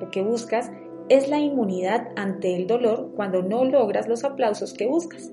Lo 0.00 0.10
que 0.10 0.22
buscas 0.22 0.72
es 1.08 1.28
la 1.28 1.38
inmunidad 1.38 2.08
ante 2.16 2.56
el 2.56 2.66
dolor 2.66 3.12
cuando 3.14 3.40
no 3.40 3.64
logras 3.64 4.08
los 4.08 4.24
aplausos 4.24 4.74
que 4.74 4.88
buscas. 4.88 5.30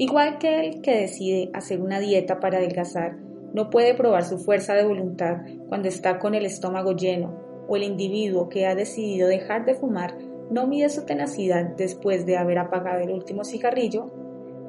Igual 0.00 0.38
que 0.38 0.60
el 0.60 0.80
que 0.80 0.98
decide 0.98 1.50
hacer 1.52 1.82
una 1.82 2.00
dieta 2.00 2.40
para 2.40 2.56
adelgazar, 2.56 3.18
no 3.52 3.68
puede 3.68 3.92
probar 3.92 4.24
su 4.24 4.38
fuerza 4.38 4.72
de 4.72 4.82
voluntad 4.82 5.42
cuando 5.68 5.88
está 5.88 6.18
con 6.18 6.34
el 6.34 6.46
estómago 6.46 6.92
lleno, 6.92 7.38
o 7.68 7.76
el 7.76 7.82
individuo 7.82 8.48
que 8.48 8.64
ha 8.64 8.74
decidido 8.74 9.28
dejar 9.28 9.66
de 9.66 9.74
fumar 9.74 10.16
no 10.50 10.66
mide 10.66 10.88
su 10.88 11.04
tenacidad 11.04 11.76
después 11.76 12.24
de 12.24 12.38
haber 12.38 12.56
apagado 12.56 13.00
el 13.00 13.10
último 13.10 13.44
cigarrillo, 13.44 14.10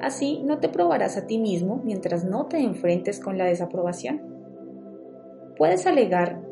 así 0.02 0.42
no 0.44 0.58
te 0.58 0.68
probarás 0.68 1.16
a 1.16 1.26
ti 1.26 1.38
mismo 1.38 1.80
mientras 1.82 2.26
no 2.26 2.44
te 2.44 2.58
enfrentes 2.58 3.18
con 3.18 3.38
la 3.38 3.46
desaprobación. 3.46 4.20
Puedes 5.56 5.86
alegar 5.86 6.42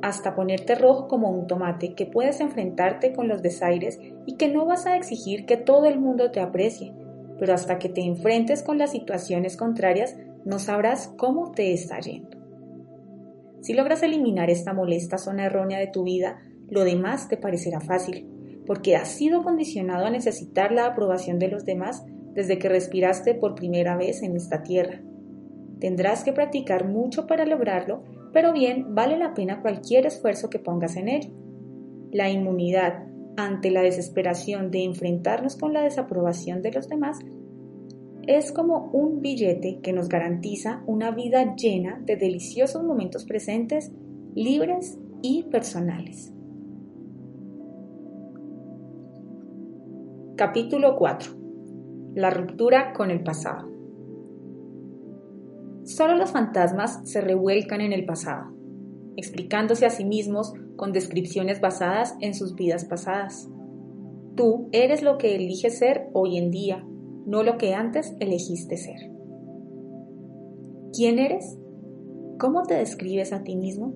hasta 0.00 0.36
ponerte 0.36 0.76
rojo 0.76 1.08
como 1.08 1.28
un 1.32 1.48
tomate, 1.48 1.94
que 1.94 2.06
puedes 2.06 2.40
enfrentarte 2.40 3.12
con 3.12 3.26
los 3.26 3.42
desaires 3.42 3.98
y 4.26 4.36
que 4.36 4.46
no 4.46 4.64
vas 4.64 4.86
a 4.86 4.94
exigir 4.94 5.44
que 5.44 5.56
todo 5.56 5.86
el 5.86 5.98
mundo 5.98 6.30
te 6.30 6.38
aprecie, 6.38 6.94
pero 7.38 7.54
hasta 7.54 7.78
que 7.78 7.88
te 7.88 8.02
enfrentes 8.02 8.62
con 8.62 8.78
las 8.78 8.92
situaciones 8.92 9.56
contrarias 9.56 10.16
no 10.44 10.58
sabrás 10.58 11.12
cómo 11.16 11.52
te 11.52 11.72
está 11.72 12.00
yendo. 12.00 12.36
Si 13.60 13.74
logras 13.74 14.02
eliminar 14.02 14.50
esta 14.50 14.72
molesta 14.72 15.18
zona 15.18 15.46
errónea 15.46 15.78
de 15.78 15.88
tu 15.88 16.04
vida, 16.04 16.38
lo 16.68 16.84
demás 16.84 17.28
te 17.28 17.36
parecerá 17.36 17.80
fácil, 17.80 18.26
porque 18.66 18.96
has 18.96 19.08
sido 19.08 19.42
condicionado 19.42 20.06
a 20.06 20.10
necesitar 20.10 20.72
la 20.72 20.86
aprobación 20.86 21.38
de 21.38 21.48
los 21.48 21.64
demás 21.64 22.04
desde 22.34 22.58
que 22.58 22.68
respiraste 22.68 23.34
por 23.34 23.54
primera 23.54 23.96
vez 23.96 24.22
en 24.22 24.36
esta 24.36 24.62
tierra. 24.62 25.00
Tendrás 25.80 26.24
que 26.24 26.32
practicar 26.32 26.86
mucho 26.86 27.26
para 27.26 27.46
lograrlo, 27.46 28.02
pero 28.32 28.52
bien 28.52 28.94
vale 28.94 29.16
la 29.16 29.34
pena 29.34 29.60
cualquier 29.62 30.06
esfuerzo 30.06 30.50
que 30.50 30.58
pongas 30.58 30.96
en 30.96 31.08
ello. 31.08 31.30
La 32.12 32.30
inmunidad 32.30 33.07
ante 33.38 33.70
la 33.70 33.82
desesperación 33.82 34.72
de 34.72 34.82
enfrentarnos 34.82 35.56
con 35.56 35.72
la 35.72 35.82
desaprobación 35.82 36.60
de 36.60 36.72
los 36.72 36.88
demás 36.88 37.20
es 38.26 38.50
como 38.50 38.90
un 38.92 39.22
billete 39.22 39.78
que 39.80 39.92
nos 39.92 40.08
garantiza 40.08 40.82
una 40.86 41.12
vida 41.12 41.54
llena 41.54 42.02
de 42.04 42.16
deliciosos 42.16 42.82
momentos 42.82 43.24
presentes, 43.24 43.92
libres 44.34 44.98
y 45.22 45.44
personales. 45.44 46.32
Capítulo 50.36 50.96
4. 50.96 51.32
La 52.16 52.30
ruptura 52.30 52.92
con 52.92 53.12
el 53.12 53.22
pasado. 53.22 53.70
Solo 55.84 56.16
los 56.16 56.32
fantasmas 56.32 57.08
se 57.08 57.20
revuelcan 57.20 57.80
en 57.80 57.92
el 57.92 58.04
pasado, 58.04 58.52
explicándose 59.16 59.86
a 59.86 59.90
sí 59.90 60.04
mismos 60.04 60.52
con 60.78 60.92
descripciones 60.92 61.60
basadas 61.60 62.16
en 62.22 62.32
sus 62.32 62.54
vidas 62.54 62.86
pasadas. 62.86 63.50
Tú 64.34 64.70
eres 64.72 65.02
lo 65.02 65.18
que 65.18 65.34
eliges 65.34 65.78
ser 65.78 66.08
hoy 66.14 66.38
en 66.38 66.50
día, 66.50 66.82
no 67.26 67.42
lo 67.42 67.58
que 67.58 67.74
antes 67.74 68.16
elegiste 68.18 68.78
ser. 68.78 69.10
¿Quién 70.94 71.18
eres? 71.18 71.58
¿Cómo 72.38 72.62
te 72.62 72.74
describes 72.74 73.34
a 73.34 73.42
ti 73.42 73.56
mismo? 73.56 73.92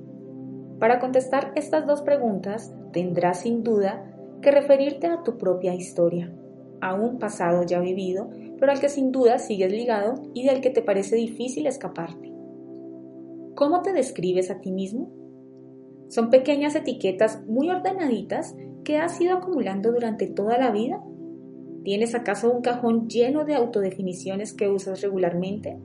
Para 0.78 0.99
contestar 0.99 1.53
estas 1.57 1.87
dos 1.87 2.03
preguntas 2.03 2.74
tendrás 2.93 3.41
sin 3.41 3.62
duda 3.62 4.14
que 4.43 4.51
referirte 4.51 5.07
a 5.07 5.22
tu 5.22 5.39
propia 5.39 5.74
historia, 5.74 6.30
a 6.83 6.95
un 6.95 7.18
pasado 7.18 7.62
ya 7.62 7.80
vivido 7.80 8.28
pero 8.62 8.70
al 8.70 8.78
que 8.78 8.89
sin 8.89 9.11
duda 9.11 9.41
sigues 9.41 9.72
ligado 9.72 10.22
y 10.35 10.47
del 10.47 10.61
que 10.61 10.70
te 10.70 10.83
parece 10.83 11.16
difícil 11.16 11.66
escaparte. 11.66 12.33
¿Cómo 13.57 13.83
te 13.83 13.93
describes 13.93 14.53
a 14.53 14.61
ti 14.61 14.70
mismo? 14.70 15.21
Son 16.12 16.28
pequeñas 16.28 16.74
etiquetas 16.76 17.42
muy 17.46 17.70
ordenaditas 17.70 18.54
que 18.84 18.98
has 18.98 19.18
ido 19.18 19.34
acumulando 19.34 19.92
durante 19.92 20.26
toda 20.26 20.58
la 20.58 20.70
vida. 20.70 21.02
¿Tienes 21.84 22.14
acaso 22.14 22.52
un 22.52 22.60
cajón 22.60 23.08
lleno 23.08 23.46
de 23.46 23.54
autodefiniciones 23.54 24.52
que 24.52 24.68
usas 24.68 25.00
regularmente? 25.00 25.78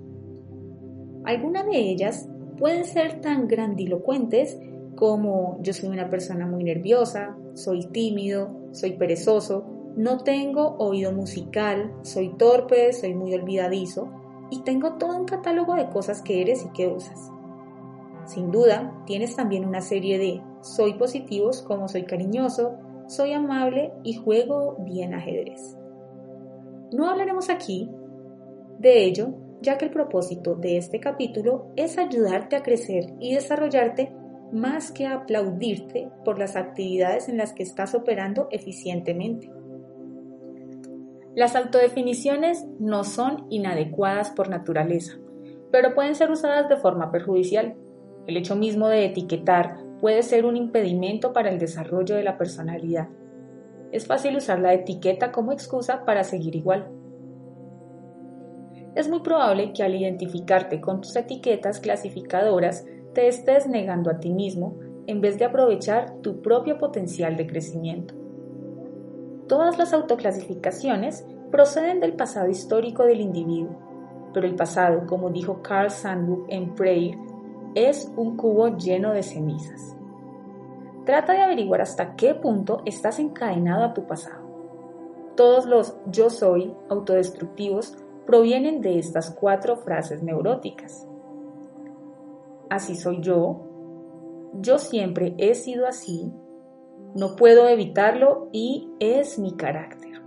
Algunas 1.23 1.65
de 1.65 1.77
ellas 1.77 2.27
pueden 2.57 2.83
ser 2.83 3.21
tan 3.21 3.47
grandilocuentes 3.47 4.59
como 4.97 5.59
yo 5.61 5.71
soy 5.71 5.87
una 5.87 6.09
persona 6.09 6.45
muy 6.45 6.65
nerviosa, 6.65 7.37
soy 7.53 7.87
tímido, 7.87 8.49
soy 8.73 8.97
perezoso, 8.97 9.63
no 9.95 10.25
tengo 10.25 10.75
oído 10.77 11.13
musical, 11.13 11.93
soy 12.01 12.35
torpe, 12.35 12.91
soy 12.91 13.13
muy 13.13 13.33
olvidadizo 13.33 14.09
y 14.49 14.61
tengo 14.63 14.95
todo 14.95 15.15
un 15.15 15.25
catálogo 15.25 15.75
de 15.75 15.87
cosas 15.87 16.21
que 16.21 16.41
eres 16.41 16.65
y 16.65 16.69
que 16.73 16.87
usas. 16.87 17.31
Sin 18.27 18.51
duda, 18.51 18.93
tienes 19.05 19.35
también 19.35 19.65
una 19.65 19.81
serie 19.81 20.19
de 20.19 20.41
soy 20.61 20.93
positivos 20.93 21.61
como 21.61 21.87
soy 21.87 22.03
cariñoso, 22.03 22.77
soy 23.07 23.33
amable 23.33 23.93
y 24.03 24.15
juego 24.15 24.75
bien 24.79 25.13
ajedrez. 25.13 25.77
No 26.91 27.09
hablaremos 27.09 27.49
aquí 27.49 27.89
de 28.79 29.05
ello, 29.05 29.29
ya 29.61 29.77
que 29.77 29.85
el 29.85 29.91
propósito 29.91 30.55
de 30.55 30.77
este 30.77 30.99
capítulo 30.99 31.71
es 31.75 31.97
ayudarte 31.97 32.55
a 32.55 32.63
crecer 32.63 33.13
y 33.19 33.33
desarrollarte 33.33 34.13
más 34.51 34.91
que 34.91 35.07
aplaudirte 35.07 36.09
por 36.23 36.37
las 36.37 36.55
actividades 36.55 37.29
en 37.29 37.37
las 37.37 37.53
que 37.53 37.63
estás 37.63 37.95
operando 37.95 38.47
eficientemente. 38.51 39.49
Las 41.33 41.55
autodefiniciones 41.55 42.65
no 42.79 43.03
son 43.03 43.45
inadecuadas 43.49 44.31
por 44.31 44.49
naturaleza, 44.49 45.13
pero 45.71 45.93
pueden 45.93 46.15
ser 46.15 46.31
usadas 46.31 46.67
de 46.67 46.77
forma 46.77 47.11
perjudicial. 47.11 47.75
El 48.27 48.35
hecho 48.35 48.57
mismo 48.57 48.89
de 48.89 49.05
etiquetar 49.05 49.77
puede 50.01 50.21
ser 50.21 50.45
un 50.45 50.57
impedimento 50.57 51.31
para 51.31 51.49
el 51.49 51.59
desarrollo 51.59 52.15
de 52.15 52.23
la 52.23 52.37
personalidad. 52.37 53.07
Es 53.93 54.05
fácil 54.05 54.35
usar 54.35 54.59
la 54.59 54.73
etiqueta 54.73 55.31
como 55.31 55.53
excusa 55.53 56.03
para 56.03 56.25
seguir 56.25 56.55
igual. 56.55 56.89
Es 58.95 59.09
muy 59.09 59.21
probable 59.21 59.71
que 59.71 59.81
al 59.81 59.95
identificarte 59.95 60.81
con 60.81 60.99
tus 61.01 61.15
etiquetas 61.15 61.79
clasificadoras 61.79 62.85
te 63.13 63.27
estés 63.27 63.67
negando 63.67 64.11
a 64.11 64.19
ti 64.19 64.29
mismo 64.29 64.77
en 65.07 65.21
vez 65.21 65.39
de 65.39 65.45
aprovechar 65.45 66.17
tu 66.21 66.41
propio 66.41 66.77
potencial 66.77 67.37
de 67.37 67.47
crecimiento. 67.47 68.13
Todas 69.47 69.77
las 69.77 69.93
autoclasificaciones 69.93 71.25
proceden 71.49 72.01
del 72.01 72.13
pasado 72.13 72.49
histórico 72.49 73.05
del 73.05 73.21
individuo, 73.21 73.79
pero 74.33 74.45
el 74.45 74.55
pasado, 74.55 75.07
como 75.07 75.29
dijo 75.29 75.61
Carl 75.61 75.89
Sandburg 75.89 76.45
en 76.49 76.75
Prayer, 76.75 77.15
es 77.77 78.11
un 78.15 78.37
cubo 78.37 78.75
lleno 78.75 79.13
de 79.13 79.21
cenizas. 79.21 79.95
Trata 81.05 81.33
de 81.33 81.43
averiguar 81.43 81.81
hasta 81.81 82.15
qué 82.15 82.33
punto 82.33 82.81
estás 82.85 83.19
encadenado 83.19 83.83
a 83.85 83.93
tu 83.93 84.07
pasado. 84.07 84.47
Todos 85.35 85.67
los 85.67 85.95
yo 86.07 86.31
soy 86.31 86.73
autodestructivos 86.89 87.95
provienen 88.25 88.81
de 88.81 88.97
estas 88.97 89.29
cuatro 89.29 89.77
frases 89.77 90.23
neuróticas. 90.23 91.07
Así 92.69 92.95
soy 92.95 93.21
yo, 93.21 93.61
yo 94.59 94.79
siempre 94.79 95.35
he 95.37 95.53
sido 95.53 95.85
así, 95.85 96.33
no 97.13 97.35
puedo 97.35 97.67
evitarlo 97.67 98.49
y 98.51 98.89
es 98.99 99.37
mi 99.37 99.55
carácter. 99.55 100.23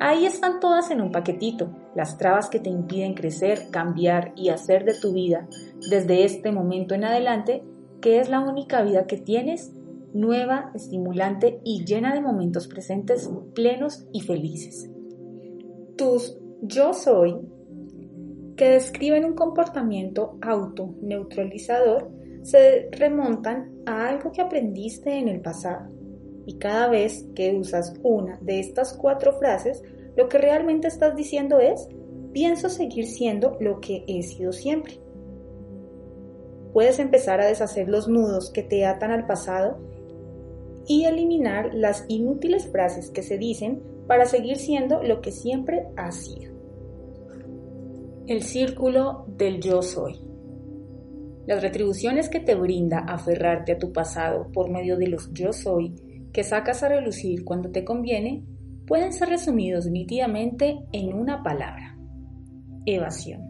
Ahí 0.00 0.26
están 0.26 0.58
todas 0.58 0.90
en 0.90 1.00
un 1.00 1.12
paquetito, 1.12 1.68
las 1.98 2.16
trabas 2.16 2.48
que 2.48 2.60
te 2.60 2.70
impiden 2.70 3.14
crecer, 3.14 3.70
cambiar 3.72 4.32
y 4.36 4.50
hacer 4.50 4.84
de 4.84 4.94
tu 4.94 5.12
vida 5.12 5.48
desde 5.90 6.24
este 6.24 6.52
momento 6.52 6.94
en 6.94 7.02
adelante, 7.02 7.64
que 8.00 8.20
es 8.20 8.30
la 8.30 8.38
única 8.38 8.82
vida 8.82 9.08
que 9.08 9.16
tienes, 9.16 9.72
nueva, 10.14 10.70
estimulante 10.76 11.60
y 11.64 11.84
llena 11.84 12.14
de 12.14 12.20
momentos 12.20 12.68
presentes 12.68 13.28
plenos 13.52 14.06
y 14.12 14.20
felices. 14.20 14.88
Tus 15.96 16.38
yo 16.62 16.94
soy, 16.94 17.36
que 18.56 18.70
describen 18.70 19.24
un 19.24 19.34
comportamiento 19.34 20.38
auto-neutralizador, 20.40 22.12
se 22.42 22.90
remontan 22.92 23.72
a 23.86 24.06
algo 24.06 24.30
que 24.30 24.40
aprendiste 24.40 25.18
en 25.18 25.26
el 25.26 25.40
pasado. 25.40 25.90
Y 26.46 26.58
cada 26.58 26.88
vez 26.90 27.26
que 27.34 27.56
usas 27.56 27.92
una 28.04 28.38
de 28.40 28.60
estas 28.60 28.92
cuatro 28.92 29.32
frases, 29.32 29.82
lo 30.18 30.28
que 30.28 30.38
realmente 30.38 30.88
estás 30.88 31.14
diciendo 31.14 31.60
es, 31.60 31.88
pienso 32.32 32.68
seguir 32.68 33.06
siendo 33.06 33.56
lo 33.60 33.80
que 33.80 34.02
he 34.08 34.24
sido 34.24 34.50
siempre. 34.50 34.94
Puedes 36.72 36.98
empezar 36.98 37.40
a 37.40 37.46
deshacer 37.46 37.88
los 37.88 38.08
nudos 38.08 38.50
que 38.50 38.64
te 38.64 38.84
atan 38.84 39.12
al 39.12 39.26
pasado 39.26 39.78
y 40.88 41.04
eliminar 41.04 41.72
las 41.72 42.04
inútiles 42.08 42.66
frases 42.66 43.10
que 43.10 43.22
se 43.22 43.38
dicen 43.38 43.80
para 44.08 44.26
seguir 44.26 44.56
siendo 44.56 45.04
lo 45.04 45.20
que 45.20 45.30
siempre 45.30 45.86
has 45.96 46.16
sido. 46.16 46.52
El 48.26 48.42
círculo 48.42 49.24
del 49.28 49.60
yo 49.60 49.82
soy. 49.82 50.20
Las 51.46 51.62
retribuciones 51.62 52.28
que 52.28 52.40
te 52.40 52.56
brinda 52.56 52.98
aferrarte 52.98 53.70
a 53.70 53.78
tu 53.78 53.92
pasado 53.92 54.50
por 54.52 54.68
medio 54.68 54.96
de 54.96 55.06
los 55.06 55.32
yo 55.32 55.52
soy 55.52 55.94
que 56.32 56.42
sacas 56.42 56.82
a 56.82 56.88
relucir 56.88 57.44
cuando 57.44 57.70
te 57.70 57.84
conviene 57.84 58.44
pueden 58.88 59.12
ser 59.12 59.28
resumidos 59.28 59.86
nítidamente 59.86 60.78
en 60.92 61.12
una 61.12 61.42
palabra. 61.42 61.96
Evasión. 62.86 63.42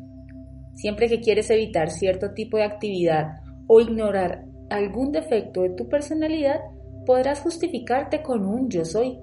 Siempre 0.74 1.09
que 1.09 1.20
quieres 1.20 1.49
evitar 1.51 1.91
cierto 1.91 2.32
tipo 2.34 2.57
de 2.57 2.64
actividad 2.64 3.36
o 3.68 3.80
ignorar 3.80 4.45
algún 4.68 5.12
defecto 5.12 5.62
de 5.62 5.70
tu 5.70 5.89
personalidad, 5.89 6.61
podrás 7.07 7.41
justificarte 7.41 8.22
con 8.22 8.45
un 8.45 8.68
yo 8.68 8.84
soy. 8.84 9.18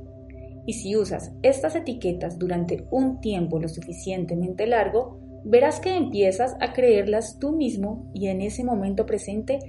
Y 0.66 0.74
si 0.74 0.96
usas 0.96 1.34
estas 1.44 1.76
etiquetas 1.76 2.40
durante 2.40 2.88
un 2.92 3.20
tiempo 3.20 3.60
lo 3.60 3.68
suficientemente 3.68 4.66
largo, 4.68 5.20
verás 5.44 5.80
que 5.82 5.96
empiezas 5.96 6.56
a 6.62 6.72
creerlas 6.74 7.40
tú 7.40 7.52
mismo 7.52 8.10
y 8.14 8.28
en 8.28 8.42
ese 8.42 8.64
momento 8.64 9.06
presente 9.06 9.60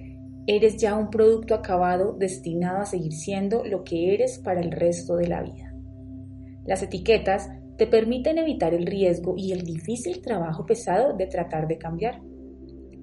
eres 0.47 0.77
ya 0.77 0.97
un 0.97 1.11
producto 1.11 1.55
acabado 1.55 2.13
destinado 2.13 2.79
a 2.79 2.87
seguir 2.87 3.13
siendo 3.13 3.65
lo 3.65 3.83
que 3.83 4.15
eres 4.15 4.39
para 4.39 4.61
el 4.61 4.71
resto 4.71 5.17
de 5.17 5.27
la 5.27 5.43
vida. 5.43 5.66
Las 6.67 6.83
etiquetas 6.83 7.51
te 7.77 7.87
permiten 7.87 8.39
evitar 8.39 8.75
el 8.75 8.87
riesgo 8.87 9.35
y 9.37 9.53
el 9.53 9.63
difícil 9.63 10.23
trabajo 10.23 10.67
pesado 10.67 11.13
de 11.13 11.27
tratar 11.27 11.69
de 11.69 11.79
cambiar. 11.79 12.21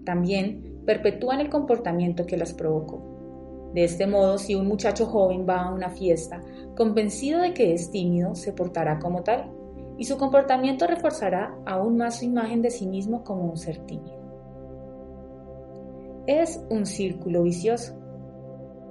También 0.05 0.81
perpetúan 0.85 1.39
el 1.39 1.49
comportamiento 1.49 2.25
que 2.25 2.37
las 2.37 2.53
provocó. 2.53 3.71
De 3.73 3.83
este 3.83 4.05
modo, 4.05 4.37
si 4.37 4.55
un 4.55 4.67
muchacho 4.67 5.05
joven 5.05 5.45
va 5.47 5.63
a 5.63 5.73
una 5.73 5.89
fiesta 5.89 6.41
convencido 6.75 7.41
de 7.41 7.53
que 7.53 7.73
es 7.73 7.89
tímido, 7.89 8.35
se 8.35 8.53
portará 8.53 8.99
como 8.99 9.23
tal, 9.23 9.51
y 9.97 10.05
su 10.05 10.17
comportamiento 10.17 10.87
reforzará 10.87 11.55
aún 11.65 11.97
más 11.97 12.19
su 12.19 12.25
imagen 12.25 12.61
de 12.61 12.71
sí 12.71 12.87
mismo 12.87 13.23
como 13.23 13.43
un 13.43 13.57
ser 13.57 13.77
tímido. 13.85 14.23
Es 16.25 16.63
un 16.69 16.85
círculo 16.85 17.43
vicioso. 17.43 17.93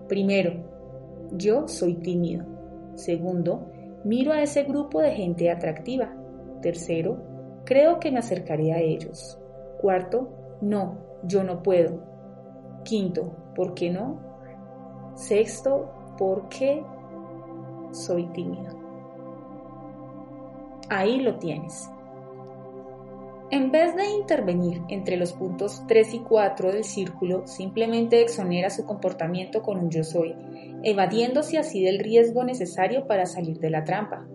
Primero, 0.08 0.52
yo 1.32 1.66
soy 1.66 1.94
tímido. 1.94 2.44
Segundo, 2.94 3.71
miro 4.04 4.32
a 4.32 4.42
ese 4.42 4.64
grupo 4.64 5.00
de 5.00 5.12
gente 5.12 5.50
atractiva. 5.50 6.12
Tercero, 6.60 7.22
creo 7.64 7.98
que 7.98 8.10
me 8.10 8.18
acercaré 8.18 8.72
a 8.72 8.80
ellos. 8.80 9.38
Cuarto, 9.80 10.30
no, 10.60 10.98
yo 11.24 11.42
no 11.44 11.62
puedo. 11.62 12.02
Quinto, 12.84 13.36
¿por 13.54 13.74
qué 13.74 13.90
no? 13.90 14.20
Sexto, 15.14 15.90
¿por 16.18 16.48
qué 16.48 16.82
soy 17.92 18.26
tímido? 18.28 18.78
Ahí 20.88 21.20
lo 21.20 21.38
tienes. 21.38 21.90
En 23.50 23.70
vez 23.70 23.94
de 23.94 24.08
intervenir 24.08 24.80
entre 24.88 25.18
los 25.18 25.34
puntos 25.34 25.84
3 25.86 26.14
y 26.14 26.18
4 26.20 26.72
del 26.72 26.84
círculo, 26.84 27.46
simplemente 27.46 28.22
exonera 28.22 28.70
su 28.70 28.86
comportamiento 28.86 29.60
con 29.60 29.78
un 29.78 29.90
yo 29.90 30.02
soy, 30.02 30.34
evadiéndose 30.82 31.58
así 31.58 31.82
del 31.82 31.98
riesgo 31.98 32.44
necesario 32.44 33.06
para 33.06 33.26
salir 33.26 33.58
de 33.58 33.70
la 33.70 33.84
trampa. 33.84 34.26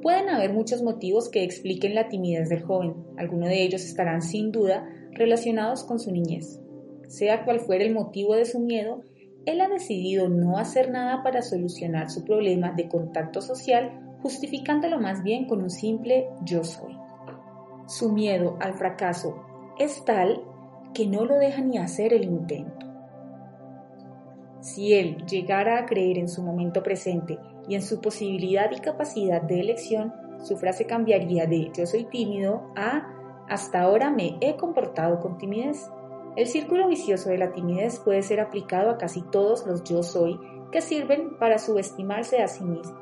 Pueden 0.00 0.28
haber 0.28 0.52
muchos 0.52 0.82
motivos 0.82 1.28
que 1.28 1.44
expliquen 1.44 1.94
la 1.94 2.08
timidez 2.08 2.48
del 2.48 2.62
joven, 2.62 2.94
algunos 3.16 3.48
de 3.48 3.62
ellos 3.62 3.84
estarán 3.84 4.22
sin 4.22 4.50
duda 4.50 4.88
relacionados 5.12 5.84
con 5.84 6.00
su 6.00 6.10
niñez. 6.10 6.60
Sea 7.08 7.44
cual 7.44 7.60
fuera 7.60 7.84
el 7.84 7.94
motivo 7.94 8.34
de 8.34 8.44
su 8.44 8.58
miedo, 8.58 9.02
él 9.44 9.60
ha 9.60 9.68
decidido 9.68 10.28
no 10.28 10.58
hacer 10.58 10.90
nada 10.90 11.22
para 11.22 11.42
solucionar 11.42 12.10
su 12.10 12.24
problema 12.24 12.72
de 12.72 12.88
contacto 12.88 13.40
social, 13.40 14.16
justificándolo 14.22 15.00
más 15.00 15.22
bien 15.22 15.46
con 15.46 15.62
un 15.62 15.70
simple 15.70 16.28
yo 16.44 16.64
soy. 16.64 16.96
Su 17.86 18.12
miedo 18.12 18.56
al 18.60 18.74
fracaso 18.74 19.44
es 19.78 20.04
tal 20.04 20.42
que 20.94 21.06
no 21.06 21.24
lo 21.24 21.36
deja 21.36 21.60
ni 21.60 21.78
hacer 21.78 22.12
el 22.12 22.24
intento. 22.24 22.91
Si 24.62 24.94
él 24.94 25.26
llegara 25.26 25.78
a 25.78 25.86
creer 25.86 26.18
en 26.18 26.28
su 26.28 26.40
momento 26.40 26.84
presente 26.84 27.38
y 27.68 27.74
en 27.74 27.82
su 27.82 28.00
posibilidad 28.00 28.70
y 28.70 28.78
capacidad 28.78 29.42
de 29.42 29.60
elección, 29.60 30.14
su 30.40 30.56
frase 30.56 30.86
cambiaría 30.86 31.46
de 31.46 31.70
yo 31.76 31.84
soy 31.84 32.04
tímido 32.04 32.70
a 32.76 33.08
hasta 33.48 33.82
ahora 33.82 34.10
me 34.10 34.38
he 34.40 34.56
comportado 34.56 35.18
con 35.18 35.36
timidez. 35.36 35.90
El 36.36 36.46
círculo 36.46 36.86
vicioso 36.88 37.28
de 37.28 37.38
la 37.38 37.52
timidez 37.52 37.98
puede 37.98 38.22
ser 38.22 38.40
aplicado 38.40 38.90
a 38.90 38.98
casi 38.98 39.20
todos 39.20 39.66
los 39.66 39.82
yo 39.82 40.02
soy 40.04 40.38
que 40.70 40.80
sirven 40.80 41.36
para 41.38 41.58
subestimarse 41.58 42.40
a 42.40 42.46
sí 42.48 42.64
mismo. 42.64 42.96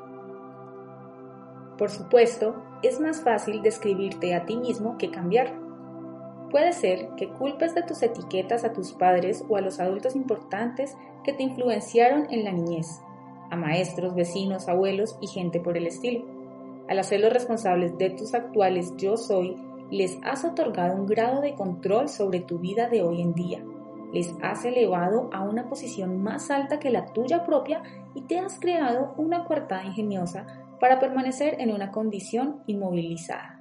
Por 1.77 1.91
supuesto, 1.91 2.55
es 2.81 2.99
más 2.99 3.21
fácil 3.21 3.61
describirte 3.61 4.33
a 4.33 4.45
ti 4.45 4.57
mismo 4.57 4.97
que 4.97 5.11
cambiar. 5.11 5.53
Puede 6.51 6.73
ser 6.73 7.07
que 7.15 7.29
culpes 7.29 7.73
de 7.73 7.83
tus 7.83 8.03
etiquetas 8.03 8.65
a 8.65 8.73
tus 8.73 8.91
padres 8.91 9.43
o 9.47 9.55
a 9.55 9.61
los 9.61 9.79
adultos 9.79 10.17
importantes 10.17 10.97
que 11.23 11.31
te 11.31 11.43
influenciaron 11.43 12.27
en 12.29 12.43
la 12.43 12.51
niñez, 12.51 13.01
a 13.49 13.55
maestros, 13.55 14.13
vecinos, 14.15 14.67
abuelos 14.67 15.17
y 15.21 15.27
gente 15.27 15.61
por 15.61 15.77
el 15.77 15.87
estilo. 15.87 16.25
Al 16.89 16.99
hacerlos 16.99 17.31
responsables 17.31 17.97
de 17.97 18.09
tus 18.09 18.33
actuales 18.33 18.93
yo 18.97 19.15
soy, 19.15 19.55
les 19.89 20.19
has 20.23 20.43
otorgado 20.43 20.95
un 20.95 21.07
grado 21.07 21.39
de 21.39 21.55
control 21.55 22.09
sobre 22.09 22.41
tu 22.41 22.59
vida 22.59 22.89
de 22.89 23.01
hoy 23.01 23.21
en 23.21 23.33
día. 23.33 23.63
Les 24.11 24.33
has 24.41 24.65
elevado 24.65 25.29
a 25.31 25.43
una 25.43 25.69
posición 25.69 26.21
más 26.21 26.51
alta 26.51 26.79
que 26.79 26.89
la 26.89 27.13
tuya 27.13 27.45
propia 27.45 27.81
y 28.13 28.23
te 28.23 28.39
has 28.39 28.59
creado 28.59 29.13
una 29.15 29.45
coartada 29.45 29.85
ingeniosa 29.85 30.45
para 30.81 30.99
permanecer 30.99 31.61
en 31.61 31.71
una 31.71 31.91
condición 31.91 32.61
inmovilizada. 32.67 33.60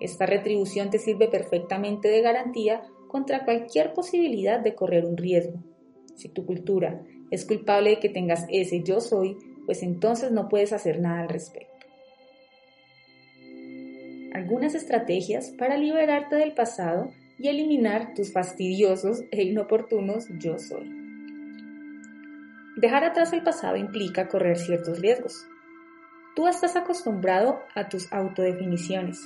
Esta 0.00 0.26
retribución 0.26 0.90
te 0.90 0.98
sirve 0.98 1.28
perfectamente 1.28 2.08
de 2.08 2.22
garantía 2.22 2.82
contra 3.08 3.44
cualquier 3.44 3.92
posibilidad 3.92 4.60
de 4.60 4.74
correr 4.74 5.04
un 5.04 5.16
riesgo. 5.16 5.62
Si 6.16 6.28
tu 6.28 6.46
cultura 6.46 7.02
es 7.30 7.44
culpable 7.44 7.90
de 7.90 8.00
que 8.00 8.08
tengas 8.08 8.46
ese 8.50 8.82
yo 8.82 9.00
soy, 9.00 9.36
pues 9.66 9.82
entonces 9.82 10.32
no 10.32 10.48
puedes 10.48 10.72
hacer 10.72 11.00
nada 11.00 11.20
al 11.22 11.28
respecto. 11.28 11.70
Algunas 14.32 14.74
estrategias 14.74 15.50
para 15.58 15.76
liberarte 15.76 16.36
del 16.36 16.54
pasado 16.54 17.10
y 17.38 17.48
eliminar 17.48 18.14
tus 18.14 18.32
fastidiosos 18.32 19.22
e 19.30 19.42
inoportunos 19.42 20.26
yo 20.38 20.58
soy. 20.58 20.88
Dejar 22.76 23.04
atrás 23.04 23.32
el 23.32 23.42
pasado 23.42 23.76
implica 23.76 24.28
correr 24.28 24.56
ciertos 24.56 25.00
riesgos. 25.00 25.46
Tú 26.36 26.46
estás 26.46 26.76
acostumbrado 26.76 27.58
a 27.74 27.88
tus 27.88 28.10
autodefiniciones. 28.12 29.20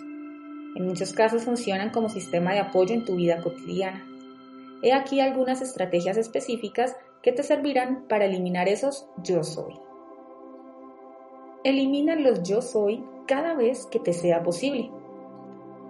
En 0.75 0.87
muchos 0.87 1.13
casos 1.13 1.45
funcionan 1.45 1.91
como 1.91 2.09
sistema 2.09 2.53
de 2.53 2.61
apoyo 2.61 2.95
en 2.95 3.05
tu 3.05 3.15
vida 3.17 3.41
cotidiana. 3.41 4.05
He 4.83 4.93
aquí 4.93 5.21
algunas 5.21 5.63
estrategias 5.63 6.17
específicas 6.17 6.97
que 7.23 7.33
te 7.33 7.43
servirán 7.43 8.07
para 8.09 8.25
eliminar 8.25 8.69
esos 8.69 9.09
yo 9.23 9.45
soy. 9.45 9.75
Elimina 11.63 12.17
los 12.17 12.43
yo 12.43 12.61
soy 12.61 13.05
cada 13.27 13.55
vez 13.55 13.87
que 13.87 14.01
te 14.01 14.13
sea 14.13 14.43
posible. 14.43 14.91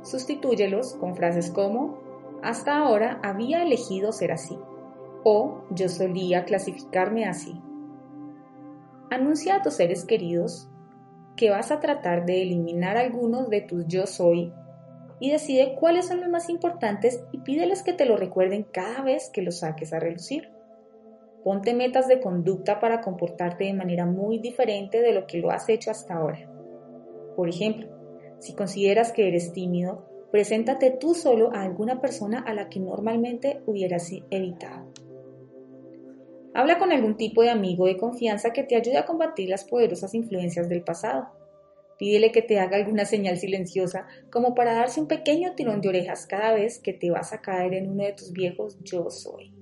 Sustitúyelos 0.02 0.94
con 0.94 1.16
frases 1.16 1.50
como 1.50 1.98
hasta 2.42 2.76
ahora 2.76 3.20
había 3.22 3.62
elegido 3.62 4.12
ser 4.12 4.32
así 4.32 4.58
o 5.24 5.64
yo 5.70 5.88
solía 5.88 6.44
clasificarme 6.44 7.24
así. 7.24 7.60
Anuncia 9.10 9.56
a 9.56 9.62
tus 9.62 9.74
seres 9.74 10.04
queridos 10.04 10.68
que 11.36 11.50
vas 11.50 11.72
a 11.72 11.80
tratar 11.80 12.26
de 12.26 12.42
eliminar 12.42 12.96
algunos 12.96 13.48
de 13.48 13.62
tus 13.62 13.86
yo 13.88 14.06
soy 14.06 14.52
y 15.20 15.30
decide 15.30 15.76
cuáles 15.78 16.06
son 16.06 16.20
los 16.20 16.28
más 16.28 16.48
importantes 16.48 17.24
y 17.32 17.38
pídeles 17.38 17.82
que 17.82 17.92
te 17.92 18.04
lo 18.04 18.16
recuerden 18.16 18.64
cada 18.64 19.02
vez 19.02 19.30
que 19.32 19.42
los 19.42 19.58
saques 19.60 19.92
a 19.92 20.00
relucir. 20.00 20.50
Ponte 21.42 21.74
metas 21.74 22.08
de 22.08 22.20
conducta 22.20 22.80
para 22.80 23.00
comportarte 23.00 23.64
de 23.64 23.74
manera 23.74 24.06
muy 24.06 24.38
diferente 24.38 25.02
de 25.02 25.12
lo 25.12 25.26
que 25.26 25.38
lo 25.38 25.50
has 25.50 25.68
hecho 25.68 25.90
hasta 25.90 26.14
ahora. 26.14 26.50
Por 27.36 27.48
ejemplo, 27.48 27.88
si 28.38 28.54
consideras 28.54 29.12
que 29.12 29.28
eres 29.28 29.52
tímido, 29.52 30.06
preséntate 30.30 30.90
tú 30.90 31.14
solo 31.14 31.52
a 31.54 31.62
alguna 31.62 32.00
persona 32.00 32.40
a 32.40 32.54
la 32.54 32.68
que 32.68 32.80
normalmente 32.80 33.62
hubieras 33.66 34.10
evitado. 34.30 34.90
Habla 36.54 36.78
con 36.78 36.92
algún 36.92 37.16
tipo 37.16 37.42
de 37.42 37.50
amigo 37.50 37.86
de 37.86 37.96
confianza 37.96 38.52
que 38.52 38.62
te 38.62 38.76
ayude 38.76 38.96
a 38.96 39.06
combatir 39.06 39.48
las 39.48 39.64
poderosas 39.64 40.14
influencias 40.14 40.68
del 40.68 40.82
pasado. 40.82 41.28
Pídele 41.98 42.32
que 42.32 42.42
te 42.42 42.58
haga 42.58 42.76
alguna 42.76 43.04
señal 43.04 43.38
silenciosa 43.38 44.06
como 44.30 44.54
para 44.54 44.74
darse 44.74 45.00
un 45.00 45.06
pequeño 45.06 45.54
tirón 45.54 45.80
de 45.80 45.88
orejas 45.88 46.26
cada 46.26 46.52
vez 46.52 46.78
que 46.78 46.92
te 46.92 47.10
vas 47.10 47.32
a 47.32 47.40
caer 47.40 47.74
en 47.74 47.90
uno 47.90 48.04
de 48.04 48.12
tus 48.12 48.32
viejos 48.32 48.78
yo 48.82 49.10
soy. 49.10 49.52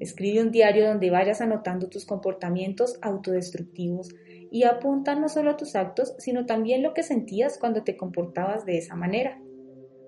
Escribe 0.00 0.42
un 0.42 0.50
diario 0.50 0.86
donde 0.86 1.10
vayas 1.10 1.40
anotando 1.40 1.88
tus 1.88 2.06
comportamientos 2.06 2.98
autodestructivos 3.02 4.08
y 4.50 4.64
apunta 4.64 5.14
no 5.14 5.28
solo 5.28 5.56
tus 5.56 5.76
actos, 5.76 6.14
sino 6.18 6.46
también 6.46 6.82
lo 6.82 6.94
que 6.94 7.02
sentías 7.02 7.58
cuando 7.58 7.84
te 7.84 7.96
comportabas 7.96 8.64
de 8.64 8.78
esa 8.78 8.96
manera. 8.96 9.38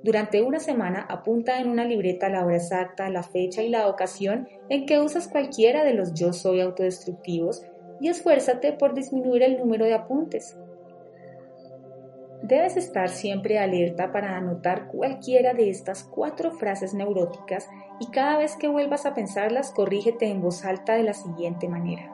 Durante 0.02 0.42
una 0.42 0.58
semana 0.58 1.06
apunta 1.08 1.60
en 1.60 1.68
una 1.68 1.84
libreta 1.84 2.28
la 2.28 2.44
hora 2.44 2.56
exacta, 2.56 3.08
la 3.08 3.22
fecha 3.22 3.62
y 3.62 3.68
la 3.68 3.86
ocasión 3.86 4.48
en 4.68 4.84
que 4.84 4.98
usas 4.98 5.28
cualquiera 5.28 5.84
de 5.84 5.94
los 5.94 6.14
yo 6.14 6.32
soy 6.32 6.60
autodestructivos 6.60 7.62
y 8.00 8.08
esfuérzate 8.08 8.72
por 8.72 8.94
disminuir 8.94 9.42
el 9.44 9.58
número 9.58 9.84
de 9.84 9.94
apuntes. 9.94 10.56
Debes 12.42 12.76
estar 12.76 13.08
siempre 13.08 13.58
alerta 13.58 14.12
para 14.12 14.36
anotar 14.36 14.88
cualquiera 14.88 15.54
de 15.54 15.70
estas 15.70 16.04
cuatro 16.04 16.50
frases 16.52 16.92
neuróticas 16.92 17.68
y 18.00 18.10
cada 18.10 18.38
vez 18.38 18.56
que 18.56 18.68
vuelvas 18.68 19.06
a 19.06 19.14
pensarlas 19.14 19.70
corrígete 19.70 20.26
en 20.26 20.42
voz 20.42 20.64
alta 20.64 20.94
de 20.94 21.04
la 21.04 21.12
siguiente 21.12 21.68
manera. 21.68 22.10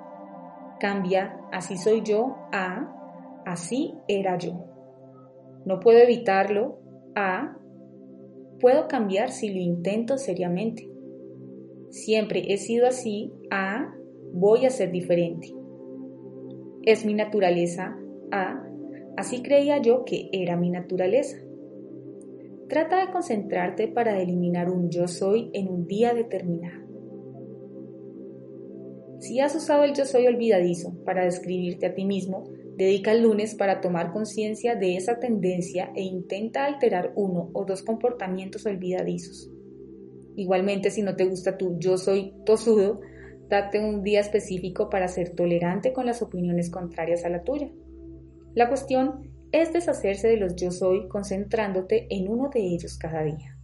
Cambia 0.81 1.41
así 1.51 1.79
soy 1.79 2.03
yo 2.03 2.37
a 2.53 2.95
así 3.47 3.95
era 4.07 4.37
yo. 4.37 4.67
No 5.65 5.81
puedo 5.81 5.99
evitarlo 5.99 6.79
a 7.15 7.59
Puedo 8.61 8.89
cambiar 8.89 9.31
si 9.31 9.51
lo 9.51 9.61
intento 9.61 10.19
seriamente. 10.19 10.89
Siempre 11.91 12.53
he 12.53 12.59
sido 12.59 12.89
así 12.89 13.33
a 13.51 13.95
voy 14.33 14.67
a 14.67 14.71
ser 14.71 14.91
diferente. 14.91 15.55
Es 16.83 17.05
mi 17.05 17.15
naturaleza 17.15 17.97
a 18.33 18.68
así 19.19 19.43
creía 19.43 19.83
yo 19.83 20.05
que 20.05 20.31
era 20.33 20.57
mi 20.57 20.71
naturaleza. 20.71 21.37
Trata 22.69 23.05
de 23.05 23.13
concentrarte 23.13 23.89
para 23.89 24.21
eliminar 24.21 24.71
un 24.71 24.91
yo 24.91 25.09
soy 25.09 25.51
en 25.53 25.69
un 25.69 25.87
día 25.87 26.15
determinado. 26.15 26.87
Si 29.19 29.41
has 29.41 29.55
usado 29.57 29.85
el 29.85 29.95
yo 29.95 30.05
soy 30.05 30.27
olvidadizo 30.27 30.95
para 31.05 31.25
describirte 31.25 31.87
a 31.87 31.95
ti 31.95 32.05
mismo, 32.05 32.45
Dedica 32.79 33.11
el 33.11 33.25
lunes 33.25 33.57
para 33.57 33.81
tomar 33.81 34.13
conciencia 34.13 34.77
de 34.77 34.95
esa 34.95 35.19
tendencia 35.19 35.91
e 35.97 36.03
intenta 36.03 36.65
alterar 36.65 37.13
uno 37.17 37.51
o 37.53 37.65
dos 37.65 37.83
comportamientos 37.83 38.67
olvidadizos. 38.67 39.51
Igualmente, 40.37 40.93
si 40.93 41.03
no 41.03 41.17
te 41.17 41.25
gusta 41.25 41.59
tu 41.59 41.77
yo 41.81 41.99
soy 41.99 42.35
tosudo, 42.47 43.01
date 43.49 43.81
un 43.81 44.05
día 44.05 44.21
específico 44.21 44.89
para 44.91 45.09
ser 45.09 45.31
tolerante 45.31 45.93
con 45.93 46.07
las 46.07 46.23
opiniones 46.23 46.71
contrarias 46.71 47.25
a 47.25 47.31
la 47.31 47.43
tuya. 47.43 47.69
La 48.55 48.69
cuestión 48.69 49.31
es 49.53 49.73
deshacerse 49.73 50.29
de 50.29 50.37
los 50.37 50.57
yo 50.57 50.71
soy 50.71 51.09
concentrándote 51.09 52.07
en 52.11 52.29
uno 52.29 52.51
de 52.51 52.61
ellos 52.61 52.99
cada 52.99 53.23
día. 53.23 53.57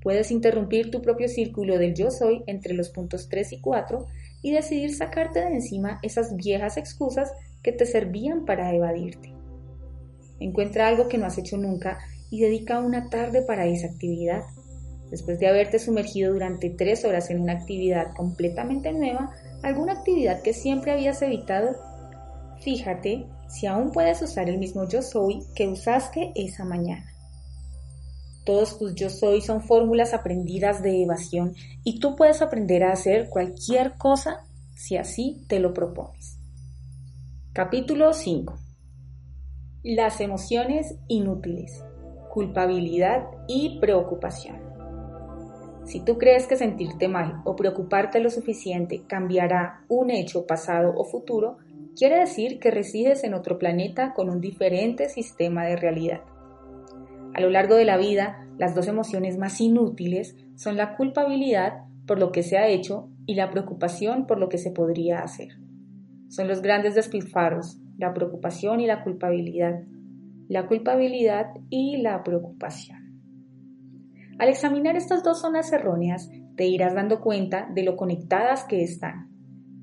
Puedes 0.00 0.30
interrumpir 0.30 0.90
tu 0.90 1.02
propio 1.02 1.28
círculo 1.28 1.78
del 1.78 1.94
yo 1.94 2.10
soy 2.10 2.42
entre 2.46 2.74
los 2.74 2.90
puntos 2.90 3.28
3 3.28 3.52
y 3.52 3.60
4 3.60 4.06
y 4.42 4.52
decidir 4.52 4.94
sacarte 4.94 5.40
de 5.40 5.54
encima 5.54 5.98
esas 6.02 6.36
viejas 6.36 6.76
excusas 6.76 7.32
que 7.62 7.72
te 7.72 7.84
servían 7.84 8.44
para 8.44 8.72
evadirte. 8.74 9.34
Encuentra 10.38 10.86
algo 10.86 11.08
que 11.08 11.18
no 11.18 11.26
has 11.26 11.38
hecho 11.38 11.56
nunca 11.56 11.98
y 12.30 12.40
dedica 12.40 12.80
una 12.80 13.10
tarde 13.10 13.42
para 13.42 13.66
esa 13.66 13.88
actividad. 13.88 14.44
Después 15.10 15.38
de 15.40 15.48
haberte 15.48 15.78
sumergido 15.78 16.32
durante 16.32 16.70
tres 16.70 17.04
horas 17.04 17.30
en 17.30 17.40
una 17.40 17.54
actividad 17.54 18.14
completamente 18.14 18.92
nueva, 18.92 19.32
alguna 19.62 19.94
actividad 19.94 20.42
que 20.42 20.52
siempre 20.52 20.92
habías 20.92 21.20
evitado, 21.22 21.76
fíjate 22.60 23.26
si 23.48 23.66
aún 23.66 23.92
puedes 23.92 24.20
usar 24.22 24.48
el 24.48 24.58
mismo 24.58 24.88
yo 24.88 25.02
soy 25.02 25.42
que 25.54 25.68
usaste 25.68 26.32
esa 26.34 26.64
mañana. 26.64 27.12
Todos 28.44 28.78
tus 28.78 28.94
yo 28.94 29.10
soy 29.10 29.40
son 29.40 29.62
fórmulas 29.62 30.14
aprendidas 30.14 30.82
de 30.82 31.02
evasión 31.02 31.54
y 31.84 32.00
tú 32.00 32.16
puedes 32.16 32.40
aprender 32.40 32.82
a 32.82 32.92
hacer 32.92 33.28
cualquier 33.28 33.96
cosa 33.98 34.46
si 34.74 34.96
así 34.96 35.44
te 35.48 35.60
lo 35.60 35.74
propones. 35.74 36.38
Capítulo 37.52 38.12
5. 38.12 38.54
Las 39.82 40.20
emociones 40.20 40.94
inútiles, 41.08 41.84
culpabilidad 42.30 43.26
y 43.48 43.78
preocupación. 43.80 44.56
Si 45.84 46.00
tú 46.00 46.18
crees 46.18 46.46
que 46.46 46.56
sentirte 46.56 47.08
mal 47.08 47.40
o 47.44 47.56
preocuparte 47.56 48.20
lo 48.20 48.30
suficiente 48.30 49.02
cambiará 49.06 49.84
un 49.88 50.10
hecho 50.10 50.46
pasado 50.46 50.94
o 50.94 51.04
futuro, 51.04 51.56
quiere 51.98 52.20
decir 52.20 52.60
que 52.60 52.70
resides 52.70 53.24
en 53.24 53.34
otro 53.34 53.58
planeta 53.58 54.14
con 54.14 54.30
un 54.30 54.40
diferente 54.40 55.08
sistema 55.08 55.64
de 55.64 55.74
realidad. 55.74 56.20
A 57.34 57.40
lo 57.40 57.50
largo 57.50 57.74
de 57.74 57.84
la 57.84 57.96
vida, 57.96 58.46
las 58.56 58.76
dos 58.76 58.86
emociones 58.86 59.36
más 59.36 59.60
inútiles 59.60 60.36
son 60.54 60.76
la 60.76 60.96
culpabilidad 60.96 61.84
por 62.06 62.20
lo 62.20 62.30
que 62.30 62.44
se 62.44 62.56
ha 62.56 62.68
hecho 62.68 63.10
y 63.26 63.34
la 63.34 63.50
preocupación 63.50 64.26
por 64.26 64.38
lo 64.38 64.48
que 64.48 64.58
se 64.58 64.70
podría 64.70 65.18
hacer. 65.18 65.48
Son 66.28 66.46
los 66.46 66.62
grandes 66.62 66.94
despilfarros, 66.94 67.78
la 67.98 68.14
preocupación 68.14 68.78
y 68.78 68.86
la 68.86 69.02
culpabilidad. 69.02 69.82
La 70.48 70.66
culpabilidad 70.68 71.48
y 71.68 71.96
la 71.96 72.22
preocupación. 72.22 73.20
Al 74.38 74.48
examinar 74.48 74.96
estas 74.96 75.24
dos 75.24 75.40
zonas 75.40 75.72
erróneas, 75.72 76.30
te 76.56 76.66
irás 76.66 76.94
dando 76.94 77.20
cuenta 77.20 77.68
de 77.74 77.82
lo 77.82 77.96
conectadas 77.96 78.64
que 78.64 78.82
están. 78.82 79.37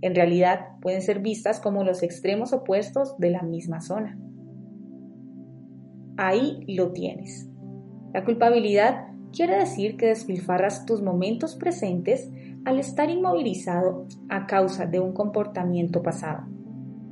En 0.05 0.13
realidad, 0.13 0.67
pueden 0.81 1.01
ser 1.01 1.19
vistas 1.19 1.59
como 1.59 1.83
los 1.83 2.03
extremos 2.03 2.53
opuestos 2.53 3.17
de 3.17 3.31
la 3.31 3.41
misma 3.41 3.81
zona. 3.81 4.15
Ahí 6.15 6.63
lo 6.67 6.91
tienes. 6.91 7.49
La 8.13 8.23
culpabilidad 8.23 9.07
quiere 9.33 9.57
decir 9.57 9.97
que 9.97 10.05
despilfarras 10.05 10.85
tus 10.85 11.01
momentos 11.01 11.55
presentes 11.55 12.29
al 12.65 12.77
estar 12.77 13.09
inmovilizado 13.09 14.05
a 14.29 14.45
causa 14.45 14.85
de 14.85 14.99
un 14.99 15.11
comportamiento 15.11 16.03
pasado, 16.03 16.43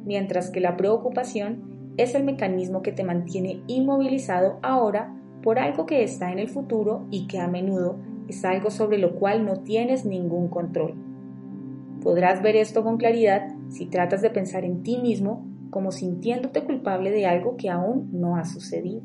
mientras 0.05 0.51
que 0.51 0.59
la 0.59 0.77
preocupación 0.77 1.93
es 1.97 2.13
el 2.13 2.23
mecanismo 2.23 2.83
que 2.83 2.91
te 2.91 3.03
mantiene 3.03 3.63
inmovilizado 3.65 4.59
ahora 4.61 5.19
por 5.41 5.57
algo 5.57 5.87
que 5.87 6.03
está 6.03 6.31
en 6.31 6.37
el 6.37 6.47
futuro 6.47 7.07
y 7.09 7.25
que 7.25 7.39
a 7.39 7.47
menudo 7.47 7.97
es 8.27 8.45
algo 8.45 8.69
sobre 8.69 8.99
lo 8.99 9.15
cual 9.15 9.45
no 9.45 9.63
tienes 9.63 10.05
ningún 10.05 10.47
control. 10.47 11.12
Podrás 12.03 12.41
ver 12.41 12.57
esto 12.57 12.83
con 12.83 12.97
claridad 12.97 13.47
si 13.69 13.85
tratas 13.85 14.21
de 14.21 14.29
pensar 14.29 14.65
en 14.65 14.83
ti 14.83 14.97
mismo 14.97 15.47
como 15.69 15.91
sintiéndote 15.91 16.65
culpable 16.65 17.11
de 17.11 17.25
algo 17.25 17.55
que 17.55 17.69
aún 17.69 18.09
no 18.11 18.35
ha 18.35 18.43
sucedido. 18.43 19.01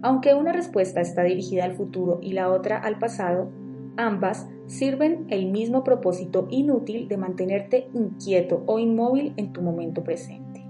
Aunque 0.00 0.34
una 0.34 0.50
respuesta 0.50 1.00
está 1.00 1.22
dirigida 1.22 1.64
al 1.64 1.76
futuro 1.76 2.18
y 2.22 2.32
la 2.32 2.50
otra 2.50 2.78
al 2.78 2.98
pasado, 2.98 3.52
ambas 3.96 4.48
sirven 4.66 5.26
el 5.28 5.52
mismo 5.52 5.84
propósito 5.84 6.48
inútil 6.50 7.06
de 7.06 7.18
mantenerte 7.18 7.88
inquieto 7.92 8.64
o 8.66 8.78
inmóvil 8.78 9.34
en 9.36 9.52
tu 9.52 9.60
momento 9.60 10.02
presente. 10.02 10.66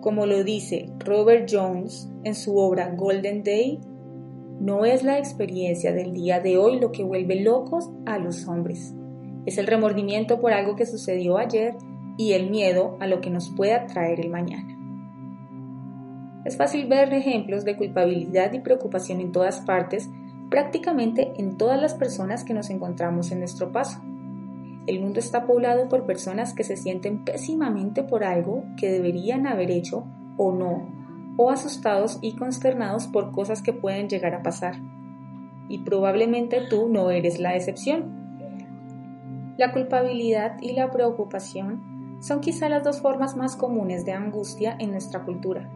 Como 0.00 0.24
lo 0.24 0.42
dice 0.44 0.88
Robert 0.98 1.48
Jones 1.50 2.10
en 2.24 2.34
su 2.34 2.56
obra 2.56 2.94
Golden 2.96 3.44
Day, 3.44 3.80
no 4.60 4.84
es 4.84 5.02
la 5.02 5.18
experiencia 5.18 5.92
del 5.92 6.12
día 6.12 6.40
de 6.40 6.56
hoy 6.56 6.80
lo 6.80 6.90
que 6.90 7.04
vuelve 7.04 7.40
locos 7.40 7.90
a 8.06 8.18
los 8.18 8.48
hombres. 8.48 8.94
Es 9.44 9.58
el 9.58 9.66
remordimiento 9.66 10.40
por 10.40 10.52
algo 10.52 10.76
que 10.76 10.86
sucedió 10.86 11.38
ayer 11.38 11.74
y 12.16 12.32
el 12.32 12.50
miedo 12.50 12.96
a 13.00 13.06
lo 13.06 13.20
que 13.20 13.30
nos 13.30 13.50
pueda 13.50 13.86
traer 13.86 14.20
el 14.20 14.30
mañana. 14.30 14.76
Es 16.44 16.56
fácil 16.56 16.86
ver 16.86 17.12
ejemplos 17.12 17.64
de 17.64 17.76
culpabilidad 17.76 18.52
y 18.54 18.60
preocupación 18.60 19.20
en 19.20 19.32
todas 19.32 19.60
partes, 19.60 20.08
prácticamente 20.48 21.32
en 21.36 21.56
todas 21.58 21.80
las 21.80 21.94
personas 21.94 22.44
que 22.44 22.54
nos 22.54 22.70
encontramos 22.70 23.32
en 23.32 23.40
nuestro 23.40 23.72
paso. 23.72 24.00
El 24.86 25.00
mundo 25.00 25.18
está 25.18 25.44
poblado 25.44 25.88
por 25.88 26.06
personas 26.06 26.54
que 26.54 26.64
se 26.64 26.76
sienten 26.76 27.24
pésimamente 27.24 28.04
por 28.04 28.24
algo 28.24 28.64
que 28.76 28.90
deberían 28.90 29.46
haber 29.46 29.70
hecho 29.70 30.06
o 30.36 30.52
no, 30.52 31.05
o 31.36 31.50
asustados 31.50 32.18
y 32.22 32.36
consternados 32.36 33.06
por 33.06 33.32
cosas 33.32 33.62
que 33.62 33.72
pueden 33.72 34.08
llegar 34.08 34.34
a 34.34 34.42
pasar. 34.42 34.76
Y 35.68 35.78
probablemente 35.78 36.62
tú 36.68 36.88
no 36.88 37.10
eres 37.10 37.38
la 37.38 37.56
excepción. 37.56 39.54
La 39.58 39.72
culpabilidad 39.72 40.60
y 40.60 40.72
la 40.72 40.90
preocupación 40.90 42.18
son 42.20 42.40
quizá 42.40 42.68
las 42.68 42.84
dos 42.84 43.00
formas 43.00 43.36
más 43.36 43.56
comunes 43.56 44.04
de 44.04 44.12
angustia 44.12 44.76
en 44.78 44.90
nuestra 44.90 45.24
cultura. 45.24 45.68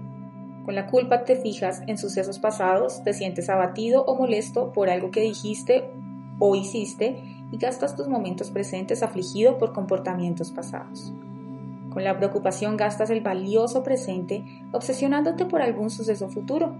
Con 0.64 0.74
la 0.74 0.86
culpa 0.86 1.24
te 1.24 1.36
fijas 1.36 1.82
en 1.86 1.98
sucesos 1.98 2.38
pasados, 2.38 3.02
te 3.02 3.12
sientes 3.12 3.48
abatido 3.48 4.04
o 4.04 4.16
molesto 4.16 4.72
por 4.72 4.90
algo 4.90 5.10
que 5.10 5.22
dijiste 5.22 5.90
o 6.38 6.54
hiciste 6.54 7.22
y 7.50 7.56
gastas 7.56 7.96
tus 7.96 8.08
momentos 8.08 8.50
presentes 8.50 9.02
afligido 9.02 9.58
por 9.58 9.72
comportamientos 9.72 10.50
pasados. 10.50 11.12
Con 11.90 12.04
la 12.04 12.16
preocupación 12.16 12.76
gastas 12.76 13.10
el 13.10 13.20
valioso 13.20 13.82
presente 13.82 14.44
obsesionándote 14.72 15.44
por 15.44 15.60
algún 15.60 15.90
suceso 15.90 16.28
futuro. 16.28 16.76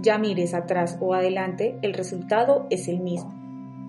Ya 0.00 0.18
mires 0.18 0.54
atrás 0.54 0.98
o 1.00 1.14
adelante, 1.14 1.78
el 1.82 1.94
resultado 1.94 2.66
es 2.70 2.88
el 2.88 3.00
mismo. 3.00 3.34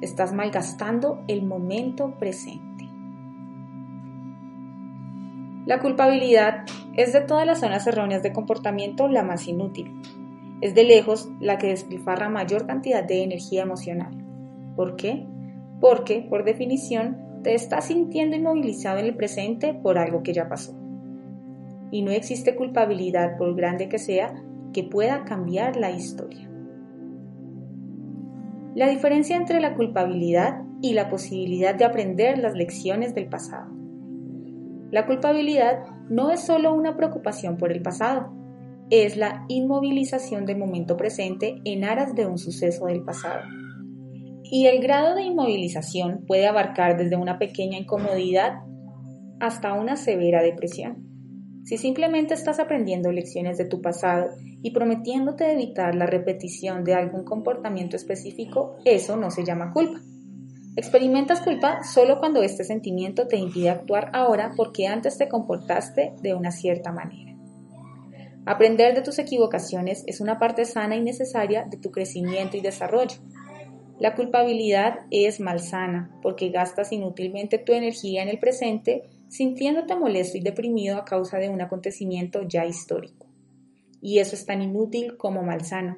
Estás 0.02 0.34
malgastando 0.34 1.24
el 1.28 1.46
momento 1.46 2.16
presente. 2.18 2.76
La 5.66 5.80
culpabilidad 5.80 6.66
es 6.96 7.12
de 7.12 7.22
todas 7.22 7.46
las 7.46 7.60
zonas 7.60 7.88
erróneas 7.88 8.22
de 8.22 8.34
comportamiento 8.34 9.08
la 9.08 9.24
más 9.24 9.48
inútil. 9.48 10.00
Es 10.62 10.76
de 10.76 10.84
lejos 10.84 11.30
la 11.40 11.58
que 11.58 11.68
despilfarra 11.68 12.30
mayor 12.30 12.66
cantidad 12.68 13.04
de 13.04 13.24
energía 13.24 13.64
emocional. 13.64 14.14
¿Por 14.76 14.96
qué? 14.96 15.26
Porque, 15.82 16.22
por 16.22 16.46
definición, 16.46 17.35
te 17.46 17.54
estás 17.54 17.86
sintiendo 17.86 18.36
inmovilizado 18.36 18.98
en 18.98 19.06
el 19.06 19.16
presente 19.16 19.76
por 19.76 20.00
algo 20.00 20.24
que 20.24 20.34
ya 20.34 20.50
pasó. 20.50 20.76
Y 21.92 22.02
no 22.02 22.10
existe 22.10 22.56
culpabilidad, 22.56 23.38
por 23.38 23.56
grande 23.56 23.88
que 23.88 24.00
sea, 24.00 24.34
que 24.74 24.84
pueda 24.84 25.26
cambiar 25.26 25.76
la 25.76 25.92
historia. 25.92 26.50
La 28.74 28.90
diferencia 28.90 29.38
entre 29.38 29.60
la 29.60 29.76
culpabilidad 29.76 30.64
y 30.82 30.94
la 30.94 31.08
posibilidad 31.08 31.76
de 31.76 31.86
aprender 31.86 32.40
las 32.40 32.56
lecciones 32.56 33.14
del 33.14 33.28
pasado. 33.28 33.72
La 34.90 35.06
culpabilidad 35.06 35.84
no 36.10 36.32
es 36.32 36.40
solo 36.40 36.74
una 36.74 36.98
preocupación 36.98 37.58
por 37.58 37.72
el 37.72 37.84
pasado, 37.84 38.34
es 38.90 39.18
la 39.18 39.46
inmovilización 39.50 40.48
del 40.48 40.58
momento 40.58 40.98
presente 40.98 41.62
en 41.64 41.84
aras 41.84 42.16
de 42.16 42.26
un 42.26 42.40
suceso 42.40 42.88
del 42.88 43.04
pasado. 43.04 43.44
Y 44.52 44.68
el 44.68 44.80
grado 44.82 45.16
de 45.16 45.24
inmovilización 45.24 46.24
puede 46.28 46.48
abarcar 46.48 46.98
desde 46.98 47.16
una 47.16 47.40
pequeña 47.40 47.78
incomodidad 47.78 48.62
hasta 49.40 49.74
una 49.74 49.96
severa 49.96 50.42
depresión. 50.42 51.06
Si 51.64 51.78
simplemente 51.78 52.36
estás 52.36 52.60
aprendiendo 52.60 53.12
lecciones 53.12 53.58
de 53.58 53.66
tu 53.66 53.82
pasado 53.82 54.30
y 54.62 54.70
prometiéndote 54.72 55.52
evitar 55.52 55.96
la 55.96 56.06
repetición 56.06 56.84
de 56.84 56.94
algún 56.94 57.24
comportamiento 57.24 57.96
específico, 57.96 58.78
eso 58.86 59.18
no 59.18 59.32
se 59.32 59.44
llama 59.44 59.74
culpa. 59.74 60.00
Experimentas 60.76 61.42
culpa 61.42 61.84
solo 61.84 62.20
cuando 62.20 62.44
este 62.44 62.64
sentimiento 62.64 63.28
te 63.28 63.38
impide 63.38 63.70
actuar 63.70 64.12
ahora 64.14 64.52
porque 64.56 64.88
antes 64.88 65.18
te 65.18 65.28
comportaste 65.28 66.14
de 66.22 66.34
una 66.36 66.52
cierta 66.52 66.92
manera. 66.92 67.36
Aprender 68.46 68.94
de 68.94 69.02
tus 69.02 69.18
equivocaciones 69.18 70.04
es 70.06 70.22
una 70.22 70.38
parte 70.38 70.66
sana 70.66 70.96
y 70.96 71.02
necesaria 71.02 71.66
de 71.68 71.78
tu 71.78 71.90
crecimiento 71.90 72.58
y 72.58 72.62
desarrollo. 72.62 73.18
La 74.00 74.14
culpabilidad 74.14 75.06
es 75.10 75.40
malsana 75.40 76.12
porque 76.22 76.50
gastas 76.50 76.92
inútilmente 76.92 77.58
tu 77.58 77.72
energía 77.72 78.24
en 78.24 78.30
el 78.30 78.40
presente 78.40 79.04
sintiéndote 79.30 79.96
molesto 79.96 80.38
y 80.38 80.42
deprimido 80.42 80.98
a 80.98 81.06
causa 81.06 81.38
de 81.38 81.50
un 81.50 81.62
acontecimiento 81.62 82.42
ya 82.44 82.66
histórico. 82.66 83.28
Y 84.02 84.20
eso 84.20 84.36
es 84.36 84.46
tan 84.46 84.62
inútil 84.62 85.18
como 85.18 85.44
malsano. 85.44 85.98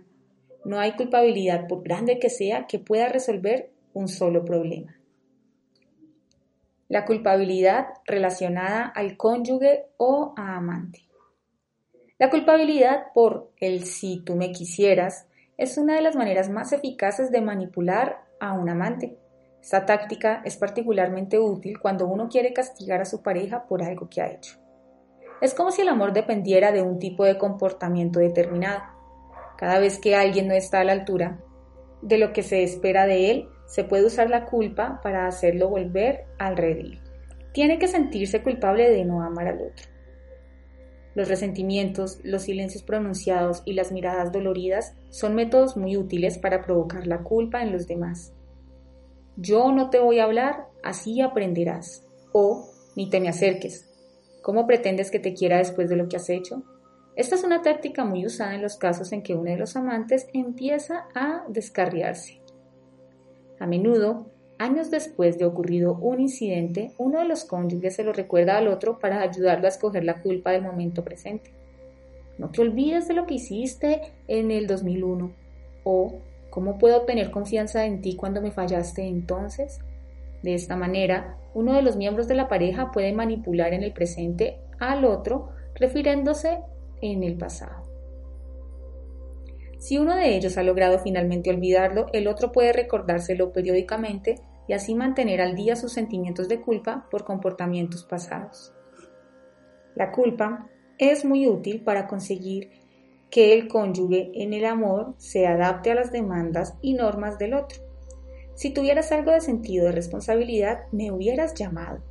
No 0.63 0.79
hay 0.79 0.93
culpabilidad, 0.93 1.67
por 1.67 1.83
grande 1.83 2.19
que 2.19 2.29
sea, 2.29 2.67
que 2.67 2.79
pueda 2.79 3.09
resolver 3.09 3.71
un 3.93 4.07
solo 4.07 4.45
problema. 4.45 4.95
La 6.87 7.05
culpabilidad 7.05 7.87
relacionada 8.05 8.85
al 8.85 9.17
cónyuge 9.17 9.87
o 9.97 10.33
a 10.37 10.55
amante. 10.55 11.01
La 12.19 12.29
culpabilidad 12.29 13.07
por 13.13 13.51
el 13.57 13.83
si 13.83 14.21
tú 14.23 14.35
me 14.35 14.51
quisieras 14.51 15.26
es 15.57 15.79
una 15.79 15.95
de 15.95 16.01
las 16.01 16.15
maneras 16.15 16.49
más 16.49 16.71
eficaces 16.71 17.31
de 17.31 17.41
manipular 17.41 18.21
a 18.39 18.53
un 18.53 18.69
amante. 18.69 19.17
Esta 19.59 19.85
táctica 19.85 20.41
es 20.45 20.55
particularmente 20.55 21.39
útil 21.39 21.79
cuando 21.79 22.05
uno 22.05 22.29
quiere 22.29 22.53
castigar 22.53 23.01
a 23.01 23.05
su 23.05 23.23
pareja 23.23 23.65
por 23.67 23.81
algo 23.81 24.07
que 24.07 24.21
ha 24.21 24.31
hecho. 24.31 24.59
Es 25.41 25.55
como 25.55 25.71
si 25.71 25.81
el 25.81 25.89
amor 25.89 26.13
dependiera 26.13 26.71
de 26.71 26.83
un 26.83 26.99
tipo 26.99 27.25
de 27.25 27.39
comportamiento 27.39 28.19
determinado. 28.19 28.83
Cada 29.57 29.79
vez 29.79 29.99
que 29.99 30.15
alguien 30.15 30.47
no 30.47 30.53
está 30.53 30.81
a 30.81 30.83
la 30.83 30.93
altura 30.93 31.39
de 32.03 32.19
lo 32.19 32.33
que 32.33 32.43
se 32.43 32.61
espera 32.61 33.07
de 33.07 33.31
él, 33.31 33.49
se 33.65 33.83
puede 33.83 34.05
usar 34.05 34.29
la 34.29 34.45
culpa 34.45 35.01
para 35.01 35.25
hacerlo 35.25 35.69
volver 35.69 36.25
al 36.37 36.55
redil. 36.55 37.01
Tiene 37.51 37.79
que 37.79 37.87
sentirse 37.87 38.43
culpable 38.43 38.89
de 38.89 39.03
no 39.03 39.23
amar 39.23 39.47
al 39.47 39.61
otro. 39.61 39.96
Los 41.17 41.29
resentimientos, 41.29 42.19
los 42.21 42.43
silencios 42.43 42.83
pronunciados 42.83 43.63
y 43.65 43.73
las 43.73 43.91
miradas 43.91 44.31
doloridas 44.31 44.93
son 45.09 45.33
métodos 45.33 45.75
muy 45.75 45.97
útiles 45.97 46.37
para 46.37 46.61
provocar 46.61 47.07
la 47.07 47.23
culpa 47.23 47.63
en 47.63 47.71
los 47.71 47.87
demás. 47.87 48.33
Yo 49.35 49.71
no 49.71 49.89
te 49.89 49.97
voy 49.97 50.19
a 50.19 50.25
hablar, 50.25 50.67
así 50.83 51.19
aprenderás. 51.21 52.05
O 52.33 52.69
ni 52.95 53.09
te 53.09 53.19
me 53.19 53.29
acerques. 53.29 53.89
¿Cómo 54.43 54.67
pretendes 54.67 55.09
que 55.09 55.17
te 55.17 55.33
quiera 55.33 55.57
después 55.57 55.89
de 55.89 55.95
lo 55.95 56.07
que 56.07 56.17
has 56.17 56.29
hecho? 56.29 56.61
Esta 57.15 57.33
es 57.33 57.43
una 57.43 57.63
táctica 57.63 58.05
muy 58.05 58.23
usada 58.23 58.53
en 58.53 58.61
los 58.61 58.77
casos 58.77 59.11
en 59.11 59.23
que 59.23 59.33
uno 59.33 59.49
de 59.49 59.57
los 59.57 59.75
amantes 59.75 60.27
empieza 60.33 61.07
a 61.15 61.45
descarriarse. 61.49 62.41
A 63.59 63.65
menudo, 63.65 64.29
Años 64.59 64.89
después 64.89 65.37
de 65.37 65.45
ocurrido 65.45 65.93
un 65.93 66.19
incidente, 66.19 66.91
uno 66.97 67.19
de 67.19 67.27
los 67.27 67.45
cónyuges 67.45 67.95
se 67.95 68.03
lo 68.03 68.11
recuerda 68.11 68.57
al 68.57 68.67
otro 68.67 68.97
para 68.97 69.21
ayudarlo 69.21 69.65
a 69.65 69.69
escoger 69.69 70.03
la 70.03 70.21
culpa 70.21 70.51
del 70.51 70.63
momento 70.63 71.03
presente. 71.03 71.51
No 72.39 72.49
te 72.49 72.61
olvides 72.61 73.07
de 73.07 73.13
lo 73.13 73.25
que 73.25 73.35
hiciste 73.35 74.01
en 74.27 74.49
el 74.49 74.65
2001 74.65 75.31
o 75.83 76.19
¿cómo 76.49 76.77
puedo 76.79 76.97
obtener 76.97 77.29
confianza 77.29 77.85
en 77.85 78.01
ti 78.01 78.15
cuando 78.15 78.41
me 78.41 78.51
fallaste 78.51 79.03
entonces? 79.03 79.79
De 80.41 80.53
esta 80.53 80.75
manera, 80.75 81.37
uno 81.53 81.73
de 81.73 81.81
los 81.81 81.95
miembros 81.95 82.27
de 82.27 82.35
la 82.35 82.47
pareja 82.47 82.91
puede 82.91 83.13
manipular 83.13 83.73
en 83.73 83.83
el 83.83 83.93
presente 83.93 84.57
al 84.79 85.05
otro 85.05 85.49
refiriéndose 85.75 86.59
en 87.01 87.23
el 87.23 87.37
pasado. 87.37 87.86
Si 89.77 89.97
uno 89.97 90.15
de 90.15 90.35
ellos 90.35 90.57
ha 90.57 90.63
logrado 90.63 90.99
finalmente 90.99 91.49
olvidarlo, 91.49 92.07
el 92.13 92.27
otro 92.27 92.51
puede 92.51 92.73
recordárselo 92.73 93.53
periódicamente 93.53 94.35
y 94.67 94.73
así 94.73 94.95
mantener 94.95 95.41
al 95.41 95.55
día 95.55 95.75
sus 95.75 95.93
sentimientos 95.93 96.47
de 96.47 96.61
culpa 96.61 97.07
por 97.11 97.23
comportamientos 97.23 98.03
pasados. 98.03 98.73
La 99.95 100.11
culpa 100.11 100.67
es 100.97 101.25
muy 101.25 101.47
útil 101.47 101.83
para 101.83 102.07
conseguir 102.07 102.71
que 103.29 103.53
el 103.53 103.67
cónyuge 103.67 104.31
en 104.33 104.53
el 104.53 104.65
amor 104.65 105.13
se 105.17 105.47
adapte 105.47 105.91
a 105.91 105.95
las 105.95 106.11
demandas 106.11 106.75
y 106.81 106.93
normas 106.93 107.37
del 107.37 107.53
otro. 107.53 107.83
Si 108.55 108.71
tuvieras 108.71 109.11
algo 109.11 109.31
de 109.31 109.41
sentido 109.41 109.85
de 109.85 109.91
responsabilidad, 109.91 110.79
me 110.91 111.11
hubieras 111.11 111.53
llamado. 111.53 112.01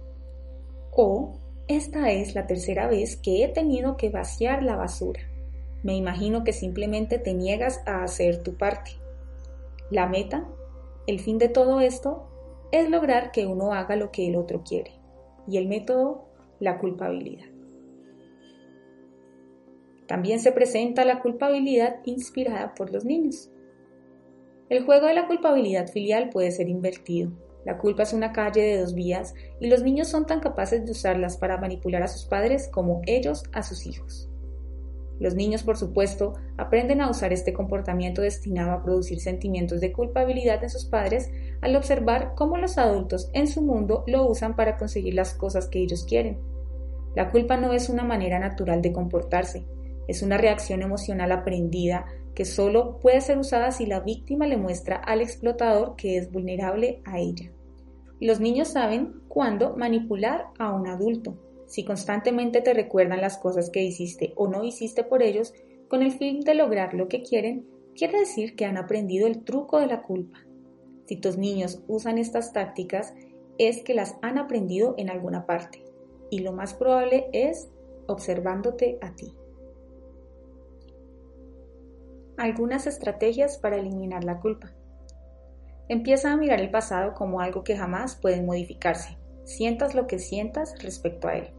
O, 0.93 1.41
esta 1.67 2.12
es 2.12 2.35
la 2.35 2.47
tercera 2.47 2.87
vez 2.87 3.17
que 3.17 3.43
he 3.43 3.49
tenido 3.49 3.97
que 3.97 4.11
vaciar 4.11 4.62
la 4.62 4.77
basura. 4.77 5.21
Me 5.87 5.95
imagino 5.95 6.43
que 6.43 6.53
simplemente 6.53 7.16
te 7.20 7.32
niegas 7.32 7.80
a 7.87 8.03
hacer 8.03 8.43
tu 8.43 8.57
parte. 8.57 8.91
La 9.89 10.09
meta, 10.09 10.49
el 11.07 11.20
fin 11.20 11.39
de 11.39 11.49
todo 11.49 11.78
esto, 11.78 12.28
es 12.72 12.91
lograr 12.91 13.30
que 13.30 13.47
uno 13.47 13.72
haga 13.72 13.95
lo 13.95 14.11
que 14.11 14.26
el 14.26 14.34
otro 14.34 14.64
quiere. 14.64 14.91
Y 15.47 15.59
el 15.59 15.68
método, 15.68 16.24
la 16.59 16.78
culpabilidad. 16.78 17.47
También 20.09 20.41
se 20.41 20.51
presenta 20.51 21.05
la 21.05 21.22
culpabilidad 21.22 22.01
inspirada 22.05 22.74
por 22.74 22.93
los 22.93 23.05
niños. 23.05 23.53
El 24.68 24.84
juego 24.84 25.07
de 25.07 25.14
la 25.14 25.28
culpabilidad 25.28 25.87
filial 25.87 26.30
puede 26.30 26.51
ser 26.51 26.68
invertido. 26.68 27.30
La 27.64 27.78
culpa 27.78 28.03
es 28.03 28.12
una 28.12 28.32
calle 28.32 28.62
de 28.62 28.80
dos 28.80 28.93
vías 28.93 29.34
y 29.61 29.68
los 29.68 29.84
niños 29.84 30.09
son 30.09 30.26
tan 30.26 30.41
capaces 30.41 30.84
de 30.84 30.91
usarlas 30.91 31.37
para 31.37 31.59
manipular 31.59 32.03
a 32.03 32.09
sus 32.09 32.24
padres 32.24 32.66
como 32.72 33.03
ellos 33.07 33.45
a 33.53 33.62
sus 33.62 33.87
hijos. 33.87 34.28
Los 35.19 35.35
niños, 35.35 35.62
por 35.62 35.77
supuesto, 35.77 36.35
aprenden 36.59 37.01
a 37.01 37.11
usar 37.11 37.33
este 37.33 37.53
comportamiento 37.53 38.23
destinado 38.23 38.73
a 38.73 38.83
producir 38.83 39.21
sentimientos 39.21 39.81
de 39.81 39.93
culpabilidad 39.93 40.62
en 40.62 40.71
sus 40.71 40.85
padres 40.85 41.31
al 41.62 41.75
observar 41.75 42.35
cómo 42.35 42.59
los 42.59 42.77
adultos 42.77 43.31
en 43.33 43.49
su 43.49 43.62
mundo 43.62 44.05
lo 44.07 44.29
usan 44.29 44.57
para 44.57 44.77
conseguir 44.77 45.14
las 45.14 45.33
cosas 45.35 45.69
que 45.69 45.81
ellos 45.81 46.05
quieren. 46.05 46.39
La 47.14 47.31
culpa 47.31 47.57
no 47.57 47.73
es 47.73 47.89
una 47.89 48.05
manera 48.05 48.39
natural 48.39 48.83
de 48.83 48.93
comportarse, 48.93 49.64
es 50.07 50.23
una 50.23 50.37
reacción 50.37 50.83
emocional 50.83 51.33
aprendida 51.33 52.07
que 52.35 52.45
solo 52.45 52.99
puede 53.01 53.23
ser 53.23 53.39
usada 53.39 53.73
si 53.73 53.87
la 53.87 54.01
víctima 54.01 54.47
le 54.47 54.59
muestra 54.59 54.97
al 54.97 55.23
explotador 55.23 55.97
que 55.97 56.19
es 56.19 56.31
vulnerable 56.31 57.01
a 57.07 57.19
ella. 57.19 57.51
Los 58.21 58.41
niños 58.41 58.69
saben 58.69 59.23
cuándo 59.29 59.75
manipular 59.77 60.47
a 60.59 60.73
un 60.73 60.87
adulto, 60.87 61.39
si 61.67 61.85
constantemente 61.85 62.61
te 62.61 62.75
recuerdan 62.75 63.21
las 63.21 63.39
cosas 63.39 63.71
que 63.71 63.83
hiciste 63.83 64.33
o 64.37 64.49
no 64.49 64.64
hiciste 64.64 65.05
por 65.05 65.23
ellos 65.23 65.53
con 65.89 66.03
el 66.03 66.12
fin 66.12 66.41
de 66.41 66.55
lograr 66.55 66.95
lo 66.95 67.09
que 67.09 67.23
quieren, 67.23 67.67
quiere 67.95 68.21
decir 68.21 68.55
que 68.57 68.64
han 68.64 68.77
aprendido 68.77 69.27
el 69.27 69.45
truco 69.45 69.81
de 69.81 69.87
la 69.87 70.03
culpa. 70.03 70.39
Si 71.07 71.17
tus 71.17 71.39
niños 71.39 71.83
usan 71.87 72.19
estas 72.19 72.53
tácticas, 72.53 73.14
es 73.59 73.83
que 73.83 73.95
las 73.95 74.17
han 74.23 74.39
aprendido 74.39 74.95
en 74.99 75.11
alguna 75.11 75.47
parte, 75.47 75.85
y 76.31 76.41
lo 76.41 76.53
más 76.53 76.75
probable 76.75 77.29
es 77.33 77.69
observándote 78.07 78.99
a 79.01 79.14
ti. 79.14 79.35
Algunas 82.37 82.87
estrategias 82.87 83.59
para 83.59 83.77
eliminar 83.77 84.25
la 84.25 84.41
culpa. 84.41 84.75
Empieza 85.89 86.33
a 86.33 86.37
mirar 86.37 86.61
el 86.61 86.71
pasado 86.71 87.14
como 87.14 87.41
algo 87.41 87.62
que 87.62 87.77
jamás 87.77 88.17
puede 88.17 88.43
modificarse, 88.43 89.17
sientas 89.45 89.95
lo 89.95 90.07
que 90.07 90.19
sientas 90.19 90.75
respecto 90.83 91.29
a 91.29 91.37
él. 91.37 91.56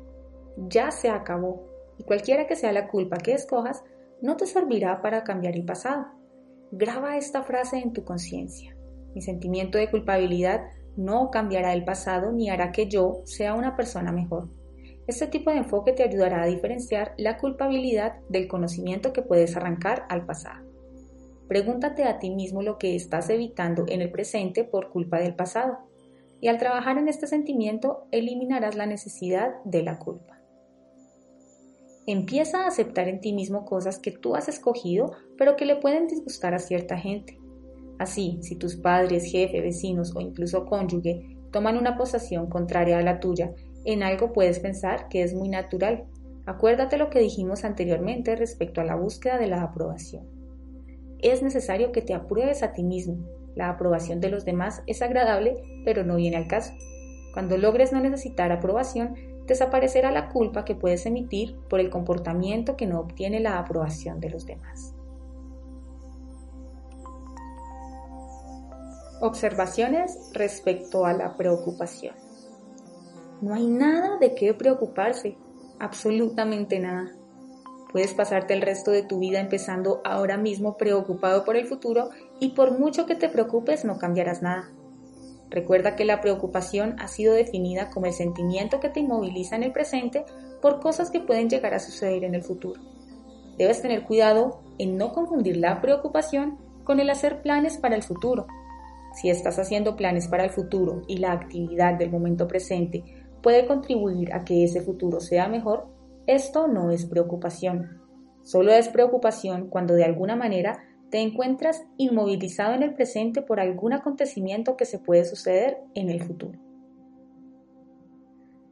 Ya 0.58 0.91
se 0.91 1.10
acabó, 1.10 1.68
y 1.97 2.03
cualquiera 2.03 2.47
que 2.47 2.55
sea 2.55 2.72
la 2.72 2.88
culpa 2.88 3.18
que 3.18 3.34
escojas, 3.34 3.84
no 4.22 4.38
te 4.38 4.45
servirá 4.45 5.01
para 5.01 5.24
cambiar 5.24 5.55
el 5.55 5.66
pasado. 5.66 6.08
Graba 6.72 7.18
esta 7.18 7.43
frase 7.43 7.78
en 7.78 7.93
tu 7.93 8.03
conciencia. 8.03 8.76
Mi 9.14 9.22
sentimiento 9.22 9.78
de 9.78 9.89
culpabilidad 9.89 10.62
no 10.95 11.30
cambiará 11.32 11.74
el 11.74 11.86
pasado 11.86 12.32
ni 12.32 12.49
hará 12.49 12.72
que 12.72 12.88
yo 12.88 13.22
sea 13.26 13.53
una 13.53 13.76
persona 13.76 14.12
mejor. 14.12 14.49
Este 15.05 15.28
tipo 15.28 15.51
de 15.51 15.58
enfoque 15.58 15.93
te 15.93 16.03
ayudará 16.03 16.43
a 16.43 16.47
diferenciar 16.47 17.14
la 17.18 17.38
culpabilidad 17.38 18.18
del 18.30 18.47
conocimiento 18.47 19.14
que 19.14 19.22
puedes 19.22 19.55
arrancar 19.55 20.05
al 20.10 20.26
pasado. 20.26 20.66
Pregúntate 21.47 22.03
a 22.03 22.20
ti 22.20 22.30
mismo 22.30 22.62
lo 22.62 22.78
que 22.78 22.95
estás 22.95 23.30
evitando 23.30 23.86
en 23.88 24.01
el 24.01 24.12
presente 24.12 24.66
por 24.66 24.89
culpa 24.89 25.20
del 25.20 25.36
pasado 25.36 25.78
y 26.41 26.49
al 26.49 26.58
trabajar 26.58 26.97
en 26.97 27.08
este 27.08 27.26
sentimiento 27.26 28.08
eliminarás 28.12 28.76
la 28.76 28.86
necesidad 28.86 29.55
de 29.64 29.84
la 29.84 29.97
culpa. 29.97 30.36
Empieza 32.08 32.64
a 32.64 32.68
aceptar 32.68 33.08
en 33.08 33.20
ti 33.20 33.34
mismo 33.34 33.66
cosas 33.66 33.99
que 33.99 34.12
tú 34.12 34.36
has 34.36 34.47
escogido 34.47 35.12
pero 35.38 35.55
que 35.55 35.66
le 35.66 35.76
pueden 35.76 36.08
disgustar 36.08 36.55
a 36.55 36.60
cierta 36.60 36.97
gente. 36.97 37.39
Así, 37.99 38.39
si 38.41 38.55
tus 38.55 38.76
padres, 38.76 39.32
jefe, 39.32 39.62
vecinos 39.62 40.16
o 40.16 40.22
incluso 40.22 40.66
cónyuge 40.66 41.38
toman 41.51 41.78
una 41.78 41.97
posición 41.97 42.47
contraria 42.47 42.97
a 42.97 43.03
la 43.03 43.20
tuya, 43.20 43.53
en 43.86 44.01
algo 44.01 44.34
puedes 44.34 44.60
pensar 44.60 45.08
que 45.10 45.22
es 45.22 45.34
muy 45.34 45.49
natural. 45.49 46.05
Acuérdate 46.45 46.97
lo 46.97 47.10
que 47.10 47.20
dijimos 47.20 47.64
anteriormente 47.64 48.36
respecto 48.36 48.82
a 48.82 48.86
la 48.86 48.95
búsqueda 48.95 49.38
de 49.38 49.47
la 49.47 49.62
aprobación. 49.62 50.26
Es 51.20 51.43
necesario 51.43 51.91
que 51.91 52.01
te 52.01 52.14
apruebes 52.14 52.64
a 52.64 52.74
ti 52.74 52.84
mismo, 52.84 53.18
la 53.58 53.70
aprobación 53.70 54.22
de 54.22 54.30
los 54.30 54.45
demás 54.45 54.84
es 54.86 55.01
agradable, 55.01 55.55
pero 55.84 56.03
no 56.03 56.16
viene 56.16 56.38
al 56.38 56.47
caso. 56.47 56.72
Cuando 57.34 57.58
logres 57.58 57.91
no 57.91 57.99
necesitar 57.99 58.51
aprobación, 58.51 59.16
desaparecerá 59.48 60.12
la 60.12 60.30
culpa 60.30 60.66
que 60.66 60.76
puedes 60.76 61.06
emitir 61.06 61.58
por 61.70 61.80
el 61.80 61.89
comportamiento 61.89 62.76
que 62.76 62.86
no 62.86 63.00
obtiene 63.00 63.39
la 63.39 63.58
aprobación 63.58 64.20
de 64.20 64.30
los 64.30 64.45
demás. 64.45 64.93
Observaciones 69.20 70.30
respecto 70.34 71.06
a 71.06 71.14
la 71.14 71.36
preocupación. 71.36 72.14
No 73.41 73.54
hay 73.54 73.66
nada 73.68 74.18
de 74.20 74.36
qué 74.36 74.54
preocuparse, 74.54 75.38
absolutamente 75.80 76.80
nada. 76.80 77.16
Puedes 77.91 78.14
pasarte 78.14 78.54
el 78.54 78.62
resto 78.62 78.91
de 78.91 79.04
tu 79.04 79.20
vida 79.20 79.39
empezando 79.39 80.02
ahora 80.04 80.38
mismo 80.38 80.78
preocupado 80.78 81.45
por 81.45 81.56
el 81.56 81.66
futuro 81.66 82.10
y 82.39 82.50
por 82.50 82.78
mucho 82.78 83.06
que 83.06 83.16
te 83.16 83.30
preocupes 83.30 83.86
no 83.86 83.98
cambiarás 83.98 84.41
nada. 84.41 84.70
Recuerda 85.50 85.95
que 85.95 86.06
la 86.06 86.22
preocupación 86.22 86.95
ha 87.00 87.08
sido 87.08 87.34
definida 87.34 87.89
como 87.89 88.06
el 88.06 88.14
sentimiento 88.14 88.80
que 88.80 88.89
te 88.89 89.00
inmoviliza 89.00 89.56
en 89.56 89.64
el 89.64 89.72
presente 89.72 90.26
por 90.62 90.80
cosas 90.80 91.10
que 91.10 91.22
pueden 91.22 91.50
llegar 91.50 91.74
a 91.74 91.80
suceder 91.80 92.24
en 92.24 92.36
el 92.36 92.43
futuro. 92.43 92.82
Debes 93.58 93.82
tener 93.82 94.04
cuidado 94.04 94.62
en 94.78 94.98
no 94.98 95.14
confundir 95.14 95.58
la 95.58 95.82
preocupación 95.82 96.58
con 96.84 97.00
el 97.00 97.10
hacer 97.10 97.41
planes 97.41 97.78
para 97.78 97.95
el 97.95 98.04
futuro. 98.04 98.48
Si 99.14 99.30
estás 99.30 99.58
haciendo 99.58 99.95
planes 99.95 100.28
para 100.28 100.43
el 100.43 100.50
futuro 100.52 101.02
y 101.08 101.18
la 101.18 101.32
actividad 101.32 101.95
del 101.98 102.12
momento 102.12 102.48
presente 102.48 103.04
puede 103.41 103.66
contribuir 103.66 104.34
a 104.34 104.43
que 104.43 104.64
ese 104.64 104.82
futuro 104.82 105.20
sea 105.20 105.48
mejor, 105.48 105.88
esto 106.28 106.68
no 106.68 106.91
es 106.91 107.06
preocupación. 107.06 108.02
Solo 108.43 108.72
es 108.74 108.89
preocupación 108.89 109.70
cuando 109.70 109.93
de 109.93 110.04
alguna 110.04 110.36
manera 110.36 110.84
te 111.10 111.22
encuentras 111.22 111.86
inmovilizado 111.97 112.74
en 112.74 112.84
el 112.84 112.93
presente 112.93 113.41
por 113.41 113.60
algún 113.60 113.93
acontecimiento 113.93 114.76
que 114.76 114.86
se 114.86 114.99
puede 114.99 115.26
suceder 115.26 115.80
en 115.95 116.10
el 116.10 116.22
futuro. 116.22 116.60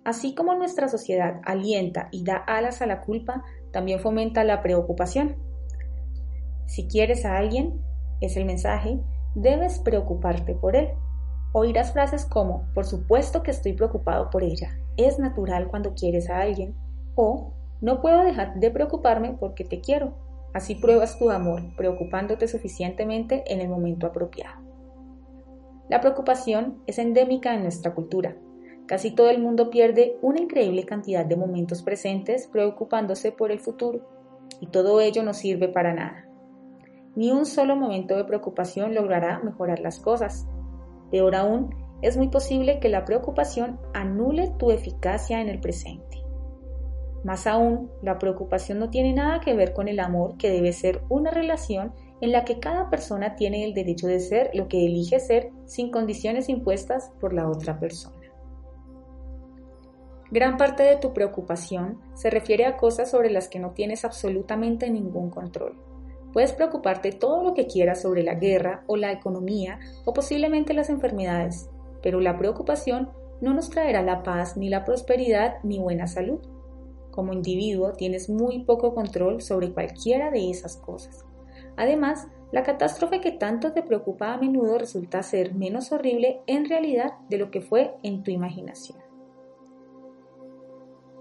Así 0.03 0.35
como 0.35 0.53
nuestra 0.53 0.87
sociedad 0.87 1.41
alienta 1.45 2.09
y 2.11 2.23
da 2.23 2.35
alas 2.35 2.81
a 2.81 2.85
la 2.85 3.01
culpa, 3.01 3.43
también 3.71 3.99
fomenta 3.99 4.43
la 4.43 4.61
preocupación. 4.61 5.35
Si 6.67 6.87
quieres 6.87 7.25
a 7.25 7.37
alguien, 7.37 7.81
es 8.21 8.37
el 8.37 8.45
mensaje, 8.45 8.99
debes 9.33 9.79
preocuparte 9.79 10.53
por 10.53 10.75
él. 10.75 10.89
Oirás 11.53 11.93
frases 11.93 12.25
como, 12.25 12.67
por 12.73 12.85
supuesto 12.85 13.41
que 13.41 13.51
estoy 13.51 13.73
preocupado 13.73 14.29
por 14.29 14.43
ella, 14.43 14.77
es 14.97 15.17
natural 15.19 15.67
cuando 15.69 15.93
quieres 15.95 16.29
a 16.29 16.39
alguien, 16.41 16.75
o 17.15 17.53
no 17.81 18.01
puedo 18.01 18.23
dejar 18.23 18.59
de 18.59 18.71
preocuparme 18.71 19.37
porque 19.39 19.63
te 19.63 19.81
quiero. 19.81 20.24
Así 20.55 20.75
pruebas 20.75 21.19
tu 21.19 21.31
amor, 21.31 21.75
preocupándote 21.75 22.47
suficientemente 22.47 23.43
en 23.47 23.59
el 23.59 23.67
momento 23.67 24.07
apropiado. 24.07 24.61
La 25.89 25.99
preocupación 25.99 26.81
es 26.87 26.97
endémica 26.97 27.53
en 27.53 27.63
nuestra 27.63 27.93
cultura. 27.93 28.37
Casi 28.85 29.11
todo 29.11 29.29
el 29.29 29.41
mundo 29.41 29.69
pierde 29.69 30.15
una 30.21 30.39
increíble 30.39 30.85
cantidad 30.85 31.25
de 31.25 31.35
momentos 31.35 31.83
presentes 31.83 32.47
preocupándose 32.47 33.33
por 33.33 33.51
el 33.51 33.59
futuro, 33.59 34.07
y 34.61 34.67
todo 34.67 35.01
ello 35.01 35.23
no 35.23 35.33
sirve 35.33 35.67
para 35.67 35.93
nada. 35.93 36.25
Ni 37.17 37.31
un 37.31 37.45
solo 37.45 37.75
momento 37.75 38.15
de 38.15 38.23
preocupación 38.23 38.95
logrará 38.95 39.39
mejorar 39.39 39.81
las 39.81 39.99
cosas. 39.99 40.47
Peor 41.11 41.35
aún, 41.35 41.75
es 42.01 42.15
muy 42.15 42.29
posible 42.29 42.79
que 42.79 42.87
la 42.87 43.03
preocupación 43.03 43.77
anule 43.93 44.53
tu 44.57 44.71
eficacia 44.71 45.41
en 45.41 45.49
el 45.49 45.59
presente. 45.59 46.24
Más 47.25 47.47
aún, 47.47 47.89
la 48.03 48.19
preocupación 48.19 48.77
no 48.77 48.91
tiene 48.91 49.11
nada 49.11 49.39
que 49.39 49.55
ver 49.55 49.73
con 49.73 49.87
el 49.87 49.99
amor, 49.99 50.37
que 50.37 50.51
debe 50.51 50.71
ser 50.73 51.01
una 51.09 51.31
relación 51.31 51.91
en 52.21 52.31
la 52.31 52.45
que 52.45 52.59
cada 52.59 52.91
persona 52.91 53.35
tiene 53.35 53.65
el 53.65 53.73
derecho 53.73 54.05
de 54.05 54.19
ser 54.19 54.51
lo 54.53 54.67
que 54.67 54.85
elige 54.85 55.19
ser 55.19 55.49
sin 55.65 55.89
condiciones 55.89 56.49
impuestas 56.49 57.11
por 57.19 57.33
la 57.33 57.49
otra 57.49 57.79
persona. 57.79 58.15
Gran 60.29 60.57
parte 60.57 60.83
de 60.83 60.97
tu 60.97 61.13
preocupación 61.13 61.99
se 62.13 62.29
refiere 62.29 62.67
a 62.67 62.77
cosas 62.77 63.09
sobre 63.09 63.31
las 63.31 63.47
que 63.47 63.57
no 63.57 63.71
tienes 63.71 64.05
absolutamente 64.05 64.91
ningún 64.91 65.31
control. 65.31 65.81
Puedes 66.31 66.53
preocuparte 66.53 67.11
todo 67.11 67.43
lo 67.43 67.55
que 67.55 67.65
quieras 67.65 68.03
sobre 68.03 68.21
la 68.21 68.35
guerra 68.35 68.83
o 68.85 68.97
la 68.97 69.11
economía 69.11 69.79
o 70.05 70.13
posiblemente 70.13 70.75
las 70.75 70.91
enfermedades, 70.91 71.71
pero 72.03 72.19
la 72.19 72.37
preocupación 72.37 73.09
no 73.41 73.55
nos 73.55 73.71
traerá 73.71 74.03
la 74.03 74.21
paz 74.21 74.57
ni 74.57 74.69
la 74.69 74.85
prosperidad 74.85 75.55
ni 75.63 75.79
buena 75.79 76.05
salud. 76.05 76.39
Como 77.15 77.31
individuo 77.31 77.93
tienes 77.93 78.29
muy 78.29 78.65
poco 78.65 78.93
control 78.93 79.41
sobre 79.41 79.71
cualquiera 79.71 80.31
de 80.31 80.49
esas 80.49 80.75
cosas. 80.75 81.25
Además, 81.77 82.27
la 82.51 82.63
catástrofe 82.63 83.21
que 83.21 83.31
tanto 83.31 83.71
te 83.71 83.81
preocupa 83.81 84.33
a 84.33 84.37
menudo 84.37 84.77
resulta 84.77 85.23
ser 85.23 85.55
menos 85.55 85.93
horrible 85.93 86.41
en 86.45 86.69
realidad 86.69 87.13
de 87.29 87.37
lo 87.37 87.51
que 87.51 87.61
fue 87.61 87.95
en 88.03 88.23
tu 88.23 88.31
imaginación. 88.31 88.99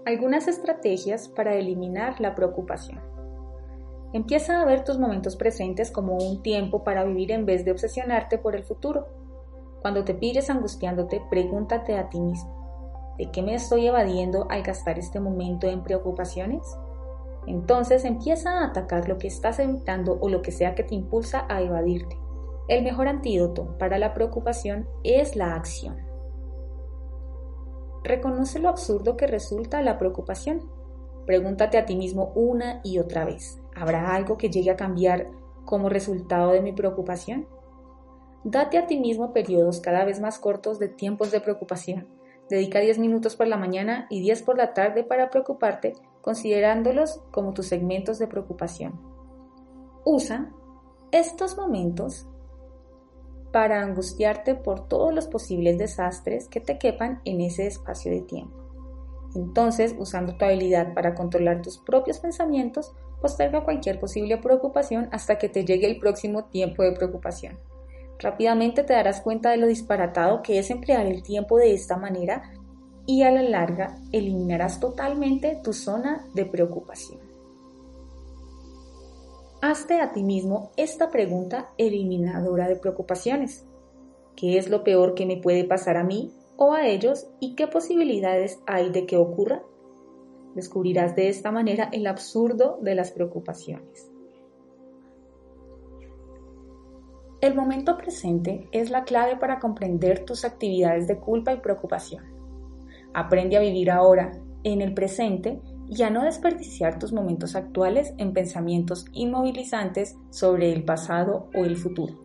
Algunas 0.05 0.47
estrategias 0.47 1.29
para 1.29 1.55
eliminar 1.55 2.21
la 2.21 2.35
preocupación. 2.35 3.01
Empieza 4.13 4.61
a 4.61 4.65
ver 4.65 4.83
tus 4.83 4.99
momentos 4.99 5.35
presentes 5.35 5.91
como 5.91 6.17
un 6.17 6.43
tiempo 6.43 6.83
para 6.83 7.03
vivir 7.03 7.31
en 7.31 7.45
vez 7.45 7.65
de 7.65 7.71
obsesionarte 7.71 8.37
por 8.37 8.55
el 8.55 8.63
futuro. 8.63 9.07
Cuando 9.81 10.03
te 10.03 10.13
pilles 10.13 10.49
angustiándote, 10.49 11.21
pregúntate 11.29 11.97
a 11.97 12.09
ti 12.09 12.19
mismo, 12.19 12.64
¿de 13.17 13.31
qué 13.31 13.41
me 13.41 13.55
estoy 13.55 13.87
evadiendo 13.87 14.47
al 14.49 14.63
gastar 14.63 14.99
este 14.99 15.19
momento 15.19 15.67
en 15.67 15.83
preocupaciones? 15.83 16.63
Entonces 17.47 18.05
empieza 18.05 18.59
a 18.59 18.65
atacar 18.65 19.07
lo 19.07 19.17
que 19.17 19.27
estás 19.27 19.59
evitando 19.59 20.17
o 20.19 20.29
lo 20.29 20.41
que 20.41 20.51
sea 20.51 20.75
que 20.75 20.83
te 20.83 20.95
impulsa 20.95 21.45
a 21.49 21.61
evadirte. 21.61 22.17
El 22.67 22.83
mejor 22.83 23.07
antídoto 23.07 23.77
para 23.77 23.99
la 23.99 24.13
preocupación 24.13 24.87
es 25.03 25.35
la 25.35 25.55
acción. 25.55 25.97
Reconoce 28.03 28.59
lo 28.59 28.69
absurdo 28.69 29.17
que 29.17 29.27
resulta 29.27 29.81
la 29.81 29.97
preocupación. 29.97 30.61
Pregúntate 31.25 31.77
a 31.77 31.85
ti 31.85 31.95
mismo 31.95 32.31
una 32.35 32.81
y 32.83 32.99
otra 32.99 33.25
vez, 33.25 33.59
¿habrá 33.75 34.13
algo 34.15 34.37
que 34.37 34.49
llegue 34.49 34.71
a 34.71 34.75
cambiar 34.75 35.27
como 35.65 35.89
resultado 35.89 36.51
de 36.51 36.61
mi 36.61 36.71
preocupación? 36.71 37.47
Date 38.43 38.77
a 38.77 38.85
ti 38.85 38.99
mismo 38.99 39.33
periodos 39.33 39.79
cada 39.79 40.05
vez 40.05 40.19
más 40.19 40.37
cortos 40.37 40.77
de 40.77 40.87
tiempos 40.87 41.31
de 41.31 41.41
preocupación. 41.41 42.07
Dedica 42.49 42.79
10 42.79 42.99
minutos 42.99 43.35
por 43.35 43.47
la 43.47 43.57
mañana 43.57 44.05
y 44.09 44.21
10 44.21 44.43
por 44.43 44.57
la 44.57 44.73
tarde 44.73 45.03
para 45.03 45.29
preocuparte, 45.29 45.93
considerándolos 46.21 47.21
como 47.31 47.53
tus 47.53 47.67
segmentos 47.67 48.19
de 48.19 48.27
preocupación. 48.27 48.99
Usa 50.03 50.51
estos 51.11 51.57
momentos 51.57 52.27
para 53.51 53.81
angustiarte 53.81 54.53
por 54.53 54.87
todos 54.87 55.13
los 55.13 55.27
posibles 55.27 55.77
desastres 55.77 56.47
que 56.47 56.59
te 56.59 56.77
quepan 56.77 57.21
en 57.25 57.41
ese 57.41 57.65
espacio 57.65 58.11
de 58.11 58.21
tiempo. 58.21 58.65
Entonces, 59.33 59.95
usando 59.97 60.35
tu 60.35 60.45
habilidad 60.45 60.93
para 60.93 61.15
controlar 61.15 61.61
tus 61.61 61.77
propios 61.77 62.19
pensamientos, 62.19 62.93
posterga 63.21 63.63
cualquier 63.63 63.99
posible 63.99 64.37
preocupación 64.37 65.09
hasta 65.11 65.37
que 65.37 65.49
te 65.49 65.65
llegue 65.65 65.87
el 65.87 65.99
próximo 65.99 66.45
tiempo 66.45 66.83
de 66.83 66.91
preocupación. 66.91 67.57
Rápidamente 68.19 68.83
te 68.83 68.93
darás 68.93 69.21
cuenta 69.21 69.51
de 69.51 69.57
lo 69.57 69.67
disparatado 69.67 70.41
que 70.41 70.59
es 70.59 70.69
emplear 70.69 71.05
el 71.05 71.21
tiempo 71.21 71.57
de 71.57 71.73
esta 71.73 71.97
manera 71.97 72.53
y 73.05 73.23
a 73.23 73.31
la 73.31 73.43
larga 73.43 73.97
eliminarás 74.11 74.79
totalmente 74.79 75.59
tu 75.63 75.73
zona 75.73 76.25
de 76.33 76.45
preocupación. 76.45 77.19
Hazte 79.61 79.99
a 79.99 80.11
ti 80.11 80.23
mismo 80.23 80.71
esta 80.77 81.09
pregunta 81.09 81.71
eliminadora 81.77 82.67
de 82.67 82.75
preocupaciones. 82.75 83.65
¿Qué 84.35 84.57
es 84.57 84.69
lo 84.69 84.83
peor 84.83 85.15
que 85.15 85.25
me 85.25 85.37
puede 85.37 85.63
pasar 85.63 85.97
a 85.97 86.03
mí 86.03 86.31
o 86.57 86.73
a 86.73 86.87
ellos 86.87 87.27
y 87.39 87.55
qué 87.55 87.67
posibilidades 87.67 88.59
hay 88.67 88.91
de 88.91 89.05
que 89.05 89.17
ocurra? 89.17 89.63
Descubrirás 90.55 91.15
de 91.15 91.29
esta 91.29 91.51
manera 91.51 91.89
el 91.91 92.07
absurdo 92.07 92.79
de 92.81 92.95
las 92.95 93.11
preocupaciones. 93.11 94.14
El 97.45 97.53
momento 97.53 97.95
presente 97.95 98.67
es 98.71 98.89
la 98.89 99.03
clave 99.03 99.37
para 99.37 99.59
comprender 99.59 100.25
tus 100.25 100.45
actividades 100.45 101.05
de 101.05 101.19
culpa 101.19 101.53
y 101.53 101.57
preocupación. 101.57 102.23
Aprende 103.13 103.55
a 103.55 103.59
vivir 103.59 103.91
ahora, 103.91 104.31
en 104.63 104.81
el 104.81 104.95
presente, 104.95 105.61
y 105.87 106.01
a 106.01 106.09
no 106.09 106.23
desperdiciar 106.23 106.97
tus 106.97 107.13
momentos 107.13 107.55
actuales 107.55 108.15
en 108.17 108.33
pensamientos 108.33 109.05
inmovilizantes 109.13 110.15
sobre 110.31 110.73
el 110.73 110.85
pasado 110.85 111.51
o 111.53 111.65
el 111.65 111.77
futuro. 111.77 112.15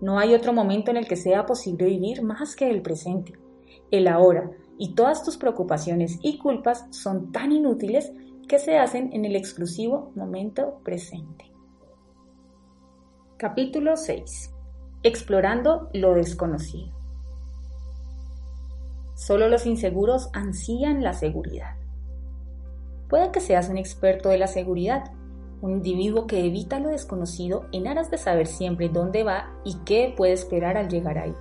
No 0.00 0.20
hay 0.20 0.32
otro 0.32 0.52
momento 0.52 0.92
en 0.92 0.98
el 0.98 1.08
que 1.08 1.16
sea 1.16 1.44
posible 1.44 1.86
vivir 1.86 2.22
más 2.22 2.54
que 2.54 2.70
el 2.70 2.82
presente. 2.82 3.32
El 3.90 4.06
ahora 4.06 4.48
y 4.78 4.94
todas 4.94 5.24
tus 5.24 5.36
preocupaciones 5.38 6.20
y 6.22 6.38
culpas 6.38 6.86
son 6.90 7.32
tan 7.32 7.50
inútiles 7.50 8.12
que 8.46 8.60
se 8.60 8.78
hacen 8.78 9.10
en 9.12 9.24
el 9.24 9.34
exclusivo 9.34 10.12
momento 10.14 10.78
presente. 10.84 11.45
Capítulo 13.38 13.98
6. 13.98 14.50
Explorando 15.02 15.90
lo 15.92 16.14
desconocido. 16.14 16.90
Solo 19.14 19.50
los 19.50 19.66
inseguros 19.66 20.30
ansían 20.32 21.02
la 21.02 21.12
seguridad. 21.12 21.74
Puede 23.10 23.32
que 23.32 23.40
seas 23.40 23.68
un 23.68 23.76
experto 23.76 24.30
de 24.30 24.38
la 24.38 24.46
seguridad, 24.46 25.12
un 25.60 25.72
individuo 25.72 26.26
que 26.26 26.46
evita 26.46 26.80
lo 26.80 26.88
desconocido 26.88 27.66
en 27.72 27.88
aras 27.88 28.10
de 28.10 28.16
saber 28.16 28.46
siempre 28.46 28.88
dónde 28.88 29.22
va 29.22 29.50
y 29.66 29.76
qué 29.84 30.14
puede 30.16 30.32
esperar 30.32 30.78
al 30.78 30.88
llegar 30.88 31.18
ahí. 31.18 31.34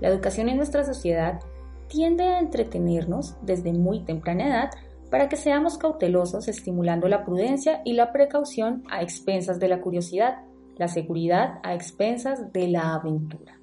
La 0.00 0.08
educación 0.08 0.48
en 0.48 0.56
nuestra 0.56 0.82
sociedad 0.82 1.38
tiende 1.86 2.24
a 2.24 2.40
entretenernos 2.40 3.36
desde 3.42 3.72
muy 3.72 4.00
temprana 4.00 4.48
edad 4.48 4.70
para 5.08 5.28
que 5.28 5.36
seamos 5.36 5.78
cautelosos, 5.78 6.48
estimulando 6.48 7.06
la 7.06 7.24
prudencia 7.24 7.80
y 7.84 7.92
la 7.92 8.10
precaución 8.10 8.82
a 8.90 9.02
expensas 9.02 9.60
de 9.60 9.68
la 9.68 9.80
curiosidad, 9.80 10.42
la 10.76 10.88
seguridad 10.88 11.58
a 11.62 11.74
expensas 11.74 12.52
de 12.52 12.68
la 12.68 12.94
aventura. 12.94 13.58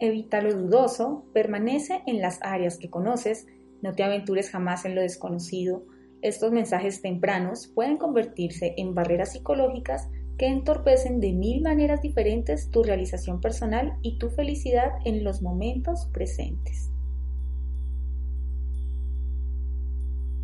Evita 0.00 0.40
lo 0.40 0.54
dudoso, 0.54 1.24
permanece 1.32 2.02
en 2.06 2.20
las 2.20 2.38
áreas 2.42 2.78
que 2.78 2.90
conoces, 2.90 3.46
no 3.82 3.92
te 3.92 4.02
aventures 4.02 4.50
jamás 4.50 4.84
en 4.84 4.94
lo 4.94 5.02
desconocido. 5.02 5.84
Estos 6.20 6.52
mensajes 6.52 7.02
tempranos 7.02 7.68
pueden 7.68 7.96
convertirse 7.96 8.74
en 8.76 8.94
barreras 8.94 9.32
psicológicas 9.32 10.08
que 10.38 10.46
entorpecen 10.46 11.20
de 11.20 11.32
mil 11.32 11.62
maneras 11.62 12.02
diferentes 12.02 12.70
tu 12.70 12.82
realización 12.82 13.40
personal 13.40 13.98
y 14.02 14.18
tu 14.18 14.30
felicidad 14.30 14.92
en 15.04 15.22
los 15.22 15.42
momentos 15.42 16.06
presentes. 16.12 16.90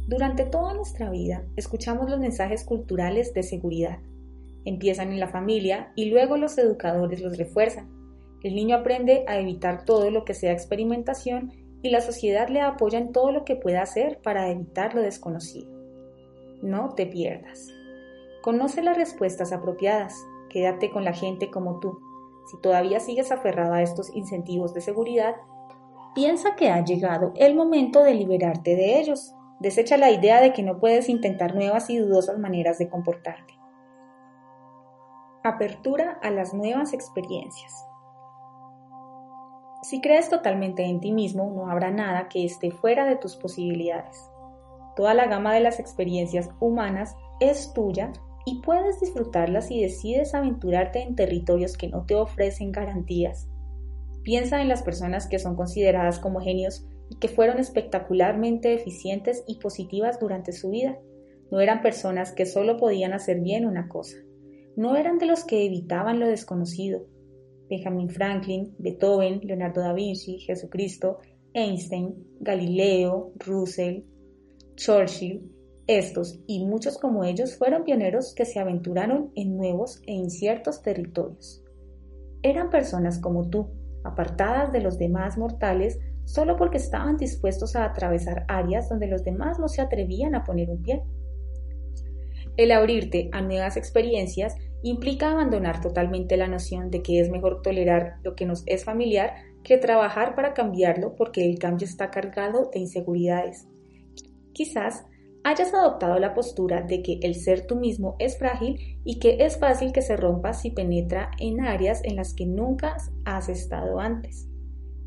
Durante 0.06 0.44
toda 0.44 0.74
nuestra 0.74 1.10
vida 1.10 1.44
escuchamos 1.56 2.10
los 2.10 2.20
mensajes 2.20 2.64
culturales 2.64 3.32
de 3.32 3.42
seguridad. 3.42 3.98
Empiezan 4.64 5.12
en 5.12 5.20
la 5.20 5.28
familia 5.28 5.92
y 5.96 6.06
luego 6.06 6.36
los 6.36 6.58
educadores 6.58 7.20
los 7.20 7.38
refuerzan. 7.38 7.90
El 8.42 8.54
niño 8.54 8.76
aprende 8.76 9.24
a 9.26 9.38
evitar 9.38 9.84
todo 9.84 10.10
lo 10.10 10.24
que 10.24 10.34
sea 10.34 10.52
experimentación 10.52 11.52
y 11.82 11.90
la 11.90 12.00
sociedad 12.00 12.48
le 12.48 12.60
apoya 12.60 12.98
en 12.98 13.12
todo 13.12 13.32
lo 13.32 13.44
que 13.44 13.56
pueda 13.56 13.82
hacer 13.82 14.20
para 14.22 14.50
evitar 14.50 14.94
lo 14.94 15.02
desconocido. 15.02 15.70
No 16.62 16.94
te 16.94 17.06
pierdas. 17.06 17.68
Conoce 18.42 18.82
las 18.82 18.96
respuestas 18.96 19.52
apropiadas. 19.52 20.14
Quédate 20.50 20.90
con 20.90 21.04
la 21.04 21.12
gente 21.12 21.50
como 21.50 21.80
tú. 21.80 21.98
Si 22.50 22.60
todavía 22.60 23.00
sigues 23.00 23.30
aferrada 23.32 23.76
a 23.76 23.82
estos 23.82 24.14
incentivos 24.14 24.74
de 24.74 24.80
seguridad, 24.80 25.36
piensa 26.14 26.56
que 26.56 26.70
ha 26.70 26.84
llegado 26.84 27.32
el 27.36 27.54
momento 27.54 28.02
de 28.02 28.14
liberarte 28.14 28.76
de 28.76 28.98
ellos. 28.98 29.34
Desecha 29.60 29.96
la 29.96 30.10
idea 30.10 30.40
de 30.40 30.52
que 30.52 30.62
no 30.62 30.80
puedes 30.80 31.08
intentar 31.08 31.54
nuevas 31.54 31.90
y 31.90 31.98
dudosas 31.98 32.38
maneras 32.38 32.78
de 32.78 32.88
comportarte. 32.88 33.59
Apertura 35.42 36.18
a 36.20 36.30
las 36.30 36.52
nuevas 36.52 36.92
experiencias. 36.92 37.72
Si 39.82 40.02
crees 40.02 40.28
totalmente 40.28 40.84
en 40.84 41.00
ti 41.00 41.12
mismo, 41.12 41.50
no 41.50 41.70
habrá 41.70 41.90
nada 41.90 42.28
que 42.28 42.44
esté 42.44 42.70
fuera 42.70 43.06
de 43.06 43.16
tus 43.16 43.36
posibilidades. 43.36 44.22
Toda 44.96 45.14
la 45.14 45.28
gama 45.28 45.54
de 45.54 45.60
las 45.60 45.80
experiencias 45.80 46.50
humanas 46.60 47.16
es 47.40 47.72
tuya 47.72 48.12
y 48.44 48.60
puedes 48.60 49.00
disfrutarlas 49.00 49.68
si 49.68 49.80
decides 49.80 50.34
aventurarte 50.34 51.00
en 51.00 51.16
territorios 51.16 51.78
que 51.78 51.88
no 51.88 52.04
te 52.04 52.16
ofrecen 52.16 52.70
garantías. 52.70 53.48
Piensa 54.22 54.60
en 54.60 54.68
las 54.68 54.82
personas 54.82 55.26
que 55.26 55.38
son 55.38 55.56
consideradas 55.56 56.18
como 56.18 56.42
genios 56.42 56.86
y 57.08 57.16
que 57.16 57.28
fueron 57.28 57.58
espectacularmente 57.58 58.74
eficientes 58.74 59.42
y 59.46 59.58
positivas 59.58 60.20
durante 60.20 60.52
su 60.52 60.68
vida. 60.68 60.98
No 61.50 61.60
eran 61.60 61.80
personas 61.80 62.32
que 62.32 62.44
solo 62.44 62.76
podían 62.76 63.14
hacer 63.14 63.40
bien 63.40 63.64
una 63.64 63.88
cosa. 63.88 64.18
No 64.76 64.96
eran 64.96 65.18
de 65.18 65.26
los 65.26 65.44
que 65.44 65.66
evitaban 65.66 66.20
lo 66.20 66.26
desconocido. 66.26 67.06
Benjamin 67.68 68.08
Franklin, 68.08 68.74
Beethoven, 68.78 69.40
Leonardo 69.44 69.80
da 69.80 69.92
Vinci, 69.92 70.38
Jesucristo, 70.40 71.18
Einstein, 71.52 72.14
Galileo, 72.40 73.32
Russell, 73.38 74.04
Churchill, 74.74 75.50
estos 75.86 76.38
y 76.46 76.64
muchos 76.64 76.98
como 76.98 77.24
ellos 77.24 77.56
fueron 77.56 77.84
pioneros 77.84 78.34
que 78.34 78.44
se 78.44 78.60
aventuraron 78.60 79.32
en 79.34 79.56
nuevos 79.56 80.00
e 80.06 80.12
inciertos 80.12 80.82
territorios. 80.82 81.64
Eran 82.42 82.70
personas 82.70 83.18
como 83.18 83.48
tú, 83.50 83.68
apartadas 84.04 84.72
de 84.72 84.80
los 84.80 84.98
demás 84.98 85.36
mortales 85.36 85.98
solo 86.24 86.56
porque 86.56 86.76
estaban 86.76 87.16
dispuestos 87.16 87.74
a 87.74 87.84
atravesar 87.84 88.44
áreas 88.48 88.88
donde 88.88 89.08
los 89.08 89.24
demás 89.24 89.58
no 89.58 89.68
se 89.68 89.82
atrevían 89.82 90.34
a 90.34 90.44
poner 90.44 90.70
un 90.70 90.82
pie. 90.82 91.02
El 92.56 92.72
abrirte 92.72 93.28
a 93.32 93.42
nuevas 93.42 93.76
experiencias 93.76 94.56
implica 94.82 95.30
abandonar 95.30 95.80
totalmente 95.80 96.36
la 96.36 96.48
noción 96.48 96.90
de 96.90 97.02
que 97.02 97.20
es 97.20 97.30
mejor 97.30 97.62
tolerar 97.62 98.16
lo 98.22 98.34
que 98.34 98.46
nos 98.46 98.62
es 98.66 98.84
familiar 98.84 99.34
que 99.62 99.76
trabajar 99.78 100.34
para 100.34 100.54
cambiarlo 100.54 101.14
porque 101.16 101.44
el 101.44 101.58
cambio 101.58 101.86
está 101.86 102.10
cargado 102.10 102.70
de 102.72 102.80
inseguridades. 102.80 103.66
Quizás 104.52 105.04
hayas 105.44 105.72
adoptado 105.72 106.18
la 106.18 106.34
postura 106.34 106.82
de 106.82 107.02
que 107.02 107.18
el 107.22 107.34
ser 107.34 107.66
tú 107.66 107.76
mismo 107.76 108.16
es 108.18 108.38
frágil 108.38 109.00
y 109.04 109.18
que 109.18 109.38
es 109.40 109.58
fácil 109.58 109.92
que 109.92 110.02
se 110.02 110.16
rompa 110.16 110.52
si 110.52 110.70
penetra 110.70 111.30
en 111.38 111.60
áreas 111.60 112.02
en 112.04 112.16
las 112.16 112.34
que 112.34 112.46
nunca 112.46 112.96
has 113.24 113.48
estado 113.48 114.00
antes. 114.00 114.48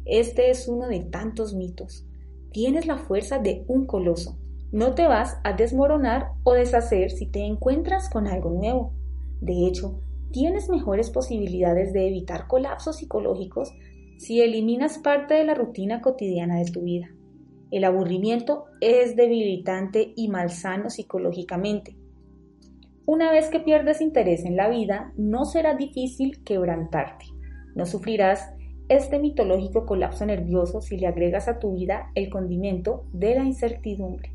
Este 0.06 0.50
es 0.50 0.68
uno 0.68 0.88
de 0.88 1.02
tantos 1.02 1.54
mitos. 1.54 2.06
Tienes 2.52 2.86
la 2.88 2.98
fuerza 2.98 3.40
de 3.40 3.64
un 3.68 3.86
coloso. 3.86 4.38
No 4.74 4.96
te 4.96 5.06
vas 5.06 5.38
a 5.44 5.54
desmoronar 5.54 6.32
o 6.44 6.54
deshacer 6.54 7.12
si 7.12 7.28
te 7.28 7.42
encuentras 7.42 8.10
con 8.10 8.26
algo 8.26 8.50
nuevo. 8.50 8.92
De 9.40 9.68
hecho, 9.68 10.02
tienes 10.32 10.68
mejores 10.68 11.12
posibilidades 11.12 11.94
de 11.94 12.08
evitar 12.08 12.48
colapsos 12.48 12.98
psicológicos 12.98 13.72
si 14.18 14.42
eliminas 14.42 14.98
parte 14.98 15.36
de 15.36 15.44
la 15.44 15.54
rutina 15.54 16.02
cotidiana 16.02 16.58
de 16.58 16.72
tu 16.72 16.82
vida. 16.82 17.12
El 17.70 17.84
aburrimiento 17.84 18.66
es 18.82 19.16
debilitante 19.16 20.12
y 20.16 20.30
malsano 20.30 20.90
psicológicamente. 20.90 21.96
Una 23.06 23.32
vez 23.32 23.50
que 23.50 23.60
pierdes 23.60 24.02
interés 24.02 24.44
en 24.44 24.56
la 24.56 24.70
vida, 24.70 25.14
no 25.16 25.46
será 25.46 25.76
difícil 25.76 26.44
quebrantarte. 26.44 27.26
No 27.76 27.86
sufrirás 27.86 28.56
este 28.90 29.20
mitológico 29.20 29.86
colapso 29.86 30.26
nervioso 30.26 30.82
si 30.82 30.98
le 30.98 31.06
agregas 31.06 31.48
a 31.48 31.60
tu 31.60 31.76
vida 31.76 32.10
el 32.16 32.32
condimento 32.32 33.06
de 33.14 33.36
la 33.36 33.44
incertidumbre. 33.44 34.34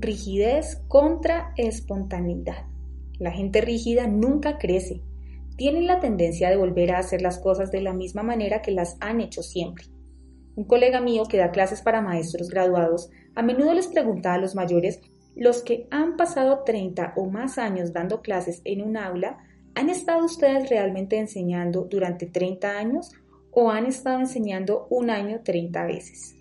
Rigidez 0.00 0.80
contra 0.86 1.52
espontaneidad. 1.56 2.66
La 3.18 3.32
gente 3.32 3.60
rígida 3.60 4.06
nunca 4.06 4.56
crece. 4.56 5.02
Tienen 5.56 5.88
la 5.88 5.98
tendencia 5.98 6.50
de 6.50 6.56
volver 6.56 6.92
a 6.92 6.98
hacer 6.98 7.20
las 7.20 7.40
cosas 7.40 7.72
de 7.72 7.82
la 7.82 7.92
misma 7.92 8.22
manera 8.22 8.62
que 8.62 8.70
las 8.70 8.96
han 9.00 9.20
hecho 9.20 9.42
siempre. 9.42 9.86
Un 10.54 10.62
colega 10.64 11.00
mío 11.00 11.24
que 11.28 11.36
da 11.36 11.50
clases 11.50 11.82
para 11.82 12.00
maestros 12.00 12.48
graduados 12.48 13.10
a 13.34 13.42
menudo 13.42 13.74
les 13.74 13.88
pregunta 13.88 14.34
a 14.34 14.38
los 14.38 14.54
mayores, 14.54 15.00
los 15.34 15.62
que 15.62 15.88
han 15.90 16.16
pasado 16.16 16.62
30 16.64 17.14
o 17.16 17.26
más 17.28 17.58
años 17.58 17.92
dando 17.92 18.22
clases 18.22 18.62
en 18.64 18.82
un 18.82 18.96
aula, 18.96 19.38
¿han 19.74 19.90
estado 19.90 20.24
ustedes 20.24 20.70
realmente 20.70 21.18
enseñando 21.18 21.88
durante 21.90 22.26
30 22.26 22.78
años 22.78 23.10
o 23.50 23.70
han 23.70 23.86
estado 23.86 24.20
enseñando 24.20 24.86
un 24.90 25.10
año 25.10 25.40
30 25.42 25.86
veces? 25.86 26.36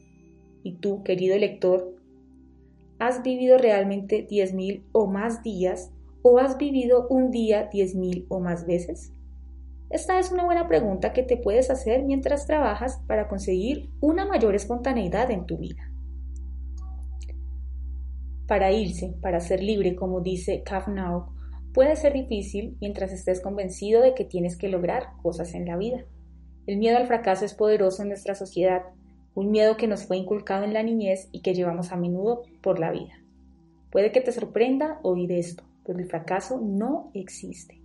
Y 0.62 0.74
tú, 0.74 1.04
querido 1.04 1.36
lector, 1.40 1.97
¿has 2.99 3.24
vivido 3.24 3.57
realmente 3.57 4.28
10.000 4.28 4.84
o 4.91 5.07
más 5.07 5.44
días 5.44 5.91
o 6.22 6.40
has 6.40 6.57
vivido 6.57 7.07
un 7.10 7.32
día 7.32 7.69
10.000 7.69 8.26
o 8.30 8.40
más 8.40 8.65
veces? 8.65 9.14
Esta 9.90 10.19
es 10.19 10.32
una 10.32 10.44
buena 10.44 10.68
pregunta 10.68 11.14
que 11.14 11.24
te 11.24 11.38
puedes 11.38 11.69
hacer 11.69 12.03
mientras 12.03 12.45
trabajas 12.45 12.99
para 13.07 13.30
conseguir 13.30 13.90
una 14.02 14.26
mayor 14.26 14.53
espontaneidad 14.53 15.32
en 15.32 15.45
tu 15.45 15.57
vida. 15.57 15.91
Para 18.48 18.72
irse, 18.72 19.15
para 19.22 19.40
ser 19.40 19.64
libre, 19.64 19.95
como 19.95 20.22
dice 20.22 20.64
Kavnaugh, 20.64 21.30
puede 21.74 21.95
ser 21.95 22.14
difícil 22.14 22.78
mientras 22.82 23.14
estés 23.14 23.40
convencido 23.40 24.02
de 24.02 24.14
que 24.14 24.26
tienes 24.26 24.57
que 24.57 24.68
lograr 24.68 25.14
cosas 25.22 25.53
en 25.53 25.65
la 25.65 25.78
vida. 25.78 26.06
El 26.65 26.78
miedo 26.78 26.98
al 26.98 27.07
fracaso 27.07 27.45
es 27.45 27.53
poderoso 27.53 28.02
en 28.02 28.10
nuestra 28.10 28.36
sociedad, 28.36 28.82
un 29.38 29.52
miedo 29.52 29.78
que 29.78 29.86
nos 29.86 30.08
fue 30.08 30.18
inculcado 30.18 30.64
en 30.64 30.74
la 30.74 30.82
niñez 30.82 31.30
y 31.32 31.42
que 31.42 31.54
llevamos 31.54 31.92
a 31.92 31.96
menudo 31.96 32.42
por 32.60 32.80
la 32.80 32.90
vida. 32.90 33.22
Puede 33.92 34.12
que 34.12 34.20
te 34.20 34.32
sorprenda 34.32 35.00
oír 35.04 35.32
esto, 35.32 35.64
pero 35.86 36.00
el 36.00 36.08
fracaso 36.08 36.60
no 36.60 37.12
existe. 37.14 37.80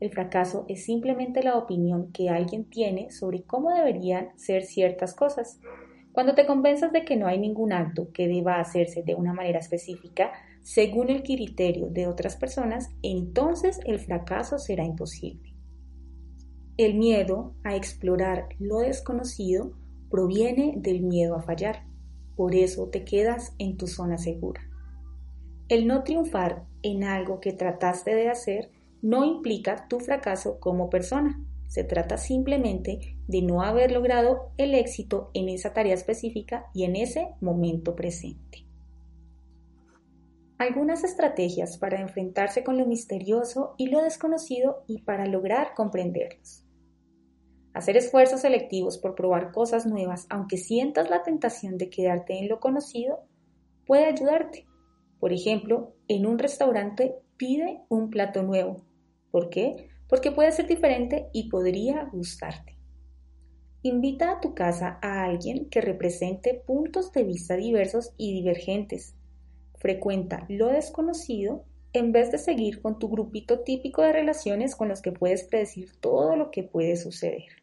El 0.00 0.10
fracaso 0.10 0.64
es 0.66 0.84
simplemente 0.84 1.44
la 1.44 1.56
opinión 1.56 2.10
que 2.10 2.30
alguien 2.30 2.64
tiene 2.64 3.12
sobre 3.12 3.44
cómo 3.44 3.72
deberían 3.72 4.36
ser 4.36 4.64
ciertas 4.64 5.14
cosas. 5.14 5.60
Cuando 6.10 6.34
te 6.34 6.46
convenzas 6.46 6.90
de 6.90 7.04
que 7.04 7.14
no 7.14 7.28
hay 7.28 7.38
ningún 7.38 7.72
acto 7.72 8.10
que 8.12 8.26
deba 8.26 8.58
hacerse 8.58 9.04
de 9.04 9.14
una 9.14 9.32
manera 9.32 9.60
específica, 9.60 10.32
según 10.62 11.10
el 11.10 11.22
criterio 11.22 11.90
de 11.90 12.08
otras 12.08 12.34
personas, 12.34 12.90
entonces 13.04 13.78
el 13.84 14.00
fracaso 14.00 14.58
será 14.58 14.84
imposible. 14.84 15.54
El 16.76 16.94
miedo 16.94 17.54
a 17.62 17.76
explorar 17.76 18.48
lo 18.58 18.80
desconocido 18.80 19.74
proviene 20.10 20.74
del 20.76 21.02
miedo 21.02 21.34
a 21.36 21.42
fallar. 21.42 21.86
Por 22.36 22.54
eso 22.54 22.88
te 22.88 23.04
quedas 23.04 23.54
en 23.58 23.76
tu 23.76 23.86
zona 23.86 24.18
segura. 24.18 24.62
El 25.68 25.86
no 25.86 26.02
triunfar 26.02 26.64
en 26.82 27.04
algo 27.04 27.40
que 27.40 27.52
trataste 27.52 28.14
de 28.14 28.28
hacer 28.28 28.70
no 29.02 29.24
implica 29.24 29.86
tu 29.88 30.00
fracaso 30.00 30.58
como 30.60 30.88
persona. 30.90 31.40
Se 31.66 31.84
trata 31.84 32.16
simplemente 32.16 33.16
de 33.26 33.42
no 33.42 33.62
haber 33.62 33.92
logrado 33.92 34.52
el 34.56 34.74
éxito 34.74 35.30
en 35.34 35.50
esa 35.50 35.74
tarea 35.74 35.94
específica 35.94 36.66
y 36.72 36.84
en 36.84 36.96
ese 36.96 37.28
momento 37.40 37.94
presente. 37.94 38.66
Algunas 40.56 41.04
estrategias 41.04 41.78
para 41.78 42.00
enfrentarse 42.00 42.64
con 42.64 42.78
lo 42.78 42.86
misterioso 42.86 43.74
y 43.76 43.88
lo 43.88 44.02
desconocido 44.02 44.82
y 44.88 45.02
para 45.02 45.26
lograr 45.26 45.74
comprenderlos. 45.76 46.67
Hacer 47.78 47.96
esfuerzos 47.96 48.40
selectivos 48.40 48.98
por 48.98 49.14
probar 49.14 49.52
cosas 49.52 49.86
nuevas, 49.86 50.26
aunque 50.30 50.56
sientas 50.56 51.10
la 51.10 51.22
tentación 51.22 51.78
de 51.78 51.88
quedarte 51.88 52.36
en 52.36 52.48
lo 52.48 52.58
conocido, 52.58 53.20
puede 53.86 54.06
ayudarte. 54.06 54.66
Por 55.20 55.32
ejemplo, 55.32 55.94
en 56.08 56.26
un 56.26 56.40
restaurante 56.40 57.14
pide 57.36 57.82
un 57.88 58.10
plato 58.10 58.42
nuevo, 58.42 58.82
¿Por 59.30 59.48
qué? 59.48 59.90
Porque 60.08 60.32
puede 60.32 60.50
ser 60.50 60.66
diferente 60.66 61.28
y 61.32 61.50
podría 61.50 62.10
gustarte. 62.12 62.76
Invita 63.82 64.32
a 64.32 64.40
tu 64.40 64.56
casa 64.56 64.98
a 65.00 65.22
alguien 65.22 65.70
que 65.70 65.80
represente 65.80 66.60
puntos 66.66 67.12
de 67.12 67.22
vista 67.22 67.54
diversos 67.54 68.12
y 68.16 68.32
divergentes. 68.32 69.14
Frecuenta 69.76 70.46
lo 70.48 70.66
desconocido 70.66 71.64
en 71.92 72.10
vez 72.10 72.32
de 72.32 72.38
seguir 72.38 72.82
con 72.82 72.98
tu 72.98 73.08
grupito 73.08 73.60
típico 73.60 74.02
de 74.02 74.12
relaciones 74.12 74.74
con 74.74 74.88
los 74.88 75.00
que 75.00 75.12
puedes 75.12 75.44
predecir 75.44 75.92
todo 76.00 76.34
lo 76.34 76.50
que 76.50 76.64
puede 76.64 76.96
suceder. 76.96 77.57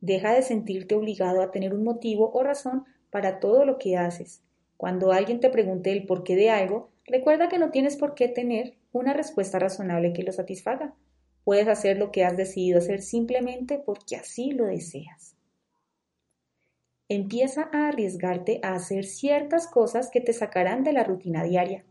Deja 0.00 0.32
de 0.32 0.42
sentirte 0.42 0.94
obligado 0.94 1.42
a 1.42 1.50
tener 1.50 1.74
un 1.74 1.84
motivo 1.84 2.30
o 2.32 2.42
razón 2.42 2.84
para 3.10 3.40
todo 3.40 3.64
lo 3.64 3.78
que 3.78 3.96
haces. 3.96 4.42
Cuando 4.76 5.12
alguien 5.12 5.40
te 5.40 5.50
pregunte 5.50 5.92
el 5.92 6.04
porqué 6.06 6.36
de 6.36 6.50
algo, 6.50 6.90
recuerda 7.06 7.48
que 7.48 7.58
no 7.58 7.70
tienes 7.70 7.96
por 7.96 8.14
qué 8.14 8.28
tener 8.28 8.74
una 8.92 9.14
respuesta 9.14 9.58
razonable 9.58 10.12
que 10.12 10.22
lo 10.22 10.32
satisfaga. 10.32 10.94
Puedes 11.44 11.68
hacer 11.68 11.96
lo 11.96 12.10
que 12.10 12.24
has 12.24 12.36
decidido 12.36 12.78
hacer 12.78 13.00
simplemente 13.00 13.78
porque 13.78 14.16
así 14.16 14.50
lo 14.50 14.66
deseas. 14.66 15.36
Empieza 17.08 17.70
a 17.72 17.88
arriesgarte 17.88 18.58
a 18.62 18.74
hacer 18.74 19.04
ciertas 19.04 19.68
cosas 19.68 20.10
que 20.10 20.20
te 20.20 20.32
sacarán 20.32 20.82
de 20.82 20.92
la 20.92 21.04
rutina 21.04 21.44
diaria. 21.44 21.84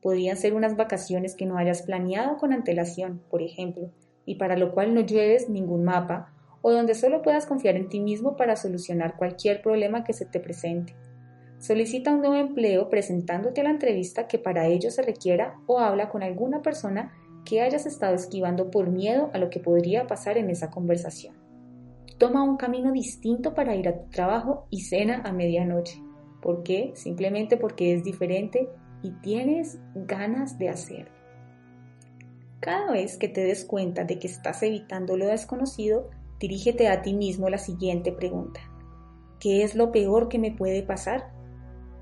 Podrían 0.00 0.38
ser 0.38 0.54
unas 0.54 0.76
vacaciones 0.76 1.36
que 1.36 1.44
no 1.44 1.58
hayas 1.58 1.82
planeado 1.82 2.38
con 2.38 2.52
antelación, 2.52 3.22
por 3.30 3.42
ejemplo, 3.42 3.90
y 4.24 4.36
para 4.36 4.56
lo 4.56 4.72
cual 4.72 4.94
no 4.94 5.02
lleves 5.02 5.50
ningún 5.50 5.84
mapa, 5.84 6.32
o 6.62 6.72
donde 6.72 6.94
solo 6.94 7.22
puedas 7.22 7.46
confiar 7.46 7.76
en 7.76 7.88
ti 7.88 8.00
mismo 8.00 8.36
para 8.36 8.56
solucionar 8.56 9.16
cualquier 9.16 9.60
problema 9.60 10.04
que 10.04 10.12
se 10.12 10.24
te 10.24 10.40
presente. 10.40 10.94
Solicita 11.58 12.12
un 12.12 12.20
nuevo 12.20 12.36
empleo 12.36 12.88
presentándote 12.88 13.60
a 13.60 13.64
la 13.64 13.70
entrevista 13.70 14.26
que 14.26 14.38
para 14.38 14.66
ello 14.66 14.90
se 14.90 15.02
requiera 15.02 15.54
o 15.66 15.78
habla 15.78 16.08
con 16.08 16.22
alguna 16.22 16.62
persona 16.62 17.12
que 17.44 17.60
hayas 17.60 17.86
estado 17.86 18.14
esquivando 18.14 18.70
por 18.70 18.90
miedo 18.90 19.30
a 19.32 19.38
lo 19.38 19.50
que 19.50 19.60
podría 19.60 20.06
pasar 20.06 20.38
en 20.38 20.50
esa 20.50 20.70
conversación. 20.70 21.36
Toma 22.18 22.42
un 22.42 22.56
camino 22.56 22.92
distinto 22.92 23.54
para 23.54 23.74
ir 23.74 23.88
a 23.88 23.96
tu 23.96 24.10
trabajo 24.10 24.66
y 24.70 24.82
cena 24.82 25.22
a 25.24 25.32
medianoche. 25.32 26.00
¿Por 26.40 26.62
qué? 26.62 26.92
Simplemente 26.94 27.56
porque 27.56 27.94
es 27.94 28.04
diferente 28.04 28.68
y 29.02 29.10
tienes 29.20 29.78
ganas 29.94 30.58
de 30.58 30.68
hacerlo. 30.68 31.12
Cada 32.60 32.92
vez 32.92 33.18
que 33.18 33.28
te 33.28 33.42
des 33.42 33.64
cuenta 33.64 34.04
de 34.04 34.18
que 34.20 34.28
estás 34.28 34.62
evitando 34.62 35.16
lo 35.16 35.26
desconocido, 35.26 36.10
dirígete 36.42 36.88
a 36.88 37.02
ti 37.02 37.14
mismo 37.14 37.48
la 37.48 37.58
siguiente 37.58 38.10
pregunta. 38.10 38.60
¿Qué 39.38 39.62
es 39.62 39.76
lo 39.76 39.92
peor 39.92 40.28
que 40.28 40.40
me 40.40 40.50
puede 40.50 40.82
pasar? 40.82 41.32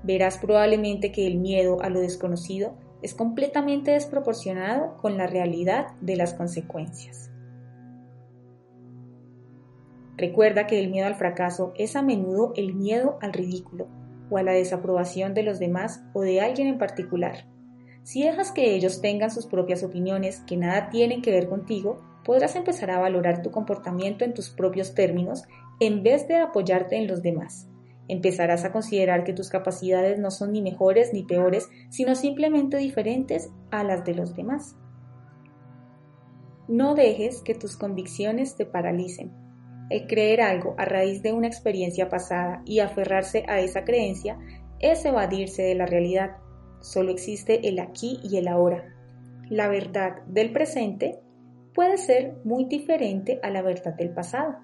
Verás 0.03 0.39
probablemente 0.39 1.11
que 1.11 1.27
el 1.27 1.37
miedo 1.37 1.79
a 1.83 1.89
lo 1.89 1.99
desconocido 1.99 2.75
es 3.03 3.13
completamente 3.13 3.91
desproporcionado 3.91 4.97
con 4.97 5.15
la 5.15 5.27
realidad 5.27 5.93
de 6.01 6.15
las 6.15 6.33
consecuencias. 6.33 7.31
Recuerda 10.17 10.65
que 10.65 10.79
el 10.79 10.89
miedo 10.89 11.05
al 11.05 11.15
fracaso 11.15 11.71
es 11.75 11.95
a 11.95 12.01
menudo 12.01 12.53
el 12.55 12.73
miedo 12.73 13.19
al 13.21 13.33
ridículo 13.33 13.87
o 14.31 14.37
a 14.37 14.43
la 14.43 14.53
desaprobación 14.53 15.35
de 15.35 15.43
los 15.43 15.59
demás 15.59 16.03
o 16.13 16.21
de 16.21 16.41
alguien 16.41 16.67
en 16.67 16.79
particular. 16.79 17.45
Si 18.01 18.23
dejas 18.23 18.51
que 18.51 18.73
ellos 18.73 19.01
tengan 19.01 19.29
sus 19.29 19.45
propias 19.45 19.83
opiniones 19.83 20.41
que 20.47 20.57
nada 20.57 20.89
tienen 20.89 21.21
que 21.21 21.31
ver 21.31 21.47
contigo, 21.47 22.10
podrás 22.23 22.55
empezar 22.55 22.91
a 22.91 22.99
valorar 22.99 23.41
tu 23.41 23.51
comportamiento 23.51 24.25
en 24.25 24.33
tus 24.33 24.49
propios 24.49 24.93
términos 24.93 25.43
en 25.79 26.03
vez 26.03 26.27
de 26.27 26.37
apoyarte 26.37 26.97
en 26.97 27.07
los 27.07 27.21
demás. 27.21 27.67
Empezarás 28.07 28.65
a 28.65 28.71
considerar 28.71 29.23
que 29.23 29.33
tus 29.33 29.49
capacidades 29.49 30.19
no 30.19 30.31
son 30.31 30.51
ni 30.51 30.61
mejores 30.61 31.13
ni 31.13 31.23
peores, 31.23 31.69
sino 31.89 32.15
simplemente 32.15 32.77
diferentes 32.77 33.49
a 33.71 33.83
las 33.83 34.03
de 34.03 34.13
los 34.13 34.35
demás. 34.35 34.75
No 36.67 36.93
dejes 36.95 37.41
que 37.41 37.55
tus 37.55 37.77
convicciones 37.77 38.55
te 38.55 38.65
paralicen. 38.65 39.31
El 39.89 40.07
creer 40.07 40.41
algo 40.41 40.75
a 40.77 40.85
raíz 40.85 41.21
de 41.21 41.33
una 41.33 41.47
experiencia 41.47 42.09
pasada 42.09 42.61
y 42.65 42.79
aferrarse 42.79 43.43
a 43.47 43.59
esa 43.59 43.83
creencia 43.83 44.37
es 44.79 45.03
evadirse 45.05 45.63
de 45.63 45.75
la 45.75 45.85
realidad. 45.85 46.37
Solo 46.79 47.11
existe 47.11 47.67
el 47.67 47.79
aquí 47.79 48.19
y 48.23 48.37
el 48.37 48.47
ahora. 48.47 48.93
La 49.49 49.67
verdad 49.67 50.21
del 50.27 50.51
presente 50.53 51.19
puede 51.73 51.97
ser 51.97 52.35
muy 52.43 52.65
diferente 52.65 53.39
a 53.43 53.49
la 53.49 53.61
verdad 53.61 53.93
del 53.93 54.09
pasado. 54.09 54.57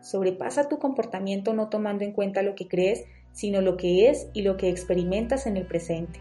Sobrepasa 0.00 0.68
tu 0.68 0.78
comportamiento 0.78 1.54
no 1.54 1.68
tomando 1.68 2.04
en 2.04 2.12
cuenta 2.12 2.42
lo 2.42 2.54
que 2.54 2.68
crees, 2.68 3.04
sino 3.32 3.60
lo 3.60 3.76
que 3.76 4.08
es 4.10 4.28
y 4.32 4.42
lo 4.42 4.56
que 4.56 4.68
experimentas 4.68 5.46
en 5.46 5.56
el 5.56 5.66
presente. 5.66 6.20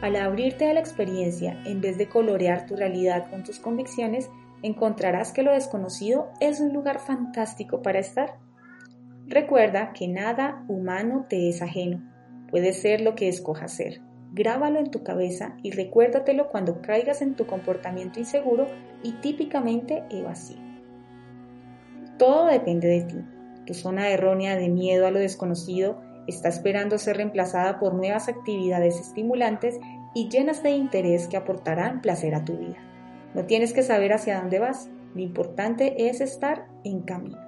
Al 0.00 0.16
abrirte 0.16 0.68
a 0.68 0.74
la 0.74 0.80
experiencia, 0.80 1.60
en 1.64 1.80
vez 1.80 1.98
de 1.98 2.08
colorear 2.08 2.66
tu 2.66 2.76
realidad 2.76 3.30
con 3.30 3.42
tus 3.42 3.58
convicciones, 3.58 4.30
encontrarás 4.62 5.32
que 5.32 5.42
lo 5.42 5.52
desconocido 5.52 6.28
es 6.40 6.60
un 6.60 6.72
lugar 6.72 6.98
fantástico 6.98 7.82
para 7.82 7.98
estar. 7.98 8.38
Recuerda 9.26 9.92
que 9.92 10.06
nada 10.06 10.64
humano 10.68 11.26
te 11.28 11.48
es 11.48 11.62
ajeno. 11.62 12.02
Puede 12.50 12.72
ser 12.72 13.00
lo 13.00 13.14
que 13.14 13.28
escojas 13.28 13.72
ser. 13.72 14.00
Grábalo 14.32 14.78
en 14.78 14.90
tu 14.90 15.02
cabeza 15.02 15.56
y 15.62 15.70
recuérdatelo 15.70 16.48
cuando 16.48 16.82
caigas 16.82 17.22
en 17.22 17.34
tu 17.34 17.46
comportamiento 17.46 18.20
inseguro 18.20 18.66
y 19.06 19.12
típicamente 19.12 20.02
evasivo. 20.10 20.60
Todo 22.18 22.46
depende 22.46 22.88
de 22.88 23.02
ti. 23.02 23.24
Tu 23.64 23.72
zona 23.74 24.08
errónea 24.08 24.56
de 24.56 24.68
miedo 24.68 25.06
a 25.06 25.12
lo 25.12 25.20
desconocido 25.20 26.00
está 26.26 26.48
esperando 26.48 26.98
ser 26.98 27.18
reemplazada 27.18 27.78
por 27.78 27.94
nuevas 27.94 28.28
actividades 28.28 28.98
estimulantes 28.98 29.78
y 30.12 30.28
llenas 30.28 30.64
de 30.64 30.70
interés 30.70 31.28
que 31.28 31.36
aportarán 31.36 32.00
placer 32.00 32.34
a 32.34 32.44
tu 32.44 32.56
vida. 32.56 32.78
No 33.34 33.44
tienes 33.44 33.72
que 33.72 33.84
saber 33.84 34.12
hacia 34.12 34.40
dónde 34.40 34.58
vas, 34.58 34.90
lo 35.14 35.20
importante 35.20 36.08
es 36.08 36.20
estar 36.20 36.66
en 36.82 37.02
camino. 37.02 37.38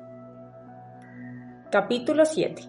Capítulo 1.72 2.24
7. 2.24 2.62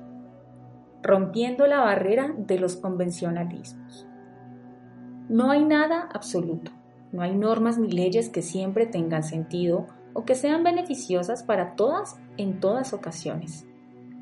Rompiendo 1.03 1.67
la 1.67 1.81
barrera 1.81 2.33
de 2.35 2.57
los 2.57 2.75
convencionalismos. 2.75 4.07
No 5.29 5.51
hay 5.51 5.63
nada 5.63 6.09
absoluto, 6.11 6.71
no 7.11 7.21
hay 7.21 7.35
normas 7.35 7.77
ni 7.77 7.91
leyes 7.91 8.29
que 8.29 8.41
siempre 8.41 8.85
tengan 8.85 9.23
sentido 9.23 9.87
o 10.13 10.25
que 10.25 10.35
sean 10.35 10.63
beneficiosas 10.63 11.43
para 11.43 11.75
todas 11.75 12.19
en 12.37 12.59
todas 12.59 12.93
ocasiones. 12.93 13.65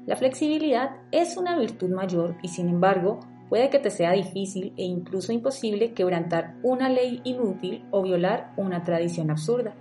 La 0.06 0.16
flexibilidad 0.16 0.92
es 1.12 1.36
una 1.38 1.58
virtud 1.58 1.90
mayor 1.90 2.38
y 2.42 2.48
sin 2.48 2.70
embargo 2.70 3.20
puede 3.50 3.70
que 3.70 3.80
te 3.80 3.90
sea 3.90 4.12
difícil 4.14 4.74
e 4.78 4.84
incluso 4.84 5.34
imposible 5.34 5.94
quebrantar 5.94 6.56
una 6.64 6.90
ley 6.90 7.22
inútil 7.24 7.86
o 7.92 8.02
violar 8.04 8.54
una 8.58 8.84
tradición 8.84 9.32
absurda. 9.32 9.76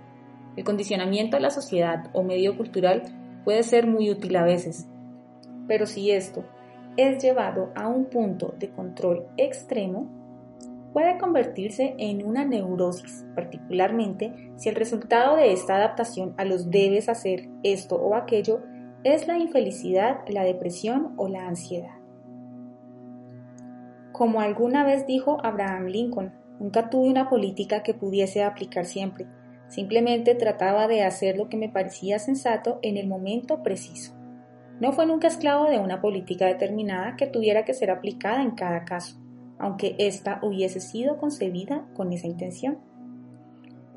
El 0.55 0.63
condicionamiento 0.63 1.37
a 1.37 1.39
la 1.39 1.49
sociedad 1.49 2.09
o 2.13 2.23
medio 2.23 2.57
cultural 2.57 3.03
puede 3.45 3.63
ser 3.63 3.87
muy 3.87 4.09
útil 4.09 4.35
a 4.35 4.43
veces, 4.43 4.87
pero 5.67 5.85
si 5.85 6.11
esto 6.11 6.43
es 6.97 7.23
llevado 7.23 7.71
a 7.75 7.87
un 7.87 8.05
punto 8.05 8.55
de 8.57 8.69
control 8.71 9.27
extremo, 9.37 10.09
puede 10.93 11.17
convertirse 11.17 11.95
en 11.97 12.25
una 12.25 12.45
neurosis, 12.45 13.25
particularmente 13.35 14.51
si 14.55 14.69
el 14.69 14.75
resultado 14.75 15.35
de 15.35 15.53
esta 15.53 15.75
adaptación 15.75 16.33
a 16.37 16.45
los 16.45 16.69
debes 16.71 17.09
hacer 17.09 17.49
esto 17.63 17.95
o 17.95 18.15
aquello 18.15 18.61
es 19.03 19.27
la 19.27 19.37
infelicidad, 19.37 20.19
la 20.27 20.43
depresión 20.43 21.13
o 21.17 21.27
la 21.27 21.47
ansiedad. 21.47 21.95
Como 24.11 24.41
alguna 24.41 24.83
vez 24.83 25.05
dijo 25.05 25.37
Abraham 25.43 25.85
Lincoln, 25.85 26.33
nunca 26.59 26.89
tuve 26.89 27.09
una 27.09 27.29
política 27.29 27.83
que 27.83 27.93
pudiese 27.93 28.43
aplicar 28.43 28.85
siempre, 28.85 29.27
simplemente 29.67 30.33
trataba 30.33 30.87
de 30.87 31.03
hacer 31.03 31.37
lo 31.37 31.49
que 31.49 31.57
me 31.57 31.69
parecía 31.69 32.17
sensato 32.17 32.79
en 32.81 32.97
el 32.97 33.07
momento 33.07 33.61
preciso. 33.61 34.13
No 34.79 34.91
fue 34.91 35.05
nunca 35.05 35.27
esclavo 35.27 35.69
de 35.69 35.79
una 35.79 36.01
política 36.01 36.45
determinada 36.45 37.15
que 37.15 37.27
tuviera 37.27 37.65
que 37.65 37.73
ser 37.73 37.91
aplicada 37.91 38.41
en 38.41 38.51
cada 38.51 38.85
caso, 38.85 39.19
aunque 39.59 39.95
ésta 39.99 40.39
hubiese 40.41 40.79
sido 40.79 41.17
concebida 41.17 41.87
con 41.95 42.13
esa 42.13 42.27
intención. 42.27 42.77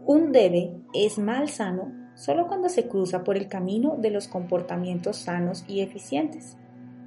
Un 0.06 0.32
debe 0.32 0.72
es 0.94 1.18
mal 1.18 1.48
sano 1.48 1.92
solo 2.14 2.48
cuando 2.48 2.68
se 2.68 2.88
cruza 2.88 3.24
por 3.24 3.36
el 3.36 3.48
camino 3.48 3.96
de 3.96 4.10
los 4.10 4.28
comportamientos 4.28 5.16
sanos 5.16 5.64
y 5.68 5.80
eficientes. 5.80 6.56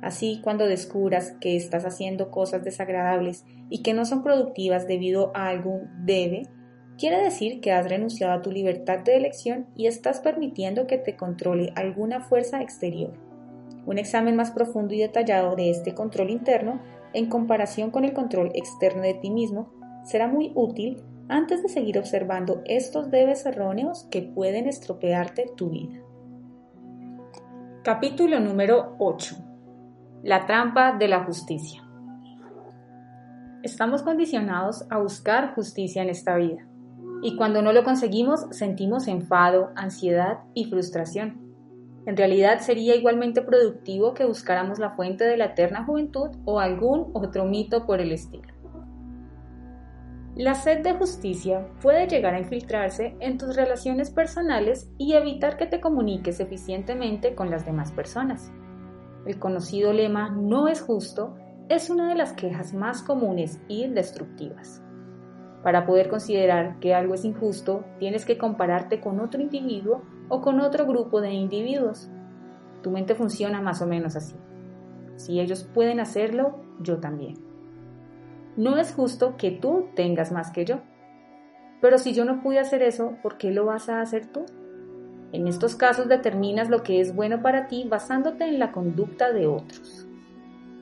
Así, 0.02 0.42
cuando 0.44 0.68
descubras 0.68 1.32
que 1.40 1.56
estás 1.56 1.86
haciendo 1.86 2.30
cosas 2.30 2.64
desagradables 2.64 3.46
y 3.70 3.84
que 3.84 3.94
no 3.94 4.06
son 4.06 4.22
productivas 4.22 4.88
debido 4.88 5.32
a 5.34 5.48
algún 5.48 5.90
debe, 6.06 6.44
quiere 6.98 7.24
decir 7.24 7.62
que 7.62 7.72
has 7.72 7.88
renunciado 7.88 8.34
a 8.34 8.42
tu 8.42 8.52
libertad 8.52 9.00
de 9.00 9.16
elección 9.16 9.68
y 9.76 9.88
estás 9.88 10.20
permitiendo 10.20 10.88
que 10.88 10.98
te 10.98 11.16
controle 11.16 11.72
alguna 11.76 12.20
fuerza 12.20 12.62
exterior. 12.62 13.14
Un 13.86 13.98
examen 13.98 14.36
más 14.36 14.52
profundo 14.52 14.94
y 14.94 15.00
detallado 15.00 15.56
de 15.56 15.70
este 15.70 15.94
control 15.94 16.30
interno, 16.30 16.82
en 17.14 17.28
comparación 17.28 17.92
con 17.92 18.06
el 18.06 18.14
control 18.14 18.52
externo 18.54 19.02
de 19.02 19.14
ti 19.14 19.30
mismo, 19.30 19.72
será 20.04 20.28
muy 20.28 20.52
útil 20.56 21.02
antes 21.30 21.64
de 21.64 21.70
seguir 21.70 21.98
observando 21.98 22.62
estos 22.66 23.10
debes 23.12 23.46
erróneos 23.46 24.08
que 24.12 24.22
pueden 24.22 24.68
estropearte 24.68 25.52
tu 25.56 25.70
vida. 25.70 26.02
Capítulo 27.84 28.40
número 28.40 28.96
8 29.00 29.54
la 30.24 30.46
trampa 30.46 30.94
de 30.94 31.10
la 31.10 31.26
justicia. 31.26 31.84
Estamos 33.62 34.04
condicionados 34.04 34.86
a 34.90 34.98
buscar 34.98 35.54
justicia 35.54 36.02
en 36.02 36.10
esta 36.10 36.38
vida, 36.38 36.66
y 37.22 37.36
cuando 37.36 37.62
no 37.62 37.74
lo 37.74 37.84
conseguimos 37.84 38.46
sentimos 38.52 39.10
enfado, 39.10 39.72
ansiedad 39.76 40.40
y 40.54 40.66
frustración. 40.66 41.43
En 42.06 42.18
realidad 42.18 42.60
sería 42.60 42.96
igualmente 42.96 43.42
productivo 43.42 44.14
que 44.14 44.26
buscáramos 44.26 44.78
la 44.78 44.92
fuente 44.92 45.24
de 45.24 45.38
la 45.38 45.46
eterna 45.46 45.86
juventud 45.86 46.30
o 46.44 46.60
algún 46.60 47.12
otro 47.14 47.46
mito 47.46 47.86
por 47.86 48.02
el 48.02 48.12
estilo. 48.12 48.54
La 50.36 50.56
sed 50.56 50.82
de 50.82 50.94
justicia 50.94 51.68
puede 51.82 52.08
llegar 52.08 52.34
a 52.34 52.40
infiltrarse 52.40 53.16
en 53.20 53.38
tus 53.38 53.56
relaciones 53.56 54.10
personales 54.10 54.90
y 54.98 55.14
evitar 55.14 55.58
que 55.58 55.68
te 55.68 55.80
comuniques 55.80 56.40
eficientemente 56.40 57.36
con 57.36 57.52
las 57.52 57.66
demás 57.66 57.92
personas. 57.92 58.52
El 59.26 59.40
conocido 59.40 59.94
lema 59.94 60.30
no 60.30 60.68
es 60.68 60.82
justo 60.82 61.38
es 61.70 61.90
una 61.90 62.10
de 62.10 62.16
las 62.16 62.34
quejas 62.34 62.74
más 62.74 63.04
comunes 63.04 63.62
y 63.68 63.88
destructivas. 63.88 64.84
Para 65.64 65.86
poder 65.86 66.10
considerar 66.10 66.80
que 66.80 66.94
algo 66.94 67.14
es 67.14 67.24
injusto, 67.24 67.86
tienes 68.00 68.26
que 68.26 68.38
compararte 68.38 69.00
con 69.00 69.22
otro 69.22 69.42
individuo 69.42 70.02
o 70.34 70.42
con 70.42 70.60
otro 70.62 70.88
grupo 70.88 71.22
de 71.22 71.32
individuos. 71.32 72.10
Tu 72.82 72.90
mente 72.90 73.14
funciona 73.14 73.62
más 73.62 73.84
o 73.84 73.86
menos 73.86 74.16
así. 74.16 74.34
Si 75.16 75.40
ellos 75.40 75.64
pueden 75.76 76.00
hacerlo, 76.00 76.56
yo 76.80 76.98
también. 76.98 77.36
No 78.58 78.78
es 78.80 78.94
justo 78.94 79.38
que 79.38 79.52
tú 79.52 79.90
tengas 79.96 80.32
más 80.32 80.50
que 80.50 80.66
yo. 80.66 80.80
Pero 81.82 82.00
si 82.00 82.14
yo 82.14 82.26
no 82.26 82.42
pude 82.42 82.58
hacer 82.58 82.82
eso, 82.82 83.16
¿por 83.22 83.38
qué 83.38 83.52
lo 83.52 83.66
vas 83.66 83.90
a 83.90 84.02
hacer 84.02 84.26
tú? 84.26 84.46
En 85.34 85.48
estos 85.48 85.76
casos 85.76 86.08
determinas 86.08 86.68
lo 86.68 86.82
que 86.82 87.00
es 87.00 87.16
bueno 87.16 87.44
para 87.44 87.68
ti 87.68 87.86
basándote 87.88 88.46
en 88.46 88.58
la 88.58 88.72
conducta 88.72 89.32
de 89.32 89.46
otros. 89.46 90.08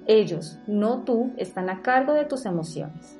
Ellos, 0.07 0.59
no 0.65 1.03
tú, 1.03 1.33
están 1.35 1.69
a 1.69 1.81
cargo 1.81 2.13
de 2.13 2.23
tus 2.23 2.45
emociones. 2.45 3.19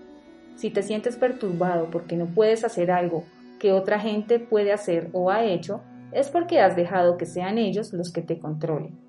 Si 0.55 0.69
te 0.69 0.81
sientes 0.81 1.17
perturbado 1.17 1.89
porque 1.91 2.15
no 2.15 2.27
puedes 2.27 2.63
hacer 2.63 2.89
algo 2.89 3.25
que 3.59 3.73
otra 3.73 3.99
gente 3.99 4.39
puede 4.39 4.71
hacer 4.71 5.09
o 5.11 5.29
ha 5.29 5.43
hecho, 5.43 5.81
es 6.11 6.29
porque 6.29 6.59
has 6.59 6.75
dejado 6.75 7.17
que 7.17 7.25
sean 7.25 7.57
ellos 7.57 7.93
los 7.93 8.11
que 8.11 8.21
te 8.21 8.39
controlen. 8.39 8.99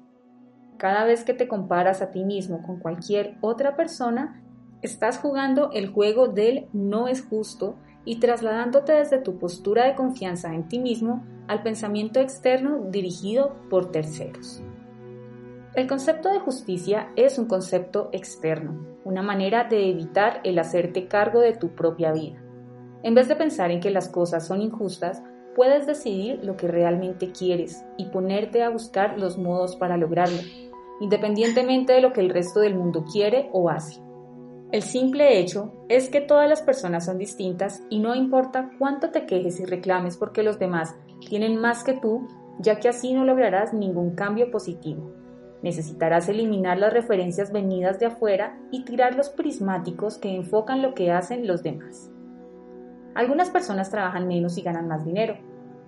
Cada 0.79 1.05
vez 1.05 1.25
que 1.25 1.35
te 1.35 1.49
comparas 1.49 2.03
a 2.03 2.11
ti 2.11 2.25
mismo 2.25 2.63
con 2.63 2.79
cualquier 2.79 3.37
otra 3.41 3.77
persona, 3.77 4.43
estás 4.83 5.19
jugando 5.19 5.71
el 5.73 5.89
juego 5.89 6.29
del 6.29 6.67
no 6.73 7.09
es 7.09 7.23
justo 7.23 7.77
y 8.05 8.19
trasladándote 8.19 8.93
desde 8.93 9.19
tu 9.19 9.39
postura 9.39 9.87
de 9.87 9.95
confianza 9.95 10.55
en 10.55 10.67
ti 10.67 10.79
mismo 10.81 11.25
al 11.47 11.63
pensamiento 11.63 12.21
externo 12.21 12.87
dirigido 12.91 13.55
por 13.71 13.93
terceros. 13.93 14.63
El 15.75 15.87
concepto 15.87 16.29
de 16.31 16.41
justicia 16.41 17.11
es 17.17 17.39
un 17.39 17.47
concepto 17.47 18.11
externo, 18.13 18.85
una 19.05 19.23
manera 19.23 19.65
de 19.65 19.89
evitar 19.89 20.41
el 20.45 20.59
hacerte 20.59 21.09
cargo 21.09 21.41
de 21.41 21.55
tu 21.55 21.75
propia 21.75 22.13
vida. 22.13 22.43
En 23.03 23.15
vez 23.15 23.29
de 23.29 23.37
pensar 23.37 23.71
en 23.71 23.81
que 23.81 23.91
las 23.91 24.09
cosas 24.09 24.47
son 24.47 24.61
injustas, 24.61 25.23
puedes 25.55 25.87
decidir 25.87 26.41
lo 26.43 26.57
que 26.57 26.69
realmente 26.69 27.33
quieres 27.33 27.85
y 27.97 28.07
ponerte 28.07 28.63
a 28.63 28.71
buscar 28.71 29.19
los 29.19 29.39
modos 29.39 29.77
para 29.77 29.97
lograrlo, 29.97 30.39
independientemente 31.01 31.93
de 31.93 32.01
lo 32.01 32.13
que 32.13 32.21
el 32.21 32.31
resto 32.31 32.61
del 32.61 32.75
mundo 32.75 33.05
quiere 33.11 33.51
o 33.53 33.71
hace. 33.71 34.01
El 34.73 34.83
simple 34.83 35.39
hecho 35.39 35.73
es 35.89 36.09
que 36.09 36.23
todas 36.23 36.49
las 36.49 36.63
personas 36.63 37.05
son 37.05 37.19
distintas 37.19 37.83
y 37.91 37.99
no 37.99 38.15
importa 38.15 38.71
cuánto 38.79 39.11
te 39.11 39.27
quejes 39.27 39.61
y 39.61 39.67
reclames 39.67 40.17
porque 40.17 40.43
los 40.43 40.59
demás 40.59 40.95
tienen 41.29 41.61
más 41.61 41.85
que 41.85 41.93
tú, 41.93 42.27
ya 42.59 42.79
que 42.79 42.89
así 42.89 43.13
no 43.13 43.25
lograrás 43.25 43.75
ningún 43.75 44.15
cambio 44.15 44.51
positivo. 44.51 45.13
Necesitarás 45.63 46.29
eliminar 46.29 46.79
las 46.79 46.93
referencias 46.93 47.53
venidas 47.53 47.99
de 47.99 48.07
afuera 48.07 48.59
y 48.71 48.85
tirar 48.85 49.15
los 49.15 49.29
prismáticos 49.29 50.19
que 50.19 50.35
enfocan 50.35 50.83
lo 50.83 50.95
que 50.95 51.13
hacen 51.13 51.47
los 51.47 51.63
demás. 51.63 52.12
Algunas 53.15 53.51
personas 53.51 53.91
trabajan 53.91 54.27
menos 54.27 54.57
y 54.57 54.63
ganan 54.63 54.89
más 54.89 55.05
dinero. 55.05 55.37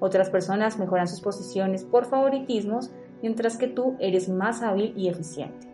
Otras 0.01 0.28
personas 0.28 0.78
mejoran 0.78 1.09
sus 1.09 1.20
posiciones 1.20 1.84
por 1.84 2.05
favoritismos, 2.05 2.90
mientras 3.22 3.56
que 3.56 3.68
tú 3.68 3.96
eres 3.98 4.28
más 4.28 4.62
hábil 4.62 4.92
y 4.96 5.09
eficiente. 5.09 5.68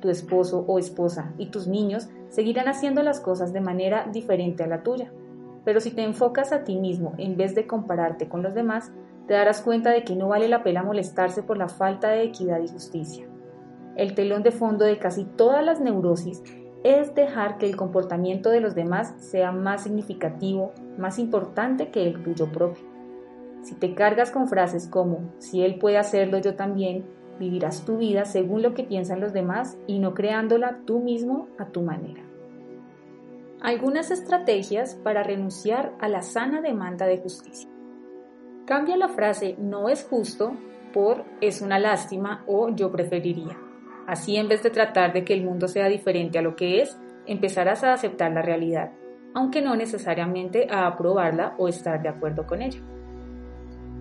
Tu 0.00 0.08
esposo 0.08 0.64
o 0.66 0.78
esposa 0.78 1.34
y 1.36 1.46
tus 1.46 1.66
niños 1.68 2.08
seguirán 2.28 2.68
haciendo 2.68 3.02
las 3.02 3.20
cosas 3.20 3.52
de 3.52 3.60
manera 3.60 4.06
diferente 4.10 4.62
a 4.62 4.66
la 4.66 4.82
tuya. 4.82 5.12
Pero 5.64 5.80
si 5.80 5.90
te 5.90 6.02
enfocas 6.02 6.52
a 6.52 6.64
ti 6.64 6.76
mismo 6.76 7.12
en 7.18 7.36
vez 7.36 7.54
de 7.54 7.66
compararte 7.66 8.28
con 8.28 8.42
los 8.42 8.54
demás, 8.54 8.92
te 9.26 9.34
darás 9.34 9.60
cuenta 9.60 9.90
de 9.90 10.04
que 10.04 10.16
no 10.16 10.28
vale 10.28 10.48
la 10.48 10.62
pena 10.62 10.82
molestarse 10.82 11.42
por 11.42 11.58
la 11.58 11.68
falta 11.68 12.08
de 12.08 12.22
equidad 12.22 12.60
y 12.62 12.68
justicia. 12.68 13.26
El 13.96 14.14
telón 14.14 14.42
de 14.42 14.52
fondo 14.52 14.86
de 14.86 14.98
casi 14.98 15.24
todas 15.24 15.62
las 15.62 15.80
neurosis 15.80 16.42
es 16.82 17.14
dejar 17.14 17.58
que 17.58 17.66
el 17.66 17.76
comportamiento 17.76 18.50
de 18.50 18.60
los 18.60 18.74
demás 18.74 19.14
sea 19.18 19.52
más 19.52 19.82
significativo, 19.82 20.72
más 20.98 21.18
importante 21.18 21.90
que 21.90 22.06
el 22.06 22.22
tuyo 22.22 22.50
propio. 22.50 22.84
Si 23.62 23.74
te 23.74 23.94
cargas 23.94 24.30
con 24.30 24.48
frases 24.48 24.86
como, 24.86 25.32
si 25.38 25.62
él 25.62 25.78
puede 25.78 25.98
hacerlo 25.98 26.38
yo 26.38 26.54
también, 26.54 27.04
vivirás 27.38 27.84
tu 27.84 27.98
vida 27.98 28.24
según 28.24 28.62
lo 28.62 28.74
que 28.74 28.84
piensan 28.84 29.20
los 29.20 29.32
demás 29.32 29.76
y 29.86 29.98
no 29.98 30.14
creándola 30.14 30.80
tú 30.86 31.00
mismo 31.00 31.48
a 31.58 31.66
tu 31.66 31.82
manera. 31.82 32.22
Algunas 33.60 34.10
estrategias 34.10 34.94
para 34.94 35.22
renunciar 35.22 35.92
a 36.00 36.08
la 36.08 36.22
sana 36.22 36.62
demanda 36.62 37.06
de 37.06 37.18
justicia. 37.18 37.68
Cambia 38.64 38.96
la 38.96 39.08
frase 39.08 39.56
no 39.58 39.90
es 39.90 40.04
justo 40.04 40.52
por 40.94 41.24
es 41.42 41.60
una 41.60 41.78
lástima 41.78 42.44
o 42.46 42.70
yo 42.70 42.90
preferiría. 42.90 43.58
Así 44.06 44.36
en 44.36 44.48
vez 44.48 44.62
de 44.62 44.70
tratar 44.70 45.12
de 45.12 45.24
que 45.24 45.34
el 45.34 45.44
mundo 45.44 45.68
sea 45.68 45.88
diferente 45.88 46.38
a 46.38 46.42
lo 46.42 46.56
que 46.56 46.82
es, 46.82 46.98
empezarás 47.26 47.84
a 47.84 47.92
aceptar 47.92 48.32
la 48.32 48.42
realidad, 48.42 48.92
aunque 49.34 49.62
no 49.62 49.76
necesariamente 49.76 50.66
a 50.70 50.86
aprobarla 50.86 51.54
o 51.58 51.68
estar 51.68 52.02
de 52.02 52.08
acuerdo 52.08 52.46
con 52.46 52.62
ella. 52.62 52.80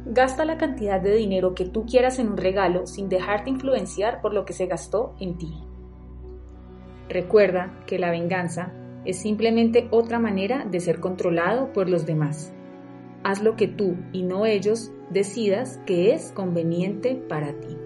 Gasta 0.05 0.45
la 0.45 0.57
cantidad 0.57 0.99
de 0.99 1.15
dinero 1.15 1.53
que 1.53 1.65
tú 1.65 1.85
quieras 1.85 2.17
en 2.19 2.30
un 2.30 2.38
regalo 2.38 2.88
sin 2.88 3.09
dejarte 3.09 3.49
influenciar 3.49 4.21
por 4.21 4.34
lo 4.34 4.45
que 4.45 4.53
se 4.53 4.65
gastó 4.65 5.15
en 5.19 5.38
ti. 5.38 5.53
Recuerda 7.09 7.80
que 7.85 7.99
la 7.99 8.09
venganza 8.09 8.71
es 9.05 9.19
simplemente 9.19 9.88
otra 9.91 10.19
manera 10.19 10.65
de 10.65 10.80
ser 10.80 10.99
controlado 10.99 11.73
por 11.73 11.89
los 11.89 12.05
demás. 12.05 12.53
Haz 13.23 13.41
lo 13.43 13.55
que 13.55 13.67
tú 13.67 13.97
y 14.13 14.23
no 14.23 14.45
ellos 14.45 14.91
decidas 15.09 15.80
que 15.85 16.13
es 16.13 16.31
conveniente 16.31 17.15
para 17.15 17.53
ti. 17.59 17.78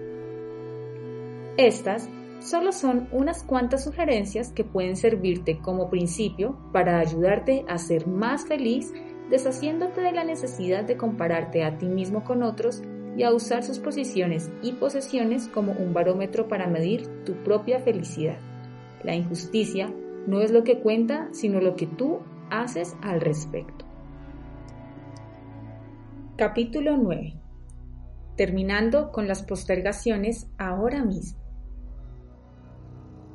Estas 1.56 2.08
solo 2.40 2.72
son 2.72 3.08
unas 3.12 3.44
cuantas 3.44 3.84
sugerencias 3.84 4.50
que 4.50 4.64
pueden 4.64 4.96
servirte 4.96 5.58
como 5.58 5.88
principio 5.88 6.58
para 6.72 6.98
ayudarte 6.98 7.64
a 7.68 7.78
ser 7.78 8.08
más 8.08 8.46
feliz 8.46 8.92
deshaciéndote 9.30 10.00
de 10.00 10.10
la 10.10 10.24
necesidad 10.24 10.84
de 10.84 10.96
compararte 10.96 11.64
a 11.64 11.78
ti 11.78 11.86
mismo 11.86 12.24
con 12.24 12.42
otros 12.42 12.82
y 13.16 13.22
a 13.22 13.32
usar 13.32 13.62
sus 13.62 13.78
posiciones 13.78 14.50
y 14.62 14.72
posesiones 14.72 15.46
como 15.46 15.72
un 15.72 15.94
barómetro 15.94 16.48
para 16.48 16.66
medir 16.66 17.24
tu 17.24 17.34
propia 17.44 17.78
felicidad. 17.78 18.38
La 19.04 19.14
injusticia 19.14 19.94
no 20.26 20.40
es 20.40 20.50
lo 20.50 20.64
que 20.64 20.80
cuenta, 20.80 21.28
sino 21.32 21.60
lo 21.60 21.76
que 21.76 21.86
tú 21.86 22.18
haces 22.50 22.96
al 23.00 23.20
respecto. 23.20 23.84
Capítulo 26.36 26.96
9. 26.96 27.34
Terminando 28.36 29.12
con 29.12 29.28
las 29.28 29.44
postergaciones 29.44 30.48
ahora 30.58 31.04
mismo. 31.04 31.43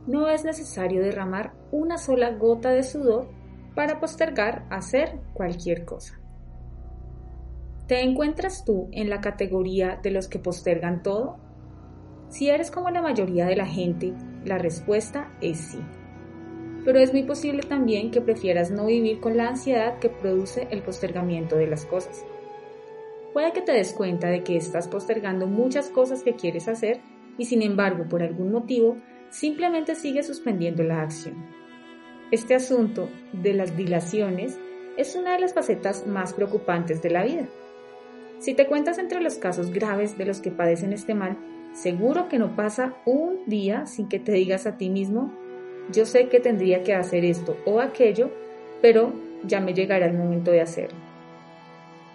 No 0.09 0.27
es 0.27 0.43
necesario 0.43 1.01
derramar 1.01 1.53
una 1.71 1.97
sola 1.97 2.31
gota 2.31 2.71
de 2.71 2.83
sudor 2.83 3.29
para 3.75 4.01
postergar 4.01 4.65
hacer 4.69 5.19
cualquier 5.33 5.85
cosa. 5.85 6.19
¿Te 7.87 8.01
encuentras 8.01 8.65
tú 8.65 8.89
en 8.91 9.09
la 9.09 9.21
categoría 9.21 9.99
de 10.03 10.11
los 10.11 10.27
que 10.27 10.39
postergan 10.39 11.01
todo? 11.01 11.37
Si 12.27 12.49
eres 12.49 12.71
como 12.71 12.89
la 12.89 13.01
mayoría 13.01 13.45
de 13.45 13.55
la 13.55 13.65
gente, 13.65 14.13
la 14.43 14.57
respuesta 14.57 15.31
es 15.39 15.59
sí 15.59 15.79
pero 16.85 16.99
es 16.99 17.13
muy 17.13 17.23
posible 17.23 17.61
también 17.61 18.11
que 18.11 18.21
prefieras 18.21 18.71
no 18.71 18.85
vivir 18.85 19.19
con 19.19 19.37
la 19.37 19.47
ansiedad 19.47 19.99
que 19.99 20.09
produce 20.09 20.67
el 20.71 20.81
postergamiento 20.81 21.55
de 21.55 21.67
las 21.67 21.85
cosas. 21.85 22.25
Puede 23.33 23.53
que 23.53 23.61
te 23.61 23.73
des 23.73 23.93
cuenta 23.93 24.29
de 24.29 24.43
que 24.43 24.57
estás 24.57 24.87
postergando 24.87 25.45
muchas 25.45 25.89
cosas 25.89 26.23
que 26.23 26.33
quieres 26.33 26.67
hacer 26.67 27.01
y 27.37 27.45
sin 27.45 27.61
embargo 27.61 28.05
por 28.09 28.23
algún 28.23 28.51
motivo 28.51 28.97
simplemente 29.29 29.95
sigues 29.95 30.27
suspendiendo 30.27 30.83
la 30.83 31.01
acción. 31.01 31.35
Este 32.31 32.55
asunto 32.55 33.09
de 33.33 33.53
las 33.53 33.75
dilaciones 33.75 34.59
es 34.97 35.15
una 35.15 35.33
de 35.33 35.39
las 35.39 35.53
facetas 35.53 36.05
más 36.05 36.33
preocupantes 36.33 37.01
de 37.01 37.09
la 37.09 37.23
vida. 37.23 37.47
Si 38.39 38.53
te 38.53 38.67
cuentas 38.67 38.97
entre 38.99 39.21
los 39.21 39.35
casos 39.35 39.71
graves 39.71 40.17
de 40.17 40.25
los 40.25 40.39
que 40.39 40.51
padecen 40.51 40.93
este 40.93 41.13
mal, 41.13 41.37
seguro 41.73 42.29
que 42.29 42.39
no 42.39 42.55
pasa 42.55 42.95
un 43.05 43.45
día 43.47 43.85
sin 43.85 44.07
que 44.07 44.19
te 44.19 44.31
digas 44.31 44.65
a 44.65 44.77
ti 44.77 44.89
mismo, 44.89 45.33
yo 45.91 46.05
sé 46.05 46.29
que 46.29 46.39
tendría 46.39 46.83
que 46.83 46.93
hacer 46.93 47.25
esto 47.25 47.57
o 47.65 47.79
aquello, 47.79 48.29
pero 48.81 49.13
ya 49.43 49.59
me 49.59 49.73
llegará 49.73 50.05
el 50.05 50.17
momento 50.17 50.51
de 50.51 50.61
hacerlo. 50.61 50.99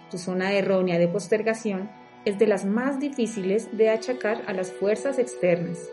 Tu 0.09 0.17
zona 0.17 0.53
errónea 0.53 0.97
de 0.97 1.07
postergación 1.07 1.89
es 2.23 2.39
de 2.39 2.47
las 2.47 2.65
más 2.65 2.99
difíciles 2.99 3.75
de 3.77 3.89
achacar 3.89 4.43
a 4.47 4.53
las 4.53 4.71
fuerzas 4.71 5.19
externas. 5.19 5.89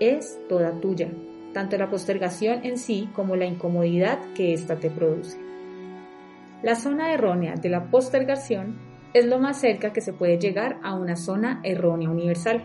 Es 0.00 0.40
toda 0.48 0.80
tuya, 0.80 1.10
tanto 1.52 1.76
la 1.76 1.90
postergación 1.90 2.64
en 2.64 2.78
sí 2.78 3.10
como 3.14 3.36
la 3.36 3.44
incomodidad 3.44 4.18
que 4.34 4.54
ésta 4.54 4.76
te 4.76 4.88
produce. 4.88 5.38
La 6.62 6.74
zona 6.74 7.12
errónea 7.12 7.56
de 7.56 7.68
la 7.68 7.90
postergación 7.90 8.78
es 9.12 9.26
lo 9.26 9.38
más 9.38 9.60
cerca 9.60 9.92
que 9.92 10.00
se 10.00 10.14
puede 10.14 10.38
llegar 10.38 10.78
a 10.82 10.94
una 10.94 11.16
zona 11.16 11.60
errónea 11.64 12.08
universal. 12.08 12.64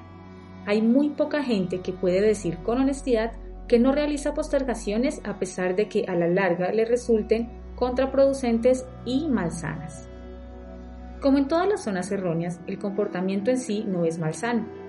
Hay 0.66 0.82
muy 0.82 1.10
poca 1.10 1.44
gente 1.44 1.82
que 1.82 1.92
puede 1.92 2.22
decir 2.22 2.60
con 2.60 2.80
honestidad 2.80 3.34
que 3.68 3.80
no 3.80 3.92
realiza 3.92 4.34
postergaciones 4.34 5.20
a 5.26 5.38
pesar 5.38 5.76
de 5.76 5.90
que 5.90 6.06
a 6.08 6.16
la 6.16 6.28
larga 6.28 6.72
le 6.72 6.86
resulten 6.86 7.50
contraproducentes 7.76 8.86
y 9.04 9.28
malsanas. 9.28 10.08
Como 11.20 11.38
en 11.38 11.50
todas 11.50 11.68
las 11.68 11.84
zonas 11.84 12.10
erróneas, 12.14 12.62
el 12.66 12.80
comportamiento 12.80 13.52
en 13.52 13.58
sí 13.58 13.84
no 13.86 14.06
es 14.06 14.20
malsano. 14.20 14.85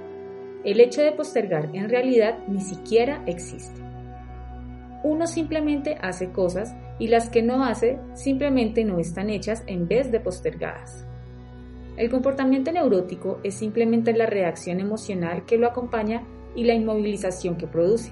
El 0.67 0.81
hecho 0.81 1.01
de 1.01 1.13
postergar 1.13 1.71
en 1.75 1.89
realidad 1.89 2.41
ni 2.49 2.61
siquiera 2.61 3.23
existe. 3.27 3.81
Uno 5.05 5.29
simplemente 5.29 5.97
hace 6.03 6.33
cosas 6.33 6.75
y 6.99 7.07
las 7.07 7.29
que 7.29 7.41
no 7.41 7.65
hace 7.65 8.01
simplemente 8.15 8.85
no 8.85 8.99
están 8.99 9.31
hechas 9.31 9.63
en 9.69 9.87
vez 9.87 10.11
de 10.11 10.19
postergadas. 10.19 11.07
El 11.97 12.11
comportamiento 12.11 12.73
neurótico 12.73 13.39
es 13.45 13.55
simplemente 13.55 14.13
la 14.13 14.27
reacción 14.27 14.81
emocional 14.81 15.45
que 15.47 15.57
lo 15.57 15.69
acompaña 15.69 16.25
y 16.57 16.65
la 16.65 16.75
inmovilización 16.75 17.57
que 17.57 17.69
produce. 17.69 18.11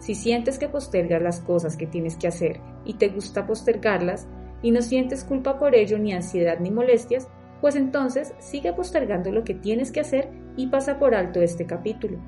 Si 0.00 0.16
sientes 0.16 0.58
que 0.58 0.68
postergas 0.68 1.22
las 1.22 1.38
cosas 1.38 1.76
que 1.76 1.86
tienes 1.86 2.16
que 2.16 2.26
hacer 2.26 2.60
y 2.84 2.94
te 2.94 3.10
gusta 3.10 3.46
postergarlas 3.46 4.26
y 4.60 4.72
no 4.72 4.82
sientes 4.82 5.22
culpa 5.22 5.56
por 5.56 5.76
ello 5.76 6.00
ni 6.00 6.12
ansiedad 6.14 6.58
ni 6.58 6.72
molestias, 6.72 7.28
pues 7.60 7.76
entonces 7.76 8.34
sigue 8.38 8.72
postergando 8.72 9.30
lo 9.32 9.44
que 9.44 9.54
tienes 9.54 9.92
que 9.92 10.00
hacer 10.00 10.28
y 10.56 10.68
pasa 10.68 10.98
por 10.98 11.14
alto 11.14 11.40
este 11.40 11.66
capítulo. 11.66 12.18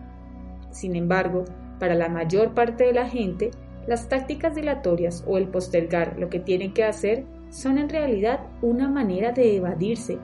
Sin 0.71 0.97
embargo, 0.97 1.45
para 1.79 1.95
la 1.95 2.09
mayor 2.09 2.55
parte 2.55 2.85
de 2.85 2.93
la 2.93 3.09
gente, 3.09 3.51
las 3.87 4.09
tácticas 4.09 4.55
dilatorias 4.55 5.25
o 5.27 5.39
el 5.39 5.49
postergar 5.49 6.19
lo 6.19 6.29
que 6.29 6.41
tienen 6.41 6.73
que 6.73 6.85
hacer 6.85 7.25
son 7.51 7.79
en 7.79 7.89
realidad 7.89 8.41
una 8.63 8.89
manera 8.89 9.33
de 9.33 9.57
evadirse, 9.57 10.19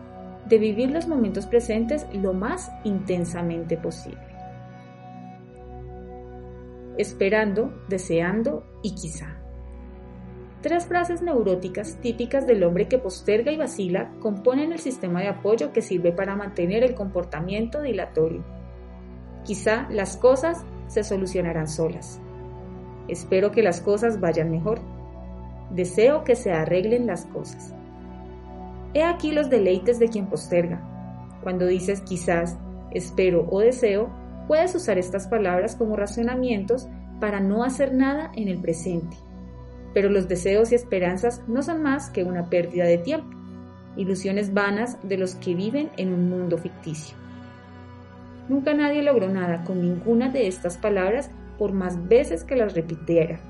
de 0.48 0.58
vivir 0.58 0.90
los 0.90 1.08
momentos 1.08 1.46
presentes 1.46 2.06
lo 2.12 2.32
más 2.32 2.70
intensamente 2.84 3.76
posible. 3.76 4.20
Esperando, 6.96 7.84
deseando 7.88 8.64
y 8.82 8.94
quizá. 8.94 9.37
Tres 10.60 10.86
frases 10.86 11.22
neuróticas 11.22 12.00
típicas 12.00 12.44
del 12.44 12.64
hombre 12.64 12.88
que 12.88 12.98
posterga 12.98 13.52
y 13.52 13.56
vacila 13.56 14.10
componen 14.18 14.72
el 14.72 14.80
sistema 14.80 15.20
de 15.20 15.28
apoyo 15.28 15.72
que 15.72 15.82
sirve 15.82 16.10
para 16.10 16.34
mantener 16.34 16.82
el 16.82 16.96
comportamiento 16.96 17.80
dilatorio. 17.80 18.44
Quizá 19.44 19.86
las 19.88 20.16
cosas 20.16 20.64
se 20.88 21.04
solucionarán 21.04 21.68
solas. 21.68 22.20
Espero 23.06 23.52
que 23.52 23.62
las 23.62 23.80
cosas 23.80 24.18
vayan 24.18 24.50
mejor. 24.50 24.80
Deseo 25.70 26.24
que 26.24 26.34
se 26.34 26.50
arreglen 26.50 27.06
las 27.06 27.26
cosas. 27.26 27.72
He 28.94 29.04
aquí 29.04 29.30
los 29.30 29.50
deleites 29.50 30.00
de 30.00 30.08
quien 30.08 30.26
posterga. 30.26 30.82
Cuando 31.40 31.66
dices 31.66 32.00
quizás, 32.00 32.58
espero 32.90 33.46
o 33.48 33.60
deseo, 33.60 34.10
puedes 34.48 34.74
usar 34.74 34.98
estas 34.98 35.28
palabras 35.28 35.76
como 35.76 35.94
razonamientos 35.94 36.88
para 37.20 37.38
no 37.38 37.62
hacer 37.62 37.94
nada 37.94 38.32
en 38.34 38.48
el 38.48 38.60
presente 38.60 39.27
pero 39.94 40.10
los 40.10 40.28
deseos 40.28 40.72
y 40.72 40.74
esperanzas 40.74 41.42
no 41.48 41.62
son 41.62 41.82
más 41.82 42.10
que 42.10 42.24
una 42.24 42.50
pérdida 42.50 42.84
de 42.84 42.98
tiempo, 42.98 43.36
ilusiones 43.96 44.54
vanas 44.54 44.98
de 45.02 45.18
los 45.18 45.34
que 45.34 45.54
viven 45.54 45.90
en 45.96 46.12
un 46.12 46.28
mundo 46.28 46.58
ficticio. 46.58 47.16
Nunca 48.48 48.72
nadie 48.72 49.02
logró 49.02 49.28
nada 49.28 49.64
con 49.64 49.82
ninguna 49.82 50.30
de 50.30 50.46
estas 50.46 50.78
palabras 50.78 51.30
por 51.58 51.72
más 51.72 52.08
veces 52.08 52.44
que 52.44 52.56
las 52.56 52.74
repitiera. 52.74 53.40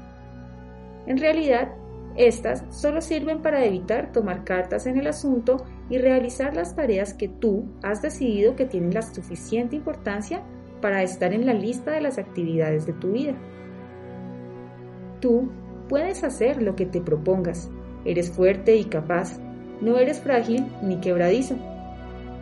En 1.07 1.19
realidad, 1.19 1.69
estas 2.17 2.65
solo 2.71 3.01
sirven 3.01 3.43
para 3.43 3.65
evitar 3.65 4.11
tomar 4.11 4.45
cartas 4.45 4.87
en 4.87 4.99
el 4.99 5.07
asunto 5.07 5.65
y 5.89 5.99
realizar 5.99 6.55
las 6.57 6.75
tareas 6.75 7.15
que 7.15 7.29
tú 7.29 7.67
has 7.83 8.03
decidido 8.03 8.57
que 8.57 8.65
tienen 8.67 8.93
la 8.93 9.03
suficiente 9.03 9.77
importancia 9.77 10.43
para 10.81 11.03
estar 11.03 11.33
en 11.33 11.47
la 11.47 11.55
lista 11.55 11.93
de 11.93 12.01
las 12.01 12.19
actividades 12.19 12.87
de 12.87 12.93
tu 12.95 13.13
vida. 13.13 13.35
Tú 15.21 15.49
Puedes 15.89 16.23
hacer 16.23 16.63
lo 16.63 16.77
que 16.77 16.85
te 16.85 17.01
propongas. 17.01 17.71
Eres 18.05 18.31
fuerte 18.31 18.77
y 18.77 18.85
capaz. 18.85 19.39
No 19.81 19.97
eres 19.97 20.21
frágil 20.21 20.67
ni 20.83 20.97
quebradizo. 21.01 21.57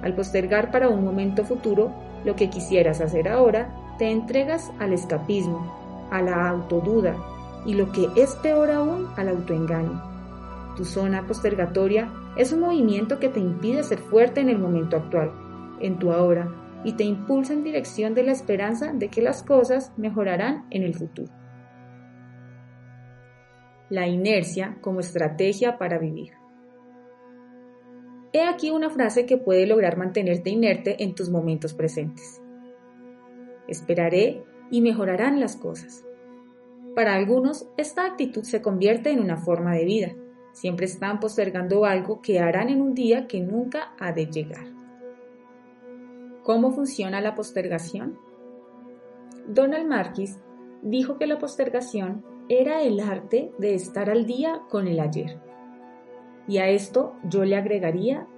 Al 0.02 0.14
postergar 0.14 0.70
para 0.70 0.89
un 0.89 1.05
momento 1.05 1.44
futuro 1.44 1.93
lo 2.24 2.35
que 2.35 2.51
quisieras 2.51 3.01
hacer 3.01 3.28
ahora, 3.28 3.73
te 3.98 4.10
entregas 4.10 4.70
al 4.81 4.93
escapismo, 4.93 6.09
a 6.10 6.23
la 6.23 6.48
autoduda 6.48 7.16
y 7.64 7.74
lo 7.74 7.93
que 7.93 8.09
es 8.16 8.35
peor 8.36 8.70
aún, 8.70 9.06
al 9.16 9.28
autoengaño. 9.28 10.02
Tu 10.77 10.85
zona 10.85 11.27
postergatoria 11.27 12.10
es 12.36 12.52
un 12.52 12.60
movimiento 12.60 13.18
que 13.18 13.28
te 13.28 13.40
impide 13.40 13.82
ser 13.85 13.98
fuerte 13.98 14.40
en 14.40 14.48
el 14.48 14.59
momento 14.59 14.97
actual, 14.97 15.32
en 15.81 15.98
tu 15.98 16.12
ahora, 16.12 16.48
y 16.85 16.93
te 16.93 17.05
impulsa 17.05 17.52
en 17.52 17.64
dirección 17.64 18.14
de 18.14 18.24
la 18.24 18.32
esperanza 18.32 18.93
de 18.93 19.09
que 19.09 19.23
las 19.23 19.43
cosas 19.43 19.93
mejorarán 19.97 20.66
en 20.70 20.82
el 20.82 20.94
futuro 20.94 21.36
la 23.89 24.07
inercia 24.07 24.79
como 24.81 25.01
estrategia 25.01 25.79
para 25.79 25.99
vivir. 25.99 26.33
He 28.33 28.43
aquí 28.43 28.71
una 28.71 28.91
frase 28.91 29.25
que 29.25 29.39
puede 29.39 29.67
lograr 29.67 29.97
mantenerte 29.97 30.51
inerte 30.51 31.03
en 31.03 31.15
tus 31.15 31.31
momentos 31.31 31.73
presentes. 31.73 32.43
Esperaré 33.69 34.43
y 34.71 34.81
mejorarán 34.81 35.41
las 35.41 35.57
cosas. 35.57 36.05
Para 36.95 37.15
algunos, 37.15 37.69
esta 37.77 38.05
actitud 38.05 38.43
se 38.43 38.63
convierte 38.63 39.11
en 39.11 39.21
una 39.21 39.37
forma 39.37 39.75
de 39.75 39.85
vida. 39.85 40.13
Siempre 40.53 40.87
están 40.87 41.21
postergando 41.21 41.85
algo 41.85 42.21
que 42.21 42.41
harán 42.41 42.69
en 42.69 42.81
un 42.81 42.95
día 42.95 43.27
que 43.27 43.41
nunca 43.41 43.95
ha 43.99 44.13
de 44.13 44.27
llegar. 44.27 44.67
¿Cómo 46.43 46.73
funciona 46.73 47.21
la 47.21 47.35
postergación? 47.35 48.19
Donald 49.49 49.87
Marquis 49.87 50.39
dijo 50.83 51.19
que 51.19 51.27
la 51.27 51.39
postergación 51.39 52.25
era 52.48 52.82
el 52.82 53.01
arte 53.01 53.51
de 53.59 53.74
estar 53.74 54.09
al 54.09 54.24
día 54.24 54.62
con 54.68 54.86
el 54.86 55.01
ayer. 55.01 55.40
Y 56.47 56.59
a 56.59 56.68
esto 56.68 57.14
yo 57.24 57.44
le 57.44 57.56
agregaría 57.56 58.28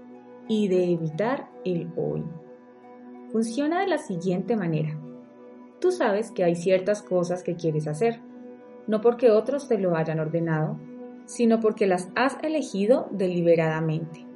y 0.48 0.68
de 0.68 0.92
evitar 0.92 1.50
el 1.64 1.92
hoy. 1.96 2.24
Funciona 3.30 3.80
de 3.80 3.88
la 3.88 3.98
siguiente 3.98 4.56
manera. 4.56 4.98
Tú 5.78 5.92
sabes 5.92 6.30
que 6.30 6.42
hay 6.42 6.56
ciertas 6.56 7.02
cosas 7.02 7.42
que 7.42 7.54
quieres 7.54 7.86
hacer, 7.86 8.20
no 8.86 9.02
porque 9.02 9.30
otros 9.30 9.68
te 9.68 9.78
lo 9.78 9.94
hayan 9.94 10.20
ordenado, 10.20 10.78
sino 11.26 11.60
porque 11.60 11.86
las 11.86 12.08
has 12.16 12.42
elegido 12.42 13.08
deliberadamente. 13.10 14.26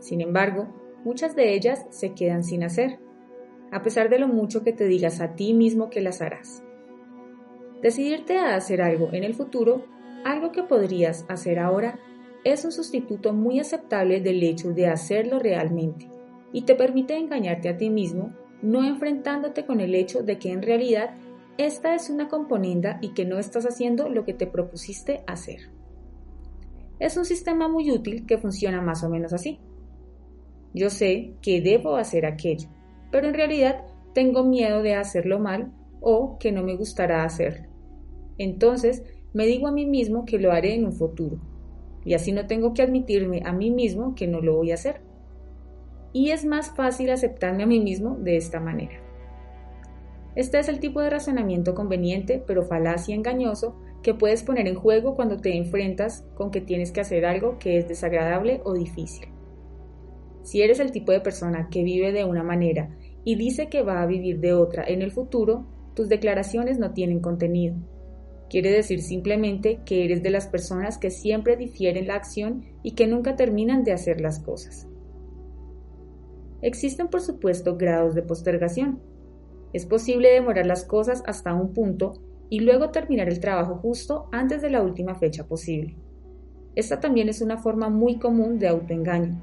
Sin 0.00 0.20
embargo, 0.20 0.68
muchas 1.04 1.34
de 1.34 1.54
ellas 1.54 1.86
se 1.88 2.12
quedan 2.12 2.44
sin 2.44 2.62
hacer, 2.62 3.00
a 3.72 3.80
pesar 3.82 4.10
de 4.10 4.18
lo 4.18 4.28
mucho 4.28 4.62
que 4.62 4.74
te 4.74 4.84
digas 4.84 5.22
a 5.22 5.34
ti 5.34 5.54
mismo 5.54 5.88
que 5.88 6.02
las 6.02 6.20
harás. 6.20 6.62
Decidirte 7.82 8.38
a 8.38 8.56
hacer 8.56 8.80
algo 8.80 9.10
en 9.12 9.24
el 9.24 9.34
futuro, 9.34 9.84
algo 10.24 10.50
que 10.50 10.62
podrías 10.62 11.24
hacer 11.28 11.58
ahora, 11.58 11.98
es 12.44 12.64
un 12.64 12.72
sustituto 12.72 13.32
muy 13.32 13.60
aceptable 13.60 14.20
del 14.20 14.42
hecho 14.42 14.72
de 14.72 14.86
hacerlo 14.86 15.38
realmente 15.38 16.08
y 16.52 16.62
te 16.62 16.74
permite 16.74 17.16
engañarte 17.16 17.68
a 17.68 17.76
ti 17.76 17.90
mismo, 17.90 18.32
no 18.62 18.84
enfrentándote 18.84 19.66
con 19.66 19.80
el 19.80 19.94
hecho 19.94 20.22
de 20.22 20.38
que 20.38 20.52
en 20.52 20.62
realidad 20.62 21.10
esta 21.58 21.94
es 21.94 22.08
una 22.08 22.28
componenda 22.28 22.98
y 23.02 23.10
que 23.10 23.24
no 23.24 23.38
estás 23.38 23.66
haciendo 23.66 24.08
lo 24.08 24.24
que 24.24 24.34
te 24.34 24.46
propusiste 24.46 25.22
hacer. 25.26 25.70
Es 26.98 27.16
un 27.16 27.24
sistema 27.24 27.68
muy 27.68 27.90
útil 27.90 28.26
que 28.26 28.38
funciona 28.38 28.80
más 28.80 29.04
o 29.04 29.10
menos 29.10 29.32
así. 29.32 29.58
Yo 30.72 30.88
sé 30.88 31.34
que 31.42 31.60
debo 31.60 31.96
hacer 31.96 32.26
aquello, 32.26 32.68
pero 33.10 33.26
en 33.26 33.34
realidad 33.34 33.84
tengo 34.14 34.44
miedo 34.44 34.82
de 34.82 34.94
hacerlo 34.94 35.38
mal 35.38 35.72
o 36.08 36.38
que 36.38 36.52
no 36.52 36.62
me 36.62 36.76
gustará 36.76 37.24
hacerlo. 37.24 37.66
Entonces 38.38 39.02
me 39.32 39.44
digo 39.44 39.66
a 39.66 39.72
mí 39.72 39.86
mismo 39.86 40.24
que 40.24 40.38
lo 40.38 40.52
haré 40.52 40.74
en 40.74 40.86
un 40.86 40.92
futuro, 40.92 41.40
y 42.04 42.14
así 42.14 42.30
no 42.30 42.46
tengo 42.46 42.74
que 42.74 42.82
admitirme 42.82 43.42
a 43.44 43.52
mí 43.52 43.72
mismo 43.72 44.14
que 44.14 44.28
no 44.28 44.40
lo 44.40 44.54
voy 44.54 44.70
a 44.70 44.74
hacer. 44.74 45.00
Y 46.12 46.30
es 46.30 46.44
más 46.44 46.70
fácil 46.76 47.10
aceptarme 47.10 47.64
a 47.64 47.66
mí 47.66 47.80
mismo 47.80 48.18
de 48.20 48.36
esta 48.36 48.60
manera. 48.60 49.02
Este 50.36 50.60
es 50.60 50.68
el 50.68 50.78
tipo 50.78 51.00
de 51.00 51.10
razonamiento 51.10 51.74
conveniente, 51.74 52.40
pero 52.46 52.62
falaz 52.62 53.08
y 53.08 53.12
engañoso, 53.12 53.74
que 54.04 54.14
puedes 54.14 54.44
poner 54.44 54.68
en 54.68 54.76
juego 54.76 55.16
cuando 55.16 55.38
te 55.38 55.56
enfrentas 55.56 56.24
con 56.36 56.52
que 56.52 56.60
tienes 56.60 56.92
que 56.92 57.00
hacer 57.00 57.26
algo 57.26 57.58
que 57.58 57.78
es 57.78 57.88
desagradable 57.88 58.60
o 58.64 58.74
difícil. 58.74 59.26
Si 60.44 60.62
eres 60.62 60.78
el 60.78 60.92
tipo 60.92 61.10
de 61.10 61.20
persona 61.20 61.68
que 61.68 61.82
vive 61.82 62.12
de 62.12 62.24
una 62.24 62.44
manera 62.44 62.96
y 63.24 63.34
dice 63.34 63.68
que 63.68 63.82
va 63.82 64.02
a 64.02 64.06
vivir 64.06 64.38
de 64.38 64.54
otra 64.54 64.84
en 64.86 65.02
el 65.02 65.10
futuro, 65.10 65.66
tus 65.96 66.08
declaraciones 66.10 66.78
no 66.78 66.92
tienen 66.92 67.20
contenido. 67.20 67.74
Quiere 68.50 68.70
decir 68.70 69.00
simplemente 69.00 69.80
que 69.84 70.04
eres 70.04 70.22
de 70.22 70.30
las 70.30 70.46
personas 70.46 70.98
que 70.98 71.10
siempre 71.10 71.56
difieren 71.56 72.06
la 72.06 72.14
acción 72.14 72.64
y 72.82 72.92
que 72.92 73.08
nunca 73.08 73.34
terminan 73.34 73.82
de 73.82 73.92
hacer 73.92 74.20
las 74.20 74.38
cosas. 74.38 74.86
Existen, 76.60 77.08
por 77.08 77.22
supuesto, 77.22 77.76
grados 77.76 78.14
de 78.14 78.22
postergación. 78.22 79.00
Es 79.72 79.86
posible 79.86 80.30
demorar 80.30 80.66
las 80.66 80.84
cosas 80.84 81.22
hasta 81.26 81.54
un 81.54 81.72
punto 81.72 82.12
y 82.50 82.60
luego 82.60 82.90
terminar 82.90 83.28
el 83.28 83.40
trabajo 83.40 83.76
justo 83.76 84.28
antes 84.32 84.62
de 84.62 84.70
la 84.70 84.82
última 84.82 85.14
fecha 85.14 85.48
posible. 85.48 85.96
Esta 86.74 87.00
también 87.00 87.30
es 87.30 87.40
una 87.40 87.56
forma 87.56 87.88
muy 87.88 88.18
común 88.18 88.58
de 88.58 88.68
autoengaño. 88.68 89.42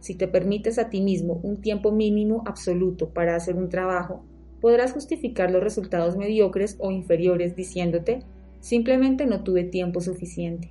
Si 0.00 0.16
te 0.16 0.28
permites 0.28 0.78
a 0.78 0.90
ti 0.90 1.00
mismo 1.00 1.40
un 1.42 1.62
tiempo 1.62 1.92
mínimo 1.92 2.42
absoluto 2.46 3.08
para 3.08 3.34
hacer 3.34 3.56
un 3.56 3.68
trabajo, 3.68 4.24
podrás 4.62 4.92
justificar 4.92 5.50
los 5.50 5.62
resultados 5.62 6.16
mediocres 6.16 6.76
o 6.78 6.92
inferiores 6.92 7.56
diciéndote, 7.56 8.20
simplemente 8.60 9.26
no 9.26 9.42
tuve 9.42 9.64
tiempo 9.64 10.00
suficiente. 10.00 10.70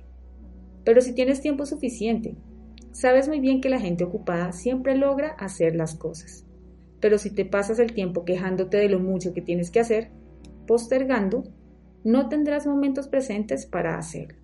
Pero 0.82 1.02
si 1.02 1.12
tienes 1.12 1.42
tiempo 1.42 1.66
suficiente, 1.66 2.34
sabes 2.90 3.28
muy 3.28 3.38
bien 3.38 3.60
que 3.60 3.68
la 3.68 3.78
gente 3.78 4.02
ocupada 4.02 4.52
siempre 4.52 4.96
logra 4.96 5.28
hacer 5.38 5.76
las 5.76 5.94
cosas. 5.94 6.46
Pero 7.00 7.18
si 7.18 7.30
te 7.30 7.44
pasas 7.44 7.78
el 7.78 7.92
tiempo 7.92 8.24
quejándote 8.24 8.78
de 8.78 8.88
lo 8.88 8.98
mucho 8.98 9.34
que 9.34 9.42
tienes 9.42 9.70
que 9.70 9.80
hacer, 9.80 10.10
postergando, 10.66 11.44
no 12.02 12.30
tendrás 12.30 12.66
momentos 12.66 13.08
presentes 13.08 13.66
para 13.66 13.98
hacerlo. 13.98 14.38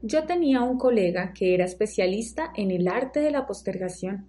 Yo 0.00 0.24
tenía 0.24 0.62
un 0.62 0.78
colega 0.78 1.34
que 1.34 1.54
era 1.54 1.66
especialista 1.66 2.52
en 2.56 2.70
el 2.70 2.88
arte 2.88 3.20
de 3.20 3.30
la 3.30 3.46
postergación. 3.46 4.26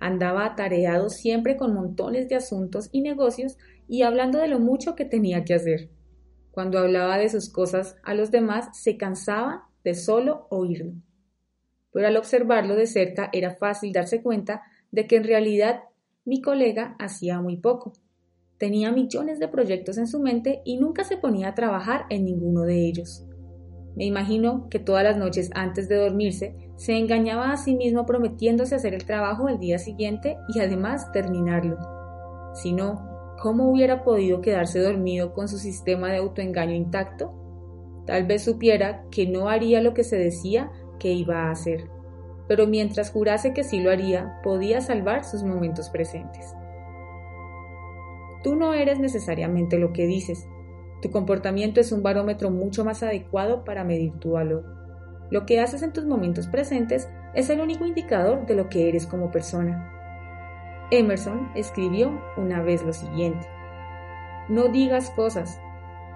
Andaba 0.00 0.44
atareado 0.44 1.08
siempre 1.10 1.56
con 1.56 1.74
montones 1.74 2.28
de 2.28 2.36
asuntos 2.36 2.88
y 2.92 3.00
negocios 3.00 3.56
y 3.88 4.02
hablando 4.02 4.38
de 4.38 4.48
lo 4.48 4.60
mucho 4.60 4.94
que 4.94 5.04
tenía 5.04 5.44
que 5.44 5.54
hacer. 5.54 5.90
Cuando 6.50 6.78
hablaba 6.78 7.18
de 7.18 7.28
sus 7.28 7.50
cosas 7.50 7.96
a 8.02 8.14
los 8.14 8.30
demás 8.30 8.68
se 8.72 8.96
cansaba 8.96 9.68
de 9.84 9.94
solo 9.94 10.46
oírlo. 10.50 10.92
Pero 11.92 12.06
al 12.06 12.16
observarlo 12.16 12.76
de 12.76 12.86
cerca 12.86 13.30
era 13.32 13.54
fácil 13.54 13.92
darse 13.92 14.22
cuenta 14.22 14.62
de 14.90 15.06
que 15.06 15.16
en 15.16 15.24
realidad 15.24 15.84
mi 16.24 16.40
colega 16.42 16.96
hacía 16.98 17.40
muy 17.40 17.56
poco. 17.56 17.92
Tenía 18.58 18.92
millones 18.92 19.38
de 19.38 19.48
proyectos 19.48 19.98
en 19.98 20.06
su 20.06 20.20
mente 20.20 20.62
y 20.64 20.78
nunca 20.78 21.04
se 21.04 21.16
ponía 21.16 21.48
a 21.48 21.54
trabajar 21.54 22.06
en 22.10 22.24
ninguno 22.24 22.62
de 22.62 22.86
ellos. 22.86 23.24
Me 23.96 24.04
imagino 24.04 24.68
que 24.68 24.78
todas 24.78 25.04
las 25.04 25.16
noches 25.16 25.50
antes 25.54 25.88
de 25.88 25.96
dormirse 25.96 26.67
se 26.78 26.96
engañaba 26.96 27.50
a 27.50 27.56
sí 27.56 27.74
mismo 27.74 28.06
prometiéndose 28.06 28.76
hacer 28.76 28.94
el 28.94 29.04
trabajo 29.04 29.48
el 29.48 29.58
día 29.58 29.80
siguiente 29.80 30.36
y 30.54 30.60
además 30.60 31.10
terminarlo. 31.10 31.76
Si 32.54 32.72
no, 32.72 33.34
¿cómo 33.42 33.68
hubiera 33.68 34.04
podido 34.04 34.40
quedarse 34.40 34.78
dormido 34.78 35.34
con 35.34 35.48
su 35.48 35.58
sistema 35.58 36.12
de 36.12 36.18
autoengaño 36.18 36.74
intacto? 36.74 37.34
Tal 38.06 38.26
vez 38.26 38.44
supiera 38.44 39.04
que 39.10 39.26
no 39.26 39.48
haría 39.48 39.82
lo 39.82 39.92
que 39.92 40.04
se 40.04 40.16
decía 40.16 40.70
que 41.00 41.10
iba 41.10 41.48
a 41.48 41.50
hacer, 41.50 41.90
pero 42.46 42.68
mientras 42.68 43.10
jurase 43.10 43.52
que 43.52 43.64
sí 43.64 43.80
lo 43.80 43.90
haría, 43.90 44.40
podía 44.44 44.80
salvar 44.80 45.24
sus 45.24 45.42
momentos 45.42 45.90
presentes. 45.90 46.54
Tú 48.44 48.54
no 48.54 48.72
eres 48.72 49.00
necesariamente 49.00 49.78
lo 49.78 49.92
que 49.92 50.06
dices, 50.06 50.46
tu 51.02 51.10
comportamiento 51.10 51.80
es 51.80 51.90
un 51.90 52.04
barómetro 52.04 52.50
mucho 52.50 52.84
más 52.84 53.02
adecuado 53.02 53.64
para 53.64 53.82
medir 53.82 54.12
tu 54.20 54.32
valor. 54.32 54.77
Lo 55.30 55.46
que 55.46 55.60
haces 55.60 55.82
en 55.82 55.92
tus 55.92 56.06
momentos 56.06 56.46
presentes 56.46 57.08
es 57.34 57.50
el 57.50 57.60
único 57.60 57.84
indicador 57.84 58.46
de 58.46 58.54
lo 58.54 58.68
que 58.68 58.88
eres 58.88 59.06
como 59.06 59.30
persona. 59.30 59.92
Emerson 60.90 61.50
escribió 61.54 62.20
una 62.36 62.62
vez 62.62 62.82
lo 62.82 62.92
siguiente. 62.92 63.46
No 64.48 64.68
digas 64.68 65.10
cosas. 65.10 65.60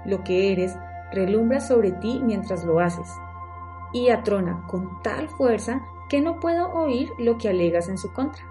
Lo 0.05 0.25
que 0.25 0.53
eres 0.53 0.77
relumbra 1.13 1.61
sobre 1.61 1.93
ti 1.93 2.21
mientras 2.25 2.65
lo 2.65 2.81
haces. 2.81 3.09
Y 3.93 4.09
atrona 4.09 4.65
con 4.67 5.03
tal 5.03 5.29
fuerza 5.29 5.83
que 6.09 6.21
no 6.23 6.41
puedo 6.41 6.73
oír 6.73 7.11
lo 7.19 7.37
que 7.37 7.51
alegas 7.51 7.89
en 7.89 7.99
su 7.99 8.13
contra. 8.13 8.45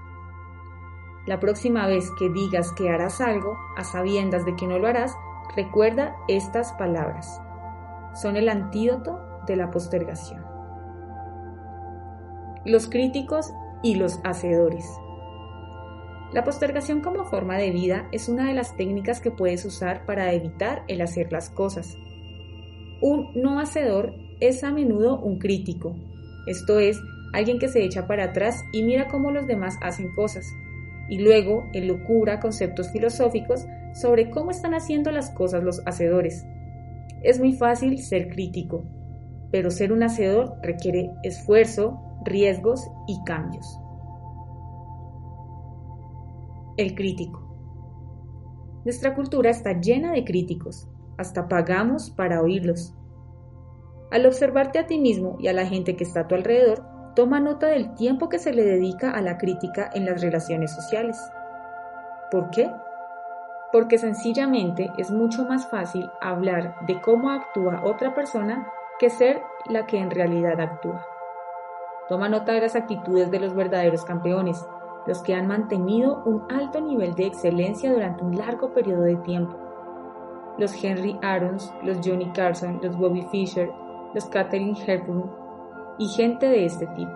La 1.26 1.40
próxima 1.40 1.88
vez 1.88 2.10
que 2.18 2.30
digas 2.30 2.72
que 2.74 2.90
harás 2.90 3.22
algo, 3.22 3.58
a 3.76 3.84
sabiendas 3.84 4.46
de 4.46 4.56
que 4.56 4.68
no 4.68 4.78
lo 4.80 4.88
harás, 4.88 5.16
Recuerda 5.56 6.16
estas 6.30 6.72
palabras. 6.74 7.42
Son 8.14 8.38
el 8.38 8.48
antídoto 8.48 9.20
de 9.46 9.58
la 9.58 9.70
postergación. 9.70 10.41
Los 12.66 12.88
críticos 12.88 13.52
y 13.82 13.96
los 13.96 14.20
hacedores. 14.24 14.86
La 16.32 16.44
postergación 16.44 17.02
como 17.02 17.26
forma 17.26 17.58
de 17.58 17.72
vida 17.72 18.08
es 18.12 18.30
una 18.30 18.48
de 18.48 18.54
las 18.54 18.78
técnicas 18.78 19.20
que 19.20 19.32
puedes 19.32 19.66
usar 19.66 20.06
para 20.06 20.32
evitar 20.34 20.84
el 20.88 21.02
hacer 21.02 21.32
las 21.32 21.50
cosas. 21.50 21.98
Un 23.02 23.32
no 23.34 23.60
hacedor 23.60 24.14
es 24.40 24.64
a 24.64 24.72
menudo 24.72 25.20
un 25.20 25.40
crítico, 25.40 25.96
esto 26.46 26.80
es, 26.80 27.00
alguien 27.34 27.58
que 27.58 27.68
se 27.68 27.84
echa 27.84 28.06
para 28.08 28.26
atrás 28.26 28.64
y 28.72 28.84
mira 28.84 29.08
cómo 29.08 29.32
los 29.32 29.48
demás 29.48 29.78
hacen 29.82 30.14
cosas, 30.14 30.46
y 31.10 31.20
luego 31.20 31.68
locura 31.74 32.40
conceptos 32.40 32.92
filosóficos 32.92 33.66
sobre 33.94 34.30
cómo 34.30 34.52
están 34.52 34.74
haciendo 34.74 35.12
las 35.12 35.32
cosas 35.32 35.64
los 35.64 35.82
hacedores. 35.88 36.46
Es 37.24 37.40
muy 37.40 37.54
fácil 37.54 37.98
ser 38.00 38.30
crítico, 38.30 38.84
pero 39.52 39.72
ser 39.72 39.92
un 39.92 40.04
hacedor 40.04 40.58
requiere 40.62 41.12
esfuerzo, 41.24 42.00
riesgos 42.24 42.90
y 43.08 43.24
cambios. 43.24 43.80
El 46.78 46.96
crítico. 46.96 47.48
Nuestra 48.86 49.14
cultura 49.14 49.50
está 49.50 49.74
llena 49.80 50.12
de 50.12 50.24
críticos, 50.24 50.90
hasta 51.18 51.48
pagamos 51.48 52.10
para 52.10 52.42
oírlos. 52.42 52.96
Al 54.12 54.26
observarte 54.26 54.80
a 54.80 54.88
ti 54.88 55.00
mismo 55.00 55.38
y 55.40 55.48
a 55.48 55.54
la 55.54 55.66
gente 55.66 55.96
que 55.96 56.04
está 56.04 56.22
a 56.22 56.28
tu 56.28 56.36
alrededor, 56.36 56.84
toma 57.16 57.40
nota 57.40 57.68
del 57.68 57.94
tiempo 57.96 58.30
que 58.30 58.40
se 58.40 58.54
le 58.54 58.64
dedica 58.64 59.12
a 59.12 59.22
la 59.22 59.38
crítica 59.38 59.90
en 59.94 60.06
las 60.06 60.22
relaciones 60.22 60.74
sociales. 60.74 61.18
¿Por 62.32 62.50
qué? 62.50 62.72
porque 63.72 63.98
sencillamente 63.98 64.92
es 64.98 65.12
mucho 65.12 65.46
más 65.46 65.68
fácil 65.70 66.10
hablar 66.20 66.76
de 66.88 67.00
cómo 67.02 67.30
actúa 67.30 67.82
otra 67.84 68.14
persona 68.14 68.68
que 69.00 69.10
ser 69.10 69.42
la 69.66 69.86
que 69.86 69.98
en 69.98 70.12
realidad 70.12 70.60
actúa. 70.60 71.06
Toma 72.10 72.30
nota 72.30 72.54
de 72.54 72.62
las 72.62 72.76
actitudes 72.76 73.32
de 73.32 73.40
los 73.40 73.56
verdaderos 73.56 74.04
campeones, 74.04 74.66
los 75.08 75.22
que 75.24 75.34
han 75.34 75.48
mantenido 75.48 76.22
un 76.26 76.44
alto 76.52 76.82
nivel 76.82 77.16
de 77.16 77.28
excelencia 77.28 77.92
durante 77.92 78.24
un 78.24 78.38
largo 78.38 78.74
periodo 78.74 79.04
de 79.04 79.16
tiempo. 79.18 79.56
Los 80.58 80.84
Henry 80.84 81.18
Arons, 81.22 81.74
los 81.84 81.98
Johnny 82.04 82.32
Carson, 82.34 82.80
los 82.84 82.98
Bobby 82.98 83.24
Fischer, 83.32 83.72
los 84.14 84.26
Catherine 84.26 84.78
Hepburn 84.86 85.32
y 85.98 86.08
gente 86.10 86.48
de 86.48 86.66
este 86.66 86.88
tipo. 86.88 87.12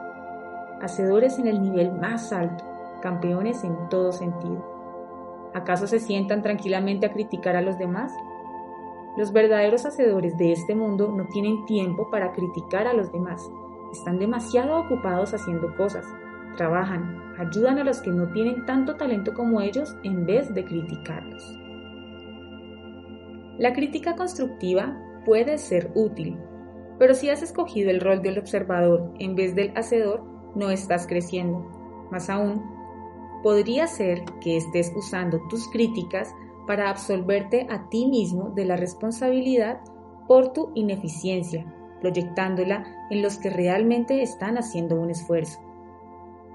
Hacedores 0.82 1.40
en 1.40 1.48
el 1.48 1.62
nivel 1.62 1.92
más 1.94 2.32
alto, 2.32 2.64
campeones 3.02 3.64
en 3.64 3.90
todo 3.90 4.12
sentido. 4.12 4.64
¿Acaso 5.54 5.88
se 5.88 6.00
sientan 6.00 6.42
tranquilamente 6.42 7.06
a 7.06 7.14
criticar 7.14 7.56
a 7.56 7.62
los 7.62 7.78
demás? 7.78 8.14
Los 9.18 9.32
verdaderos 9.32 9.86
hacedores 9.86 10.38
de 10.38 10.52
este 10.52 10.76
mundo 10.76 11.10
no 11.10 11.26
tienen 11.28 11.66
tiempo 11.66 12.10
para 12.10 12.34
criticar 12.34 12.88
a 12.88 12.94
los 12.94 13.12
demás. 13.12 13.50
Están 13.96 14.20
demasiado 14.20 14.78
ocupados 14.78 15.34
haciendo 15.34 15.74
cosas. 15.78 16.06
Trabajan, 16.58 17.34
ayudan 17.38 17.80
a 17.80 17.86
los 17.86 18.02
que 18.02 18.12
no 18.12 18.30
tienen 18.34 18.66
tanto 18.66 18.96
talento 18.98 19.34
como 19.34 19.62
ellos 19.62 19.96
en 20.04 20.26
vez 20.26 20.54
de 20.54 20.66
criticarlos. 20.66 21.58
La 23.58 23.72
crítica 23.74 24.18
constructiva 24.18 25.00
puede 25.26 25.58
ser 25.58 25.94
útil, 25.96 26.38
pero 27.00 27.14
si 27.14 27.30
has 27.30 27.42
escogido 27.42 27.90
el 27.90 28.02
rol 28.02 28.22
del 28.22 28.38
observador 28.38 29.14
en 29.18 29.34
vez 29.36 29.56
del 29.56 29.72
hacedor, 29.78 30.26
no 30.56 30.72
estás 30.72 31.08
creciendo. 31.08 31.60
Más 32.12 32.30
aún, 32.30 32.62
podría 33.44 33.88
ser 33.88 34.26
que 34.42 34.58
estés 34.58 34.92
usando 34.94 35.40
tus 35.50 35.70
críticas 35.70 36.36
para 36.68 36.90
absolverte 36.90 37.66
a 37.70 37.88
ti 37.88 38.08
mismo 38.08 38.50
de 38.50 38.66
la 38.66 38.76
responsabilidad 38.76 39.80
por 40.28 40.52
tu 40.52 40.72
ineficiencia, 40.76 41.66
proyectándola 42.06 42.86
en 43.10 43.24
los 43.24 43.40
que 43.40 43.50
realmente 43.50 44.22
están 44.22 44.60
haciendo 44.60 44.94
un 44.94 45.10
esfuerzo. 45.10 45.60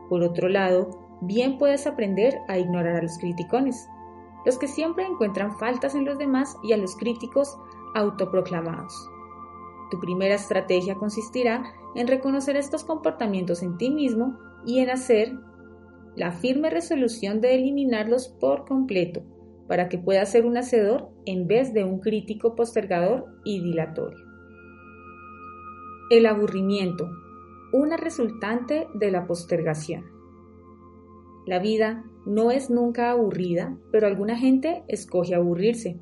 Por 0.08 0.22
otro 0.22 0.48
lado, 0.48 0.90
bien 1.22 1.58
puedes 1.58 1.88
aprender 1.88 2.38
a 2.46 2.56
ignorar 2.56 2.94
a 2.94 3.02
los 3.02 3.18
criticones, 3.18 3.88
los 4.46 4.58
que 4.58 4.68
siempre 4.68 5.04
encuentran 5.04 5.58
faltas 5.58 5.96
en 5.96 6.04
los 6.04 6.18
demás 6.18 6.56
y 6.62 6.72
a 6.72 6.76
los 6.76 6.94
críticos 6.94 7.58
autoproclamados. 7.96 8.94
Tu 9.90 9.98
primera 9.98 10.36
estrategia 10.36 10.94
consistirá 10.94 11.64
en 11.96 12.06
reconocer 12.06 12.54
estos 12.54 12.84
comportamientos 12.84 13.64
en 13.64 13.76
ti 13.76 13.90
mismo 13.90 14.38
y 14.64 14.78
en 14.78 14.90
hacer 14.90 15.32
la 16.14 16.30
firme 16.30 16.70
resolución 16.70 17.40
de 17.40 17.56
eliminarlos 17.56 18.28
por 18.28 18.66
completo 18.66 19.22
para 19.66 19.88
que 19.88 19.98
pueda 19.98 20.24
ser 20.26 20.46
un 20.46 20.56
hacedor 20.56 21.08
en 21.26 21.48
vez 21.48 21.74
de 21.74 21.82
un 21.82 21.98
crítico 21.98 22.54
postergador 22.54 23.26
y 23.44 23.60
dilatorio. 23.60 24.29
El 26.10 26.26
aburrimiento, 26.26 27.08
una 27.72 27.96
resultante 27.96 28.88
de 28.94 29.12
la 29.12 29.28
postergación. 29.28 30.06
La 31.46 31.60
vida 31.60 32.04
no 32.26 32.50
es 32.50 32.68
nunca 32.68 33.12
aburrida, 33.12 33.78
pero 33.92 34.08
alguna 34.08 34.36
gente 34.36 34.82
escoge 34.88 35.36
aburrirse. 35.36 36.00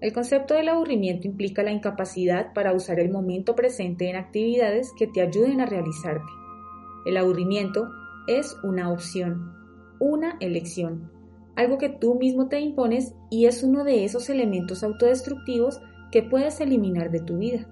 El 0.00 0.14
concepto 0.14 0.54
del 0.54 0.70
aburrimiento 0.70 1.28
implica 1.28 1.62
la 1.62 1.70
incapacidad 1.70 2.54
para 2.54 2.72
usar 2.72 2.98
el 2.98 3.10
momento 3.10 3.54
presente 3.54 4.08
en 4.08 4.16
actividades 4.16 4.90
que 4.98 5.06
te 5.06 5.20
ayuden 5.20 5.60
a 5.60 5.66
realizarte. 5.66 6.32
El 7.04 7.18
aburrimiento 7.18 7.90
es 8.28 8.56
una 8.64 8.90
opción, 8.90 9.52
una 10.00 10.38
elección, 10.40 11.12
algo 11.56 11.76
que 11.76 11.90
tú 11.90 12.14
mismo 12.14 12.48
te 12.48 12.58
impones 12.58 13.14
y 13.30 13.44
es 13.44 13.62
uno 13.62 13.84
de 13.84 14.06
esos 14.06 14.30
elementos 14.30 14.82
autodestructivos 14.82 15.82
que 16.10 16.22
puedes 16.22 16.58
eliminar 16.62 17.10
de 17.10 17.20
tu 17.20 17.36
vida. 17.36 17.68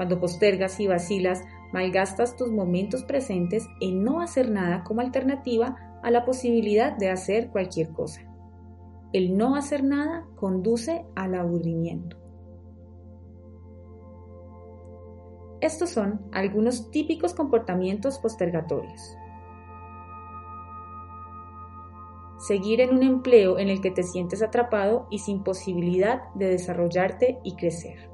Cuando 0.00 0.18
postergas 0.18 0.80
y 0.80 0.86
vacilas, 0.86 1.42
malgastas 1.74 2.34
tus 2.34 2.50
momentos 2.50 3.04
presentes 3.04 3.66
en 3.82 4.02
no 4.02 4.22
hacer 4.22 4.50
nada 4.50 4.82
como 4.82 5.02
alternativa 5.02 5.76
a 6.02 6.10
la 6.10 6.24
posibilidad 6.24 6.96
de 6.96 7.10
hacer 7.10 7.50
cualquier 7.50 7.90
cosa. 7.90 8.22
El 9.12 9.36
no 9.36 9.56
hacer 9.56 9.84
nada 9.84 10.26
conduce 10.36 11.04
al 11.14 11.34
aburrimiento. 11.34 12.16
Estos 15.60 15.90
son 15.90 16.22
algunos 16.32 16.90
típicos 16.90 17.34
comportamientos 17.34 18.18
postergatorios. 18.20 19.18
seguir 22.38 22.80
en 22.80 22.94
un 22.94 23.02
empleo 23.02 23.58
en 23.58 23.68
el 23.68 23.82
que 23.82 23.90
te 23.90 24.02
sientes 24.02 24.42
atrapado 24.42 25.06
y 25.10 25.18
sin 25.18 25.44
posibilidad 25.44 26.32
de 26.34 26.48
desarrollarte 26.48 27.38
y 27.44 27.54
crecer. 27.54 28.09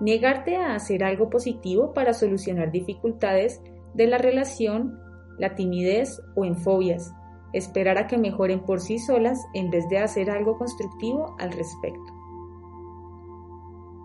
Negarte 0.00 0.56
a 0.56 0.74
hacer 0.74 1.02
algo 1.04 1.30
positivo 1.30 1.92
para 1.92 2.14
solucionar 2.14 2.70
dificultades 2.70 3.60
de 3.94 4.06
la 4.06 4.18
relación, 4.18 4.98
la 5.38 5.54
timidez 5.54 6.20
o 6.34 6.44
en 6.44 6.56
fobias, 6.56 7.12
esperar 7.52 7.98
a 7.98 8.06
que 8.06 8.18
mejoren 8.18 8.60
por 8.60 8.80
sí 8.80 8.98
solas 8.98 9.38
en 9.54 9.70
vez 9.70 9.88
de 9.88 9.98
hacer 9.98 10.30
algo 10.30 10.58
constructivo 10.58 11.36
al 11.38 11.52
respecto. 11.52 12.14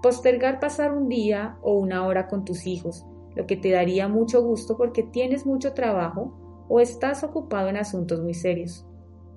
Postergar 0.02 0.60
pasar 0.60 0.94
un 0.94 1.08
día 1.08 1.58
o 1.62 1.74
una 1.74 2.06
hora 2.06 2.28
con 2.28 2.44
tus 2.44 2.66
hijos, 2.68 3.06
lo 3.36 3.46
que 3.48 3.56
te 3.56 3.72
daría 3.72 4.08
mucho 4.08 4.44
gusto 4.44 4.78
porque 4.78 5.04
tienes 5.04 5.46
mucho 5.46 5.74
trabajo 5.74 6.66
o 6.68 6.80
estás 6.80 7.24
ocupado 7.24 7.70
en 7.70 7.78
asuntos 7.78 8.22
muy 8.22 8.34
serios. 8.34 8.86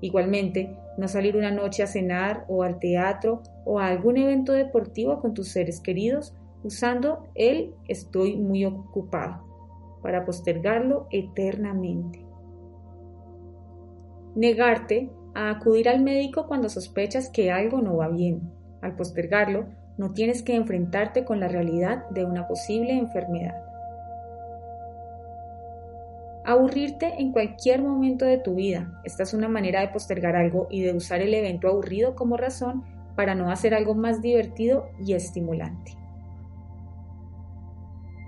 Igualmente, 0.00 0.76
no 0.98 1.08
salir 1.08 1.36
una 1.36 1.50
noche 1.50 1.82
a 1.82 1.86
cenar 1.86 2.44
o 2.48 2.62
al 2.62 2.78
teatro 2.78 3.42
o 3.64 3.78
a 3.78 3.86
algún 3.86 4.16
evento 4.16 4.52
deportivo 4.52 5.20
con 5.20 5.34
tus 5.34 5.48
seres 5.48 5.80
queridos 5.80 6.34
usando 6.62 7.28
el 7.34 7.74
estoy 7.88 8.36
muy 8.36 8.64
ocupado 8.64 9.44
para 10.02 10.24
postergarlo 10.24 11.06
eternamente. 11.10 12.24
Negarte 14.34 15.10
a 15.34 15.50
acudir 15.50 15.88
al 15.88 16.02
médico 16.02 16.46
cuando 16.46 16.68
sospechas 16.68 17.28
que 17.28 17.50
algo 17.50 17.80
no 17.80 17.96
va 17.96 18.08
bien. 18.08 18.52
Al 18.82 18.94
postergarlo, 18.96 19.66
no 19.98 20.12
tienes 20.12 20.42
que 20.42 20.54
enfrentarte 20.54 21.24
con 21.24 21.40
la 21.40 21.48
realidad 21.48 22.08
de 22.10 22.24
una 22.24 22.46
posible 22.46 22.92
enfermedad. 22.92 23.62
Aburrirte 26.44 27.14
en 27.18 27.32
cualquier 27.32 27.82
momento 27.82 28.24
de 28.24 28.38
tu 28.38 28.54
vida. 28.54 29.00
Esta 29.04 29.24
es 29.24 29.34
una 29.34 29.48
manera 29.48 29.80
de 29.80 29.88
postergar 29.88 30.36
algo 30.36 30.68
y 30.70 30.82
de 30.82 30.94
usar 30.94 31.20
el 31.20 31.34
evento 31.34 31.66
aburrido 31.66 32.14
como 32.14 32.36
razón 32.36 32.84
para 33.16 33.34
no 33.34 33.50
hacer 33.50 33.74
algo 33.74 33.94
más 33.94 34.22
divertido 34.22 34.90
y 35.04 35.14
estimulante. 35.14 36.05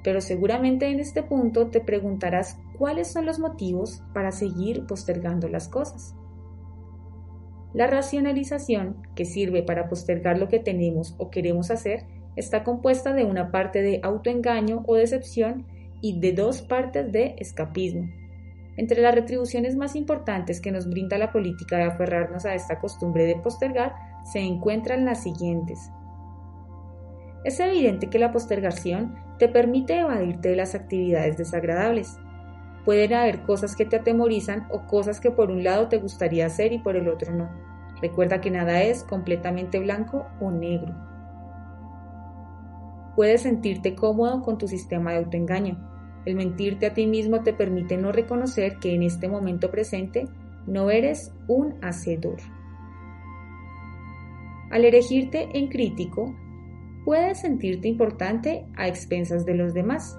Pero 0.09 0.23
seguramente 0.23 0.89
en 0.89 1.01
este 1.01 1.23
punto 1.23 1.67
te 1.67 1.83
preguntarás 1.83 2.59
cuáles 2.79 3.09
son 3.09 3.27
los 3.27 3.39
motivos 3.39 4.03
para 4.15 4.33
seguir 4.33 4.87
postergando 4.87 5.51
las 5.51 5.69
cosas. 5.69 6.15
La 7.75 7.89
racionalización, 7.89 9.03
que 9.15 9.27
sirve 9.27 9.63
para 9.63 9.87
postergar 9.91 10.39
lo 10.39 10.49
que 10.49 10.61
tenemos 10.61 11.15
o 11.19 11.29
queremos 11.29 11.71
hacer, 11.71 12.07
está 12.37 12.65
compuesta 12.65 13.13
de 13.13 13.27
una 13.27 13.51
parte 13.51 13.83
de 13.83 14.01
autoengaño 14.03 14.83
o 14.87 14.95
decepción 14.95 15.67
y 16.01 16.19
de 16.21 16.33
dos 16.33 16.63
partes 16.63 17.13
de 17.13 17.35
escapismo. 17.37 18.09
Entre 18.79 19.03
las 19.03 19.15
retribuciones 19.15 19.77
más 19.77 19.95
importantes 19.95 20.63
que 20.63 20.73
nos 20.73 20.89
brinda 20.89 21.19
la 21.19 21.33
política 21.33 21.77
de 21.77 21.85
aferrarnos 21.85 22.47
a 22.47 22.55
esta 22.55 22.79
costumbre 22.79 23.27
de 23.27 23.37
postergar 23.37 23.93
se 24.25 24.39
encuentran 24.39 25.05
las 25.05 25.23
siguientes. 25.23 25.91
Es 27.45 27.61
evidente 27.61 28.09
que 28.09 28.19
la 28.19 28.33
postergación 28.33 29.15
te 29.39 29.49
permite 29.49 29.99
evadirte 29.99 30.51
de 30.51 30.57
las 30.57 30.75
actividades 30.75 31.37
desagradables. 31.37 32.19
Pueden 32.85 33.15
haber 33.15 33.43
cosas 33.43 33.77
que 33.77 33.85
te 33.85 33.97
atemorizan 33.97 34.67
o 34.71 34.87
cosas 34.87 35.21
que 35.21 35.31
por 35.31 35.51
un 35.51 35.63
lado 35.63 35.89
te 35.89 35.99
gustaría 35.99 36.47
hacer 36.47 36.73
y 36.73 36.79
por 36.79 36.97
el 36.97 37.09
otro 37.09 37.33
no. 37.33 37.49
Recuerda 38.01 38.41
que 38.41 38.51
nada 38.51 38.83
es 38.83 39.05
completamente 39.05 39.79
blanco 39.79 40.27
o 40.41 40.51
negro. 40.51 40.95
Puedes 43.15 43.43
sentirte 43.43 43.95
cómodo 43.95 44.43
con 44.43 44.59
tu 44.59 44.69
sistema 44.69 45.13
de 45.13 45.19
autoengaño. 45.19 45.77
El 46.25 46.37
mentirte 46.37 46.87
a 46.87 46.95
ti 46.95 47.07
mismo 47.07 47.43
te 47.43 47.53
permite 47.53 47.97
no 47.97 48.13
reconocer 48.13 48.79
que 48.79 48.95
en 48.95 49.03
este 49.03 49.29
momento 49.29 49.71
presente 49.71 50.29
no 50.67 50.91
eres 50.91 51.33
un 51.47 51.75
hacedor. 51.83 52.39
Al 54.71 54.85
elegirte 54.85 55.49
en 55.55 55.69
crítico, 55.69 56.35
puedes 57.09 57.41
sentirte 57.41 57.89
importante 57.89 58.67
a 58.77 58.87
expensas 58.87 59.47
de 59.47 59.55
los 59.55 59.73
demás. 59.73 60.19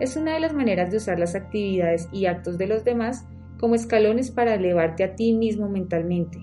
Es 0.00 0.16
una 0.16 0.32
de 0.32 0.40
las 0.40 0.54
maneras 0.54 0.90
de 0.90 0.96
usar 0.96 1.18
las 1.18 1.34
actividades 1.34 2.08
y 2.10 2.24
actos 2.24 2.56
de 2.56 2.66
los 2.66 2.84
demás 2.84 3.26
como 3.60 3.74
escalones 3.74 4.30
para 4.30 4.54
elevarte 4.54 5.04
a 5.04 5.14
ti 5.14 5.34
mismo 5.34 5.68
mentalmente. 5.68 6.38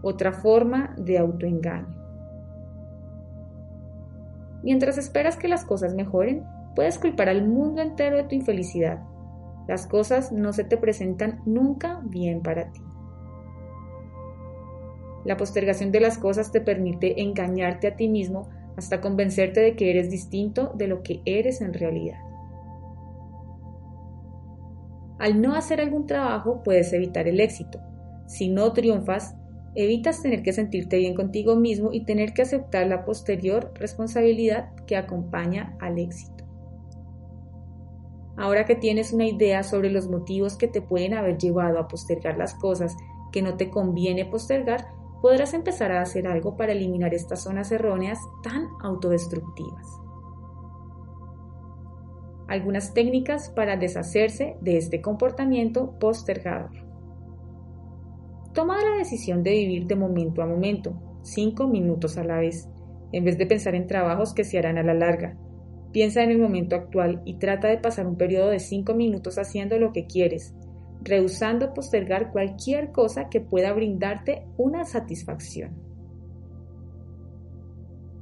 Otra 0.00 0.32
forma 0.32 0.94
de 0.96 1.18
autoengaño. 1.18 1.94
Mientras 4.62 4.96
esperas 4.96 5.36
que 5.36 5.48
las 5.48 5.66
cosas 5.66 5.92
mejoren, 5.92 6.46
puedes 6.74 6.98
culpar 6.98 7.28
al 7.28 7.46
mundo 7.46 7.82
entero 7.82 8.16
de 8.16 8.24
tu 8.24 8.34
infelicidad. 8.34 9.02
Las 9.68 9.86
cosas 9.86 10.32
no 10.32 10.54
se 10.54 10.64
te 10.64 10.78
presentan 10.78 11.42
nunca 11.44 12.00
bien 12.02 12.40
para 12.40 12.72
ti. 12.72 12.80
La 15.26 15.36
postergación 15.36 15.92
de 15.92 16.00
las 16.00 16.16
cosas 16.16 16.50
te 16.50 16.62
permite 16.62 17.20
engañarte 17.20 17.88
a 17.88 17.94
ti 17.94 18.08
mismo 18.08 18.48
hasta 18.78 19.00
convencerte 19.00 19.58
de 19.60 19.74
que 19.74 19.90
eres 19.90 20.08
distinto 20.08 20.72
de 20.76 20.86
lo 20.86 21.02
que 21.02 21.20
eres 21.24 21.60
en 21.60 21.74
realidad. 21.74 22.20
Al 25.18 25.42
no 25.42 25.56
hacer 25.56 25.80
algún 25.80 26.06
trabajo 26.06 26.62
puedes 26.62 26.92
evitar 26.92 27.26
el 27.26 27.40
éxito. 27.40 27.80
Si 28.28 28.48
no 28.48 28.72
triunfas, 28.72 29.34
evitas 29.74 30.22
tener 30.22 30.44
que 30.44 30.52
sentirte 30.52 30.96
bien 30.96 31.16
contigo 31.16 31.56
mismo 31.56 31.92
y 31.92 32.04
tener 32.04 32.32
que 32.32 32.42
aceptar 32.42 32.86
la 32.86 33.04
posterior 33.04 33.72
responsabilidad 33.74 34.72
que 34.86 34.96
acompaña 34.96 35.76
al 35.80 35.98
éxito. 35.98 36.44
Ahora 38.36 38.64
que 38.64 38.76
tienes 38.76 39.12
una 39.12 39.26
idea 39.26 39.64
sobre 39.64 39.90
los 39.90 40.08
motivos 40.08 40.56
que 40.56 40.68
te 40.68 40.82
pueden 40.82 41.14
haber 41.14 41.36
llevado 41.36 41.80
a 41.80 41.88
postergar 41.88 42.38
las 42.38 42.54
cosas 42.54 42.94
que 43.32 43.42
no 43.42 43.56
te 43.56 43.70
conviene 43.70 44.24
postergar, 44.24 44.86
podrás 45.20 45.54
empezar 45.54 45.92
a 45.92 46.02
hacer 46.02 46.26
algo 46.26 46.56
para 46.56 46.72
eliminar 46.72 47.14
estas 47.14 47.42
zonas 47.42 47.72
erróneas 47.72 48.18
tan 48.42 48.68
autodestructivas. 48.82 49.86
Algunas 52.46 52.94
técnicas 52.94 53.50
para 53.50 53.76
deshacerse 53.76 54.56
de 54.60 54.78
este 54.78 55.02
comportamiento 55.02 55.98
postergador. 55.98 56.70
Toma 58.54 58.82
la 58.82 58.96
decisión 58.96 59.42
de 59.42 59.50
vivir 59.50 59.86
de 59.86 59.96
momento 59.96 60.42
a 60.42 60.46
momento, 60.46 60.94
cinco 61.22 61.66
minutos 61.66 62.16
a 62.16 62.24
la 62.24 62.38
vez, 62.38 62.68
en 63.12 63.24
vez 63.24 63.36
de 63.38 63.46
pensar 63.46 63.74
en 63.74 63.86
trabajos 63.86 64.32
que 64.32 64.44
se 64.44 64.58
harán 64.58 64.78
a 64.78 64.82
la 64.82 64.94
larga. 64.94 65.36
Piensa 65.92 66.22
en 66.22 66.30
el 66.30 66.38
momento 66.38 66.74
actual 66.74 67.22
y 67.24 67.38
trata 67.38 67.68
de 67.68 67.78
pasar 67.78 68.06
un 68.06 68.16
periodo 68.16 68.48
de 68.48 68.60
cinco 68.60 68.94
minutos 68.94 69.38
haciendo 69.38 69.78
lo 69.78 69.92
que 69.92 70.06
quieres, 70.06 70.54
rehusando 71.02 71.74
postergar 71.74 72.32
cualquier 72.32 72.92
cosa 72.92 73.28
que 73.28 73.40
pueda 73.40 73.72
brindarte 73.72 74.46
una 74.56 74.84
satisfacción. 74.84 75.76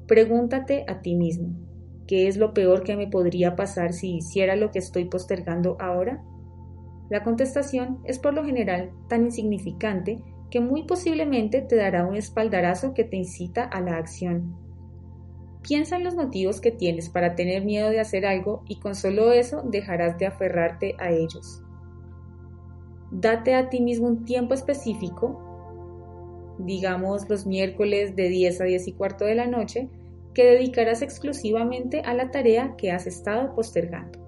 Pregúntate 0.07 0.85
a 0.87 1.01
ti 1.01 1.17
mismo, 1.17 1.57
¿qué 2.07 2.29
es 2.29 2.37
lo 2.37 2.55
peor 2.55 2.85
que 2.85 2.97
me 2.97 3.09
podría 3.09 3.57
pasar 3.57 3.93
si 3.93 4.17
hiciera 4.17 4.55
lo 4.55 4.71
que 4.71 4.79
estoy 4.79 5.07
postergando 5.07 5.77
ahora? 5.81 6.23
La 7.11 7.23
contestación 7.23 7.99
es 8.05 8.19
por 8.19 8.35
lo 8.35 8.45
general 8.45 8.91
tan 9.09 9.25
insignificante 9.25 10.23
que 10.51 10.61
muy 10.61 10.85
posiblemente 10.85 11.61
te 11.61 11.77
dará 11.77 12.07
un 12.07 12.17
espaldarazo 12.17 12.95
que 12.95 13.05
te 13.05 13.17
incita 13.17 13.65
a 13.65 13.81
la 13.81 13.97
acción. 13.97 14.57
Piensa 15.63 15.97
en 15.97 16.05
los 16.05 16.15
motivos 16.15 16.61
que 16.61 16.71
tienes 16.71 17.09
para 17.09 17.35
tener 17.35 17.65
miedo 17.65 17.91
de 17.91 17.99
hacer 17.99 18.25
algo 18.25 18.63
y 18.69 18.79
con 18.79 18.95
solo 18.95 19.33
eso 19.33 19.63
dejarás 19.65 20.17
de 20.19 20.27
aferrarte 20.27 20.95
a 20.99 21.11
ellos. 21.11 21.66
Date 23.11 23.55
a 23.55 23.69
ti 23.69 23.81
mismo 23.81 24.09
un 24.09 24.25
tiempo 24.25 24.55
específico, 24.55 26.57
digamos 26.59 27.29
los 27.29 27.47
miércoles 27.47 28.17
de 28.17 28.29
10 28.29 28.61
a 28.61 28.65
10 28.65 28.89
y 28.89 28.93
cuarto 28.93 29.25
de 29.25 29.35
la 29.35 29.47
noche, 29.47 29.89
que 30.35 30.45
dedicarás 30.45 31.03
exclusivamente 31.03 32.01
a 32.01 32.15
la 32.15 32.31
tarea 32.31 32.75
que 32.77 32.91
has 32.91 33.07
estado 33.07 33.55
postergando. 33.55 34.19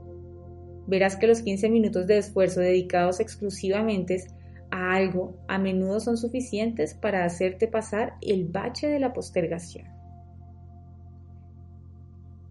Verás 0.86 1.16
que 1.16 1.26
los 1.26 1.42
15 1.42 1.68
minutos 1.68 2.06
de 2.06 2.18
esfuerzo 2.18 2.60
dedicados 2.60 3.20
exclusivamente 3.20 4.24
a 4.70 4.94
algo 4.94 5.34
a 5.48 5.59
menudo 5.59 6.00
son 6.00 6.16
suficientes 6.16 6.94
para 6.94 7.24
hacerte 7.24 7.68
pasar 7.68 8.14
el 8.22 8.46
bache 8.46 8.86
de 8.86 9.00
la 9.00 9.12
postergación. 9.12 9.86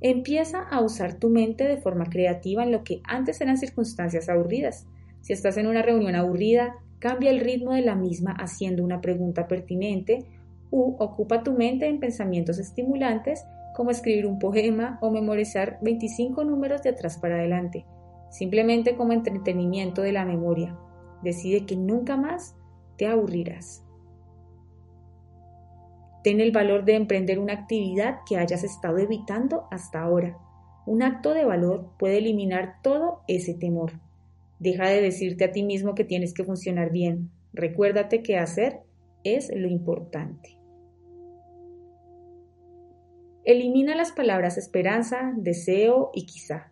Empieza 0.01 0.61
a 0.61 0.81
usar 0.81 1.15
tu 1.15 1.29
mente 1.29 1.63
de 1.63 1.77
forma 1.77 2.05
creativa 2.05 2.63
en 2.63 2.71
lo 2.71 2.83
que 2.83 3.01
antes 3.05 3.41
eran 3.41 3.57
circunstancias 3.57 4.29
aburridas 4.29 4.85
si 5.27 5.33
estás 5.33 5.57
en 5.57 5.67
una 5.67 5.81
reunión 5.81 6.15
aburrida, 6.15 6.77
cambia 6.99 7.31
el 7.31 7.41
ritmo 7.41 7.73
de 7.73 7.81
la 7.81 7.95
misma 7.95 8.31
haciendo 8.31 8.81
una 8.81 9.01
pregunta 9.01 9.45
pertinente 9.45 10.23
u 10.71 10.95
ocupa 10.99 11.43
tu 11.43 11.51
mente 11.51 11.85
en 11.85 11.99
pensamientos 11.99 12.59
estimulantes 12.59 13.45
como 13.75 13.91
escribir 13.91 14.25
un 14.25 14.39
poema 14.39 14.97
o 15.01 15.11
memorizar 15.11 15.79
25 15.81 16.45
números 16.45 16.81
de 16.81 16.91
atrás 16.91 17.17
para 17.17 17.35
adelante, 17.35 17.85
simplemente 18.29 18.95
como 18.95 19.11
entretenimiento 19.11 20.01
de 20.01 20.13
la 20.13 20.23
memoria. 20.23 20.79
Decide 21.23 21.65
que 21.65 21.75
nunca 21.75 22.15
más 22.15 22.55
te 22.95 23.05
aburrirás. 23.05 23.83
Ten 26.23 26.39
el 26.39 26.53
valor 26.53 26.85
de 26.85 26.95
emprender 26.95 27.37
una 27.37 27.51
actividad 27.51 28.19
que 28.25 28.37
hayas 28.37 28.63
estado 28.63 28.97
evitando 28.97 29.67
hasta 29.71 30.01
ahora. 30.01 30.37
Un 30.85 31.03
acto 31.03 31.33
de 31.33 31.43
valor 31.43 31.89
puede 31.99 32.19
eliminar 32.19 32.75
todo 32.81 33.23
ese 33.27 33.53
temor. 33.53 34.06
Deja 34.59 34.88
de 34.89 35.01
decirte 35.01 35.45
a 35.45 35.51
ti 35.51 35.63
mismo 35.63 35.95
que 35.95 36.03
tienes 36.03 36.34
que 36.34 36.43
funcionar 36.43 36.91
bien. 36.91 37.31
Recuérdate 37.53 38.23
que 38.23 38.38
hacer 38.38 38.79
es 39.23 39.49
lo 39.53 39.67
importante. 39.67 40.57
Elimina 43.43 43.95
las 43.95 44.11
palabras 44.11 44.57
esperanza, 44.57 45.34
deseo 45.38 46.11
y 46.13 46.25
quizá. 46.25 46.71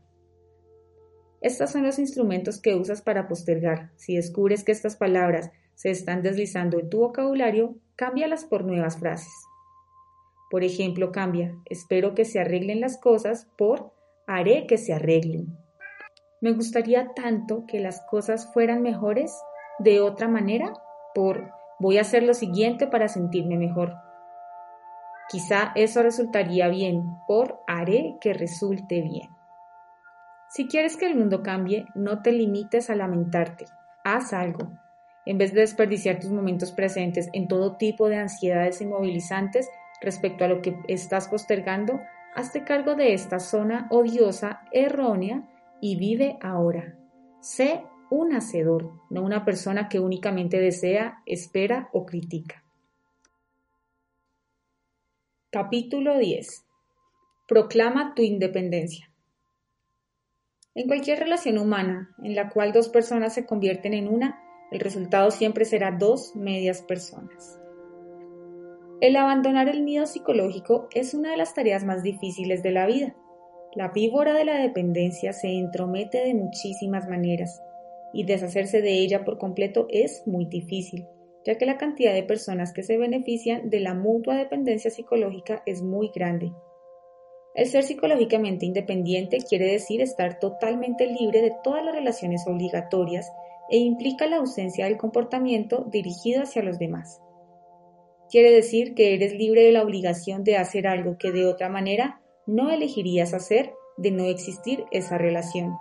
Estos 1.42 1.72
son 1.72 1.84
los 1.84 2.00
instrumentos 2.00 2.60
que 2.60 2.76
usas 2.76 3.02
para 3.02 3.28
postergar. 3.28 3.92
Si 3.96 4.16
descubres 4.16 4.64
que 4.64 4.72
estas 4.72 4.96
palabras 4.96 5.52
se 5.76 5.92
están 5.92 6.22
deslizando 6.22 6.80
en 6.80 6.90
tu 6.90 7.00
vocabulario, 7.00 7.78
cámbialas 7.96 8.46
por 8.46 8.66
nuevas 8.66 8.98
frases. 8.98 9.34
Por 10.50 10.64
ejemplo, 10.64 11.12
cambia 11.12 11.56
espero 11.66 12.16
que 12.16 12.26
se 12.26 12.40
arreglen 12.40 12.82
las 12.82 12.98
cosas 12.98 13.48
por 13.58 13.94
haré 14.28 14.68
que 14.68 14.78
se 14.78 14.94
arreglen. 14.94 15.65
Me 16.46 16.54
gustaría 16.54 17.08
tanto 17.16 17.66
que 17.66 17.80
las 17.80 18.02
cosas 18.02 18.54
fueran 18.54 18.84
mejores 18.84 19.36
de 19.80 20.00
otra 20.00 20.28
manera 20.28 20.74
por 21.16 21.52
voy 21.80 21.98
a 21.98 22.02
hacer 22.02 22.22
lo 22.22 22.36
siguiente 22.36 22.86
para 22.86 23.08
sentirme 23.08 23.58
mejor. 23.58 23.96
Quizá 25.28 25.72
eso 25.74 26.04
resultaría 26.04 26.68
bien 26.68 27.18
por 27.28 27.62
haré 27.66 28.18
que 28.22 28.36
resulte 28.36 29.02
bien. 29.02 29.28
Si 30.48 30.68
quieres 30.68 30.98
que 30.98 31.08
el 31.08 31.16
mundo 31.16 31.42
cambie, 31.42 31.88
no 31.96 32.22
te 32.22 32.32
limites 32.32 32.92
a 32.92 32.96
lamentarte, 32.96 33.66
haz 34.04 34.32
algo. 34.32 34.72
En 35.26 35.40
vez 35.40 35.52
de 35.52 35.62
desperdiciar 35.62 36.20
tus 36.20 36.30
momentos 36.30 36.72
presentes 36.72 37.28
en 37.34 37.48
todo 37.48 37.78
tipo 37.78 38.08
de 38.08 38.18
ansiedades 38.18 38.82
inmovilizantes 38.82 39.68
respecto 40.00 40.46
a 40.46 40.48
lo 40.48 40.62
que 40.62 40.78
estás 40.90 41.28
postergando, 41.28 42.02
hazte 42.36 42.64
cargo 42.64 42.94
de 42.94 43.16
esta 43.16 43.40
zona 43.40 43.88
odiosa, 43.90 44.62
errónea 44.72 45.42
y 45.82 45.96
vive 45.98 46.38
ahora. 46.42 46.98
Sé 47.42 47.84
un 48.10 48.34
hacedor, 48.34 48.92
no 49.10 49.24
una 49.24 49.46
persona 49.46 49.90
que 49.90 50.00
únicamente 50.00 50.60
desea, 50.60 51.22
espera 51.26 51.90
o 51.94 52.06
critica. 52.06 52.64
Capítulo 55.52 56.18
10. 56.18 56.66
Proclama 57.48 58.14
tu 58.16 58.22
independencia. 58.22 59.12
En 60.74 60.88
cualquier 60.88 61.20
relación 61.20 61.58
humana 61.58 62.14
en 62.22 62.36
la 62.36 62.50
cual 62.50 62.74
dos 62.74 62.90
personas 62.90 63.34
se 63.34 63.46
convierten 63.46 63.94
en 63.94 64.10
una, 64.10 64.42
el 64.72 64.82
resultado 64.82 65.32
siempre 65.32 65.64
será 65.64 65.92
dos 65.92 66.36
medias 66.36 66.82
personas. 66.82 67.60
El 69.00 69.16
abandonar 69.16 69.70
el 69.70 69.86
nido 69.86 70.06
psicológico 70.06 70.88
es 70.94 71.14
una 71.14 71.32
de 71.32 71.38
las 71.38 71.54
tareas 71.54 71.86
más 71.86 72.04
difíciles 72.04 72.64
de 72.64 72.72
la 72.72 72.86
vida. 72.86 73.16
La 73.76 73.90
víbora 73.90 74.34
de 74.34 74.46
la 74.46 74.58
dependencia 74.58 75.34
se 75.34 75.50
entromete 75.50 76.20
de 76.20 76.34
muchísimas 76.34 77.10
maneras 77.10 77.62
y 78.14 78.24
deshacerse 78.24 78.82
de 78.82 78.94
ella 78.94 79.26
por 79.26 79.38
completo 79.38 79.88
es 79.90 80.24
muy 80.26 80.46
difícil, 80.46 81.06
ya 81.46 81.58
que 81.58 81.66
la 81.66 81.78
cantidad 81.78 82.14
de 82.14 82.24
personas 82.24 82.72
que 82.72 82.84
se 82.84 82.98
benefician 82.98 83.70
de 83.70 83.82
la 83.82 83.94
mutua 83.94 84.38
dependencia 84.38 84.90
psicológica 84.90 85.62
es 85.66 85.82
muy 85.82 86.10
grande. 86.16 86.54
El 87.54 87.68
ser 87.68 87.84
psicológicamente 87.84 88.66
independiente 88.66 89.40
quiere 89.40 89.70
decir 89.70 90.02
estar 90.02 90.40
totalmente 90.40 91.06
libre 91.08 91.42
de 91.42 91.52
todas 91.62 91.84
las 91.84 91.96
relaciones 91.96 92.48
obligatorias 92.48 93.30
e 93.70 93.78
implica 93.78 94.26
la 94.26 94.38
ausencia 94.38 94.86
del 94.86 94.96
comportamiento 94.96 95.86
dirigido 95.92 96.44
hacia 96.44 96.64
los 96.64 96.80
demás. 96.80 97.20
Quiere 98.30 98.52
decir 98.52 98.96
que 98.96 99.14
eres 99.16 99.34
libre 99.34 99.64
de 99.64 99.74
la 99.74 99.84
obligación 99.84 100.46
de 100.46 100.56
hacer 100.56 100.88
algo 100.88 101.18
que 101.18 101.34
de 101.34 101.46
otra 101.46 101.68
manera 101.68 102.22
no 102.46 102.70
elegirías 102.70 103.34
hacer 103.34 103.76
de 103.98 104.12
no 104.12 104.24
existir 104.26 104.86
esa 104.92 105.18
relación. 105.18 105.78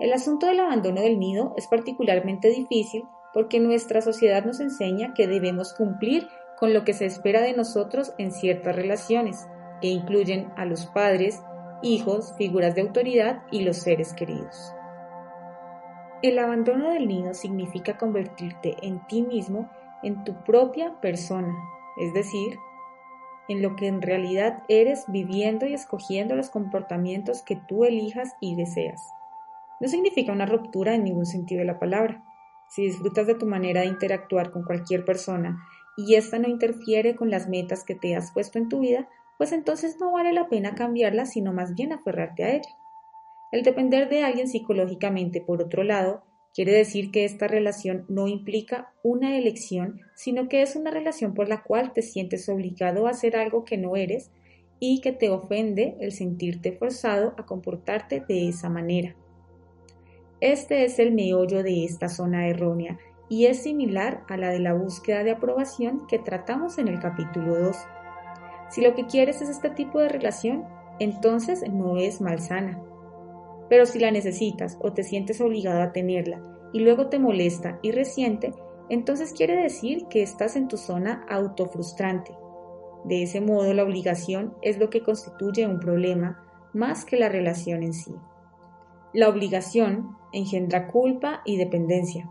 El 0.00 0.12
asunto 0.12 0.46
del 0.46 0.60
abandono 0.60 1.00
del 1.00 1.18
nido 1.18 1.54
es 1.56 1.66
particularmente 1.66 2.48
difícil 2.48 3.04
porque 3.32 3.60
nuestra 3.60 4.00
sociedad 4.02 4.44
nos 4.44 4.60
enseña 4.60 5.14
que 5.14 5.26
debemos 5.26 5.74
cumplir 5.74 6.26
con 6.58 6.72
lo 6.72 6.84
que 6.84 6.92
se 6.92 7.06
espera 7.06 7.40
de 7.40 7.54
nosotros 7.54 8.12
en 8.18 8.32
ciertas 8.32 8.76
relaciones, 8.76 9.46
que 9.80 9.88
incluyen 9.88 10.52
a 10.56 10.64
los 10.64 10.86
padres, 10.86 11.42
hijos, 11.82 12.34
figuras 12.36 12.74
de 12.74 12.82
autoridad 12.82 13.42
y 13.50 13.62
los 13.62 13.78
seres 13.78 14.12
queridos. 14.12 14.72
El 16.22 16.38
abandono 16.38 16.90
del 16.90 17.08
nido 17.08 17.34
significa 17.34 17.98
convertirte 17.98 18.76
en 18.82 19.04
ti 19.08 19.22
mismo, 19.22 19.70
en 20.04 20.22
tu 20.24 20.34
propia 20.44 21.00
persona, 21.00 21.52
es 22.00 22.14
decir, 22.14 22.56
en 23.48 23.62
lo 23.62 23.76
que 23.76 23.86
en 23.86 24.02
realidad 24.02 24.62
eres 24.68 25.04
viviendo 25.08 25.66
y 25.66 25.74
escogiendo 25.74 26.36
los 26.36 26.50
comportamientos 26.50 27.42
que 27.42 27.56
tú 27.56 27.84
elijas 27.84 28.34
y 28.40 28.56
deseas. 28.56 29.10
No 29.80 29.88
significa 29.88 30.32
una 30.32 30.46
ruptura 30.46 30.94
en 30.94 31.04
ningún 31.04 31.26
sentido 31.26 31.60
de 31.60 31.66
la 31.66 31.78
palabra. 31.78 32.22
Si 32.68 32.82
disfrutas 32.82 33.26
de 33.26 33.34
tu 33.34 33.46
manera 33.46 33.80
de 33.80 33.88
interactuar 33.88 34.50
con 34.50 34.64
cualquier 34.64 35.04
persona 35.04 35.58
y 35.96 36.14
esta 36.14 36.38
no 36.38 36.48
interfiere 36.48 37.16
con 37.16 37.30
las 37.30 37.48
metas 37.48 37.84
que 37.84 37.94
te 37.94 38.14
has 38.14 38.32
puesto 38.32 38.58
en 38.58 38.68
tu 38.68 38.80
vida, 38.80 39.08
pues 39.38 39.52
entonces 39.52 39.98
no 40.00 40.12
vale 40.12 40.32
la 40.32 40.48
pena 40.48 40.74
cambiarla, 40.74 41.26
sino 41.26 41.52
más 41.52 41.74
bien 41.74 41.92
aferrarte 41.92 42.44
a 42.44 42.50
ella. 42.50 42.70
El 43.50 43.64
depender 43.64 44.08
de 44.08 44.22
alguien 44.22 44.48
psicológicamente, 44.48 45.40
por 45.40 45.60
otro 45.60 45.82
lado, 45.82 46.22
quiere 46.54 46.72
decir 46.72 47.10
que 47.10 47.24
esta 47.24 47.48
relación 47.48 48.04
no 48.08 48.28
implica 48.28 48.92
una 49.02 49.36
elección, 49.36 50.00
sino 50.14 50.48
que 50.48 50.62
es 50.62 50.76
una 50.76 50.90
relación 50.90 51.34
por 51.34 51.48
la 51.48 51.62
cual 51.62 51.92
te 51.92 52.02
sientes 52.02 52.48
obligado 52.48 53.06
a 53.06 53.10
hacer 53.10 53.36
algo 53.36 53.64
que 53.64 53.78
no 53.78 53.96
eres 53.96 54.30
y 54.78 55.00
que 55.00 55.12
te 55.12 55.30
ofende 55.30 55.96
el 56.00 56.12
sentirte 56.12 56.72
forzado 56.72 57.34
a 57.38 57.46
comportarte 57.46 58.22
de 58.26 58.48
esa 58.48 58.68
manera. 58.68 59.14
Este 60.40 60.84
es 60.84 60.98
el 60.98 61.12
meollo 61.12 61.62
de 61.62 61.84
esta 61.84 62.08
zona 62.08 62.48
errónea 62.48 62.98
y 63.28 63.46
es 63.46 63.62
similar 63.62 64.24
a 64.28 64.36
la 64.36 64.50
de 64.50 64.58
la 64.58 64.74
búsqueda 64.74 65.22
de 65.22 65.30
aprobación 65.30 66.06
que 66.06 66.18
tratamos 66.18 66.78
en 66.78 66.88
el 66.88 66.98
capítulo 66.98 67.56
2. 67.58 67.76
Si 68.68 68.80
lo 68.82 68.94
que 68.94 69.06
quieres 69.06 69.40
es 69.40 69.48
este 69.48 69.70
tipo 69.70 70.00
de 70.00 70.08
relación, 70.08 70.64
entonces 70.98 71.62
no 71.70 71.96
es 71.96 72.20
malsana. 72.20 72.82
Pero 73.68 73.86
si 73.86 73.98
la 73.98 74.10
necesitas 74.10 74.78
o 74.80 74.92
te 74.92 75.02
sientes 75.02 75.40
obligado 75.40 75.82
a 75.82 75.92
tenerla 75.92 76.42
y 76.72 76.80
luego 76.80 77.08
te 77.08 77.18
molesta 77.18 77.78
y 77.82 77.90
resiente, 77.90 78.52
entonces 78.88 79.32
quiere 79.32 79.56
decir 79.56 80.06
que 80.08 80.22
estás 80.22 80.56
en 80.56 80.68
tu 80.68 80.76
zona 80.76 81.24
autofrustrante. 81.28 82.32
De 83.04 83.22
ese 83.22 83.40
modo, 83.40 83.72
la 83.74 83.84
obligación 83.84 84.54
es 84.62 84.78
lo 84.78 84.90
que 84.90 85.02
constituye 85.02 85.66
un 85.66 85.80
problema 85.80 86.44
más 86.72 87.04
que 87.04 87.16
la 87.16 87.28
relación 87.28 87.82
en 87.82 87.94
sí. 87.94 88.14
La 89.12 89.28
obligación 89.28 90.16
engendra 90.32 90.88
culpa 90.88 91.42
y 91.44 91.56
dependencia, 91.56 92.30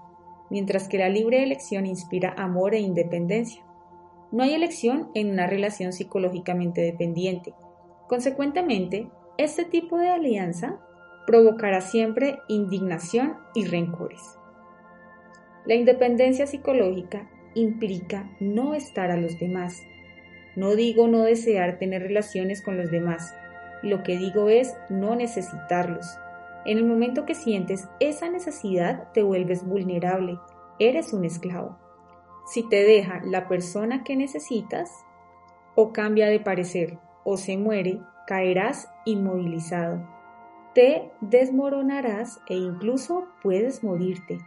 mientras 0.50 0.88
que 0.88 0.98
la 0.98 1.10
libre 1.10 1.44
elección 1.44 1.86
inspira 1.86 2.34
amor 2.38 2.74
e 2.74 2.80
independencia. 2.80 3.64
No 4.32 4.44
hay 4.44 4.54
elección 4.54 5.12
en 5.14 5.30
una 5.30 5.46
relación 5.46 5.94
psicológicamente 5.94 6.82
dependiente. 6.82 7.54
Consecuentemente, 8.08 9.10
este 9.38 9.66
tipo 9.66 9.98
de 9.98 10.10
alianza 10.10 10.80
provocará 11.26 11.82
siempre 11.82 12.40
indignación 12.48 13.38
y 13.54 13.66
rencores. 13.66 14.22
La 15.66 15.76
independencia 15.76 16.48
psicológica 16.48 17.30
implica 17.54 18.30
no 18.40 18.74
estar 18.74 19.12
a 19.12 19.18
los 19.18 19.38
demás. 19.40 19.82
No 20.56 20.76
digo 20.76 21.08
no 21.08 21.24
desear 21.24 21.78
tener 21.78 22.02
relaciones 22.02 22.62
con 22.62 22.78
los 22.78 22.92
demás. 22.92 23.36
Lo 23.84 24.04
que 24.04 24.18
digo 24.18 24.50
es 24.50 24.76
no 24.90 25.16
necesitarlos. 25.16 26.06
En 26.66 26.78
el 26.78 26.86
momento 26.86 27.26
que 27.26 27.36
sientes 27.36 27.88
esa 28.00 28.30
necesidad 28.30 29.12
te 29.14 29.24
vuelves 29.24 29.66
vulnerable. 29.66 30.38
Eres 30.80 31.14
un 31.14 31.26
esclavo 31.26 31.78
si 32.46 32.68
te 32.68 32.84
deja 32.84 33.22
la 33.24 33.48
persona 33.48 34.04
que 34.04 34.16
necesitas, 34.16 34.92
o 35.76 35.94
cambia 35.94 36.28
de 36.28 36.40
parecer, 36.40 36.98
o 37.24 37.38
se 37.38 37.56
muere, 37.56 38.02
caerás 38.28 38.90
inmovilizado. 39.06 40.06
Te 40.74 41.12
desmoronarás 41.20 42.40
e 42.48 42.56
incluso 42.56 43.28
puedes 43.44 43.84
morirte. 43.84 44.40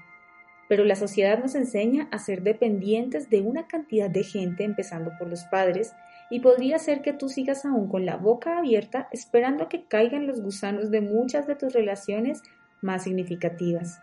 Pero 0.68 0.84
la 0.84 0.96
sociedad 0.96 1.38
nos 1.38 1.54
enseña 1.54 2.08
a 2.10 2.18
ser 2.18 2.42
dependientes 2.42 3.28
de 3.28 3.42
una 3.42 3.66
cantidad 3.66 4.08
de 4.08 4.24
gente, 4.24 4.64
empezando 4.64 5.12
por 5.18 5.28
los 5.28 5.44
padres, 5.44 5.94
y 6.30 6.40
podría 6.40 6.78
ser 6.78 7.02
que 7.02 7.12
tú 7.12 7.28
sigas 7.28 7.66
aún 7.66 7.88
con 7.88 8.06
la 8.06 8.16
boca 8.16 8.56
abierta 8.56 9.08
esperando 9.12 9.68
que 9.68 9.84
caigan 9.84 10.26
los 10.26 10.40
gusanos 10.40 10.90
de 10.90 11.02
muchas 11.02 11.46
de 11.46 11.56
tus 11.56 11.74
relaciones 11.74 12.42
más 12.80 13.04
significativas. 13.04 14.00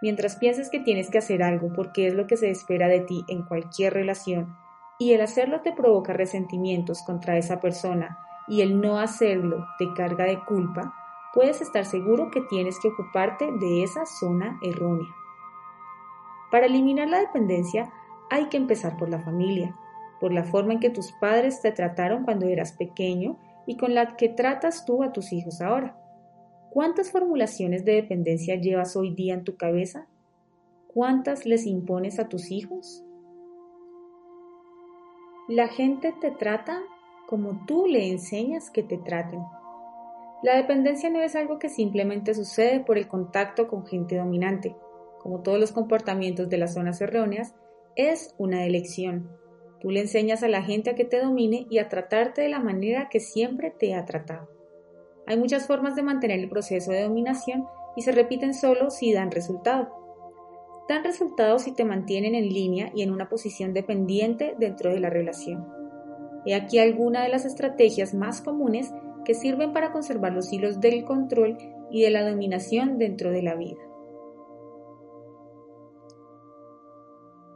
Mientras 0.00 0.36
pienses 0.36 0.70
que 0.70 0.78
tienes 0.78 1.10
que 1.10 1.18
hacer 1.18 1.42
algo 1.42 1.72
porque 1.74 2.06
es 2.06 2.14
lo 2.14 2.28
que 2.28 2.36
se 2.36 2.50
espera 2.50 2.86
de 2.86 3.00
ti 3.00 3.24
en 3.28 3.42
cualquier 3.42 3.94
relación, 3.94 4.54
y 5.00 5.12
el 5.12 5.20
hacerlo 5.20 5.60
te 5.62 5.72
provoca 5.72 6.12
resentimientos 6.12 7.02
contra 7.02 7.36
esa 7.36 7.60
persona, 7.60 8.16
y 8.46 8.62
el 8.62 8.80
no 8.80 8.98
hacerlo 8.98 9.66
te 9.78 9.86
carga 9.94 10.24
de 10.24 10.38
culpa, 10.44 10.94
puedes 11.34 11.60
estar 11.60 11.84
seguro 11.84 12.30
que 12.30 12.40
tienes 12.42 12.78
que 12.80 12.88
ocuparte 12.88 13.50
de 13.52 13.82
esa 13.82 14.06
zona 14.06 14.58
errónea. 14.62 15.08
Para 16.50 16.66
eliminar 16.66 17.08
la 17.08 17.20
dependencia 17.20 17.92
hay 18.30 18.46
que 18.46 18.56
empezar 18.56 18.96
por 18.96 19.08
la 19.08 19.20
familia, 19.20 19.76
por 20.20 20.32
la 20.32 20.44
forma 20.44 20.74
en 20.74 20.80
que 20.80 20.90
tus 20.90 21.12
padres 21.12 21.60
te 21.60 21.72
trataron 21.72 22.24
cuando 22.24 22.46
eras 22.46 22.72
pequeño 22.72 23.38
y 23.66 23.76
con 23.76 23.94
la 23.94 24.16
que 24.16 24.28
tratas 24.28 24.84
tú 24.84 25.02
a 25.02 25.12
tus 25.12 25.32
hijos 25.32 25.60
ahora. 25.60 25.96
¿Cuántas 26.70 27.10
formulaciones 27.10 27.84
de 27.84 27.94
dependencia 27.94 28.56
llevas 28.56 28.96
hoy 28.96 29.14
día 29.14 29.34
en 29.34 29.44
tu 29.44 29.56
cabeza? 29.56 30.06
¿Cuántas 30.86 31.46
les 31.46 31.66
impones 31.66 32.18
a 32.18 32.28
tus 32.28 32.50
hijos? 32.50 33.04
La 35.48 35.68
gente 35.68 36.14
te 36.20 36.30
trata 36.30 36.82
como 37.26 37.64
tú 37.66 37.86
le 37.86 38.10
enseñas 38.10 38.70
que 38.70 38.82
te 38.82 38.98
traten. 38.98 39.40
La 40.42 40.56
dependencia 40.56 41.10
no 41.10 41.20
es 41.20 41.34
algo 41.34 41.58
que 41.58 41.68
simplemente 41.68 42.32
sucede 42.34 42.80
por 42.80 42.96
el 42.96 43.08
contacto 43.08 43.66
con 43.66 43.86
gente 43.86 44.16
dominante. 44.16 44.76
Como 45.18 45.42
todos 45.42 45.58
los 45.58 45.72
comportamientos 45.72 46.48
de 46.48 46.58
las 46.58 46.74
zonas 46.74 47.00
erróneas, 47.00 47.54
es 47.96 48.34
una 48.38 48.64
elección. 48.64 49.28
Tú 49.80 49.90
le 49.90 50.00
enseñas 50.00 50.44
a 50.44 50.48
la 50.48 50.62
gente 50.62 50.90
a 50.90 50.94
que 50.94 51.04
te 51.04 51.20
domine 51.20 51.66
y 51.68 51.78
a 51.78 51.88
tratarte 51.88 52.42
de 52.42 52.48
la 52.48 52.60
manera 52.60 53.08
que 53.08 53.18
siempre 53.18 53.72
te 53.72 53.94
ha 53.94 54.04
tratado. 54.04 54.48
Hay 55.26 55.36
muchas 55.36 55.66
formas 55.66 55.96
de 55.96 56.02
mantener 56.02 56.38
el 56.38 56.48
proceso 56.48 56.92
de 56.92 57.02
dominación 57.02 57.66
y 57.96 58.02
se 58.02 58.12
repiten 58.12 58.54
solo 58.54 58.90
si 58.90 59.12
dan 59.12 59.32
resultado. 59.32 59.88
Dan 60.88 61.04
resultado 61.04 61.58
si 61.58 61.72
te 61.72 61.84
mantienen 61.84 62.34
en 62.34 62.48
línea 62.48 62.90
y 62.94 63.02
en 63.02 63.10
una 63.10 63.28
posición 63.28 63.74
dependiente 63.74 64.54
dentro 64.58 64.90
de 64.90 65.00
la 65.00 65.10
relación. 65.10 65.66
He 66.46 66.54
aquí 66.54 66.78
alguna 66.78 67.22
de 67.24 67.28
las 67.28 67.44
estrategias 67.44 68.14
más 68.14 68.40
comunes 68.40 68.92
que 69.28 69.34
sirven 69.34 69.74
para 69.74 69.92
conservar 69.92 70.32
los 70.32 70.50
hilos 70.50 70.80
del 70.80 71.04
control 71.04 71.58
y 71.90 72.00
de 72.02 72.08
la 72.08 72.26
dominación 72.26 72.96
dentro 72.96 73.30
de 73.30 73.42
la 73.42 73.56
vida. 73.56 73.76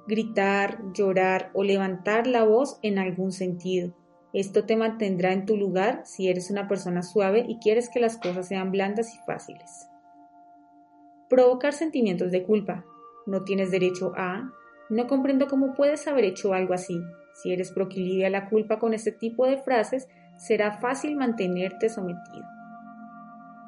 Gritar, 0.07 0.83
llorar 0.93 1.51
o 1.55 1.65
levantar 1.65 2.27
la 2.27 2.45
voz 2.45 2.79
en 2.83 2.99
algún 2.99 3.33
sentido. 3.33 3.95
Esto 4.35 4.67
te 4.67 4.77
mantendrá 4.77 5.33
en 5.33 5.47
tu 5.47 5.57
lugar 5.57 6.03
si 6.05 6.29
eres 6.29 6.51
una 6.51 6.69
persona 6.69 7.03
suave 7.03 7.47
y 7.49 7.59
quieres 7.59 7.89
que 7.89 8.01
las 8.01 8.19
cosas 8.19 8.49
sean 8.49 8.71
blandas 8.71 9.15
y 9.15 9.19
fáciles. 9.25 9.89
Provocar 11.31 11.73
sentimientos 11.73 12.31
de 12.33 12.43
culpa. 12.43 12.85
No 13.25 13.45
tienes 13.45 13.71
derecho 13.71 14.13
a. 14.15 14.53
No 14.91 15.07
comprendo 15.07 15.47
cómo 15.47 15.73
puedes 15.73 16.07
haber 16.07 16.27
hecho 16.27 16.53
algo 16.53 16.75
así. 16.75 17.01
Si 17.43 17.51
eres 17.51 17.73
proclive 17.73 18.27
a 18.27 18.31
la 18.31 18.51
culpa 18.51 18.79
con 18.79 18.93
este 18.93 19.11
tipo 19.11 19.47
de 19.47 19.57
frases, 19.57 20.07
será 20.43 20.73
fácil 20.79 21.17
mantenerte 21.17 21.89
sometido. 21.89 22.45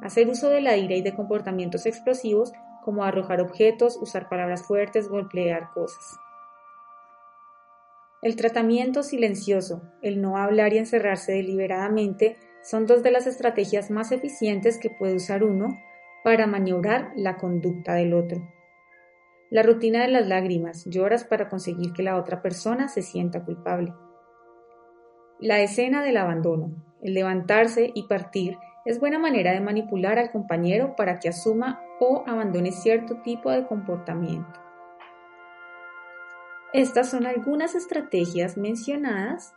Hacer 0.03 0.29
uso 0.29 0.51
de 0.51 0.61
la 0.61 0.77
ira 0.77 0.97
y 0.97 1.03
de 1.03 1.15
comportamientos 1.15 1.87
explosivos 1.87 2.53
como 2.83 3.05
arrojar 3.05 3.41
objetos, 3.41 3.97
usar 3.97 4.29
palabras 4.29 4.65
fuertes, 4.65 5.09
golpear 5.09 5.71
cosas. 5.73 6.19
El 8.23 8.37
tratamiento 8.37 9.03
silencioso, 9.03 9.83
el 10.03 10.21
no 10.21 10.37
hablar 10.37 10.73
y 10.73 10.79
encerrarse 10.79 11.33
deliberadamente 11.33 12.37
son 12.63 12.87
dos 12.87 13.03
de 13.03 13.11
las 13.11 13.27
estrategias 13.27 13.91
más 13.91 14.13
eficientes 14.13 14.79
que 14.79 14.91
puede 14.91 15.15
usar 15.15 15.45
uno 15.45 15.79
para 16.25 16.47
maniobrar 16.47 17.13
la 17.17 17.37
conducta 17.37 17.95
del 17.95 18.15
otro. 18.15 18.51
La 19.51 19.63
rutina 19.63 20.03
de 20.03 20.09
las 20.09 20.27
lágrimas, 20.27 20.85
lloras 20.87 21.25
para 21.25 21.49
conseguir 21.49 21.93
que 21.93 22.03
la 22.03 22.17
otra 22.17 22.43
persona 22.43 22.89
se 22.89 23.03
sienta 23.03 23.45
culpable. 23.45 23.93
La 25.41 25.61
escena 25.61 26.03
del 26.03 26.17
abandono, 26.17 26.71
el 27.03 27.15
levantarse 27.15 27.91
y 27.93 28.05
partir, 28.05 28.57
es 28.85 29.01
buena 29.01 29.19
manera 29.19 29.53
de 29.53 29.61
manipular 29.61 30.19
al 30.19 30.31
compañero 30.31 30.95
para 30.95 31.19
que 31.19 31.29
asuma 31.29 31.83
o 31.99 32.23
abandone 32.27 32.71
cierto 32.71 33.17
tipo 33.23 33.51
de 33.51 33.67
comportamiento. 33.67 34.61
Estas 36.73 37.11
son 37.11 37.27
algunas 37.27 37.75
estrategias 37.75 38.57
mencionadas 38.57 39.55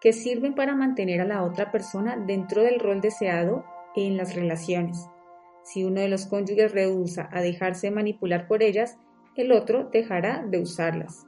que 0.00 0.12
sirven 0.12 0.54
para 0.54 0.74
mantener 0.74 1.20
a 1.20 1.26
la 1.26 1.42
otra 1.42 1.70
persona 1.70 2.16
dentro 2.16 2.62
del 2.62 2.78
rol 2.78 3.00
deseado 3.00 3.64
en 3.94 4.16
las 4.16 4.34
relaciones. 4.34 5.08
Si 5.64 5.84
uno 5.84 6.00
de 6.00 6.08
los 6.08 6.26
cónyuges 6.26 6.72
rehúsa 6.72 7.28
a 7.32 7.40
dejarse 7.40 7.90
manipular 7.90 8.46
por 8.46 8.62
ellas, 8.62 8.98
el 9.34 9.52
otro 9.52 9.88
dejará 9.92 10.44
de 10.46 10.60
usarlas. 10.60 11.26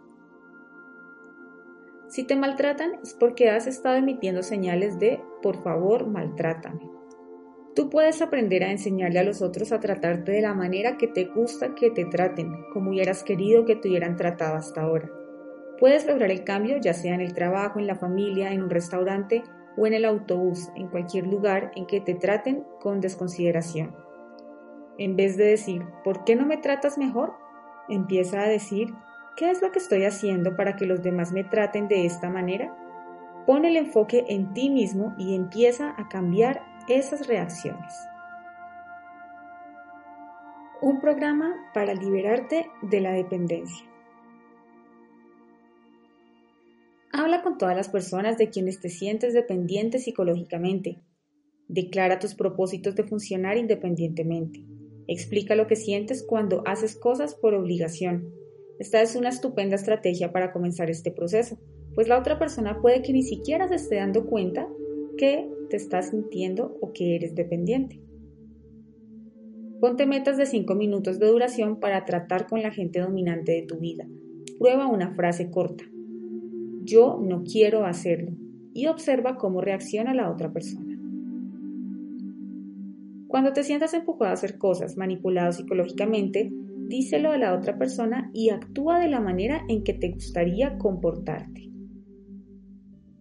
Si 2.09 2.25
te 2.25 2.37
maltratan 2.37 2.93
es 3.03 3.15
porque 3.15 3.51
has 3.51 3.67
estado 3.67 3.97
emitiendo 3.97 4.43
señales 4.43 4.99
de 4.99 5.21
por 5.43 5.63
favor 5.63 6.07
maltrátame. 6.07 6.91
Tú 7.75 7.91
puedes 7.91 8.23
aprender 8.23 8.65
a 8.65 8.71
enseñarle 8.71 9.21
a 9.21 9.25
los 9.25 9.43
otros 9.43 9.73
a 9.73 9.79
tratarte 9.79 10.33
de 10.33 10.41
la 10.41 10.55
manera 10.55 10.97
que 10.97 11.07
te 11.07 11.27
gusta 11.27 11.75
que 11.75 11.91
te 11.91 12.07
traten, 12.07 12.51
como 12.73 12.91
hubieras 12.91 13.23
querido 13.23 13.65
que 13.65 13.77
te 13.77 13.89
hubieran 13.89 14.17
tratado 14.17 14.57
hasta 14.57 14.83
ahora. 14.83 15.11
Puedes 15.79 16.07
lograr 16.07 16.31
el 16.31 16.45
cambio 16.45 16.79
ya 16.81 16.95
sea 16.95 17.15
en 17.15 17.21
el 17.21 17.35
trabajo, 17.35 17.79
en 17.79 17.87
la 17.87 17.95
familia, 17.95 18.53
en 18.53 18.63
un 18.63 18.71
restaurante 18.71 19.45
o 19.77 19.87
en 19.87 19.95
el 19.95 20.07
autobús, 20.07 20.71
en 20.75 20.89
cualquier 20.89 21.27
lugar 21.27 21.71
en 21.77 21.87
que 21.87 22.01
te 22.01 22.15
traten 22.15 22.65
con 22.81 23.01
desconsideración. 23.01 23.95
En 24.97 25.15
vez 25.15 25.37
de 25.37 25.45
decir, 25.45 25.83
¿por 26.03 26.25
qué 26.25 26.35
no 26.35 26.47
me 26.47 26.57
tratas 26.57 26.99
mejor? 26.99 27.35
Empieza 27.89 28.41
a 28.41 28.49
decir, 28.49 28.89
¿Qué 29.39 29.53
es 29.53 29.63
lo 29.63 29.71
que 29.71 29.79
estoy 29.79 30.03
haciendo 30.03 30.57
para 30.57 30.75
que 30.75 30.85
los 30.85 31.01
demás 31.01 31.31
me 31.31 31.45
traten 31.45 31.87
de 31.87 32.05
esta 32.05 32.29
manera? 32.29 32.77
Pon 33.47 33.65
el 33.65 33.77
enfoque 33.77 34.25
en 34.29 34.53
ti 34.53 34.69
mismo 34.69 35.15
y 35.17 35.37
empieza 35.37 35.95
a 35.97 36.09
cambiar 36.09 36.61
esas 36.89 37.29
reacciones. 37.29 37.95
Un 40.83 41.01
programa 41.01 41.55
para 41.73 41.95
liberarte 41.95 42.67
de 42.83 43.01
la 43.01 43.13
dependencia. 43.13 43.87
Habla 47.13 47.43
con 47.43 47.59
todas 47.59 47.77
las 47.77 47.89
personas 47.89 48.39
de 48.39 48.51
quienes 48.51 48.81
te 48.81 48.89
sientes 48.89 49.35
dependiente 49.35 50.01
psicológicamente. 50.01 51.01
Declara 51.69 52.19
tus 52.19 52.35
propósitos 52.35 52.97
de 52.97 53.05
funcionar 53.05 53.57
independientemente. 53.57 54.65
Explica 55.07 55.55
lo 55.55 55.69
que 55.69 55.77
sientes 55.77 56.27
cuando 56.27 56.65
haces 56.67 56.99
cosas 56.99 57.37
por 57.37 57.55
obligación 57.55 58.33
esta 58.79 59.03
es 59.03 59.17
una 59.17 59.29
estupenda 59.29 59.77
estrategia 59.77 60.33
para 60.33 60.53
comenzar 60.53 60.91
este 60.91 61.11
proceso, 61.11 61.59
pues 61.95 62.07
la 62.09 62.19
otra 62.19 62.39
persona 62.39 62.81
puede 62.81 63.03
que 63.03 63.13
ni 63.13 63.23
siquiera 63.23 63.67
se 63.69 63.75
esté 63.75 63.97
dando 63.97 64.27
cuenta 64.27 64.69
que 65.17 65.51
te 65.69 65.77
estás 65.77 66.11
sintiendo 66.11 66.79
o 66.81 66.93
que 66.93 67.17
eres 67.17 67.35
dependiente. 67.35 68.01
Ponte 69.81 70.07
metas 70.07 70.37
de 70.37 70.47
5 70.47 70.75
minutos 70.75 71.19
de 71.19 71.27
duración 71.27 71.79
para 71.79 72.05
tratar 72.05 72.47
con 72.47 72.63
la 72.63 72.71
gente 72.71 73.01
dominante 73.01 73.53
de 73.53 73.63
tu 73.63 73.79
vida. 73.79 74.09
Prueba 74.59 74.89
una 74.89 75.15
frase 75.15 75.51
corta. 75.51 75.85
Yo 76.83 77.21
no 77.23 77.45
quiero 77.45 77.85
hacerlo. 77.85 78.33
Y 78.75 78.87
observa 78.87 79.37
cómo 79.37 79.61
reacciona 79.61 80.15
la 80.15 80.31
otra 80.31 80.53
persona. 80.53 80.99
Cuando 83.29 83.53
te 83.53 83.63
sientas 83.63 83.95
empujado 83.95 84.31
a 84.31 84.35
hacer 84.35 84.59
cosas 84.59 84.97
manipulado 84.97 85.53
psicológicamente, 85.53 86.53
díselo 86.89 87.31
a 87.31 87.39
la 87.39 87.55
otra 87.55 87.79
persona 87.79 88.31
y 88.33 88.49
actúa 88.49 88.99
de 88.99 89.09
la 89.09 89.21
manera 89.21 89.63
en 89.69 89.85
que 89.85 89.93
te 89.93 90.11
gustaría 90.11 90.79
comportarte. 90.79 91.69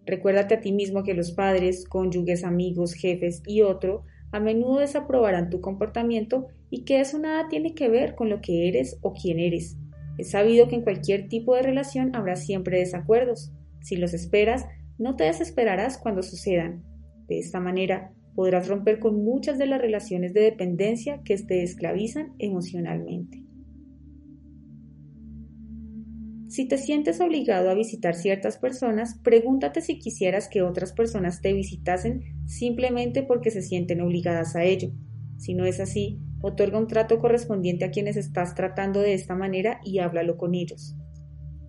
Recuérdate 0.06 0.54
a 0.54 0.60
ti 0.60 0.72
mismo 0.72 1.04
que 1.04 1.12
los 1.12 1.32
padres, 1.32 1.84
cónyuges, 1.86 2.42
amigos, 2.42 2.94
jefes 2.94 3.42
y 3.46 3.60
otro 3.60 4.04
a 4.32 4.40
menudo 4.40 4.78
desaprobarán 4.78 5.50
tu 5.50 5.60
comportamiento 5.60 6.46
y 6.70 6.84
que 6.84 7.00
eso 7.00 7.18
nada 7.18 7.48
tiene 7.48 7.74
que 7.74 7.90
ver 7.90 8.14
con 8.14 8.30
lo 8.30 8.40
que 8.40 8.68
eres 8.68 8.98
o 9.02 9.12
quién 9.12 9.38
eres. 9.38 9.76
Es 10.16 10.30
sabido 10.30 10.66
que 10.68 10.76
en 10.76 10.82
cualquier 10.82 11.28
tipo 11.28 11.54
de 11.54 11.62
relación 11.62 12.16
habrá 12.16 12.36
siempre 12.36 12.78
desacuerdos. 12.78 13.52
Si 13.80 13.96
los 13.96 14.14
esperas, 14.14 14.66
no 14.96 15.14
te 15.14 15.24
desesperarás 15.24 15.98
cuando 15.98 16.22
sucedan. 16.22 16.82
De 17.28 17.38
esta 17.38 17.60
manera, 17.60 18.12
podrás 18.34 18.66
romper 18.66 19.00
con 19.00 19.22
muchas 19.22 19.58
de 19.58 19.66
las 19.66 19.80
relaciones 19.80 20.32
de 20.32 20.40
dependencia 20.40 21.20
que 21.22 21.36
te 21.36 21.62
esclavizan 21.62 22.34
emocionalmente. 22.38 23.47
Si 26.58 26.66
te 26.66 26.76
sientes 26.76 27.20
obligado 27.20 27.70
a 27.70 27.74
visitar 27.74 28.16
ciertas 28.16 28.58
personas, 28.58 29.14
pregúntate 29.22 29.80
si 29.80 30.00
quisieras 30.00 30.48
que 30.48 30.62
otras 30.62 30.92
personas 30.92 31.40
te 31.40 31.52
visitasen 31.52 32.24
simplemente 32.46 33.22
porque 33.22 33.52
se 33.52 33.62
sienten 33.62 34.00
obligadas 34.00 34.56
a 34.56 34.64
ello. 34.64 34.90
Si 35.36 35.54
no 35.54 35.66
es 35.66 35.78
así, 35.78 36.18
otorga 36.42 36.80
un 36.80 36.88
trato 36.88 37.20
correspondiente 37.20 37.84
a 37.84 37.92
quienes 37.92 38.16
estás 38.16 38.56
tratando 38.56 39.00
de 39.00 39.14
esta 39.14 39.36
manera 39.36 39.78
y 39.84 40.00
háblalo 40.00 40.36
con 40.36 40.56
ellos. 40.56 40.96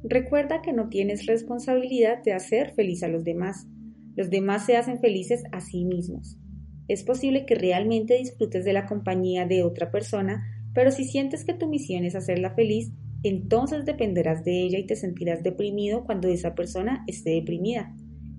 Recuerda 0.01 0.63
que 0.63 0.73
no 0.73 0.89
tienes 0.89 1.27
responsabilidad 1.27 2.23
de 2.23 2.33
hacer 2.33 2.73
feliz 2.73 3.03
a 3.03 3.09
los 3.09 3.23
demás. 3.23 3.67
Los 4.15 4.31
demás 4.31 4.65
se 4.65 4.75
hacen 4.75 4.99
felices 4.99 5.43
a 5.51 5.61
sí 5.61 5.85
mismos. 5.85 6.39
Es 6.87 7.03
posible 7.03 7.45
que 7.45 7.53
realmente 7.53 8.17
disfrutes 8.17 8.65
de 8.65 8.73
la 8.73 8.87
compañía 8.87 9.45
de 9.45 9.61
otra 9.61 9.91
persona, 9.91 10.41
pero 10.73 10.89
si 10.89 11.03
sientes 11.03 11.45
que 11.45 11.53
tu 11.53 11.67
misión 11.67 12.05
es 12.05 12.15
hacerla 12.15 12.55
feliz, 12.55 12.91
entonces 13.23 13.85
dependerás 13.85 14.43
de 14.43 14.63
ella 14.63 14.79
y 14.79 14.85
te 14.85 14.95
sentirás 14.95 15.43
deprimido 15.43 16.05
cuando 16.05 16.27
esa 16.27 16.55
persona 16.55 17.03
esté 17.07 17.31
deprimida. 17.31 17.95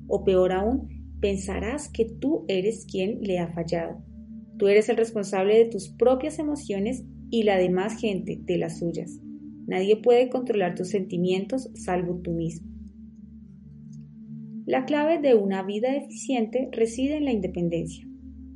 O 0.06 0.24
peor 0.24 0.52
aún, 0.52 0.88
pensarás 1.20 1.88
que 1.88 2.06
tú 2.06 2.44
eres 2.48 2.86
quien 2.86 3.20
le 3.20 3.38
ha 3.38 3.52
fallado. 3.52 4.02
Tú 4.58 4.68
eres 4.68 4.88
el 4.88 4.96
responsable 4.96 5.56
de 5.56 5.66
tus 5.66 5.90
propias 5.90 6.38
emociones 6.38 7.04
y 7.30 7.44
la 7.44 7.56
demás 7.58 8.00
gente 8.00 8.38
de 8.42 8.58
las 8.58 8.78
suyas. 8.78 9.20
Nadie 9.66 9.96
puede 9.96 10.28
controlar 10.30 10.74
tus 10.74 10.88
sentimientos 10.88 11.70
salvo 11.74 12.20
tú 12.22 12.32
mismo. 12.32 12.68
La 14.66 14.84
clave 14.84 15.18
de 15.18 15.34
una 15.34 15.62
vida 15.62 15.96
eficiente 15.96 16.68
reside 16.72 17.16
en 17.16 17.24
la 17.24 17.32
independencia. 17.32 18.06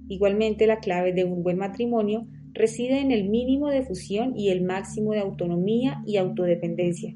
Igualmente, 0.09 0.67
la 0.67 0.81
clave 0.81 1.13
de 1.13 1.25
un 1.25 1.43
buen 1.43 1.57
matrimonio 1.57 2.27
reside 2.55 3.01
en 3.01 3.11
el 3.11 3.29
mínimo 3.29 3.69
de 3.69 3.83
fusión 3.83 4.37
y 4.37 4.49
el 4.49 4.63
máximo 4.63 5.13
de 5.13 5.21
autonomía 5.21 6.03
y 6.07 6.17
autodependencia. 6.17 7.15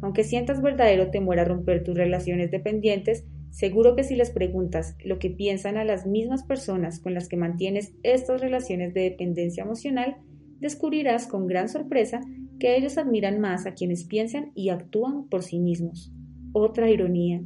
Aunque 0.00 0.24
sientas 0.24 0.62
verdadero 0.62 1.10
temor 1.10 1.38
a 1.38 1.44
romper 1.44 1.82
tus 1.84 1.96
relaciones 1.96 2.50
dependientes, 2.50 3.24
Seguro 3.56 3.96
que 3.96 4.04
si 4.04 4.16
les 4.16 4.30
preguntas 4.32 4.96
lo 5.02 5.18
que 5.18 5.30
piensan 5.30 5.78
a 5.78 5.84
las 5.84 6.04
mismas 6.04 6.42
personas 6.42 7.00
con 7.00 7.14
las 7.14 7.26
que 7.26 7.38
mantienes 7.38 7.94
estas 8.02 8.42
relaciones 8.42 8.92
de 8.92 9.00
dependencia 9.00 9.62
emocional, 9.62 10.18
descubrirás 10.60 11.26
con 11.26 11.46
gran 11.46 11.70
sorpresa 11.70 12.20
que 12.60 12.76
ellos 12.76 12.98
admiran 12.98 13.40
más 13.40 13.64
a 13.64 13.72
quienes 13.72 14.04
piensan 14.04 14.52
y 14.54 14.68
actúan 14.68 15.30
por 15.30 15.42
sí 15.42 15.58
mismos. 15.58 16.12
Otra 16.52 16.90
ironía. 16.90 17.40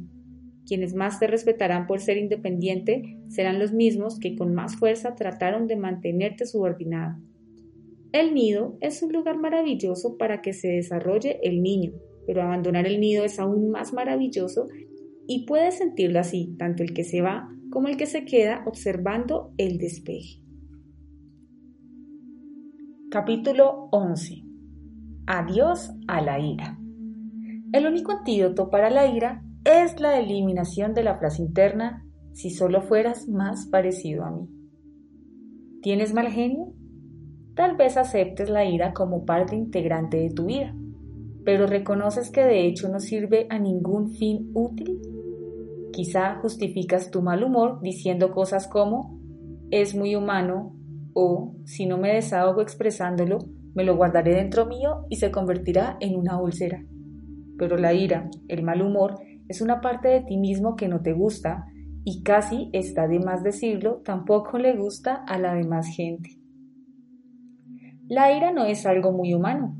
Quienes 0.65 0.93
más 0.93 1.17
te 1.17 1.27
respetarán 1.27 1.87
por 1.87 2.01
ser 2.01 2.17
independiente 2.17 3.17
serán 3.29 3.57
los 3.57 3.71
mismos 3.71 4.19
que 4.19 4.35
con 4.35 4.53
más 4.53 4.75
fuerza 4.75 5.15
trataron 5.15 5.65
de 5.67 5.77
mantenerte 5.77 6.45
subordinado. 6.45 7.21
El 8.11 8.33
nido 8.33 8.77
es 8.81 9.01
un 9.03 9.13
lugar 9.13 9.37
maravilloso 9.37 10.17
para 10.17 10.41
que 10.41 10.53
se 10.53 10.67
desarrolle 10.67 11.39
el 11.43 11.61
niño, 11.61 11.93
pero 12.27 12.41
abandonar 12.41 12.85
el 12.85 12.99
nido 12.99 13.23
es 13.23 13.39
aún 13.39 13.69
más 13.69 13.93
maravilloso 13.93 14.67
y 15.27 15.45
puede 15.45 15.71
sentirlo 15.71 16.19
así 16.19 16.55
tanto 16.57 16.83
el 16.83 16.93
que 16.93 17.05
se 17.05 17.21
va 17.21 17.49
como 17.69 17.87
el 17.87 17.95
que 17.95 18.05
se 18.05 18.25
queda 18.25 18.63
observando 18.65 19.53
el 19.57 19.77
despeje. 19.77 20.41
Capítulo 23.09 23.87
11. 23.91 24.43
Adiós 25.27 25.91
a 26.07 26.21
la 26.21 26.39
ira. 26.39 26.77
El 27.71 27.85
único 27.85 28.11
antídoto 28.11 28.69
para 28.69 28.89
la 28.89 29.07
ira 29.07 29.41
es 29.63 30.01
la 30.01 30.19
eliminación 30.19 30.93
de 30.93 31.03
la 31.03 31.17
frase 31.17 31.41
interna 31.41 32.05
si 32.33 32.49
solo 32.49 32.81
fueras 32.81 33.29
más 33.29 33.67
parecido 33.67 34.25
a 34.25 34.31
mí. 34.31 34.49
¿Tienes 35.81 36.13
mal 36.13 36.27
genio? 36.27 36.73
Tal 37.55 37.75
vez 37.75 37.97
aceptes 37.97 38.49
la 38.49 38.65
ira 38.65 38.93
como 38.93 39.25
parte 39.25 39.55
integrante 39.55 40.17
de 40.17 40.29
tu 40.29 40.45
vida, 40.45 40.73
pero 41.43 41.67
reconoces 41.67 42.31
que 42.31 42.43
de 42.43 42.65
hecho 42.65 42.89
no 42.89 42.99
sirve 42.99 43.47
a 43.49 43.59
ningún 43.59 44.09
fin 44.11 44.51
útil 44.53 45.01
Quizá 45.91 46.35
justificas 46.35 47.11
tu 47.11 47.21
mal 47.21 47.43
humor 47.43 47.81
diciendo 47.81 48.31
cosas 48.31 48.67
como 48.67 49.19
es 49.71 49.93
muy 49.93 50.15
humano 50.15 50.73
o 51.13 51.53
si 51.65 51.85
no 51.85 51.97
me 51.97 52.13
desahogo 52.13 52.61
expresándolo, 52.61 53.39
me 53.75 53.83
lo 53.83 53.97
guardaré 53.97 54.35
dentro 54.35 54.65
mío 54.65 55.05
y 55.09 55.17
se 55.17 55.31
convertirá 55.31 55.97
en 55.99 56.15
una 56.15 56.39
úlcera. 56.39 56.81
Pero 57.57 57.77
la 57.77 57.93
ira, 57.93 58.29
el 58.47 58.63
mal 58.63 58.81
humor, 58.81 59.15
es 59.49 59.61
una 59.61 59.81
parte 59.81 60.07
de 60.07 60.21
ti 60.21 60.37
mismo 60.37 60.77
que 60.77 60.87
no 60.87 61.01
te 61.01 61.11
gusta 61.11 61.65
y 62.05 62.23
casi 62.23 62.69
está 62.71 63.07
de 63.07 63.19
más 63.19 63.43
decirlo, 63.43 64.01
tampoco 64.05 64.57
le 64.57 64.75
gusta 64.77 65.15
a 65.27 65.37
la 65.37 65.53
demás 65.53 65.87
gente. 65.87 66.40
La 68.11 68.35
ira 68.35 68.51
no 68.51 68.65
es 68.65 68.85
algo 68.85 69.13
muy 69.13 69.33
humano, 69.33 69.73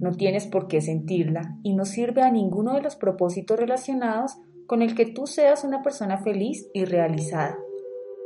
no 0.00 0.12
tienes 0.12 0.46
por 0.46 0.68
qué 0.68 0.80
sentirla 0.80 1.58
y 1.62 1.74
no 1.74 1.84
sirve 1.84 2.22
a 2.22 2.30
ninguno 2.30 2.72
de 2.72 2.80
los 2.80 2.96
propósitos 2.96 3.58
relacionados 3.58 4.38
con 4.66 4.80
el 4.80 4.94
que 4.94 5.04
tú 5.04 5.26
seas 5.26 5.64
una 5.64 5.82
persona 5.82 6.16
feliz 6.16 6.66
y 6.72 6.86
realizada. 6.86 7.58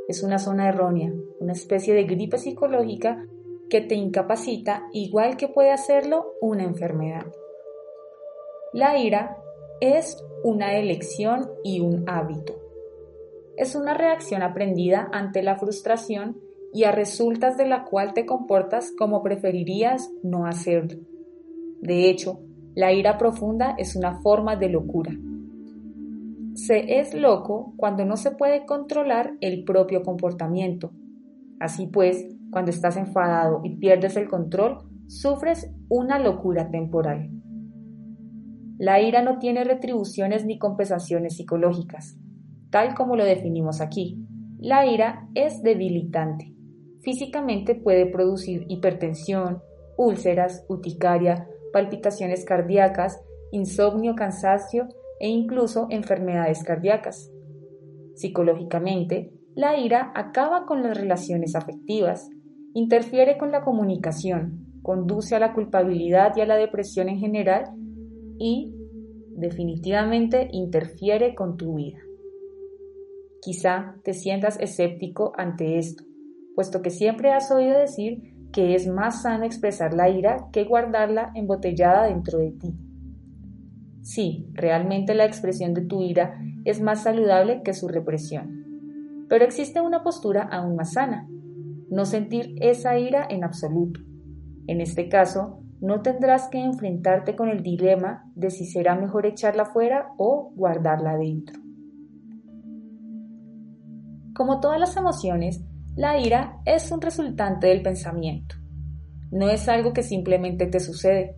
Es 0.07 0.23
una 0.23 0.39
zona 0.39 0.69
errónea, 0.69 1.11
una 1.41 1.51
especie 1.51 1.93
de 1.93 2.05
gripe 2.05 2.37
psicológica 2.37 3.25
que 3.69 3.81
te 3.81 3.95
incapacita 3.95 4.87
igual 4.93 5.35
que 5.35 5.49
puede 5.49 5.71
hacerlo 5.71 6.35
una 6.39 6.63
enfermedad. 6.63 7.25
La 8.71 8.97
ira 8.97 9.35
es 9.81 10.23
una 10.41 10.77
elección 10.77 11.51
y 11.65 11.81
un 11.81 12.09
hábito. 12.09 12.55
Es 13.57 13.75
una 13.75 13.93
reacción 13.93 14.41
aprendida 14.41 15.09
ante 15.11 15.43
la 15.43 15.57
frustración 15.57 16.39
y 16.73 16.83
a 16.83 16.91
resultas 16.91 17.57
de 17.57 17.67
la 17.67 17.85
cual 17.85 18.13
te 18.13 18.25
comportas 18.25 18.91
como 18.97 19.23
preferirías 19.23 20.11
no 20.23 20.45
hacerlo. 20.45 20.99
De 21.81 22.09
hecho, 22.09 22.39
la 22.75 22.93
ira 22.93 23.17
profunda 23.17 23.75
es 23.77 23.95
una 23.95 24.21
forma 24.21 24.55
de 24.55 24.69
locura 24.69 25.11
se 26.59 26.99
es 26.99 27.13
loco 27.13 27.73
cuando 27.77 28.05
no 28.05 28.17
se 28.17 28.31
puede 28.31 28.65
controlar 28.65 29.33
el 29.39 29.63
propio 29.63 30.03
comportamiento. 30.03 30.91
Así 31.59 31.87
pues, 31.87 32.27
cuando 32.51 32.71
estás 32.71 32.97
enfadado 32.97 33.61
y 33.63 33.77
pierdes 33.77 34.17
el 34.17 34.27
control, 34.27 34.79
sufres 35.07 35.71
una 35.87 36.19
locura 36.19 36.69
temporal. 36.69 37.29
La 38.77 39.01
ira 39.01 39.21
no 39.21 39.39
tiene 39.39 39.63
retribuciones 39.63 40.45
ni 40.45 40.57
compensaciones 40.57 41.37
psicológicas, 41.37 42.17
tal 42.69 42.93
como 42.93 43.15
lo 43.15 43.25
definimos 43.25 43.81
aquí. 43.81 44.25
La 44.59 44.85
ira 44.85 45.27
es 45.35 45.63
debilitante. 45.63 46.53
Físicamente 47.01 47.75
puede 47.75 48.05
producir 48.05 48.65
hipertensión, 48.67 49.61
úlceras, 49.97 50.65
urticaria, 50.67 51.47
palpitaciones 51.71 52.45
cardíacas, 52.45 53.21
insomnio, 53.51 54.15
cansancio 54.15 54.87
e 55.19 55.29
incluso 55.29 55.87
enfermedades 55.89 56.63
cardíacas. 56.63 57.31
Psicológicamente, 58.15 59.31
la 59.55 59.77
ira 59.77 60.11
acaba 60.15 60.65
con 60.65 60.83
las 60.83 60.97
relaciones 60.97 61.55
afectivas, 61.55 62.29
interfiere 62.73 63.37
con 63.37 63.51
la 63.51 63.63
comunicación, 63.63 64.65
conduce 64.81 65.35
a 65.35 65.39
la 65.39 65.53
culpabilidad 65.53 66.35
y 66.35 66.41
a 66.41 66.45
la 66.45 66.55
depresión 66.55 67.09
en 67.09 67.19
general 67.19 67.65
y, 68.37 68.73
definitivamente, 69.35 70.49
interfiere 70.51 71.35
con 71.35 71.57
tu 71.57 71.75
vida. 71.75 71.99
Quizá 73.41 73.95
te 74.03 74.13
sientas 74.13 74.59
escéptico 74.59 75.31
ante 75.37 75.77
esto, 75.77 76.03
puesto 76.55 76.81
que 76.81 76.89
siempre 76.89 77.31
has 77.31 77.51
oído 77.51 77.77
decir 77.77 78.35
que 78.51 78.75
es 78.75 78.87
más 78.87 79.21
sano 79.21 79.45
expresar 79.45 79.93
la 79.93 80.09
ira 80.09 80.47
que 80.51 80.63
guardarla 80.63 81.31
embotellada 81.35 82.07
dentro 82.07 82.39
de 82.39 82.51
ti. 82.51 82.73
Sí, 84.01 84.47
realmente 84.53 85.13
la 85.13 85.25
expresión 85.25 85.73
de 85.73 85.81
tu 85.81 86.01
ira 86.01 86.41
es 86.65 86.81
más 86.81 87.03
saludable 87.03 87.61
que 87.63 87.73
su 87.73 87.87
represión. 87.87 89.25
Pero 89.29 89.45
existe 89.45 89.81
una 89.81 90.03
postura 90.03 90.43
aún 90.43 90.75
más 90.75 90.93
sana, 90.93 91.27
no 91.89 92.05
sentir 92.05 92.55
esa 92.61 92.97
ira 92.97 93.27
en 93.29 93.43
absoluto. 93.43 93.99
En 94.67 94.81
este 94.81 95.09
caso, 95.09 95.61
no 95.81 96.01
tendrás 96.01 96.49
que 96.49 96.59
enfrentarte 96.59 97.35
con 97.35 97.49
el 97.49 97.63
dilema 97.63 98.29
de 98.35 98.49
si 98.49 98.65
será 98.65 98.95
mejor 98.95 99.25
echarla 99.25 99.65
fuera 99.65 100.09
o 100.17 100.51
guardarla 100.55 101.15
dentro. 101.17 101.59
Como 104.35 104.59
todas 104.59 104.79
las 104.79 104.95
emociones, 104.97 105.63
la 105.99 106.17
ira 106.17 106.61
es 106.63 106.89
un 106.91 107.01
resultante 107.01 107.67
del 107.67 107.81
pensamiento. 107.81 108.55
No 109.31 109.49
es 109.49 109.67
algo 109.67 109.91
que 109.91 110.01
simplemente 110.01 110.65
te 110.65 110.79
sucede, 110.79 111.35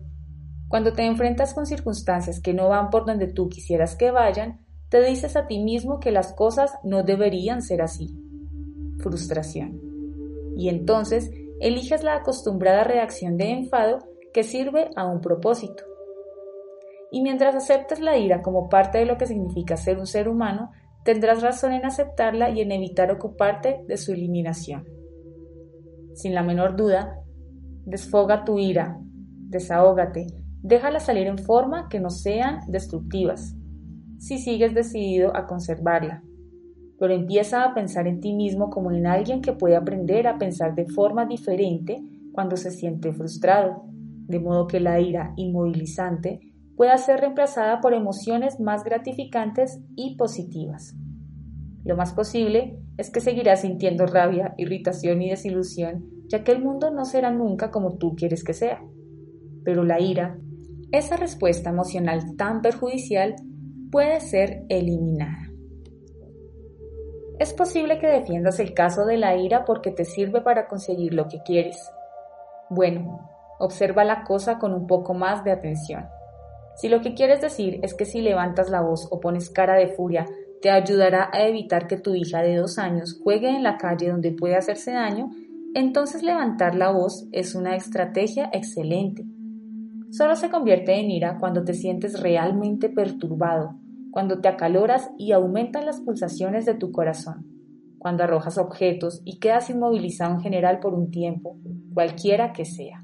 cuando 0.68 0.92
te 0.92 1.04
enfrentas 1.04 1.52
con 1.52 1.66
circunstancias 1.66 2.40
que 2.40 2.54
no 2.54 2.68
van 2.68 2.88
por 2.88 3.04
donde 3.04 3.26
tú 3.26 3.48
quisieras 3.48 3.96
que 3.96 4.12
vayan, 4.12 4.60
te 4.88 5.02
dices 5.02 5.34
a 5.34 5.48
ti 5.48 5.58
mismo 5.58 5.98
que 5.98 6.12
las 6.12 6.32
cosas 6.32 6.72
no 6.84 7.02
deberían 7.02 7.60
ser 7.60 7.82
así. 7.82 8.16
Frustración. 9.00 9.80
Y 10.56 10.68
entonces 10.68 11.30
eliges 11.60 12.04
la 12.04 12.14
acostumbrada 12.14 12.84
reacción 12.84 13.36
de 13.36 13.50
enfado 13.50 13.98
que 14.32 14.44
sirve 14.44 14.90
a 14.94 15.06
un 15.06 15.20
propósito. 15.20 15.82
Y 17.10 17.20
mientras 17.20 17.56
aceptes 17.56 17.98
la 17.98 18.16
ira 18.16 18.40
como 18.40 18.68
parte 18.68 18.96
de 18.96 19.06
lo 19.06 19.18
que 19.18 19.26
significa 19.26 19.76
ser 19.76 19.98
un 19.98 20.06
ser 20.06 20.28
humano, 20.28 20.70
tendrás 21.04 21.42
razón 21.42 21.72
en 21.72 21.84
aceptarla 21.84 22.50
y 22.50 22.60
en 22.60 22.72
evitar 22.72 23.10
ocuparte 23.10 23.84
de 23.86 23.96
su 23.96 24.12
eliminación. 24.12 24.84
Sin 26.14 26.34
la 26.34 26.42
menor 26.42 26.76
duda, 26.76 27.18
desfoga 27.84 28.44
tu 28.44 28.58
ira, 28.58 28.98
desahógate, 29.48 30.26
Déjala 30.62 31.00
salir 31.00 31.26
en 31.26 31.38
forma 31.38 31.88
que 31.88 31.98
no 31.98 32.08
sean 32.08 32.60
destructivas, 32.68 33.56
si 34.18 34.38
sigues 34.38 34.74
decidido 34.74 35.36
a 35.36 35.48
conservarla. 35.48 36.22
Pero 37.00 37.14
empieza 37.14 37.64
a 37.64 37.74
pensar 37.74 38.06
en 38.06 38.20
ti 38.20 38.32
mismo 38.32 38.70
como 38.70 38.92
en 38.92 39.08
alguien 39.08 39.42
que 39.42 39.52
puede 39.52 39.74
aprender 39.74 40.28
a 40.28 40.38
pensar 40.38 40.76
de 40.76 40.86
forma 40.86 41.26
diferente 41.26 42.00
cuando 42.30 42.56
se 42.56 42.70
siente 42.70 43.12
frustrado, 43.12 43.82
de 44.28 44.38
modo 44.38 44.68
que 44.68 44.78
la 44.78 45.00
ira 45.00 45.34
inmovilizante 45.36 46.51
pueda 46.76 46.96
ser 46.98 47.20
reemplazada 47.20 47.80
por 47.80 47.94
emociones 47.94 48.60
más 48.60 48.84
gratificantes 48.84 49.80
y 49.96 50.16
positivas. 50.16 50.94
Lo 51.84 51.96
más 51.96 52.12
posible 52.12 52.78
es 52.96 53.10
que 53.10 53.20
seguirás 53.20 53.62
sintiendo 53.62 54.06
rabia, 54.06 54.54
irritación 54.56 55.22
y 55.22 55.30
desilusión, 55.30 56.04
ya 56.28 56.44
que 56.44 56.52
el 56.52 56.62
mundo 56.62 56.90
no 56.90 57.04
será 57.04 57.30
nunca 57.30 57.70
como 57.70 57.98
tú 57.98 58.14
quieres 58.14 58.44
que 58.44 58.54
sea. 58.54 58.82
Pero 59.64 59.84
la 59.84 60.00
ira 60.00 60.38
esa 60.92 61.16
respuesta 61.16 61.70
emocional 61.70 62.36
tan 62.36 62.60
perjudicial 62.60 63.34
puede 63.90 64.20
ser 64.20 64.66
eliminada. 64.68 65.48
Es 67.38 67.54
posible 67.54 67.98
que 67.98 68.06
defiendas 68.06 68.60
el 68.60 68.74
caso 68.74 69.06
de 69.06 69.16
la 69.16 69.34
ira 69.34 69.64
porque 69.64 69.90
te 69.90 70.04
sirve 70.04 70.42
para 70.42 70.68
conseguir 70.68 71.14
lo 71.14 71.28
que 71.28 71.42
quieres. 71.42 71.78
Bueno, 72.68 73.26
observa 73.58 74.04
la 74.04 74.22
cosa 74.24 74.58
con 74.58 74.74
un 74.74 74.86
poco 74.86 75.14
más 75.14 75.42
de 75.44 75.52
atención. 75.52 76.04
Si 76.76 76.88
lo 76.88 77.00
que 77.00 77.14
quieres 77.14 77.40
decir 77.40 77.80
es 77.82 77.94
que 77.94 78.04
si 78.04 78.20
levantas 78.20 78.70
la 78.70 78.80
voz 78.80 79.08
o 79.10 79.20
pones 79.20 79.50
cara 79.50 79.74
de 79.74 79.88
furia 79.88 80.26
te 80.60 80.70
ayudará 80.70 81.28
a 81.32 81.46
evitar 81.46 81.86
que 81.86 81.96
tu 81.96 82.14
hija 82.14 82.40
de 82.40 82.56
dos 82.56 82.78
años 82.78 83.20
juegue 83.22 83.48
en 83.48 83.62
la 83.62 83.78
calle 83.78 84.10
donde 84.10 84.32
puede 84.32 84.56
hacerse 84.56 84.92
daño, 84.92 85.30
entonces 85.74 86.22
levantar 86.22 86.74
la 86.74 86.90
voz 86.90 87.26
es 87.32 87.54
una 87.54 87.74
estrategia 87.74 88.48
excelente 88.52 89.24
solo 90.12 90.36
se 90.36 90.50
convierte 90.50 91.00
en 91.00 91.10
ira 91.10 91.38
cuando 91.40 91.64
te 91.64 91.72
sientes 91.72 92.20
realmente 92.20 92.90
perturbado, 92.90 93.76
cuando 94.10 94.40
te 94.40 94.48
acaloras 94.48 95.10
y 95.16 95.32
aumentan 95.32 95.86
las 95.86 96.02
pulsaciones 96.02 96.66
de 96.66 96.74
tu 96.74 96.92
corazón, 96.92 97.46
cuando 97.98 98.22
arrojas 98.22 98.58
objetos 98.58 99.22
y 99.24 99.38
quedas 99.38 99.70
inmovilizado 99.70 100.34
en 100.34 100.40
general 100.42 100.80
por 100.80 100.92
un 100.92 101.10
tiempo, 101.10 101.56
cualquiera 101.94 102.52
que 102.52 102.66
sea. 102.66 103.02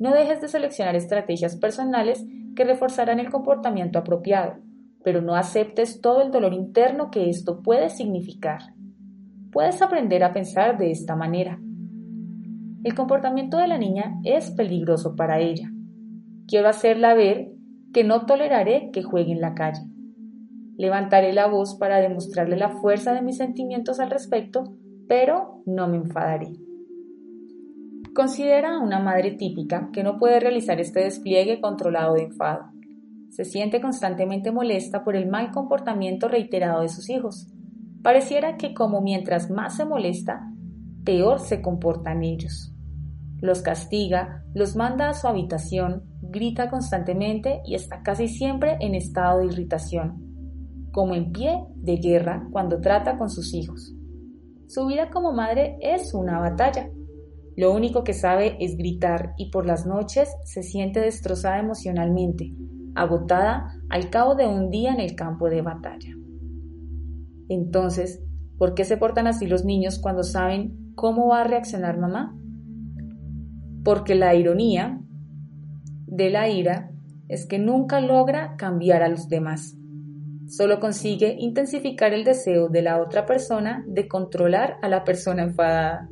No 0.00 0.12
dejes 0.12 0.40
de 0.40 0.48
seleccionar 0.48 0.96
estrategias 0.96 1.54
personales 1.54 2.24
que 2.54 2.64
reforzarán 2.64 3.20
el 3.20 3.30
comportamiento 3.30 3.98
apropiado, 3.98 4.54
pero 5.04 5.20
no 5.20 5.34
aceptes 5.34 6.00
todo 6.00 6.22
el 6.22 6.30
dolor 6.30 6.52
interno 6.52 7.10
que 7.10 7.28
esto 7.28 7.62
puede 7.62 7.88
significar. 7.90 8.60
Puedes 9.50 9.82
aprender 9.82 10.24
a 10.24 10.32
pensar 10.32 10.78
de 10.78 10.90
esta 10.90 11.16
manera. 11.16 11.58
El 12.84 12.94
comportamiento 12.94 13.58
de 13.58 13.68
la 13.68 13.78
niña 13.78 14.18
es 14.24 14.50
peligroso 14.50 15.14
para 15.14 15.40
ella. 15.40 15.70
Quiero 16.46 16.68
hacerla 16.68 17.14
ver 17.14 17.52
que 17.92 18.04
no 18.04 18.26
toleraré 18.26 18.90
que 18.92 19.02
juegue 19.02 19.32
en 19.32 19.40
la 19.40 19.54
calle. 19.54 19.82
Levantaré 20.76 21.32
la 21.32 21.46
voz 21.46 21.76
para 21.76 21.98
demostrarle 21.98 22.56
la 22.56 22.70
fuerza 22.70 23.12
de 23.12 23.22
mis 23.22 23.36
sentimientos 23.36 24.00
al 24.00 24.10
respecto, 24.10 24.76
pero 25.06 25.62
no 25.66 25.86
me 25.86 25.98
enfadaré. 25.98 26.48
Considera 28.14 28.76
a 28.76 28.80
una 28.80 28.98
madre 28.98 29.32
típica 29.32 29.90
que 29.92 30.02
no 30.02 30.18
puede 30.18 30.40
realizar 30.40 30.80
este 30.80 31.00
despliegue 31.00 31.60
controlado 31.60 32.14
de 32.14 32.24
enfado. 32.24 32.64
Se 33.30 33.44
siente 33.44 33.80
constantemente 33.80 34.52
molesta 34.52 35.04
por 35.04 35.16
el 35.16 35.28
mal 35.28 35.50
comportamiento 35.50 36.28
reiterado 36.28 36.82
de 36.82 36.88
sus 36.88 37.08
hijos. 37.08 37.48
Pareciera 38.02 38.56
que 38.56 38.74
como 38.74 39.00
mientras 39.00 39.50
más 39.50 39.76
se 39.76 39.84
molesta, 39.84 40.42
peor 41.04 41.40
se 41.40 41.62
comportan 41.62 42.22
ellos. 42.22 42.74
Los 43.40 43.62
castiga, 43.62 44.44
los 44.54 44.76
manda 44.76 45.08
a 45.08 45.14
su 45.14 45.26
habitación, 45.26 46.04
grita 46.20 46.68
constantemente 46.68 47.62
y 47.64 47.74
está 47.74 48.02
casi 48.02 48.28
siempre 48.28 48.76
en 48.80 48.94
estado 48.94 49.40
de 49.40 49.46
irritación 49.46 50.32
como 50.92 51.14
en 51.14 51.32
pie 51.32 51.64
de 51.74 51.96
guerra 51.96 52.46
cuando 52.52 52.80
trata 52.80 53.16
con 53.16 53.30
sus 53.30 53.54
hijos. 53.54 53.94
Su 54.68 54.86
vida 54.86 55.10
como 55.10 55.32
madre 55.32 55.76
es 55.80 56.14
una 56.14 56.38
batalla. 56.38 56.88
Lo 57.56 57.72
único 57.72 58.04
que 58.04 58.14
sabe 58.14 58.56
es 58.60 58.76
gritar 58.76 59.34
y 59.36 59.50
por 59.50 59.66
las 59.66 59.86
noches 59.86 60.28
se 60.44 60.62
siente 60.62 61.00
destrozada 61.00 61.58
emocionalmente, 61.58 62.54
agotada 62.94 63.74
al 63.90 64.10
cabo 64.10 64.34
de 64.34 64.46
un 64.46 64.70
día 64.70 64.92
en 64.92 65.00
el 65.00 65.14
campo 65.14 65.48
de 65.48 65.62
batalla. 65.62 66.14
Entonces, 67.48 68.22
¿por 68.58 68.74
qué 68.74 68.84
se 68.84 68.96
portan 68.96 69.26
así 69.26 69.46
los 69.46 69.64
niños 69.64 69.98
cuando 69.98 70.22
saben 70.22 70.92
cómo 70.94 71.28
va 71.28 71.42
a 71.42 71.44
reaccionar 71.44 71.98
mamá? 71.98 72.34
Porque 73.84 74.14
la 74.14 74.34
ironía 74.34 75.00
de 76.06 76.30
la 76.30 76.48
ira 76.48 76.90
es 77.28 77.46
que 77.46 77.58
nunca 77.58 78.00
logra 78.00 78.56
cambiar 78.56 79.02
a 79.02 79.08
los 79.08 79.28
demás 79.28 79.76
solo 80.52 80.80
consigue 80.80 81.34
intensificar 81.38 82.12
el 82.12 82.24
deseo 82.24 82.68
de 82.68 82.82
la 82.82 83.00
otra 83.00 83.24
persona 83.24 83.82
de 83.86 84.06
controlar 84.06 84.76
a 84.82 84.88
la 84.88 85.02
persona 85.02 85.44
enfadada. 85.44 86.10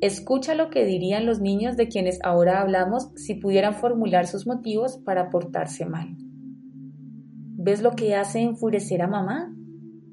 Escucha 0.00 0.54
lo 0.54 0.68
que 0.68 0.84
dirían 0.84 1.24
los 1.24 1.40
niños 1.40 1.76
de 1.76 1.88
quienes 1.88 2.18
ahora 2.22 2.60
hablamos 2.60 3.10
si 3.16 3.34
pudieran 3.34 3.74
formular 3.74 4.26
sus 4.26 4.46
motivos 4.46 4.98
para 4.98 5.30
portarse 5.30 5.86
mal. 5.86 6.16
¿Ves 7.56 7.82
lo 7.82 7.92
que 7.92 8.14
hace 8.14 8.40
enfurecer 8.40 9.00
a 9.02 9.08
mamá? 9.08 9.56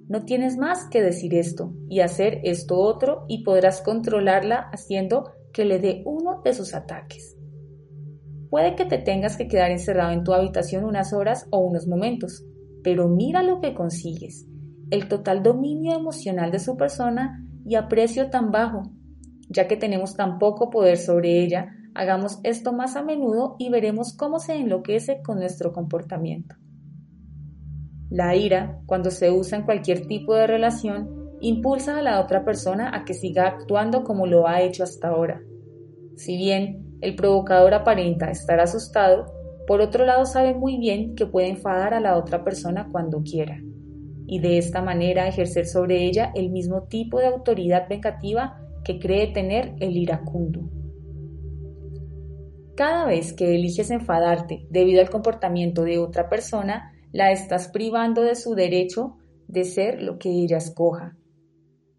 No 0.08 0.26
tienes 0.26 0.58
más 0.58 0.88
que 0.90 1.02
decir 1.02 1.36
esto 1.36 1.74
y 1.90 2.00
hacer 2.00 2.40
esto 2.44 2.78
otro 2.78 3.26
y 3.28 3.44
podrás 3.44 3.82
controlarla 3.82 4.70
haciendo 4.72 5.32
que 5.54 5.66
le 5.66 5.80
dé 5.80 6.02
uno 6.06 6.42
de 6.44 6.54
sus 6.54 6.74
ataques. 6.74 7.38
Puede 8.50 8.76
que 8.76 8.86
te 8.86 9.00
tengas 9.00 9.36
que 9.36 9.48
quedar 9.48 9.72
encerrado 9.72 10.12
en 10.12 10.24
tu 10.24 10.34
habitación 10.34 10.86
unas 10.86 11.12
horas 11.12 11.48
o 11.52 11.60
unos 11.60 11.88
momentos, 11.88 12.46
pero 12.84 13.10
mira 13.10 13.44
lo 13.44 13.60
que 13.60 13.74
consigues, 13.74 14.46
el 14.92 15.08
total 15.08 15.44
dominio 15.44 15.94
emocional 15.94 16.52
de 16.52 16.60
su 16.60 16.78
persona 16.78 17.44
y 17.66 17.76
aprecio 17.76 18.30
tan 18.30 18.52
bajo. 18.52 18.84
Ya 19.54 19.68
que 19.68 19.78
tenemos 19.78 20.16
tan 20.16 20.40
poco 20.40 20.72
poder 20.72 20.98
sobre 20.98 21.44
ella, 21.44 21.76
hagamos 21.94 22.40
esto 22.44 22.74
más 22.74 22.96
a 22.96 23.04
menudo 23.04 23.56
y 23.60 23.70
veremos 23.70 24.14
cómo 24.18 24.40
se 24.40 24.56
enloquece 24.56 25.22
con 25.22 25.38
nuestro 25.38 25.72
comportamiento. 25.72 26.56
La 28.10 28.36
ira, 28.36 28.80
cuando 28.88 29.12
se 29.12 29.30
usa 29.32 29.60
en 29.60 29.66
cualquier 29.66 30.08
tipo 30.08 30.34
de 30.34 30.48
relación, 30.48 31.38
impulsa 31.40 32.00
a 32.00 32.02
la 32.02 32.20
otra 32.20 32.44
persona 32.44 32.96
a 32.96 33.06
que 33.06 33.14
siga 33.14 33.48
actuando 33.48 34.04
como 34.04 34.26
lo 34.26 34.48
ha 34.48 34.62
hecho 34.62 34.84
hasta 34.84 35.10
ahora. 35.10 35.42
Si 36.16 36.36
bien 36.36 36.98
el 37.02 37.16
provocador 37.16 37.76
aparenta 37.76 38.32
estar 38.32 38.60
asustado, 38.60 39.32
por 39.68 39.82
otro 39.82 40.06
lado, 40.06 40.26
sabe 40.26 40.56
muy 40.56 40.78
bien 40.78 41.16
que 41.16 41.28
puede 41.28 41.48
enfadar 41.48 41.94
a 41.94 42.00
la 42.00 42.18
otra 42.18 42.44
persona 42.44 42.90
cuando 42.92 43.22
quiera, 43.22 43.62
y 44.26 44.40
de 44.40 44.58
esta 44.58 44.82
manera 44.82 45.28
ejercer 45.28 45.68
sobre 45.68 46.06
ella 46.06 46.32
el 46.34 46.50
mismo 46.50 46.84
tipo 46.84 47.20
de 47.20 47.28
autoridad 47.28 47.88
vengativa 47.88 48.63
que 48.84 49.00
cree 49.00 49.28
tener 49.28 49.76
el 49.80 49.98
iracundo. 49.98 50.70
Cada 52.76 53.06
vez 53.06 53.34
que 53.34 53.56
eliges 53.56 53.92
enfadarte 53.92 54.66
debido 54.70 55.02
al 55.02 55.10
comportamiento 55.10 55.84
de 55.84 56.00
otra 56.00 56.30
persona, 56.30 56.92
la 57.12 57.32
estás 57.32 57.68
privando 57.68 58.24
de 58.24 58.36
su 58.36 58.56
derecho 58.56 59.18
de 59.48 59.64
ser 59.64 60.02
lo 60.02 60.18
que 60.18 60.30
ella 60.30 60.58
escoja. 60.58 61.16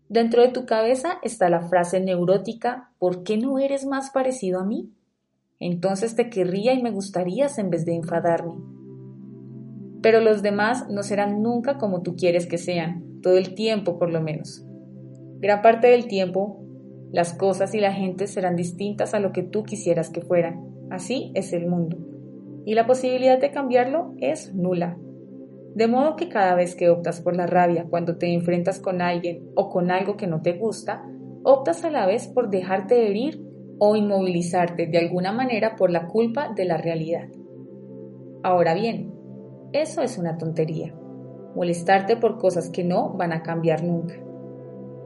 Dentro 0.09 0.43
de 0.43 0.48
tu 0.48 0.66
cabeza 0.66 1.19
está 1.23 1.48
la 1.48 1.62
frase 1.62 2.01
neurótica 2.01 2.93
¿por 2.98 3.23
qué 3.23 3.39
no 3.39 3.59
eres 3.59 3.86
más 3.86 4.11
parecido 4.11 4.61
a 4.61 4.65
mí? 4.65 4.93
entonces 5.61 6.15
te 6.15 6.28
querría 6.28 6.74
y 6.74 6.82
me 6.82 6.90
gustarías 6.90 7.59
en 7.59 7.70
vez 7.70 7.86
de 7.86 7.94
enfadarme. 7.94 8.52
Pero 10.02 10.20
los 10.20 10.43
demás 10.43 10.86
no 10.90 11.02
serán 11.02 11.43
nunca 11.43 11.78
como 11.78 12.02
tú 12.02 12.16
quieres 12.16 12.47
que 12.47 12.59
sean, 12.59 13.20
todo 13.23 13.39
el 13.39 13.55
tiempo 13.55 13.98
por 13.98 14.12
lo 14.12 14.20
menos. 14.20 14.62
Gran 15.39 15.62
parte 15.62 15.86
del 15.86 16.06
tiempo, 16.06 16.64
las 17.15 17.32
cosas 17.32 17.73
y 17.77 17.81
la 17.81 17.93
gente 17.93 18.27
serán 18.27 18.57
distintas 18.57 19.15
a 19.15 19.20
lo 19.20 19.31
que 19.31 19.45
tú 19.45 19.62
quisieras 19.62 20.11
que 20.11 20.20
fueran. 20.20 20.74
Así 20.91 21.31
es 21.35 21.53
el 21.53 21.69
mundo. 21.69 21.97
Y 22.66 22.74
la 22.74 22.86
posibilidad 22.86 23.41
de 23.41 23.53
cambiarlo 23.53 24.15
es 24.19 24.53
nula. 24.53 24.99
De 25.77 25.86
modo 25.86 26.16
que 26.16 26.28
cada 26.28 26.57
vez 26.57 26.74
que 26.74 26.91
optas 26.91 27.20
por 27.20 27.36
la 27.36 27.47
rabia 27.47 27.86
cuando 27.89 28.16
te 28.16 28.35
enfrentas 28.35 28.81
con 28.81 29.01
alguien 29.01 29.49
o 29.55 29.70
con 29.70 29.93
algo 29.93 30.16
que 30.16 30.27
no 30.27 30.43
te 30.43 30.55
gusta, 30.55 31.05
optas 31.45 31.85
a 31.85 31.91
la 31.91 32.05
vez 32.05 32.27
por 32.27 32.51
dejarte 32.51 33.09
herir 33.09 33.41
o 33.78 33.95
inmovilizarte 33.95 34.89
de 34.89 34.99
alguna 34.99 35.31
manera 35.31 35.77
por 35.77 35.93
la 35.93 36.09
culpa 36.09 36.53
de 36.53 36.65
la 36.65 36.78
realidad. 36.78 37.28
Ahora 38.43 38.74
bien, 38.74 39.15
eso 39.73 40.03
es 40.03 40.19
una 40.19 40.36
tontería. 40.36 40.93
Molestarte 41.55 42.16
por 42.16 42.39
cosas 42.39 42.70
que 42.70 42.82
no 42.82 43.11
van 43.11 43.32
a 43.32 43.45
cambiar 43.45 43.85
nunca. 43.85 44.16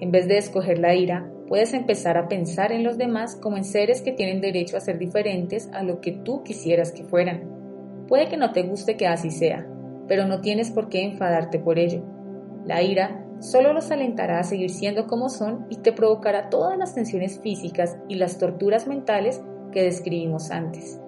En 0.00 0.10
vez 0.10 0.26
de 0.26 0.38
escoger 0.38 0.78
la 0.78 0.94
ira, 0.94 1.30
puedes 1.48 1.72
empezar 1.72 2.18
a 2.18 2.28
pensar 2.28 2.72
en 2.72 2.84
los 2.84 2.98
demás 2.98 3.36
como 3.36 3.56
en 3.56 3.64
seres 3.64 4.02
que 4.02 4.12
tienen 4.12 4.40
derecho 4.40 4.76
a 4.76 4.80
ser 4.80 4.98
diferentes 4.98 5.68
a 5.72 5.82
lo 5.82 6.00
que 6.00 6.12
tú 6.12 6.42
quisieras 6.42 6.92
que 6.92 7.04
fueran. 7.04 8.06
Puede 8.06 8.28
que 8.28 8.36
no 8.36 8.52
te 8.52 8.62
guste 8.62 8.96
que 8.96 9.06
así 9.06 9.30
sea, 9.30 9.66
pero 10.06 10.26
no 10.26 10.40
tienes 10.40 10.70
por 10.70 10.88
qué 10.88 11.02
enfadarte 11.02 11.58
por 11.58 11.78
ello. 11.78 12.04
La 12.64 12.82
ira 12.82 13.24
solo 13.40 13.72
los 13.72 13.90
alentará 13.90 14.40
a 14.40 14.44
seguir 14.44 14.70
siendo 14.70 15.06
como 15.06 15.28
son 15.28 15.66
y 15.70 15.76
te 15.76 15.92
provocará 15.92 16.50
todas 16.50 16.76
las 16.76 16.94
tensiones 16.94 17.40
físicas 17.40 17.98
y 18.08 18.16
las 18.16 18.38
torturas 18.38 18.86
mentales 18.86 19.42
que 19.72 19.82
describimos 19.82 20.50
antes. 20.50 21.00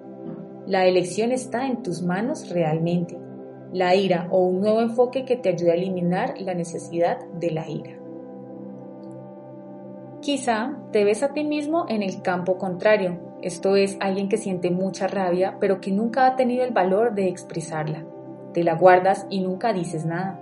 La 0.65 0.85
elección 0.85 1.31
está 1.31 1.67
en 1.67 1.83
tus 1.83 2.01
manos 2.01 2.49
realmente, 2.49 3.17
la 3.73 3.95
ira 3.95 4.27
o 4.31 4.45
un 4.45 4.61
nuevo 4.61 4.81
enfoque 4.81 5.25
que 5.25 5.35
te 5.35 5.49
ayude 5.49 5.71
a 5.71 5.75
eliminar 5.75 6.35
la 6.39 6.53
necesidad 6.53 7.19
de 7.39 7.51
la 7.51 7.69
ira. 7.69 8.00
Quizá 10.21 10.77
te 10.91 11.03
ves 11.03 11.23
a 11.23 11.33
ti 11.33 11.43
mismo 11.43 11.85
en 11.89 12.03
el 12.03 12.21
campo 12.21 12.57
contrario, 12.57 13.19
esto 13.41 13.75
es 13.75 13.97
alguien 13.99 14.29
que 14.29 14.37
siente 14.37 14.69
mucha 14.69 15.07
rabia 15.07 15.57
pero 15.59 15.81
que 15.81 15.91
nunca 15.91 16.27
ha 16.27 16.35
tenido 16.35 16.63
el 16.63 16.71
valor 16.71 17.15
de 17.15 17.27
expresarla. 17.27 18.05
Te 18.53 18.63
la 18.63 18.75
guardas 18.75 19.25
y 19.29 19.41
nunca 19.41 19.73
dices 19.73 20.05
nada 20.05 20.39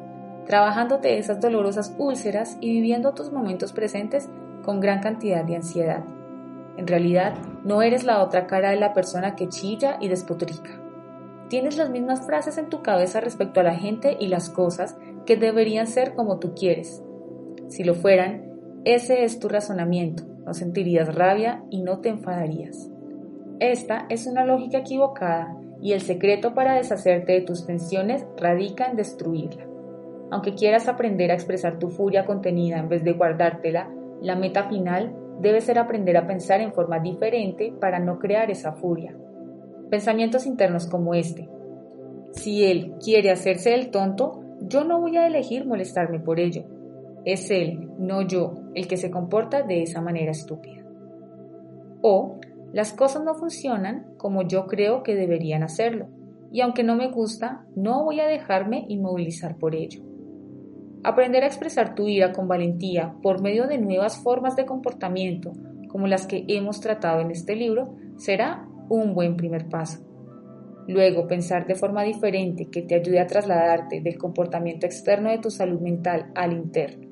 trabajándote 0.50 1.20
esas 1.20 1.40
dolorosas 1.40 1.94
úlceras 2.00 2.58
y 2.60 2.72
viviendo 2.72 3.14
tus 3.14 3.32
momentos 3.32 3.72
presentes 3.72 4.28
con 4.64 4.80
gran 4.80 5.00
cantidad 5.00 5.46
de 5.46 5.56
ansiedad. 5.56 6.04
En 6.76 6.88
realidad, 6.88 7.36
no 7.64 7.84
eres 7.84 8.04
la 8.04 8.24
otra 8.24 8.48
cara 8.48 8.72
de 8.72 8.80
la 8.80 8.96
persona 8.96 9.36
que 9.36 9.48
chilla 9.48 9.98
y 10.02 10.08
despotrica. 10.08 10.82
Tienes 11.50 11.78
las 11.78 11.92
mismas 11.92 12.26
frases 12.26 12.58
en 12.58 12.68
tu 12.68 12.82
cabeza 12.82 13.22
respecto 13.22 13.60
a 13.60 13.64
la 13.64 13.76
gente 13.76 14.18
y 14.20 14.28
las 14.28 14.50
cosas 14.50 14.98
que 15.28 15.38
deberían 15.38 15.86
ser 15.86 16.16
como 16.16 16.40
tú 16.40 16.56
quieres. 16.56 17.04
Si 17.68 17.84
lo 17.84 17.94
fueran, 17.94 18.49
ese 18.94 19.24
es 19.24 19.40
tu 19.40 19.50
razonamiento, 19.50 20.24
no 20.46 20.54
sentirías 20.54 21.14
rabia 21.14 21.64
y 21.70 21.82
no 21.82 22.00
te 22.00 22.10
enfadarías. 22.10 22.90
Esta 23.60 24.06
es 24.10 24.26
una 24.26 24.46
lógica 24.46 24.80
equivocada 24.80 25.56
y 25.82 25.94
el 25.94 26.02
secreto 26.02 26.54
para 26.54 26.76
deshacerte 26.76 27.34
de 27.34 27.42
tus 27.42 27.66
tensiones 27.66 28.26
radica 28.38 28.88
en 28.88 28.96
destruirla. 28.96 29.66
Aunque 30.32 30.54
quieras 30.54 30.88
aprender 30.88 31.32
a 31.32 31.34
expresar 31.34 31.80
tu 31.80 31.90
furia 31.90 32.26
contenida 32.26 32.78
en 32.78 32.90
vez 32.90 33.04
de 33.04 33.14
guardártela, 33.14 33.90
la 34.22 34.36
meta 34.36 34.70
final 34.70 35.16
debe 35.42 35.62
ser 35.62 35.80
aprender 35.80 36.18
a 36.18 36.28
pensar 36.28 36.62
en 36.62 36.74
forma 36.74 37.00
diferente 37.00 37.74
para 37.80 38.00
no 38.00 38.20
crear 38.20 38.52
esa 38.52 38.74
furia. 38.74 39.16
Pensamientos 39.90 40.46
internos 40.46 40.88
como 40.88 41.14
este. 41.14 41.50
Si 42.32 42.66
él 42.66 42.94
quiere 43.04 43.32
hacerse 43.32 43.74
el 43.74 43.90
tonto, 43.90 44.44
yo 44.62 44.84
no 44.84 45.00
voy 45.00 45.18
a 45.18 45.26
elegir 45.26 45.66
molestarme 45.66 46.20
por 46.20 46.40
ello. 46.40 46.64
Es 47.26 47.52
él, 47.52 47.90
no 47.98 48.22
yo, 48.22 48.56
el 48.76 48.88
que 48.88 48.98
se 48.98 49.12
comporta 49.12 49.64
de 49.64 49.84
esa 49.84 50.02
manera 50.02 50.32
estúpida. 50.32 50.84
O 52.02 52.40
las 52.72 52.94
cosas 52.94 53.24
no 53.24 53.34
funcionan 53.36 54.14
como 54.18 54.48
yo 54.48 54.68
creo 54.68 55.04
que 55.04 55.16
deberían 55.16 55.64
hacerlo, 55.64 56.08
y 56.52 56.62
aunque 56.62 56.84
no 56.84 56.96
me 56.96 57.10
gusta, 57.10 57.66
no 57.76 58.04
voy 58.04 58.20
a 58.20 58.28
dejarme 58.28 58.86
inmovilizar 58.88 59.58
por 59.58 59.76
ello. 59.76 60.02
Aprender 61.04 61.44
a 61.44 61.48
expresar 61.48 61.96
tu 61.96 62.08
ira 62.08 62.32
con 62.32 62.48
valentía 62.48 63.16
por 63.22 63.42
medio 63.42 63.68
de 63.68 63.78
nuevas 63.78 64.18
formas 64.22 64.56
de 64.56 64.66
comportamiento, 64.66 65.54
como 65.88 66.08
las 66.08 66.28
que 66.28 66.46
hemos 66.48 66.82
tratado 66.82 67.22
en 67.22 67.32
este 67.32 67.56
libro, 67.56 67.96
será 68.18 68.68
un 68.90 69.14
buen 69.14 69.36
primer 69.36 69.68
paso. 69.70 70.06
Luego, 70.88 71.28
pensar 71.28 71.68
de 71.68 71.76
forma 71.76 72.04
diferente 72.04 72.70
que 72.70 72.82
te 72.82 72.96
ayude 72.96 73.20
a 73.20 73.28
trasladarte 73.28 74.02
del 74.02 74.18
comportamiento 74.18 74.86
externo 74.86 75.30
de 75.30 75.38
tu 75.38 75.52
salud 75.52 75.80
mental 75.80 76.32
al 76.36 76.54
interno. 76.54 77.09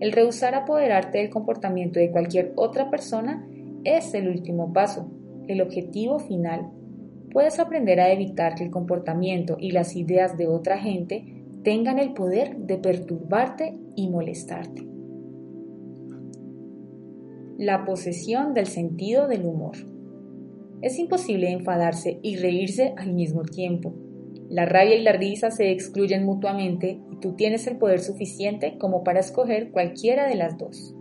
El 0.00 0.12
rehusar 0.12 0.54
apoderarte 0.54 1.18
del 1.18 1.28
comportamiento 1.28 2.00
de 2.00 2.10
cualquier 2.10 2.52
otra 2.56 2.90
persona 2.90 3.46
es 3.84 4.14
el 4.14 4.28
último 4.28 4.72
paso, 4.72 5.10
el 5.46 5.60
objetivo 5.60 6.18
final. 6.18 6.70
Puedes 7.30 7.60
aprender 7.60 8.00
a 8.00 8.10
evitar 8.10 8.54
que 8.54 8.64
el 8.64 8.70
comportamiento 8.70 9.56
y 9.60 9.72
las 9.72 9.94
ideas 9.96 10.38
de 10.38 10.48
otra 10.48 10.78
gente 10.78 11.44
tengan 11.62 11.98
el 11.98 12.14
poder 12.14 12.56
de 12.56 12.78
perturbarte 12.78 13.76
y 13.94 14.08
molestarte. 14.08 14.86
La 17.58 17.84
posesión 17.84 18.54
del 18.54 18.66
sentido 18.66 19.28
del 19.28 19.44
humor. 19.44 19.76
Es 20.80 20.98
imposible 20.98 21.50
enfadarse 21.50 22.18
y 22.22 22.36
reírse 22.36 22.94
al 22.96 23.12
mismo 23.12 23.42
tiempo. 23.42 23.92
La 24.50 24.66
rabia 24.66 24.96
y 24.96 25.02
la 25.02 25.12
risa 25.12 25.52
se 25.52 25.70
excluyen 25.70 26.24
mutuamente 26.24 26.98
y 27.08 27.20
tú 27.20 27.36
tienes 27.36 27.68
el 27.68 27.78
poder 27.78 28.00
suficiente 28.00 28.78
como 28.78 29.04
para 29.04 29.20
escoger 29.20 29.70
cualquiera 29.70 30.26
de 30.26 30.34
las 30.34 30.58
dos. 30.58 30.92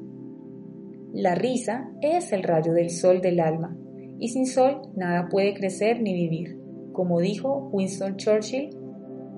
La 1.14 1.34
risa 1.34 1.90
es 2.02 2.32
el 2.32 2.44
rayo 2.44 2.74
del 2.74 2.92
sol 2.92 3.22
del 3.22 3.40
alma, 3.40 3.76
y 4.20 4.28
sin 4.28 4.46
sol 4.46 4.82
nada 4.96 5.30
puede 5.30 5.56
crecer 5.56 6.00
ni 6.00 6.14
vivir. 6.14 6.60
Como 6.94 7.20
dijo 7.20 7.70
Winston 7.72 8.18
Churchill, 8.18 8.70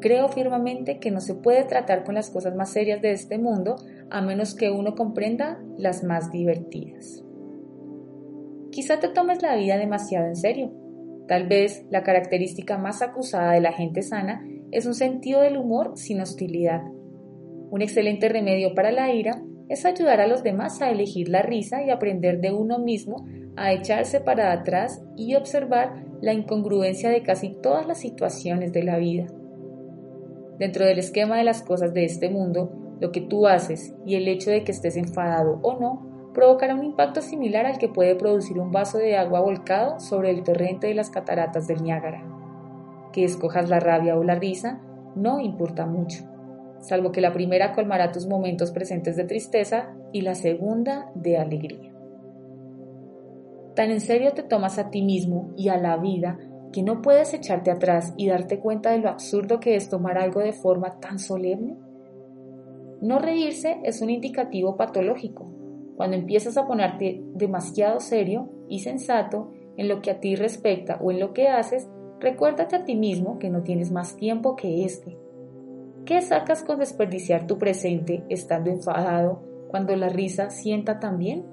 creo 0.02 0.28
firmemente 0.28 1.00
que 1.00 1.10
no 1.10 1.22
se 1.22 1.36
puede 1.36 1.64
tratar 1.64 2.04
con 2.04 2.16
las 2.16 2.30
cosas 2.30 2.54
más 2.54 2.74
serias 2.74 3.02
de 3.02 3.14
este 3.14 3.38
mundo 3.38 3.78
a 4.10 4.22
menos 4.22 4.56
que 4.56 4.72
uno 4.72 4.94
comprenda 4.94 5.58
las 5.78 6.04
más 6.04 6.34
divertidas. 6.34 7.24
Quizá 8.72 9.00
te 9.00 9.08
tomes 9.08 9.42
la 9.42 9.56
vida 9.56 9.78
demasiado 9.78 10.28
en 10.28 10.36
serio. 10.36 10.81
Tal 11.32 11.48
vez 11.48 11.86
la 11.90 12.04
característica 12.04 12.78
más 12.78 13.02
acusada 13.02 13.54
de 13.54 13.62
la 13.62 13.72
gente 13.72 14.02
sana 14.02 14.46
es 14.72 14.86
un 14.86 14.94
sentido 14.94 15.40
del 15.40 15.56
humor 15.56 15.94
sin 15.96 16.20
hostilidad. 16.20 16.82
Un 17.70 17.82
excelente 17.82 18.28
remedio 18.28 18.76
para 18.76 18.92
la 18.92 19.14
ira 19.14 19.42
es 19.70 19.86
ayudar 19.86 20.20
a 20.20 20.28
los 20.28 20.44
demás 20.44 20.82
a 20.82 20.90
elegir 20.90 21.30
la 21.30 21.42
risa 21.42 21.86
y 21.86 21.90
aprender 21.90 22.42
de 22.42 22.52
uno 22.52 22.80
mismo 22.80 23.26
a 23.56 23.72
echarse 23.72 24.20
para 24.20 24.52
atrás 24.52 25.06
y 25.16 25.36
observar 25.36 26.04
la 26.20 26.34
incongruencia 26.34 27.10
de 27.10 27.24
casi 27.24 27.56
todas 27.62 27.88
las 27.88 28.02
situaciones 28.02 28.74
de 28.74 28.84
la 28.84 28.98
vida. 28.98 29.28
Dentro 30.60 30.86
del 30.86 31.00
esquema 31.00 31.38
de 31.38 31.46
las 31.46 31.62
cosas 31.62 31.94
de 31.94 32.04
este 32.04 32.30
mundo, 32.30 32.98
lo 33.00 33.14
que 33.14 33.22
tú 33.22 33.48
haces 33.48 33.96
y 34.06 34.16
el 34.16 34.28
hecho 34.28 34.52
de 34.52 34.66
que 34.66 34.74
estés 34.74 34.98
enfadado 34.98 35.62
o 35.64 35.80
no 35.80 36.11
provocará 36.34 36.74
un 36.76 36.84
impacto 36.84 37.22
similar 37.22 37.66
al 37.66 37.78
que 37.78 37.90
puede 37.90 38.16
producir 38.16 38.60
un 38.60 38.72
vaso 38.72 38.98
de 38.98 39.18
agua 39.18 39.42
volcado 39.42 40.00
sobre 40.00 40.32
el 40.32 40.44
torrente 40.44 40.88
de 40.88 40.94
las 40.94 41.10
cataratas 41.10 41.68
del 41.68 41.84
Niágara. 41.84 42.24
Que 43.12 43.24
escojas 43.26 43.70
la 43.70 43.80
rabia 43.80 44.18
o 44.18 44.24
la 44.24 44.36
risa 44.36 44.80
no 45.16 45.40
importa 45.40 45.86
mucho, 45.86 46.24
salvo 46.80 47.12
que 47.12 47.22
la 47.22 47.34
primera 47.34 47.74
colmará 47.74 48.12
tus 48.12 48.28
momentos 48.28 48.72
presentes 48.72 49.16
de 49.18 49.26
tristeza 49.26 49.94
y 50.14 50.22
la 50.22 50.36
segunda 50.36 51.12
de 51.16 51.38
alegría. 51.38 51.92
Tan 53.76 53.92
en 53.92 54.02
serio 54.02 54.34
te 54.34 54.44
tomas 54.44 54.80
a 54.80 54.90
ti 54.90 55.02
mismo 55.02 55.52
y 55.58 55.70
a 55.70 55.78
la 55.78 55.98
vida 55.98 56.38
que 56.72 56.84
no 56.84 57.02
puedes 57.02 57.34
echarte 57.34 57.72
atrás 57.72 58.14
y 58.16 58.28
darte 58.28 58.60
cuenta 58.60 58.92
de 58.92 59.00
lo 59.00 59.10
absurdo 59.10 59.60
que 59.60 59.76
es 59.76 59.90
tomar 59.90 60.18
algo 60.18 60.40
de 60.40 60.54
forma 60.54 61.00
tan 61.00 61.20
solemne. 61.20 61.76
No 63.02 63.20
reírse 63.20 63.80
es 63.84 64.02
un 64.02 64.10
indicativo 64.10 64.78
patológico, 64.78 65.51
cuando 66.02 66.18
empiezas 66.18 66.58
a 66.58 66.66
ponerte 66.66 67.22
demasiado 67.36 68.00
serio 68.00 68.50
y 68.68 68.80
sensato 68.80 69.52
en 69.78 69.88
lo 69.88 70.02
que 70.02 70.10
a 70.10 70.20
ti 70.20 70.36
respecta 70.36 70.98
o 71.00 71.12
en 71.12 71.20
lo 71.20 71.32
que 71.32 71.48
haces, 71.48 71.88
recuérdate 72.20 72.76
a 72.76 72.86
ti 72.86 72.96
mismo 72.96 73.38
que 73.38 73.52
no 73.52 73.62
tienes 73.62 73.92
más 73.92 74.16
tiempo 74.16 74.56
que 74.56 74.84
este. 74.84 75.16
¿Qué 76.04 76.20
sacas 76.24 76.64
con 76.64 76.80
desperdiciar 76.80 77.46
tu 77.46 77.60
presente 77.60 78.24
estando 78.30 78.72
enfadado 78.72 79.44
cuando 79.68 79.96
la 79.96 80.10
risa 80.10 80.50
sienta 80.50 81.00
tan 81.00 81.20
bien? 81.20 81.46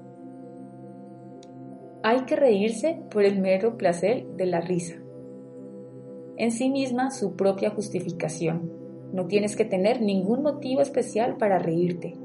Hay 2.01 2.21
que 2.21 2.35
reírse 2.35 3.03
por 3.11 3.25
el 3.25 3.39
mero 3.39 3.77
placer 3.77 4.25
de 4.29 4.47
la 4.47 4.61
risa. 4.61 4.95
En 6.37 6.49
sí 6.49 6.71
misma 6.71 7.11
su 7.11 7.35
propia 7.35 7.69
justificación. 7.69 8.71
No 9.13 9.27
tienes 9.27 9.55
que 9.55 9.65
tener 9.65 10.01
ningún 10.01 10.41
motivo 10.41 10.81
especial 10.81 11.37
para 11.37 11.59
reírte. 11.59 12.15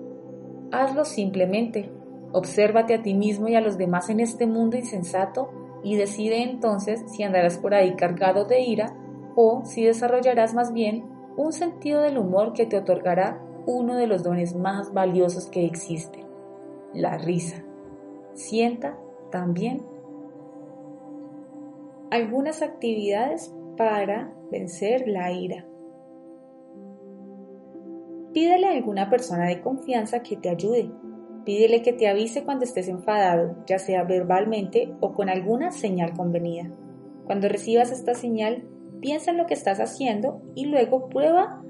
Hazlo 0.73 1.05
simplemente 1.05 1.91
Obsérvate 2.35 2.95
a 2.95 3.03
ti 3.03 3.15
mismo 3.15 3.47
y 3.47 3.55
a 3.55 3.61
los 3.61 3.79
demás 3.79 4.11
en 4.11 4.19
este 4.19 4.49
mundo 4.49 4.77
insensato 4.77 5.51
y 5.85 5.95
decide 5.95 6.43
entonces 6.43 7.05
si 7.07 7.23
andarás 7.23 7.59
por 7.59 7.75
ahí 7.75 7.95
cargado 7.95 8.45
de 8.45 8.61
ira 8.61 8.93
o 9.37 9.65
si 9.65 9.85
desarrollarás 9.85 10.53
más 10.53 10.73
bien 10.73 11.05
un 11.37 11.53
sentido 11.53 12.01
del 12.01 12.19
humor 12.19 12.53
que 12.53 12.67
te 12.67 12.77
otorgará 12.77 13.41
uno 13.67 13.95
de 13.95 14.09
los 14.09 14.25
dones 14.25 14.57
más 14.57 14.93
valiosos 14.93 15.47
que 15.47 15.65
existen, 15.65 16.27
la 16.93 17.19
risa. 17.19 17.63
Sienta 18.33 18.99
también 19.31 19.87
algunas 22.11 22.63
actividades 22.63 23.55
para 23.77 24.35
vencer 24.51 25.07
la 25.07 25.31
ira. 25.31 25.67
Pídele 28.33 28.67
a 28.67 28.73
alguna 28.73 29.09
persona 29.09 29.47
de 29.47 29.61
confianza 29.61 30.25
que 30.25 30.37
te 30.37 30.49
ayude 30.49 30.91
Pídele 31.45 31.83
que 31.83 31.93
te 31.93 32.09
avise 32.09 32.45
cuando 32.45 32.65
estés 32.65 32.89
enfadado, 32.89 33.57
ya 33.67 33.79
sea 33.79 34.05
verbalmente 34.05 34.95
o 35.01 35.13
con 35.13 35.29
alguna 35.29 35.73
señal 35.73 36.15
convenida. 36.15 36.71
Cuando 37.27 37.49
recibas 37.49 37.93
esta 37.93 38.15
señal, 38.15 38.65
piensa 39.01 39.31
en 39.31 39.37
lo 39.37 39.47
que 39.47 39.55
estás 39.55 39.79
haciendo 39.81 40.43
y 40.55 40.67
luego 40.67 41.09
prueba 41.09 41.63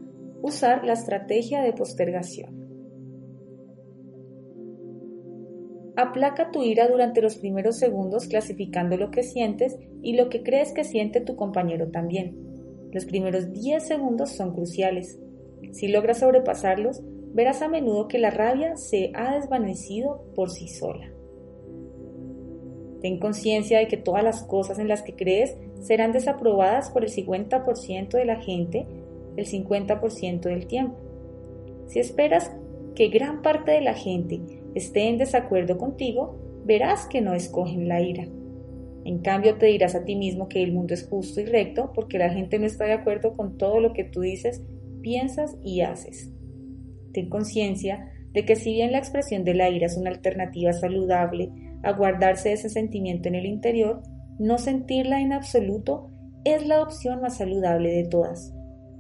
usar 0.42 0.84
la 0.84 0.92
estrategia 0.92 1.62
de 1.62 1.72
postergación. 1.72 2.64
Aplaca 5.96 6.51
tu 6.51 6.62
ira 6.62 6.88
durante 6.88 7.22
los 7.22 7.36
primeros 7.36 7.78
segundos 7.78 8.26
clasificando 8.26 8.96
lo 8.96 9.10
que 9.10 9.22
sientes 9.22 9.76
y 10.02 10.16
lo 10.16 10.28
que 10.28 10.42
crees 10.42 10.72
que 10.72 10.84
siente 10.84 11.20
tu 11.20 11.36
compañero 11.36 11.90
también. 11.90 12.36
Los 12.92 13.05
primeros 13.06 13.52
10 13.52 13.84
segundos 13.84 14.30
son 14.30 14.55
cruciales. 14.55 15.18
Si 15.72 15.88
logras 15.88 16.18
sobrepasarlos, 16.18 17.02
verás 17.35 17.61
a 17.62 17.69
menudo 17.69 18.09
que 18.09 18.19
la 18.19 18.31
rabia 18.31 18.77
se 18.77 19.11
ha 19.15 19.35
desvanecido 19.35 20.24
por 20.35 20.51
sí 20.51 20.69
sola. 20.69 21.11
Ten 23.02 23.19
conciencia 23.19 23.81
de 23.81 23.89
que 23.89 23.98
todas 23.98 24.24
las 24.24 24.44
cosas 24.44 24.78
en 24.78 24.89
las 24.89 25.02
que 25.02 25.15
crees 25.15 25.59
serán 25.82 26.12
desaprobadas 26.12 26.90
por 26.90 27.05
el 27.05 27.11
50% 27.11 28.09
de 28.11 28.24
la 28.24 28.40
gente 28.40 28.86
el 29.36 29.47
50% 29.47 30.40
del 30.40 30.66
tiempo. 30.66 30.97
Si 31.89 31.98
esperas 31.98 32.52
que 32.94 33.09
gran 33.09 33.43
parte 33.43 33.73
de 33.73 33.81
la 33.81 33.94
gente 33.94 34.40
esté 34.74 35.09
en 35.09 35.19
desacuerdo 35.19 35.77
contigo, 35.77 36.39
verás 36.65 37.06
que 37.06 37.20
no 37.20 37.35
escogen 37.35 37.89
la 37.89 38.01
ira. 38.01 38.27
En 39.05 39.19
cambio, 39.19 39.59
te 39.59 39.66
dirás 39.66 39.94
a 39.94 40.05
ti 40.05 40.16
mismo 40.16 40.48
que 40.48 40.62
el 40.62 40.73
mundo 40.73 40.94
es 40.94 41.06
justo 41.06 41.40
y 41.40 41.44
recto 41.44 41.93
porque 41.94 42.16
la 42.16 42.31
gente 42.31 42.59
no 42.59 42.65
está 42.65 42.85
de 42.85 42.93
acuerdo 42.93 43.36
con 43.36 43.59
todo 43.59 43.81
lo 43.81 43.93
que 43.93 44.05
tú 44.05 44.20
dices, 44.20 44.62
piensas 45.02 45.56
y 45.62 45.82
haces. 45.82 46.34
Ten 47.14 47.30
conciencia 47.30 48.10
de 48.34 48.44
que 48.44 48.56
si 48.56 48.74
bien 48.74 48.92
la 48.92 48.98
expresión 48.98 49.44
de 49.44 49.54
la 49.54 49.70
ira 49.70 49.86
es 49.86 49.96
una 49.96 50.10
alternativa 50.10 50.72
saludable 50.72 51.50
a 51.82 51.92
guardarse 51.92 52.52
ese 52.52 52.68
sentimiento 52.68 53.28
en 53.28 53.36
el 53.36 53.46
interior, 53.46 54.02
no 54.38 54.58
sentirla 54.58 55.20
en 55.20 55.32
absoluto 55.32 56.10
es 56.44 56.66
la 56.66 56.82
opción 56.82 57.22
más 57.22 57.38
saludable 57.38 57.90
de 57.90 58.04
todas. 58.04 58.52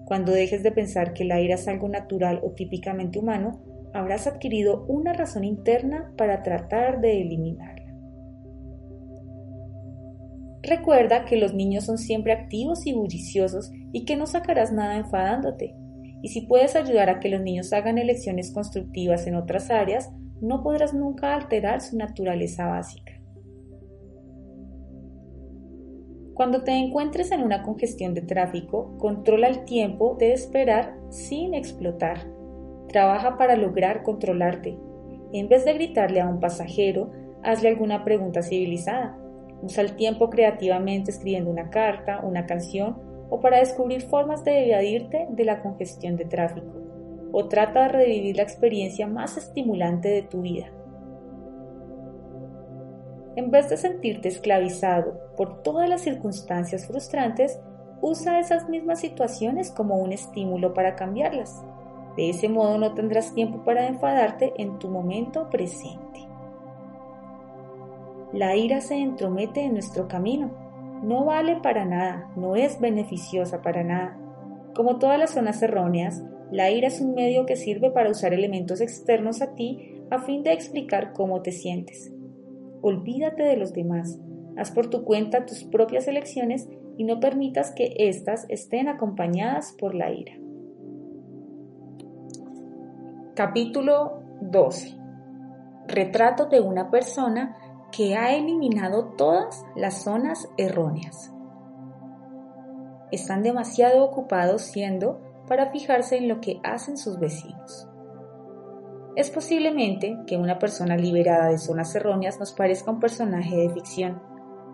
Cuando 0.04 0.32
dejes 0.32 0.62
de 0.62 0.70
pensar 0.70 1.12
que 1.12 1.24
la 1.24 1.40
ira 1.40 1.56
es 1.56 1.66
algo 1.66 1.88
natural 1.88 2.40
o 2.42 2.52
típicamente 2.52 3.18
humano, 3.18 3.60
habrás 3.92 4.26
adquirido 4.26 4.84
una 4.86 5.12
razón 5.12 5.44
interna 5.44 6.12
para 6.16 6.42
tratar 6.42 7.00
de 7.00 7.20
eliminarla. 7.20 7.84
Recuerda 10.62 11.24
que 11.24 11.36
los 11.36 11.52
niños 11.52 11.84
son 11.84 11.98
siempre 11.98 12.32
activos 12.32 12.86
y 12.86 12.94
bulliciosos 12.94 13.70
y 13.92 14.04
que 14.04 14.16
no 14.16 14.26
sacarás 14.26 14.72
nada 14.72 14.96
enfadándote. 14.96 15.74
Y 16.24 16.28
si 16.28 16.40
puedes 16.40 16.74
ayudar 16.74 17.10
a 17.10 17.20
que 17.20 17.28
los 17.28 17.42
niños 17.42 17.74
hagan 17.74 17.98
elecciones 17.98 18.50
constructivas 18.50 19.26
en 19.26 19.34
otras 19.34 19.70
áreas, 19.70 20.10
no 20.40 20.62
podrás 20.62 20.94
nunca 20.94 21.34
alterar 21.34 21.82
su 21.82 21.98
naturaleza 21.98 22.66
básica. 22.66 23.20
Cuando 26.32 26.64
te 26.64 26.72
encuentres 26.72 27.30
en 27.30 27.42
una 27.42 27.62
congestión 27.62 28.14
de 28.14 28.22
tráfico, 28.22 28.96
controla 28.96 29.48
el 29.48 29.66
tiempo 29.66 30.16
de 30.18 30.32
esperar 30.32 30.96
sin 31.10 31.52
explotar. 31.52 32.26
Trabaja 32.88 33.36
para 33.36 33.54
lograr 33.54 34.02
controlarte. 34.02 34.78
En 35.34 35.50
vez 35.50 35.66
de 35.66 35.74
gritarle 35.74 36.22
a 36.22 36.28
un 36.30 36.40
pasajero, 36.40 37.12
hazle 37.42 37.68
alguna 37.68 38.02
pregunta 38.02 38.40
civilizada. 38.40 39.14
Usa 39.60 39.82
el 39.82 39.94
tiempo 39.94 40.30
creativamente 40.30 41.10
escribiendo 41.10 41.50
una 41.50 41.68
carta, 41.68 42.20
una 42.24 42.46
canción 42.46 43.13
o 43.30 43.40
para 43.40 43.58
descubrir 43.58 44.02
formas 44.02 44.44
de 44.44 44.70
evadirte 44.70 45.26
de 45.30 45.44
la 45.44 45.62
congestión 45.62 46.16
de 46.16 46.24
tráfico. 46.24 46.66
O 47.32 47.48
trata 47.48 47.82
de 47.82 47.88
revivir 47.88 48.36
la 48.36 48.42
experiencia 48.42 49.06
más 49.06 49.36
estimulante 49.36 50.08
de 50.08 50.22
tu 50.22 50.42
vida. 50.42 50.66
En 53.36 53.50
vez 53.50 53.68
de 53.68 53.76
sentirte 53.76 54.28
esclavizado 54.28 55.18
por 55.36 55.62
todas 55.62 55.88
las 55.88 56.02
circunstancias 56.02 56.86
frustrantes, 56.86 57.58
usa 58.00 58.38
esas 58.38 58.68
mismas 58.68 59.00
situaciones 59.00 59.70
como 59.70 59.96
un 59.96 60.12
estímulo 60.12 60.74
para 60.74 60.94
cambiarlas. 60.94 61.64
De 62.16 62.30
ese 62.30 62.48
modo 62.48 62.78
no 62.78 62.94
tendrás 62.94 63.34
tiempo 63.34 63.64
para 63.64 63.88
enfadarte 63.88 64.52
en 64.58 64.78
tu 64.78 64.88
momento 64.88 65.50
presente. 65.50 66.28
La 68.32 68.56
ira 68.56 68.80
se 68.80 68.96
entromete 68.96 69.62
en 69.62 69.74
nuestro 69.74 70.06
camino. 70.06 70.50
No 71.02 71.24
vale 71.24 71.56
para 71.62 71.84
nada, 71.84 72.30
no 72.36 72.56
es 72.56 72.80
beneficiosa 72.80 73.62
para 73.62 73.84
nada. 73.84 74.18
Como 74.74 74.98
todas 74.98 75.18
las 75.18 75.30
zonas 75.30 75.62
erróneas, 75.62 76.24
la 76.50 76.70
ira 76.70 76.88
es 76.88 77.00
un 77.00 77.14
medio 77.14 77.46
que 77.46 77.56
sirve 77.56 77.90
para 77.90 78.10
usar 78.10 78.32
elementos 78.32 78.80
externos 78.80 79.42
a 79.42 79.54
ti 79.54 80.02
a 80.10 80.20
fin 80.20 80.42
de 80.42 80.52
explicar 80.52 81.12
cómo 81.12 81.42
te 81.42 81.52
sientes. 81.52 82.12
Olvídate 82.82 83.42
de 83.42 83.56
los 83.56 83.72
demás. 83.72 84.18
Haz 84.56 84.70
por 84.70 84.88
tu 84.88 85.04
cuenta 85.04 85.46
tus 85.46 85.64
propias 85.64 86.06
elecciones 86.06 86.68
y 86.96 87.04
no 87.04 87.18
permitas 87.18 87.72
que 87.72 87.94
éstas 87.96 88.46
estén 88.48 88.88
acompañadas 88.88 89.74
por 89.78 89.94
la 89.94 90.12
ira. 90.12 90.34
Capítulo 93.34 94.22
12. 94.42 94.96
Retrato 95.88 96.46
de 96.46 96.60
una 96.60 96.90
persona 96.90 97.56
que 97.96 98.16
ha 98.16 98.34
eliminado 98.34 99.12
todas 99.16 99.64
las 99.76 100.02
zonas 100.02 100.48
erróneas. 100.56 101.32
Están 103.12 103.42
demasiado 103.42 104.04
ocupados 104.04 104.62
siendo 104.62 105.20
para 105.46 105.70
fijarse 105.70 106.16
en 106.16 106.28
lo 106.28 106.40
que 106.40 106.60
hacen 106.64 106.96
sus 106.96 107.20
vecinos. 107.20 107.88
Es 109.14 109.30
posiblemente 109.30 110.18
que 110.26 110.36
una 110.36 110.58
persona 110.58 110.96
liberada 110.96 111.50
de 111.50 111.58
zonas 111.58 111.94
erróneas 111.94 112.40
nos 112.40 112.52
parezca 112.52 112.90
un 112.90 112.98
personaje 112.98 113.54
de 113.54 113.70
ficción, 113.70 114.20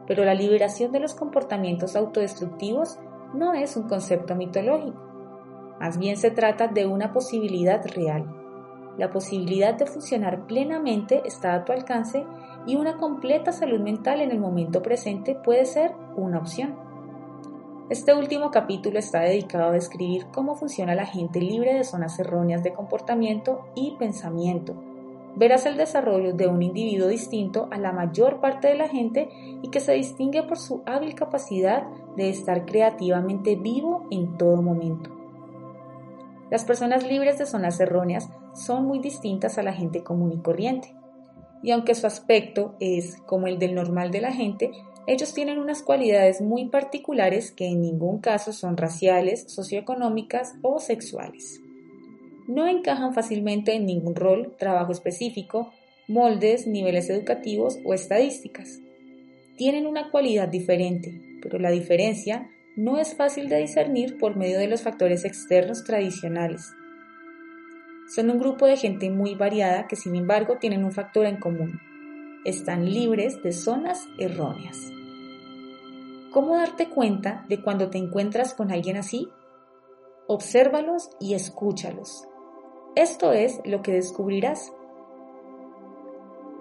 pero 0.07 0.25
la 0.25 0.35
liberación 0.35 0.91
de 0.93 1.01
los 1.01 1.15
comportamientos 1.15 1.97
autodestructivos 1.97 2.99
no 3.35 3.53
es 3.53 3.77
un 3.77 3.87
concepto 3.87 4.35
mitológico. 4.35 4.99
Más 5.79 5.99
bien 5.99 6.17
se 6.17 6.31
trata 6.31 6.69
de 6.69 6.87
una 6.87 7.13
posibilidad 7.13 7.85
real. 7.95 8.40
La 8.99 9.11
posibilidad 9.11 9.75
de 9.75 9.87
funcionar 9.87 10.47
plenamente 10.47 11.23
está 11.25 11.55
a 11.55 11.65
tu 11.65 11.73
alcance 11.73 12.25
y 12.67 12.77
una 12.77 12.97
completa 12.97 13.53
salud 13.53 13.81
mental 13.81 14.21
en 14.21 14.31
el 14.31 14.39
momento 14.39 14.83
presente 14.83 15.35
puede 15.35 15.65
ser 15.65 15.93
una 16.17 16.39
opción. 16.39 16.75
Este 17.89 18.15
último 18.15 18.51
capítulo 18.51 18.99
está 18.99 19.21
dedicado 19.21 19.71
a 19.71 19.73
describir 19.73 20.27
cómo 20.33 20.55
funciona 20.55 20.95
la 20.95 21.07
gente 21.07 21.41
libre 21.41 21.75
de 21.75 21.85
zonas 21.85 22.19
erróneas 22.21 22.63
de 22.63 22.73
comportamiento 22.73 23.67
y 23.75 23.97
pensamiento. 23.99 24.75
Verás 25.35 25.67
el 25.67 25.77
desarrollo 25.77 26.33
de 26.33 26.47
un 26.47 26.63
individuo 26.63 27.09
distinto 27.09 27.69
a 27.71 27.79
la 27.79 27.93
mayor 27.93 28.41
parte 28.41 28.69
de 28.69 28.77
la 28.77 28.89
gente 28.89 29.29
y 29.63 29.69
que 29.69 29.81
se 29.81 29.93
distingue 29.93 30.43
por 30.43 30.59
su 30.59 30.83
hábil 30.87 31.15
capacidad 31.15 31.85
de 32.17 32.31
estar 32.31 32.65
creativamente 32.65 33.57
vivo 33.57 34.07
en 34.11 34.37
todo 34.37 34.61
momento. 34.63 35.20
Las 36.51 36.65
personas 36.65 37.07
libres 37.07 37.39
de 37.39 37.47
zonas 37.47 37.79
erróneas 37.79 38.29
son 38.55 38.85
muy 38.85 38.99
distintas 38.99 39.57
a 39.57 39.63
la 39.63 39.73
gente 39.73 40.03
común 40.03 40.33
y 40.33 40.43
corriente. 40.43 40.93
Y 41.63 41.71
aunque 41.71 41.95
su 41.95 42.07
aspecto 42.07 42.75
es 42.81 43.17
como 43.27 43.47
el 43.47 43.59
del 43.59 43.75
normal 43.75 44.11
de 44.11 44.21
la 44.21 44.33
gente, 44.33 44.71
ellos 45.07 45.33
tienen 45.33 45.59
unas 45.59 45.83
cualidades 45.83 46.41
muy 46.41 46.69
particulares 46.69 47.53
que 47.53 47.67
en 47.67 47.83
ningún 47.83 48.21
caso 48.21 48.53
son 48.53 48.77
raciales, 48.77 49.45
socioeconómicas 49.49 50.55
o 50.63 50.79
sexuales. 50.79 51.61
No 52.49 52.67
encajan 52.67 53.15
fácilmente 53.15 53.75
en 53.75 53.87
ningún 53.87 54.17
rol, 54.17 54.55
trabajo 54.59 54.91
específico, 54.93 55.71
moldes, 56.09 56.67
niveles 56.67 57.09
educativos 57.11 57.79
o 57.85 57.95
estadísticas. 57.95 58.81
Tienen 59.57 59.87
una 59.87 60.11
cualidad 60.11 60.49
diferente, 60.49 61.39
pero 61.43 61.59
la 61.59 61.71
diferencia 61.71 62.51
no 62.77 62.99
es 62.99 63.15
fácil 63.17 63.49
de 63.49 63.59
discernir 63.59 64.17
por 64.19 64.37
medio 64.37 64.59
de 64.59 64.69
los 64.69 64.83
factores 64.83 65.25
externos 65.25 65.85
tradicionales. 65.85 66.73
Son 68.15 68.31
un 68.31 68.39
grupo 68.39 68.67
de 68.67 68.77
gente 68.77 69.11
muy 69.11 69.35
variada 69.35 69.87
que 69.87 69.97
sin 69.97 70.17
embargo 70.17 70.59
tienen 70.59 70.85
un 70.85 70.93
factor 70.93 71.27
en 71.27 71.39
común. 71.39 71.81
Están 72.45 72.89
libres 72.89 73.43
de 73.43 73.53
zonas 73.53 74.07
erróneas. 74.19 74.91
¿Cómo 76.33 76.57
darte 76.57 76.89
cuenta 76.89 77.45
de 77.49 77.61
cuando 77.61 77.91
te 77.91 77.99
encuentras 77.99 78.55
con 78.55 78.71
alguien 78.71 78.97
así? 78.97 79.29
Obsérvalos 80.29 81.11
y 81.21 81.35
escúchalos. 81.35 82.29
Esto 82.95 83.33
es 83.33 83.61
lo 83.65 83.83
que 83.83 83.93
descubrirás. 83.93 84.73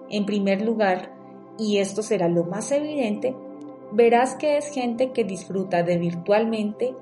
En 0.08 0.26
primer 0.26 0.62
lugar, 0.62 1.12
y 1.56 1.78
esto 1.78 2.02
será 2.02 2.28
lo 2.28 2.44
más 2.44 2.72
evidente, 2.72 3.36
verás 3.92 4.34
que 4.36 4.56
es 4.56 4.66
gente 4.68 5.12
que 5.12 5.24
disfruta 5.24 5.82
de 5.82 5.98
virtualmente 5.98 6.94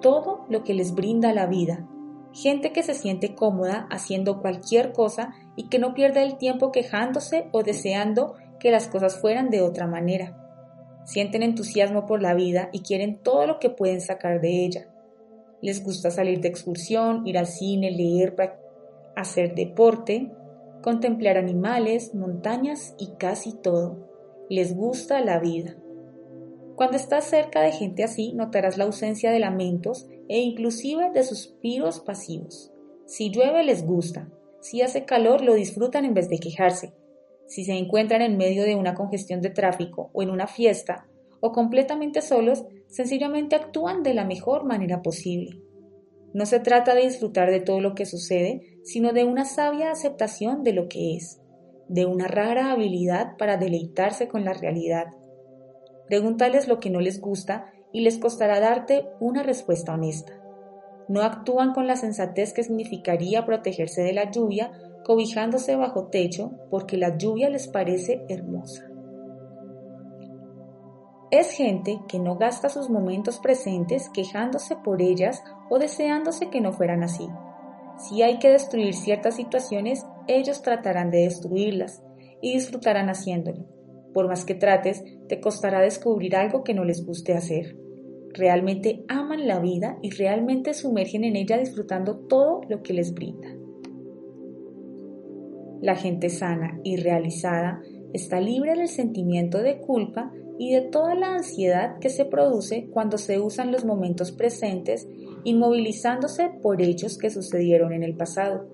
todo 0.00 0.44
lo 0.48 0.64
que 0.64 0.74
les 0.74 0.94
brinda 0.94 1.32
la 1.32 1.46
vida. 1.46 1.86
Gente 2.32 2.72
que 2.72 2.82
se 2.82 2.94
siente 2.94 3.34
cómoda 3.34 3.88
haciendo 3.90 4.40
cualquier 4.40 4.92
cosa 4.92 5.34
y 5.56 5.68
que 5.68 5.78
no 5.78 5.94
pierde 5.94 6.22
el 6.22 6.38
tiempo 6.38 6.72
quejándose 6.72 7.48
o 7.52 7.62
deseando 7.62 8.34
que 8.58 8.70
las 8.70 8.88
cosas 8.88 9.20
fueran 9.20 9.50
de 9.50 9.62
otra 9.62 9.86
manera 9.86 10.40
sienten 11.10 11.42
entusiasmo 11.42 12.06
por 12.06 12.22
la 12.22 12.34
vida 12.34 12.68
y 12.72 12.80
quieren 12.80 13.18
todo 13.18 13.46
lo 13.46 13.58
que 13.58 13.70
pueden 13.70 14.00
sacar 14.00 14.40
de 14.40 14.64
ella. 14.64 14.86
Les 15.60 15.82
gusta 15.84 16.10
salir 16.10 16.40
de 16.40 16.48
excursión, 16.48 17.26
ir 17.26 17.36
al 17.36 17.46
cine, 17.46 17.90
leer, 17.90 18.34
hacer 19.16 19.54
deporte, 19.54 20.30
contemplar 20.82 21.36
animales, 21.36 22.14
montañas 22.14 22.94
y 22.98 23.08
casi 23.18 23.52
todo. 23.52 24.08
Les 24.48 24.76
gusta 24.76 25.20
la 25.20 25.38
vida. 25.38 25.74
Cuando 26.80 26.96
estás 26.96 27.24
cerca 27.26 27.60
de 27.60 27.72
gente 27.72 28.04
así, 28.04 28.32
notarás 28.32 28.78
la 28.78 28.84
ausencia 28.84 29.30
de 29.30 29.38
lamentos 29.38 30.08
e 30.30 30.38
inclusive 30.38 31.10
de 31.10 31.22
suspiros 31.24 32.00
pasivos. 32.00 32.72
Si 33.04 33.28
llueve 33.28 33.64
les 33.64 33.84
gusta, 33.84 34.30
si 34.62 34.80
hace 34.80 35.04
calor 35.04 35.42
lo 35.42 35.52
disfrutan 35.52 36.06
en 36.06 36.14
vez 36.14 36.30
de 36.30 36.38
quejarse, 36.38 36.94
si 37.46 37.66
se 37.66 37.74
encuentran 37.74 38.22
en 38.22 38.38
medio 38.38 38.62
de 38.62 38.76
una 38.76 38.94
congestión 38.94 39.42
de 39.42 39.50
tráfico 39.50 40.08
o 40.14 40.22
en 40.22 40.30
una 40.30 40.46
fiesta, 40.46 41.06
o 41.40 41.52
completamente 41.52 42.22
solos, 42.22 42.64
sencillamente 42.86 43.56
actúan 43.56 44.02
de 44.02 44.14
la 44.14 44.24
mejor 44.24 44.64
manera 44.64 45.02
posible. 45.02 45.60
No 46.32 46.46
se 46.46 46.60
trata 46.60 46.94
de 46.94 47.02
disfrutar 47.02 47.50
de 47.50 47.60
todo 47.60 47.82
lo 47.82 47.94
que 47.94 48.06
sucede, 48.06 48.78
sino 48.84 49.12
de 49.12 49.24
una 49.24 49.44
sabia 49.44 49.90
aceptación 49.90 50.62
de 50.62 50.72
lo 50.72 50.88
que 50.88 51.14
es, 51.14 51.42
de 51.88 52.06
una 52.06 52.26
rara 52.26 52.72
habilidad 52.72 53.36
para 53.36 53.58
deleitarse 53.58 54.28
con 54.28 54.46
la 54.46 54.54
realidad. 54.54 55.08
Pregúntales 56.10 56.66
lo 56.66 56.80
que 56.80 56.90
no 56.90 57.00
les 57.00 57.20
gusta 57.20 57.70
y 57.92 58.00
les 58.00 58.18
costará 58.18 58.58
darte 58.58 59.06
una 59.20 59.44
respuesta 59.44 59.94
honesta. 59.94 60.32
No 61.06 61.22
actúan 61.22 61.72
con 61.72 61.86
la 61.86 61.94
sensatez 61.94 62.52
que 62.52 62.64
significaría 62.64 63.46
protegerse 63.46 64.02
de 64.02 64.12
la 64.12 64.28
lluvia 64.28 64.72
cobijándose 65.04 65.76
bajo 65.76 66.08
techo 66.08 66.50
porque 66.68 66.96
la 66.96 67.16
lluvia 67.16 67.48
les 67.48 67.68
parece 67.68 68.24
hermosa. 68.28 68.90
Es 71.30 71.52
gente 71.52 72.00
que 72.08 72.18
no 72.18 72.36
gasta 72.36 72.70
sus 72.70 72.90
momentos 72.90 73.38
presentes 73.38 74.10
quejándose 74.12 74.74
por 74.74 75.02
ellas 75.02 75.44
o 75.68 75.78
deseándose 75.78 76.50
que 76.50 76.60
no 76.60 76.72
fueran 76.72 77.04
así. 77.04 77.28
Si 77.98 78.22
hay 78.22 78.40
que 78.40 78.50
destruir 78.50 78.94
ciertas 78.94 79.36
situaciones, 79.36 80.04
ellos 80.26 80.62
tratarán 80.62 81.12
de 81.12 81.18
destruirlas 81.18 82.02
y 82.42 82.54
disfrutarán 82.54 83.10
haciéndolo. 83.10 83.79
Por 84.12 84.28
más 84.28 84.44
que 84.44 84.54
trates, 84.54 85.04
te 85.28 85.40
costará 85.40 85.80
descubrir 85.80 86.36
algo 86.36 86.64
que 86.64 86.74
no 86.74 86.84
les 86.84 87.04
guste 87.04 87.32
hacer. 87.32 87.76
Realmente 88.32 89.04
aman 89.08 89.46
la 89.46 89.58
vida 89.58 89.98
y 90.02 90.10
realmente 90.10 90.74
sumergen 90.74 91.24
en 91.24 91.36
ella 91.36 91.58
disfrutando 91.58 92.16
todo 92.16 92.60
lo 92.68 92.82
que 92.82 92.92
les 92.92 93.12
brinda. 93.12 93.48
La 95.80 95.96
gente 95.96 96.28
sana 96.28 96.78
y 96.84 96.96
realizada 96.96 97.80
está 98.12 98.40
libre 98.40 98.74
del 98.74 98.88
sentimiento 98.88 99.58
de 99.62 99.78
culpa 99.78 100.32
y 100.58 100.74
de 100.74 100.82
toda 100.82 101.14
la 101.14 101.34
ansiedad 101.36 101.98
que 102.00 102.10
se 102.10 102.26
produce 102.26 102.88
cuando 102.90 103.16
se 103.16 103.40
usan 103.40 103.72
los 103.72 103.84
momentos 103.84 104.30
presentes 104.30 105.08
inmovilizándose 105.44 106.50
por 106.60 106.82
hechos 106.82 107.16
que 107.16 107.30
sucedieron 107.30 107.94
en 107.94 108.02
el 108.02 108.14
pasado. 108.14 108.68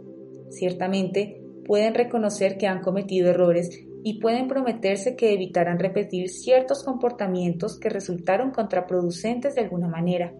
Ciertamente 0.50 1.40
pueden 1.64 1.94
reconocer 1.94 2.58
que 2.58 2.66
han 2.66 2.80
cometido 2.80 3.30
errores 3.30 3.85
y 4.08 4.20
pueden 4.20 4.46
prometerse 4.46 5.16
que 5.16 5.32
evitarán 5.32 5.80
repetir 5.80 6.28
ciertos 6.28 6.84
comportamientos 6.84 7.76
que 7.76 7.88
resultaron 7.88 8.52
contraproducentes 8.52 9.56
de 9.56 9.62
alguna 9.62 9.88
manera, 9.88 10.32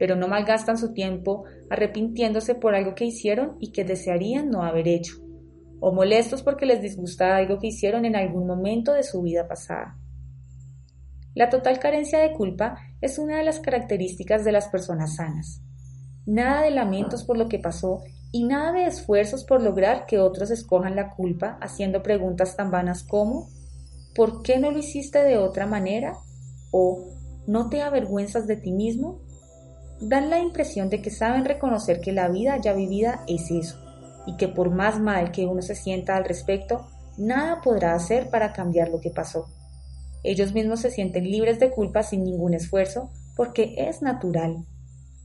pero 0.00 0.16
no 0.16 0.26
malgastan 0.26 0.76
su 0.76 0.92
tiempo 0.92 1.44
arrepintiéndose 1.70 2.56
por 2.56 2.74
algo 2.74 2.96
que 2.96 3.04
hicieron 3.04 3.56
y 3.60 3.70
que 3.70 3.84
desearían 3.84 4.50
no 4.50 4.64
haber 4.64 4.88
hecho, 4.88 5.14
o 5.78 5.92
molestos 5.92 6.42
porque 6.42 6.66
les 6.66 6.82
disgusta 6.82 7.36
algo 7.36 7.60
que 7.60 7.68
hicieron 7.68 8.04
en 8.04 8.16
algún 8.16 8.48
momento 8.48 8.92
de 8.92 9.04
su 9.04 9.22
vida 9.22 9.46
pasada. 9.46 9.96
La 11.36 11.50
total 11.50 11.78
carencia 11.78 12.18
de 12.18 12.32
culpa 12.32 12.80
es 13.00 13.20
una 13.20 13.38
de 13.38 13.44
las 13.44 13.60
características 13.60 14.44
de 14.44 14.50
las 14.50 14.66
personas 14.70 15.14
sanas. 15.14 15.62
Nada 16.26 16.62
de 16.62 16.72
lamentos 16.72 17.22
por 17.22 17.38
lo 17.38 17.48
que 17.48 17.60
pasó 17.60 18.02
y 18.30 18.44
nada 18.44 18.72
de 18.72 18.86
esfuerzos 18.86 19.44
por 19.44 19.62
lograr 19.62 20.06
que 20.06 20.18
otros 20.18 20.50
escojan 20.50 20.96
la 20.96 21.14
culpa 21.14 21.58
haciendo 21.60 22.02
preguntas 22.02 22.56
tan 22.56 22.70
vanas 22.70 23.02
como 23.02 23.48
¿por 24.14 24.42
qué 24.42 24.58
no 24.58 24.70
lo 24.70 24.78
hiciste 24.78 25.22
de 25.22 25.38
otra 25.38 25.66
manera? 25.66 26.18
o 26.70 27.06
¿no 27.46 27.70
te 27.70 27.80
avergüenzas 27.80 28.46
de 28.46 28.56
ti 28.56 28.72
mismo? 28.72 29.20
Dan 30.00 30.28
la 30.28 30.38
impresión 30.38 30.90
de 30.90 31.00
que 31.00 31.10
saben 31.10 31.46
reconocer 31.46 32.00
que 32.00 32.12
la 32.12 32.28
vida 32.28 32.58
ya 32.58 32.74
vivida 32.74 33.24
es 33.26 33.50
eso 33.50 33.78
y 34.26 34.36
que 34.36 34.48
por 34.48 34.70
más 34.70 35.00
mal 35.00 35.32
que 35.32 35.46
uno 35.46 35.62
se 35.62 35.74
sienta 35.74 36.16
al 36.16 36.26
respecto, 36.26 36.86
nada 37.16 37.62
podrá 37.62 37.94
hacer 37.94 38.28
para 38.28 38.52
cambiar 38.52 38.90
lo 38.90 39.00
que 39.00 39.10
pasó. 39.10 39.46
Ellos 40.22 40.52
mismos 40.52 40.80
se 40.80 40.90
sienten 40.90 41.24
libres 41.24 41.58
de 41.58 41.70
culpa 41.70 42.02
sin 42.02 42.24
ningún 42.24 42.52
esfuerzo 42.52 43.10
porque 43.34 43.74
es 43.78 44.02
natural. 44.02 44.66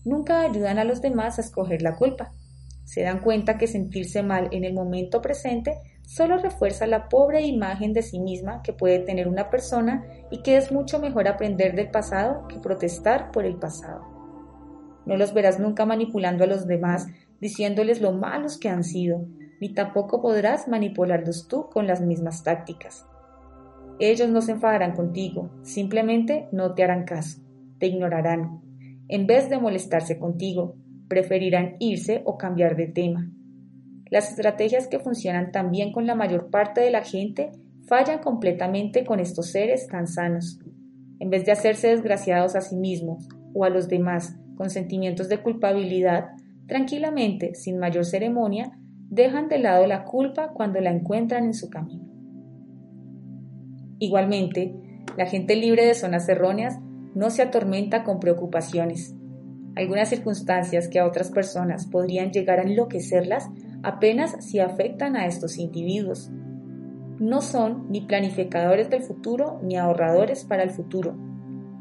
Nunca 0.06 0.42
ayudan 0.42 0.80
a 0.80 0.86
los 0.86 1.02
demás 1.02 1.38
a 1.38 1.42
escoger 1.42 1.82
la 1.82 1.98
culpa 1.98 2.32
se 2.84 3.02
dan 3.02 3.20
cuenta 3.20 3.58
que 3.58 3.68
sentirse 3.68 4.24
mal 4.24 4.50
en 4.52 4.64
el 4.64 4.74
momento 4.74 5.22
presente 5.22 5.78
solo 6.06 6.38
refuerza 6.38 6.86
la 6.86 7.10
pobre 7.10 7.42
imagen 7.42 7.94
de 7.94 8.02
sí 8.02 8.20
misma 8.20 8.62
que 8.62 8.74
puede 8.74 9.00
tener 9.00 9.28
una 9.28 9.50
persona 9.50 10.06
y 10.32 10.42
que 10.42 10.58
es 10.58 10.72
mucho 10.72 11.00
mejor 11.00 11.28
aprender 11.28 11.76
del 11.76 11.90
pasado 11.90 12.48
que 12.48 12.60
protestar 12.60 13.32
por 13.32 13.46
el 13.46 13.56
pasado. 13.56 14.02
No 15.06 15.18
los 15.18 15.34
verás 15.34 15.60
nunca 15.60 15.86
manipulando 15.86 16.44
a 16.44 16.48
los 16.48 16.68
demás 16.68 17.08
diciéndoles 17.40 18.02
lo 18.02 18.14
malos 18.14 18.58
que 18.58 18.70
han 18.70 18.84
sido, 18.84 19.26
ni 19.60 19.74
tampoco 19.74 20.22
podrás 20.22 20.68
manipularlos 20.68 21.48
tú 21.48 21.70
con 21.70 21.88
las 21.88 22.02
mismas 22.02 22.44
tácticas. 22.44 23.06
Ellos 24.00 24.30
no 24.30 24.42
se 24.42 24.54
enfadarán 24.54 24.96
contigo, 24.96 25.50
simplemente 25.62 26.48
no 26.52 26.74
te 26.74 26.84
harán 26.84 27.04
caso, 27.04 27.42
te 27.80 27.88
ignorarán, 27.88 28.62
en 29.08 29.28
vez 29.28 29.50
de 29.50 29.60
molestarse 29.60 30.18
contigo, 30.18 30.76
preferirán 31.14 31.76
irse 31.78 32.24
o 32.26 32.40
cambiar 32.40 32.76
de 32.76 32.88
tema. 32.88 33.30
Las 34.10 34.32
estrategias 34.32 34.88
que 34.88 34.98
funcionan 34.98 35.52
tan 35.52 35.70
bien 35.70 35.92
con 35.92 36.08
la 36.08 36.16
mayor 36.16 36.50
parte 36.50 36.82
de 36.82 36.90
la 36.90 37.04
gente 37.04 37.52
fallan 37.88 38.18
completamente 38.18 39.06
con 39.06 39.20
estos 39.20 39.52
seres 39.52 39.88
tan 39.88 40.08
sanos. 40.08 40.60
En 41.20 41.30
vez 41.30 41.46
de 41.46 41.52
hacerse 41.52 41.90
desgraciados 41.90 42.56
a 42.56 42.62
sí 42.62 42.76
mismos 42.76 43.30
o 43.54 43.64
a 43.64 43.70
los 43.70 43.88
demás 43.88 44.36
con 44.58 44.72
sentimientos 44.72 45.30
de 45.30 45.38
culpabilidad, 45.38 46.32
tranquilamente, 46.68 47.54
sin 47.54 47.78
mayor 47.78 48.06
ceremonia, 48.06 48.72
dejan 49.10 49.50
de 49.50 49.60
lado 49.60 49.86
la 49.86 50.04
culpa 50.04 50.48
cuando 50.48 50.82
la 50.82 50.90
encuentran 50.90 51.46
en 51.46 51.54
su 51.54 51.70
camino. 51.70 52.10
Igualmente, 54.00 54.74
la 55.16 55.28
gente 55.28 55.56
libre 55.56 55.86
de 55.86 55.94
zonas 55.94 56.28
erróneas 56.28 56.80
no 57.14 57.30
se 57.30 57.44
atormenta 57.44 58.04
con 58.04 58.20
preocupaciones, 58.20 59.16
algunas 59.76 60.10
circunstancias 60.10 60.88
que 60.88 61.00
a 61.00 61.06
otras 61.06 61.32
personas 61.32 61.88
podrían 61.88 62.32
llegar 62.32 62.60
a 62.60 62.64
enloquecerlas 62.64 63.50
apenas 63.82 64.36
si 64.40 64.60
afectan 64.60 65.16
a 65.16 65.26
estos 65.26 65.58
individuos. 65.58 66.32
No 67.20 67.42
son 67.42 67.90
ni 67.90 68.02
planificadores 68.02 68.90
del 68.90 69.04
futuro 69.04 69.60
ni 69.64 69.78
ahorradores 69.78 70.46
para 70.46 70.64
el 70.64 70.70
futuro. 70.70 71.16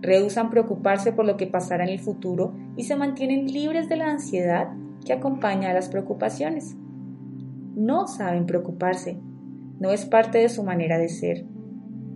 Rehusan 0.01 0.51
preocuparse 0.51 1.13
por 1.13 1.25
lo 1.25 1.37
que 1.37 1.47
pasará 1.47 1.85
en 1.85 1.91
el 1.91 2.01
futuro 2.01 2.55
y 2.77 2.85
se 2.85 2.97
mantienen 2.97 3.47
libres 3.47 3.89
de 3.89 3.97
la 3.97 4.11
ansiedad 4.11 4.69
que 5.05 5.13
acompaña 5.13 5.71
a 5.71 5.75
las 5.75 5.89
preocupaciones. 5.89 6.77
No 7.75 8.07
saben 8.07 8.47
preocuparse, 8.47 9.19
no 9.79 9.91
es 9.91 10.05
parte 10.05 10.39
de 10.39 10.49
su 10.49 10.63
manera 10.63 10.99
de 10.99 11.09
ser. 11.09 11.45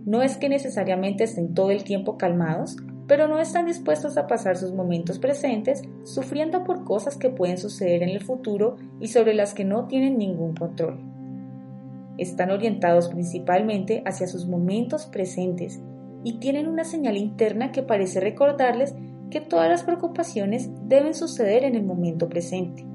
No 0.05 0.21
es 0.21 0.37
que 0.37 0.47
necesariamente 0.47 1.25
estén 1.25 1.53
todo 1.53 1.71
el 1.71 1.83
tiempo 1.83 2.17
calmados, 2.17 2.77
pero 3.07 3.27
no 3.27 3.39
están 3.39 3.65
dispuestos 3.65 4.17
a 4.17 4.27
pasar 4.27 4.57
sus 4.57 4.73
momentos 4.73 5.17
presentes 5.17 5.81
sufriendo 6.03 6.65
por 6.65 6.83
cosas 6.83 7.15
que 7.15 7.29
pueden 7.29 7.57
suceder 7.57 8.03
en 8.03 8.09
el 8.09 8.21
futuro 8.21 8.75
y 8.99 9.07
sobre 9.07 9.33
las 9.33 9.53
que 9.53 9.63
no 9.63 9.87
tienen 9.87 10.17
ningún 10.17 10.53
control. 10.53 10.99
Están 12.17 12.51
orientados 12.51 13.07
principalmente 13.07 14.03
hacia 14.05 14.27
sus 14.27 14.45
momentos 14.45 15.05
presentes 15.05 15.79
y 16.23 16.39
tienen 16.39 16.67
una 16.67 16.83
señal 16.83 17.15
interna 17.15 17.71
que 17.71 17.83
parece 17.83 18.19
recordarles 18.19 18.93
que 19.29 19.39
todas 19.39 19.69
las 19.69 19.83
preocupaciones 19.83 20.69
deben 20.87 21.13
suceder 21.13 21.63
en 21.63 21.75
el 21.75 21.83
momento 21.83 22.27
presente 22.27 22.85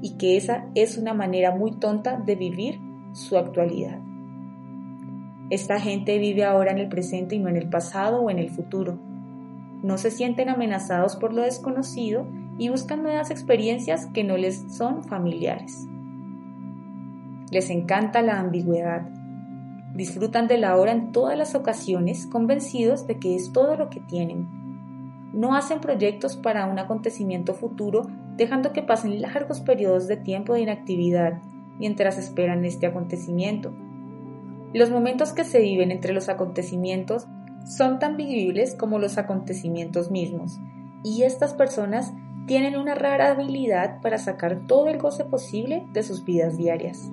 y 0.00 0.16
que 0.16 0.36
esa 0.36 0.66
es 0.74 0.96
una 0.96 1.12
manera 1.12 1.54
muy 1.54 1.72
tonta 1.72 2.16
de 2.24 2.36
vivir 2.36 2.78
su 3.12 3.36
actualidad. 3.36 3.98
Esta 5.50 5.80
gente 5.80 6.18
vive 6.18 6.44
ahora 6.44 6.70
en 6.70 6.78
el 6.78 6.88
presente 6.88 7.34
y 7.34 7.38
no 7.38 7.48
en 7.48 7.56
el 7.56 7.68
pasado 7.68 8.20
o 8.22 8.30
en 8.30 8.38
el 8.38 8.50
futuro 8.50 9.07
no 9.82 9.98
se 9.98 10.10
sienten 10.10 10.48
amenazados 10.48 11.16
por 11.16 11.32
lo 11.32 11.42
desconocido 11.42 12.26
y 12.58 12.68
buscan 12.68 13.02
nuevas 13.02 13.30
experiencias 13.30 14.06
que 14.06 14.24
no 14.24 14.36
les 14.36 14.74
son 14.74 15.04
familiares. 15.04 15.86
Les 17.50 17.70
encanta 17.70 18.20
la 18.22 18.40
ambigüedad. 18.40 19.08
Disfrutan 19.94 20.48
de 20.48 20.58
la 20.58 20.76
hora 20.76 20.92
en 20.92 21.12
todas 21.12 21.38
las 21.38 21.54
ocasiones 21.54 22.26
convencidos 22.26 23.06
de 23.06 23.18
que 23.18 23.34
es 23.34 23.52
todo 23.52 23.76
lo 23.76 23.88
que 23.88 24.00
tienen. 24.00 24.48
No 25.32 25.54
hacen 25.54 25.80
proyectos 25.80 26.36
para 26.36 26.66
un 26.66 26.78
acontecimiento 26.78 27.54
futuro 27.54 28.02
dejando 28.36 28.72
que 28.72 28.82
pasen 28.82 29.20
largos 29.20 29.60
periodos 29.60 30.06
de 30.06 30.16
tiempo 30.16 30.54
de 30.54 30.60
inactividad 30.60 31.40
mientras 31.78 32.18
esperan 32.18 32.64
este 32.64 32.86
acontecimiento. 32.86 33.72
Los 34.72 34.90
momentos 34.90 35.32
que 35.32 35.44
se 35.44 35.60
viven 35.60 35.90
entre 35.90 36.12
los 36.12 36.28
acontecimientos 36.28 37.26
son 37.64 37.98
tan 37.98 38.16
vivibles 38.16 38.74
como 38.74 38.98
los 38.98 39.18
acontecimientos 39.18 40.10
mismos, 40.10 40.58
y 41.02 41.22
estas 41.22 41.54
personas 41.54 42.12
tienen 42.46 42.76
una 42.76 42.94
rara 42.94 43.30
habilidad 43.30 44.00
para 44.00 44.18
sacar 44.18 44.66
todo 44.66 44.88
el 44.88 44.98
goce 44.98 45.24
posible 45.24 45.86
de 45.92 46.02
sus 46.02 46.24
vidas 46.24 46.56
diarias. 46.56 47.10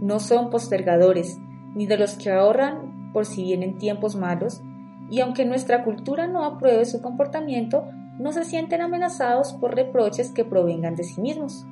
No 0.00 0.20
son 0.20 0.50
postergadores, 0.50 1.38
ni 1.74 1.86
de 1.86 1.98
los 1.98 2.14
que 2.14 2.30
ahorran 2.30 3.10
por 3.12 3.26
si 3.26 3.42
vienen 3.42 3.78
tiempos 3.78 4.14
malos, 4.14 4.62
y 5.10 5.20
aunque 5.20 5.44
nuestra 5.44 5.84
cultura 5.84 6.26
no 6.26 6.44
apruebe 6.44 6.84
su 6.84 7.00
comportamiento, 7.00 7.84
no 8.18 8.32
se 8.32 8.44
sienten 8.44 8.80
amenazados 8.80 9.52
por 9.52 9.74
reproches 9.74 10.30
que 10.30 10.44
provengan 10.44 10.94
de 10.94 11.04
sí 11.04 11.20
mismos. 11.20 11.66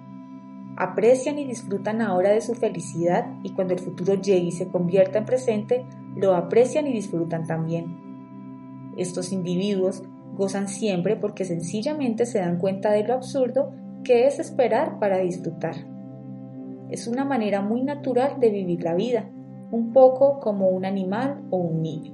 Aprecian 0.77 1.39
y 1.39 1.45
disfrutan 1.45 2.01
ahora 2.01 2.31
de 2.31 2.41
su 2.41 2.55
felicidad 2.55 3.27
y 3.43 3.51
cuando 3.51 3.75
el 3.75 3.81
futuro 3.81 4.15
llegue 4.15 4.47
y 4.47 4.53
se 4.53 4.69
convierta 4.69 5.19
en 5.19 5.25
presente, 5.25 5.85
lo 6.17 6.35
aprecian 6.35 6.87
y 6.87 6.93
disfrutan 6.93 7.47
también. 7.47 8.93
Estos 8.97 9.33
individuos 9.33 10.03
gozan 10.37 10.69
siempre 10.69 11.17
porque 11.17 11.45
sencillamente 11.45 12.27
se 12.27 12.41
dan 12.41 12.59
cuenta 12.59 12.91
de 12.91 13.05
lo 13.05 13.15
absurdo 13.15 13.73
que 14.03 14.27
es 14.27 14.39
esperar 14.39 14.99
para 14.99 15.19
disfrutar. 15.19 15.75
Es 16.91 17.07
una 17.07 17.25
manera 17.25 17.63
muy 17.63 17.83
natural 17.83 18.41
de 18.41 18.51
vivir 18.51 18.83
la 18.83 18.95
vida, 18.95 19.31
un 19.71 19.93
poco 19.93 20.41
como 20.41 20.69
un 20.69 20.85
animal 20.85 21.43
o 21.51 21.57
un 21.57 21.83
niño. 21.83 22.13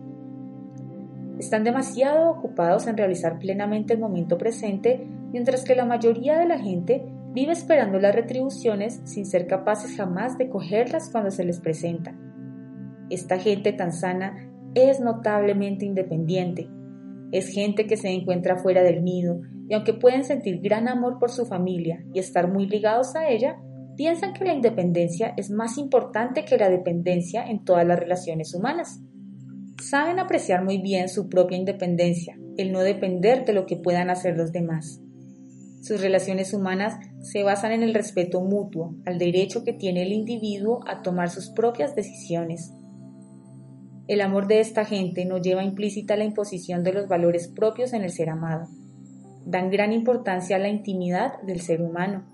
Están 1.38 1.64
demasiado 1.64 2.30
ocupados 2.30 2.86
en 2.86 2.96
realizar 2.98 3.38
plenamente 3.38 3.94
el 3.94 4.00
momento 4.00 4.36
presente, 4.36 5.06
mientras 5.32 5.64
que 5.64 5.74
la 5.74 5.86
mayoría 5.86 6.38
de 6.38 6.46
la 6.46 6.58
gente 6.58 7.06
vive 7.32 7.52
esperando 7.52 7.98
las 7.98 8.14
retribuciones 8.14 9.00
sin 9.04 9.26
ser 9.26 9.46
capaces 9.46 9.96
jamás 9.96 10.38
de 10.38 10.48
cogerlas 10.48 11.10
cuando 11.10 11.30
se 11.30 11.44
les 11.44 11.60
presentan. 11.60 13.06
Esta 13.10 13.38
gente 13.38 13.72
tan 13.72 13.92
sana 13.92 14.50
es 14.74 15.00
notablemente 15.00 15.84
independiente. 15.84 16.68
Es 17.32 17.48
gente 17.48 17.86
que 17.86 17.96
se 17.96 18.08
encuentra 18.08 18.56
fuera 18.56 18.82
del 18.82 19.04
nido 19.04 19.40
y 19.68 19.74
aunque 19.74 19.94
pueden 19.94 20.24
sentir 20.24 20.60
gran 20.60 20.88
amor 20.88 21.18
por 21.18 21.30
su 21.30 21.46
familia 21.46 22.04
y 22.12 22.18
estar 22.18 22.50
muy 22.50 22.66
ligados 22.66 23.14
a 23.14 23.28
ella, 23.28 23.56
piensan 23.96 24.32
que 24.32 24.44
la 24.44 24.54
independencia 24.54 25.34
es 25.36 25.50
más 25.50 25.78
importante 25.78 26.44
que 26.44 26.56
la 26.56 26.68
dependencia 26.68 27.44
en 27.44 27.64
todas 27.64 27.86
las 27.86 27.98
relaciones 27.98 28.54
humanas. 28.54 29.00
Saben 29.80 30.18
apreciar 30.18 30.64
muy 30.64 30.78
bien 30.78 31.08
su 31.08 31.28
propia 31.28 31.56
independencia, 31.56 32.36
el 32.56 32.72
no 32.72 32.80
depender 32.80 33.44
de 33.44 33.52
lo 33.52 33.66
que 33.66 33.76
puedan 33.76 34.10
hacer 34.10 34.36
los 34.36 34.52
demás. 34.52 35.00
Sus 35.82 36.00
relaciones 36.00 36.52
humanas 36.52 36.98
se 37.20 37.42
basan 37.42 37.72
en 37.72 37.82
el 37.82 37.94
respeto 37.94 38.40
mutuo 38.40 38.94
al 39.04 39.18
derecho 39.18 39.62
que 39.62 39.72
tiene 39.72 40.02
el 40.02 40.12
individuo 40.12 40.80
a 40.86 41.02
tomar 41.02 41.30
sus 41.30 41.50
propias 41.50 41.94
decisiones. 41.94 42.72
El 44.08 44.22
amor 44.22 44.46
de 44.48 44.60
esta 44.60 44.84
gente 44.84 45.24
no 45.24 45.38
lleva 45.38 45.62
implícita 45.62 46.16
la 46.16 46.24
imposición 46.24 46.82
de 46.82 46.92
los 46.92 47.08
valores 47.08 47.48
propios 47.48 47.92
en 47.92 48.02
el 48.02 48.10
ser 48.10 48.30
amado. 48.30 48.68
Dan 49.44 49.70
gran 49.70 49.92
importancia 49.92 50.56
a 50.56 50.58
la 50.58 50.68
intimidad 50.68 51.40
del 51.42 51.60
ser 51.60 51.82
humano, 51.82 52.24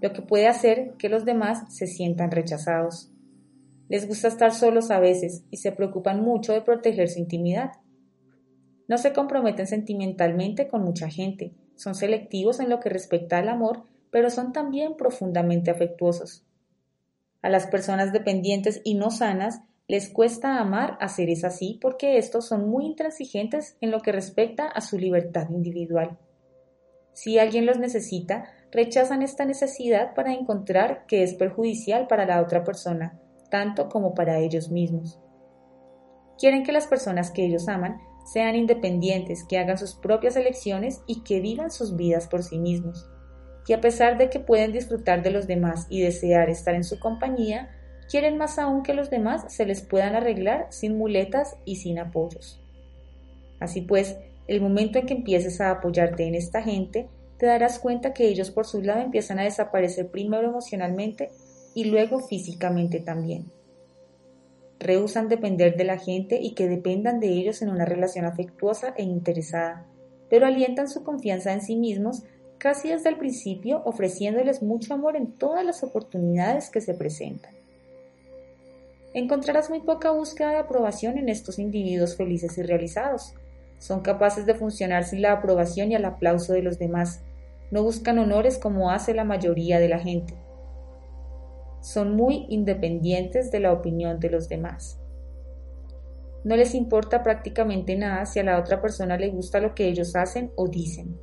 lo 0.00 0.12
que 0.12 0.22
puede 0.22 0.48
hacer 0.48 0.94
que 0.98 1.08
los 1.08 1.24
demás 1.24 1.72
se 1.74 1.86
sientan 1.86 2.30
rechazados. 2.30 3.12
Les 3.88 4.06
gusta 4.08 4.28
estar 4.28 4.52
solos 4.52 4.90
a 4.90 5.00
veces 5.00 5.44
y 5.50 5.58
se 5.58 5.72
preocupan 5.72 6.22
mucho 6.22 6.52
de 6.52 6.62
proteger 6.62 7.08
su 7.08 7.20
intimidad. 7.20 7.72
No 8.88 8.98
se 8.98 9.12
comprometen 9.12 9.66
sentimentalmente 9.66 10.68
con 10.68 10.82
mucha 10.82 11.08
gente, 11.08 11.54
son 11.76 11.94
selectivos 11.94 12.60
en 12.60 12.68
lo 12.68 12.80
que 12.80 12.90
respecta 12.90 13.38
al 13.38 13.48
amor, 13.48 13.84
pero 14.12 14.30
son 14.30 14.52
también 14.52 14.94
profundamente 14.94 15.72
afectuosos. 15.72 16.44
A 17.40 17.48
las 17.48 17.66
personas 17.66 18.12
dependientes 18.12 18.80
y 18.84 18.94
no 18.94 19.10
sanas 19.10 19.62
les 19.88 20.08
cuesta 20.08 20.60
amar 20.60 20.96
a 21.00 21.08
seres 21.08 21.42
así 21.42 21.78
porque 21.82 22.18
estos 22.18 22.46
son 22.46 22.68
muy 22.68 22.86
intransigentes 22.86 23.76
en 23.80 23.90
lo 23.90 24.00
que 24.00 24.12
respecta 24.12 24.68
a 24.68 24.80
su 24.80 24.96
libertad 24.96 25.50
individual. 25.50 26.18
Si 27.14 27.38
alguien 27.38 27.66
los 27.66 27.78
necesita, 27.78 28.44
rechazan 28.70 29.22
esta 29.22 29.44
necesidad 29.44 30.14
para 30.14 30.32
encontrar 30.32 31.04
que 31.06 31.22
es 31.22 31.34
perjudicial 31.34 32.06
para 32.06 32.26
la 32.26 32.40
otra 32.40 32.64
persona, 32.64 33.18
tanto 33.50 33.88
como 33.88 34.14
para 34.14 34.38
ellos 34.38 34.70
mismos. 34.70 35.20
Quieren 36.38 36.64
que 36.64 36.72
las 36.72 36.86
personas 36.86 37.30
que 37.30 37.44
ellos 37.44 37.68
aman 37.68 37.98
sean 38.32 38.56
independientes, 38.56 39.44
que 39.44 39.58
hagan 39.58 39.78
sus 39.78 39.94
propias 39.94 40.36
elecciones 40.36 41.02
y 41.06 41.22
que 41.22 41.40
vivan 41.40 41.70
sus 41.70 41.96
vidas 41.96 42.28
por 42.28 42.42
sí 42.42 42.58
mismos. 42.58 43.11
Y 43.66 43.72
a 43.74 43.80
pesar 43.80 44.18
de 44.18 44.28
que 44.28 44.40
pueden 44.40 44.72
disfrutar 44.72 45.22
de 45.22 45.30
los 45.30 45.46
demás 45.46 45.86
y 45.88 46.00
desear 46.00 46.50
estar 46.50 46.74
en 46.74 46.84
su 46.84 46.98
compañía, 46.98 47.70
quieren 48.10 48.36
más 48.36 48.58
aún 48.58 48.82
que 48.82 48.94
los 48.94 49.10
demás 49.10 49.44
se 49.48 49.64
les 49.64 49.82
puedan 49.82 50.14
arreglar 50.14 50.66
sin 50.70 50.98
muletas 50.98 51.56
y 51.64 51.76
sin 51.76 51.98
apoyos. 51.98 52.60
Así 53.60 53.80
pues, 53.80 54.16
el 54.48 54.60
momento 54.60 54.98
en 54.98 55.06
que 55.06 55.14
empieces 55.14 55.60
a 55.60 55.70
apoyarte 55.70 56.26
en 56.26 56.34
esta 56.34 56.62
gente, 56.62 57.08
te 57.38 57.46
darás 57.46 57.78
cuenta 57.78 58.12
que 58.12 58.28
ellos 58.28 58.50
por 58.50 58.66
su 58.66 58.82
lado 58.82 59.00
empiezan 59.00 59.38
a 59.38 59.44
desaparecer 59.44 60.10
primero 60.10 60.48
emocionalmente 60.48 61.30
y 61.74 61.84
luego 61.84 62.20
físicamente 62.20 63.00
también. 63.00 63.50
Rehusan 64.78 65.28
depender 65.28 65.76
de 65.76 65.84
la 65.84 65.96
gente 65.96 66.40
y 66.40 66.54
que 66.54 66.68
dependan 66.68 67.20
de 67.20 67.28
ellos 67.28 67.62
en 67.62 67.70
una 67.70 67.84
relación 67.84 68.24
afectuosa 68.24 68.94
e 68.96 69.04
interesada, 69.04 69.86
pero 70.28 70.46
alientan 70.46 70.88
su 70.88 71.04
confianza 71.04 71.52
en 71.52 71.62
sí 71.62 71.76
mismos 71.76 72.24
casi 72.62 72.90
desde 72.90 73.08
el 73.08 73.18
principio 73.18 73.82
ofreciéndoles 73.84 74.62
mucho 74.62 74.94
amor 74.94 75.16
en 75.16 75.32
todas 75.32 75.64
las 75.64 75.82
oportunidades 75.82 76.70
que 76.70 76.80
se 76.80 76.94
presentan. 76.94 77.52
Encontrarás 79.14 79.68
muy 79.68 79.80
poca 79.80 80.12
búsqueda 80.12 80.50
de 80.50 80.58
aprobación 80.58 81.18
en 81.18 81.28
estos 81.28 81.58
individuos 81.58 82.16
felices 82.16 82.56
y 82.58 82.62
realizados. 82.62 83.34
Son 83.80 84.00
capaces 84.00 84.46
de 84.46 84.54
funcionar 84.54 85.02
sin 85.02 85.22
la 85.22 85.32
aprobación 85.32 85.90
y 85.90 85.96
el 85.96 86.04
aplauso 86.04 86.52
de 86.52 86.62
los 86.62 86.78
demás. 86.78 87.20
No 87.72 87.82
buscan 87.82 88.20
honores 88.20 88.58
como 88.58 88.92
hace 88.92 89.12
la 89.12 89.24
mayoría 89.24 89.80
de 89.80 89.88
la 89.88 89.98
gente 89.98 90.34
son 91.82 92.14
muy 92.14 92.46
independientes 92.48 93.50
de 93.50 93.58
la 93.58 93.72
opinión 93.72 94.20
de 94.20 94.30
los 94.30 94.48
demás. 94.48 94.98
No 96.44 96.56
les 96.56 96.74
importa 96.74 97.22
prácticamente 97.22 97.96
nada 97.96 98.24
si 98.24 98.38
a 98.38 98.44
la 98.44 98.58
otra 98.58 98.80
persona 98.80 99.16
le 99.16 99.28
gusta 99.30 99.60
lo 99.60 99.74
que 99.74 99.88
ellos 99.88 100.14
hacen 100.16 100.52
o 100.56 100.68
dicen. 100.68 101.18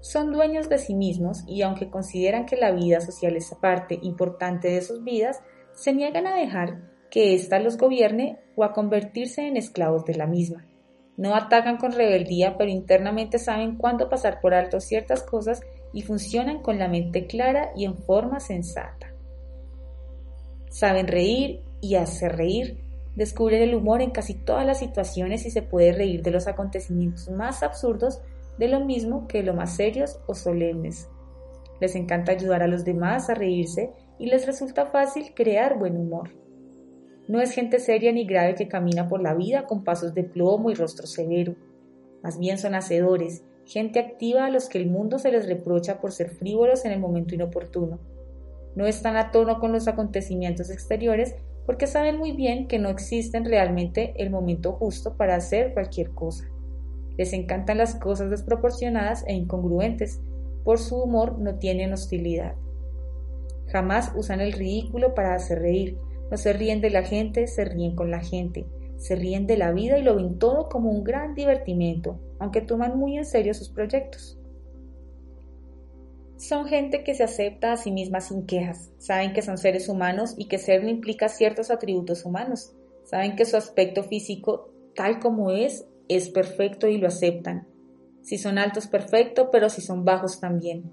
Son 0.00 0.32
dueños 0.32 0.68
de 0.68 0.78
sí 0.78 0.94
mismos 0.94 1.44
y 1.46 1.62
aunque 1.62 1.90
consideran 1.90 2.46
que 2.46 2.56
la 2.56 2.72
vida 2.72 3.00
social 3.00 3.36
es 3.36 3.54
parte 3.60 3.98
importante 4.02 4.68
de 4.68 4.80
sus 4.80 5.04
vidas, 5.04 5.40
se 5.74 5.92
niegan 5.92 6.26
a 6.26 6.34
dejar 6.34 6.90
que 7.10 7.34
ésta 7.34 7.58
los 7.58 7.76
gobierne 7.76 8.38
o 8.56 8.64
a 8.64 8.72
convertirse 8.72 9.46
en 9.46 9.56
esclavos 9.56 10.04
de 10.04 10.14
la 10.14 10.26
misma. 10.26 10.66
No 11.16 11.34
atacan 11.34 11.76
con 11.76 11.92
rebeldía, 11.92 12.56
pero 12.56 12.70
internamente 12.70 13.38
saben 13.38 13.76
cuándo 13.76 14.08
pasar 14.08 14.40
por 14.40 14.54
alto 14.54 14.80
ciertas 14.80 15.22
cosas 15.22 15.60
y 15.92 16.02
funcionan 16.02 16.62
con 16.62 16.78
la 16.78 16.88
mente 16.88 17.26
clara 17.26 17.72
y 17.76 17.84
en 17.84 17.98
forma 17.98 18.40
sensata. 18.40 19.12
Saben 20.70 21.08
reír 21.08 21.62
y 21.82 21.96
hacer 21.96 22.36
reír. 22.36 22.84
Descubren 23.16 23.60
el 23.60 23.74
humor 23.74 24.00
en 24.00 24.12
casi 24.12 24.34
todas 24.34 24.64
las 24.64 24.78
situaciones 24.78 25.44
y 25.44 25.50
se 25.50 25.62
puede 25.62 25.92
reír 25.92 26.22
de 26.22 26.30
los 26.30 26.46
acontecimientos 26.46 27.28
más 27.28 27.62
absurdos 27.62 28.22
de 28.60 28.68
lo 28.68 28.84
mismo 28.84 29.26
que 29.26 29.42
lo 29.42 29.54
más 29.54 29.74
serios 29.74 30.20
o 30.28 30.34
solemnes. 30.34 31.08
Les 31.80 31.96
encanta 31.96 32.30
ayudar 32.30 32.62
a 32.62 32.68
los 32.68 32.84
demás 32.84 33.28
a 33.28 33.34
reírse 33.34 33.90
y 34.20 34.26
les 34.26 34.46
resulta 34.46 34.86
fácil 34.86 35.34
crear 35.34 35.76
buen 35.76 35.96
humor. 35.96 36.30
No 37.26 37.40
es 37.40 37.50
gente 37.50 37.80
seria 37.80 38.12
ni 38.12 38.24
grave 38.24 38.54
que 38.54 38.68
camina 38.68 39.08
por 39.08 39.20
la 39.20 39.34
vida 39.34 39.66
con 39.66 39.82
pasos 39.82 40.14
de 40.14 40.22
plomo 40.22 40.70
y 40.70 40.74
rostro 40.74 41.08
severo. 41.08 41.56
Más 42.22 42.38
bien 42.38 42.58
son 42.58 42.76
hacedores, 42.76 43.42
gente 43.64 43.98
activa 43.98 44.46
a 44.46 44.50
los 44.50 44.68
que 44.68 44.78
el 44.78 44.88
mundo 44.88 45.18
se 45.18 45.32
les 45.32 45.48
reprocha 45.48 46.00
por 46.00 46.12
ser 46.12 46.30
frívolos 46.30 46.84
en 46.84 46.92
el 46.92 47.00
momento 47.00 47.34
inoportuno 47.34 47.98
no 48.74 48.86
están 48.86 49.16
a 49.16 49.30
tono 49.30 49.58
con 49.58 49.72
los 49.72 49.88
acontecimientos 49.88 50.70
exteriores 50.70 51.34
porque 51.66 51.86
saben 51.86 52.18
muy 52.18 52.32
bien 52.32 52.68
que 52.68 52.78
no 52.78 52.88
existen 52.88 53.44
realmente 53.44 54.14
el 54.16 54.30
momento 54.30 54.72
justo 54.72 55.16
para 55.16 55.36
hacer 55.36 55.74
cualquier 55.74 56.10
cosa. 56.10 56.48
Les 57.20 57.34
encantan 57.34 57.76
las 57.76 57.96
cosas 57.96 58.30
desproporcionadas 58.30 59.24
e 59.26 59.34
incongruentes. 59.34 60.22
Por 60.64 60.78
su 60.78 60.96
humor 60.96 61.38
no 61.38 61.56
tienen 61.56 61.92
hostilidad. 61.92 62.54
Jamás 63.66 64.12
usan 64.16 64.40
el 64.40 64.52
ridículo 64.52 65.14
para 65.14 65.34
hacer 65.34 65.58
reír. 65.58 65.98
No 66.30 66.38
se 66.38 66.54
ríen 66.54 66.80
de 66.80 66.88
la 66.88 67.02
gente, 67.02 67.46
se 67.46 67.66
ríen 67.66 67.94
con 67.94 68.10
la 68.10 68.20
gente. 68.20 68.64
Se 68.96 69.16
ríen 69.16 69.46
de 69.46 69.58
la 69.58 69.70
vida 69.70 69.98
y 69.98 70.02
lo 70.02 70.16
ven 70.16 70.38
todo 70.38 70.70
como 70.70 70.88
un 70.88 71.04
gran 71.04 71.34
divertimento, 71.34 72.18
aunque 72.38 72.62
toman 72.62 72.98
muy 72.98 73.18
en 73.18 73.26
serio 73.26 73.52
sus 73.52 73.68
proyectos. 73.68 74.38
Son 76.38 76.64
gente 76.64 77.04
que 77.04 77.14
se 77.14 77.24
acepta 77.24 77.74
a 77.74 77.76
sí 77.76 77.90
misma 77.90 78.22
sin 78.22 78.46
quejas, 78.46 78.92
saben 78.96 79.34
que 79.34 79.42
son 79.42 79.58
seres 79.58 79.90
humanos 79.90 80.36
y 80.38 80.48
que 80.48 80.56
ser 80.56 80.82
no 80.82 80.88
implica 80.88 81.28
ciertos 81.28 81.70
atributos 81.70 82.24
humanos, 82.24 82.72
saben 83.04 83.36
que 83.36 83.44
su 83.44 83.58
aspecto 83.58 84.04
físico, 84.04 84.70
tal 84.94 85.20
como 85.20 85.50
es, 85.50 85.84
es 86.10 86.28
perfecto 86.28 86.88
y 86.88 86.98
lo 86.98 87.08
aceptan. 87.08 87.66
Si 88.22 88.36
son 88.36 88.58
altos, 88.58 88.86
perfecto, 88.86 89.50
pero 89.50 89.70
si 89.70 89.80
son 89.80 90.04
bajos 90.04 90.40
también. 90.40 90.92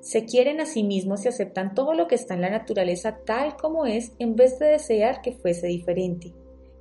Se 0.00 0.24
quieren 0.24 0.60
a 0.60 0.66
sí 0.66 0.82
mismos 0.82 1.24
y 1.24 1.28
aceptan 1.28 1.74
todo 1.74 1.92
lo 1.92 2.06
que 2.08 2.14
está 2.14 2.34
en 2.34 2.40
la 2.40 2.50
naturaleza 2.50 3.18
tal 3.26 3.56
como 3.56 3.84
es 3.84 4.12
en 4.18 4.34
vez 4.34 4.58
de 4.58 4.68
desear 4.68 5.20
que 5.20 5.32
fuese 5.32 5.66
diferente. 5.66 6.32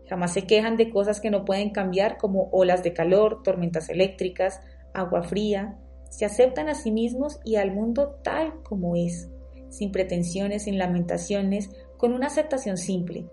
Jamás 0.08 0.34
se 0.34 0.48
quejan 0.48 0.78
de 0.78 0.90
cosas 0.90 1.20
que 1.20 1.30
no 1.30 1.44
pueden 1.44 1.72
cambiar 1.72 2.18
como 2.18 2.50
olas 2.52 2.82
de 2.82 2.94
calor, 2.94 3.44
tormentas 3.44 3.90
eléctricas, 3.90 4.62
agua 4.94 5.24
fría, 5.24 5.78
se 6.10 6.26
aceptan 6.26 6.70
a 6.70 6.76
sí 6.76 6.92
mismos 6.92 7.40
y 7.44 7.58
al 7.58 7.72
mundo 7.74 8.20
tal 8.24 8.64
como 8.64 8.96
es, 8.96 9.30
sin 9.70 9.92
pretensiones, 9.92 10.64
sin 10.64 10.78
lamentaciones, 10.78 11.70
con 11.98 12.14
una 12.14 12.28
aceptación 12.28 12.78
simple. 12.78 13.28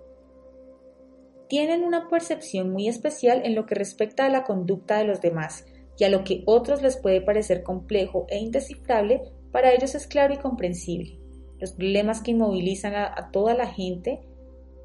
Tienen 1.49 1.85
una 1.85 2.09
percepción 2.09 2.73
muy 2.73 2.89
especial 2.89 3.43
en 3.45 3.55
lo 3.55 3.67
que 3.67 3.75
respecta 3.75 4.27
a 4.27 4.31
la 4.31 4.45
conducta 4.45 4.99
de 4.99 5.05
los 5.05 5.21
demás, 5.21 5.65
y 5.99 6.05
a 6.05 6.09
lo 6.09 6.25
que 6.25 6.43
otros 6.47 6.83
les 6.83 6.97
puede 6.97 7.21
parecer 7.21 7.63
complejo 7.63 8.27
e 8.29 8.39
indescifrable, 8.39 9.23
para 9.53 9.73
ellos 9.73 9.95
es 9.95 10.07
claro 10.07 10.35
y 10.35 10.39
comprensible. 10.39 11.19
Los 11.59 11.73
problemas 11.73 12.21
que 12.21 12.33
inmovilizan 12.33 12.95
a, 12.95 13.07
a 13.07 13.31
toda 13.31 13.55
la 13.55 13.67
gente 13.67 14.21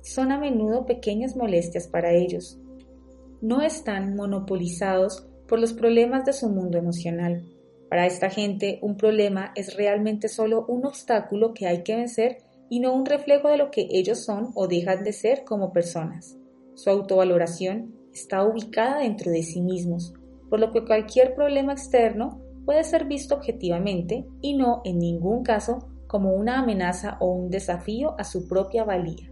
son 0.01 0.31
a 0.31 0.39
menudo 0.39 0.85
pequeñas 0.85 1.35
molestias 1.35 1.87
para 1.87 2.13
ellos. 2.13 2.59
No 3.41 3.61
están 3.61 4.15
monopolizados 4.15 5.27
por 5.47 5.59
los 5.59 5.73
problemas 5.73 6.25
de 6.25 6.33
su 6.33 6.49
mundo 6.49 6.77
emocional. 6.77 7.43
Para 7.89 8.05
esta 8.05 8.29
gente, 8.29 8.79
un 8.81 8.95
problema 8.95 9.51
es 9.55 9.75
realmente 9.75 10.29
solo 10.29 10.65
un 10.67 10.85
obstáculo 10.85 11.53
que 11.53 11.67
hay 11.67 11.83
que 11.83 11.97
vencer 11.97 12.37
y 12.69 12.79
no 12.79 12.93
un 12.93 13.05
reflejo 13.05 13.49
de 13.49 13.57
lo 13.57 13.69
que 13.69 13.87
ellos 13.91 14.23
son 14.23 14.51
o 14.55 14.67
dejan 14.67 15.03
de 15.03 15.11
ser 15.11 15.43
como 15.43 15.73
personas. 15.73 16.37
Su 16.75 16.89
autovaloración 16.89 17.95
está 18.13 18.43
ubicada 18.43 18.99
dentro 18.99 19.31
de 19.31 19.43
sí 19.43 19.61
mismos, 19.61 20.13
por 20.49 20.59
lo 20.59 20.71
que 20.71 20.85
cualquier 20.85 21.33
problema 21.33 21.73
externo 21.73 22.41
puede 22.65 22.83
ser 22.83 23.05
visto 23.05 23.35
objetivamente 23.35 24.25
y 24.41 24.55
no 24.55 24.81
en 24.85 24.99
ningún 24.99 25.43
caso 25.43 25.87
como 26.07 26.33
una 26.33 26.59
amenaza 26.59 27.17
o 27.19 27.31
un 27.31 27.49
desafío 27.49 28.15
a 28.19 28.23
su 28.23 28.47
propia 28.47 28.83
valía. 28.83 29.31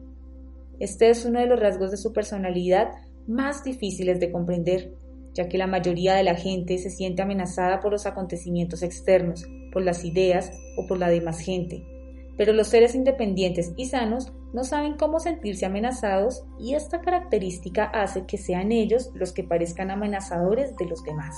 Este 0.79 1.09
es 1.09 1.25
uno 1.25 1.39
de 1.39 1.45
los 1.45 1.59
rasgos 1.59 1.91
de 1.91 1.97
su 1.97 2.13
personalidad 2.13 2.91
más 3.27 3.63
difíciles 3.63 4.19
de 4.19 4.31
comprender, 4.31 4.93
ya 5.33 5.49
que 5.49 5.57
la 5.57 5.67
mayoría 5.67 6.15
de 6.15 6.23
la 6.23 6.35
gente 6.35 6.77
se 6.77 6.89
siente 6.89 7.21
amenazada 7.21 7.81
por 7.81 7.91
los 7.91 8.05
acontecimientos 8.05 8.81
externos, 8.81 9.45
por 9.71 9.83
las 9.83 10.05
ideas 10.05 10.51
o 10.77 10.87
por 10.87 10.97
la 10.97 11.09
demás 11.09 11.39
gente. 11.39 11.83
Pero 12.39 12.53
los 12.53 12.69
seres 12.69 12.95
independientes 12.95 13.73
y 13.75 13.87
sanos 13.87 14.31
no 14.53 14.63
saben 14.63 14.95
cómo 14.95 15.19
sentirse 15.19 15.65
amenazados 15.65 16.45
y 16.57 16.73
esta 16.73 17.01
característica 17.01 17.83
hace 17.83 18.25
que 18.25 18.37
sean 18.37 18.71
ellos 18.71 19.11
los 19.13 19.33
que 19.33 19.43
parezcan 19.43 19.91
amenazadores 19.91 20.77
de 20.77 20.85
los 20.85 21.03
demás. 21.03 21.35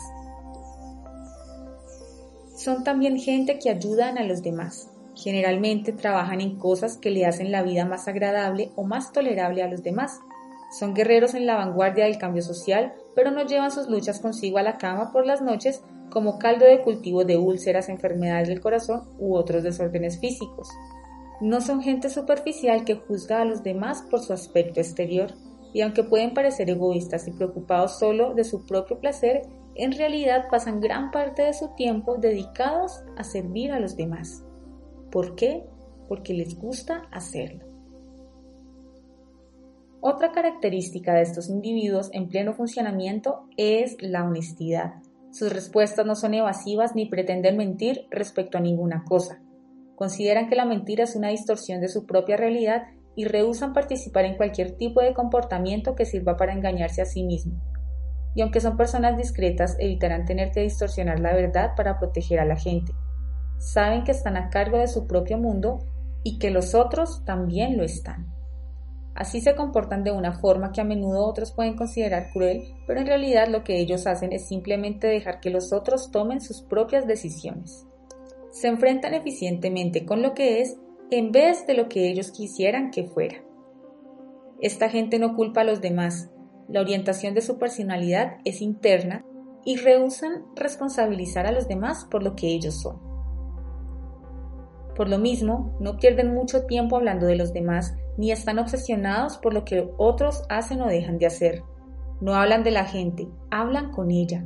Son 2.56 2.84
también 2.84 3.18
gente 3.18 3.58
que 3.58 3.72
ayudan 3.72 4.20
a 4.20 4.24
los 4.24 4.44
demás. 4.44 4.92
Generalmente 5.16 5.92
trabajan 5.92 6.40
en 6.40 6.60
cosas 6.60 6.98
que 6.98 7.10
le 7.10 7.26
hacen 7.26 7.52
la 7.52 7.64
vida 7.64 7.86
más 7.86 8.08
agradable 8.08 8.72
o 8.76 8.84
más 8.84 9.12
tolerable 9.12 9.64
a 9.64 9.68
los 9.68 9.82
demás. 9.82 10.20
Son 10.80 10.94
guerreros 10.94 11.34
en 11.34 11.48
la 11.48 11.56
vanguardia 11.56 12.06
del 12.06 12.20
cambio 12.20 12.44
social 12.44 12.94
pero 13.16 13.32
no 13.32 13.46
llevan 13.46 13.72
sus 13.72 13.90
luchas 13.90 14.20
consigo 14.20 14.58
a 14.58 14.64
la 14.64 14.78
cama 14.78 15.12
por 15.12 15.26
las 15.26 15.42
noches 15.42 15.84
como 16.12 16.38
caldo 16.38 16.66
de 16.66 16.82
cultivo 16.82 17.26
de 17.26 17.38
úlceras, 17.38 17.90
enfermedades 17.90 18.50
del 18.50 18.62
corazón 18.62 19.10
u 19.18 19.36
otros 19.36 19.64
desórdenes 19.64 20.20
físicos. 20.20 20.70
No 21.42 21.60
son 21.60 21.82
gente 21.82 22.10
superficial 22.10 22.86
que 22.86 22.96
juzga 22.96 23.42
a 23.42 23.46
los 23.46 23.64
demás 23.64 24.04
por 24.12 24.20
su 24.20 24.34
aspecto 24.34 24.80
exterior, 24.80 25.34
y 25.74 25.82
aunque 25.82 26.04
pueden 26.04 26.36
parecer 26.36 26.70
egoístas 26.70 27.28
y 27.28 27.32
preocupados 27.32 27.98
solo 27.98 28.36
de 28.36 28.44
su 28.44 28.66
propio 28.66 29.00
placer, 29.00 29.42
en 29.76 29.94
realidad 29.94 30.48
pasan 30.52 30.82
gran 30.82 31.10
parte 31.10 31.44
de 31.44 31.54
su 31.54 31.70
tiempo 31.76 32.18
dedicados 32.18 33.04
a 33.18 33.24
servir 33.24 33.72
a 33.72 33.80
los 33.80 33.96
demás. 33.96 34.44
¿Por 35.10 35.36
qué? 35.36 35.64
Porque 36.08 36.34
les 36.34 36.60
gusta 36.60 37.08
hacerlo. 37.12 37.66
Otra 40.02 40.32
característica 40.32 41.14
de 41.14 41.22
estos 41.22 41.48
individuos 41.48 42.10
en 42.12 42.28
pleno 42.28 42.54
funcionamiento 42.54 43.46
es 43.56 43.96
la 44.02 44.24
honestidad. 44.26 44.96
Sus 45.32 45.54
respuestas 45.54 46.06
no 46.06 46.16
son 46.16 46.34
evasivas 46.34 46.94
ni 46.94 47.06
pretenden 47.06 47.56
mentir 47.56 48.06
respecto 48.12 48.58
a 48.58 48.62
ninguna 48.62 49.06
cosa. 49.08 49.42
Consideran 49.96 50.50
que 50.50 50.56
la 50.56 50.66
mentira 50.66 51.06
es 51.06 51.16
una 51.16 51.30
distorsión 51.30 51.80
de 51.80 51.88
su 51.88 52.06
propia 52.06 52.36
realidad 52.36 52.84
y 53.16 53.26
rehusan 53.26 53.74
participar 53.74 54.26
en 54.26 54.36
cualquier 54.36 54.78
tipo 54.78 55.02
de 55.02 55.14
comportamiento 55.14 55.96
que 55.96 56.06
sirva 56.06 56.36
para 56.36 56.54
engañarse 56.54 57.02
a 57.02 57.06
sí 57.06 57.24
mismo. 57.24 57.62
Y 58.36 58.42
aunque 58.42 58.60
son 58.60 58.78
personas 58.78 59.18
discretas, 59.18 59.78
evitarán 59.80 60.26
tener 60.26 60.52
que 60.52 60.62
distorsionar 60.62 61.20
la 61.20 61.34
verdad 61.34 61.76
para 61.76 61.98
proteger 61.98 62.40
a 62.40 62.46
la 62.46 62.56
gente. 62.56 62.94
Saben 63.58 64.04
que 64.04 64.12
están 64.12 64.38
a 64.38 64.50
cargo 64.50 64.80
de 64.80 64.88
su 64.88 65.08
propio 65.08 65.38
mundo 65.38 65.86
y 66.24 66.40
que 66.40 66.52
los 66.52 66.76
otros 66.76 67.24
también 67.26 67.78
lo 67.78 67.84
están. 67.84 68.34
Así 69.14 69.42
se 69.42 69.56
comportan 69.56 70.04
de 70.04 70.12
una 70.12 70.34
forma 70.34 70.72
que 70.72 70.82
a 70.82 70.86
menudo 70.86 71.26
otros 71.26 71.52
pueden 71.52 71.76
considerar 71.76 72.30
cruel, 72.32 72.64
pero 72.88 73.00
en 73.00 73.08
realidad 73.08 73.48
lo 73.48 73.64
que 73.64 73.80
ellos 73.80 74.08
hacen 74.08 74.32
es 74.32 74.48
simplemente 74.48 75.08
dejar 75.08 75.40
que 75.42 75.50
los 75.50 75.74
otros 75.74 76.12
tomen 76.12 76.42
sus 76.42 76.62
propias 76.62 77.08
decisiones. 77.08 77.86
Se 78.52 78.68
enfrentan 78.68 79.14
eficientemente 79.14 80.06
con 80.06 80.22
lo 80.22 80.34
que 80.34 80.62
es 80.62 80.78
en 81.10 81.32
vez 81.32 81.68
de 81.68 81.74
lo 81.74 81.90
que 81.90 82.10
ellos 82.10 82.32
quisieran 82.32 82.90
que 82.90 83.04
fuera. 83.04 83.44
Esta 84.62 84.90
gente 84.90 85.20
no 85.20 85.36
culpa 85.36 85.62
a 85.62 85.66
los 85.66 85.82
demás, 85.82 86.30
la 86.70 86.80
orientación 86.80 87.34
de 87.34 87.42
su 87.42 87.58
personalidad 87.58 88.38
es 88.46 88.62
interna 88.62 89.26
y 89.66 89.76
rehusan 89.76 90.46
responsabilizar 90.56 91.46
a 91.46 91.52
los 91.52 91.68
demás 91.68 92.06
por 92.10 92.24
lo 92.24 92.36
que 92.36 92.48
ellos 92.48 92.82
son. 92.82 93.11
Por 94.96 95.10
lo 95.10 95.18
mismo, 95.18 95.76
no 95.80 95.98
pierden 95.98 96.34
mucho 96.34 96.66
tiempo 96.66 96.98
hablando 96.98 97.26
de 97.26 97.36
los 97.36 97.54
demás 97.54 97.96
ni 98.18 98.32
están 98.32 98.60
obsesionados 98.60 99.38
por 99.38 99.54
lo 99.54 99.64
que 99.66 99.90
otros 99.98 100.44
hacen 100.50 100.82
o 100.82 100.88
dejan 100.88 101.18
de 101.18 101.26
hacer. 101.26 101.64
No 102.20 102.36
hablan 102.36 102.64
de 102.64 102.72
la 102.72 102.86
gente, 102.86 103.28
hablan 103.50 103.92
con 103.92 104.12
ella. 104.12 104.46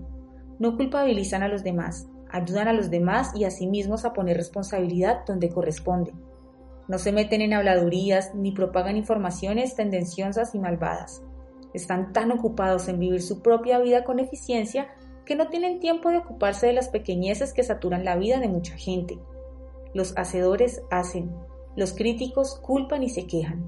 No 0.59 0.77
culpabilizan 0.77 1.43
a 1.43 1.47
los 1.47 1.63
demás, 1.63 2.07
ayudan 2.29 2.67
a 2.67 2.73
los 2.73 2.89
demás 2.89 3.31
y 3.35 3.43
a 3.43 3.51
sí 3.51 3.67
mismos 3.67 4.05
a 4.05 4.13
poner 4.13 4.37
responsabilidad 4.37 5.25
donde 5.25 5.49
corresponde. 5.49 6.13
No 6.87 6.99
se 6.99 7.11
meten 7.11 7.41
en 7.41 7.53
habladurías 7.53 8.35
ni 8.35 8.51
propagan 8.51 8.95
informaciones 8.95 9.75
tendenciosas 9.75 10.53
y 10.53 10.59
malvadas. 10.59 11.23
Están 11.73 12.13
tan 12.13 12.31
ocupados 12.31 12.87
en 12.87 12.99
vivir 12.99 13.21
su 13.21 13.41
propia 13.41 13.79
vida 13.79 14.03
con 14.03 14.19
eficiencia 14.19 14.87
que 15.25 15.35
no 15.35 15.49
tienen 15.49 15.79
tiempo 15.79 16.09
de 16.09 16.19
ocuparse 16.19 16.67
de 16.67 16.73
las 16.73 16.89
pequeñeces 16.89 17.51
que 17.51 17.63
saturan 17.63 18.05
la 18.05 18.15
vida 18.15 18.39
de 18.39 18.47
mucha 18.47 18.77
gente. 18.77 19.17
Los 19.95 20.15
hacedores 20.15 20.83
hacen, 20.91 21.31
los 21.75 21.93
críticos 21.93 22.59
culpan 22.59 23.01
y 23.01 23.09
se 23.09 23.25
quejan. 23.25 23.65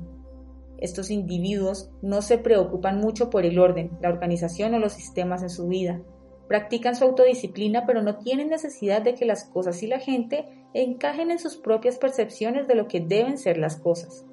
Estos 0.77 1.09
individuos 1.09 1.89
no 2.03 2.21
se 2.21 2.37
preocupan 2.37 2.99
mucho 2.99 3.31
por 3.31 3.47
el 3.47 3.57
orden, 3.57 3.97
la 3.99 4.09
organización 4.09 4.75
o 4.75 4.79
los 4.79 4.93
sistemas 4.93 5.41
en 5.41 5.49
su 5.49 5.67
vida, 5.67 6.03
Practican 6.47 6.95
su 6.95 7.03
autodisciplina, 7.03 7.85
pero 7.85 8.01
no 8.01 8.19
tienen 8.19 8.49
necesidad 8.49 9.01
de 9.01 9.15
que 9.15 9.25
las 9.25 9.43
cosas 9.43 9.83
y 9.83 9.87
la 9.87 9.99
gente 9.99 10.45
encajen 10.73 11.29
en 11.29 11.39
sus 11.39 11.57
propias 11.57 11.97
percepciones 11.97 12.67
de 12.67 12.75
lo 12.75 12.87
que 12.87 13.01
deben 13.01 13.37
ser 13.37 13.57
las 13.57 13.75
cosas. 13.75 14.25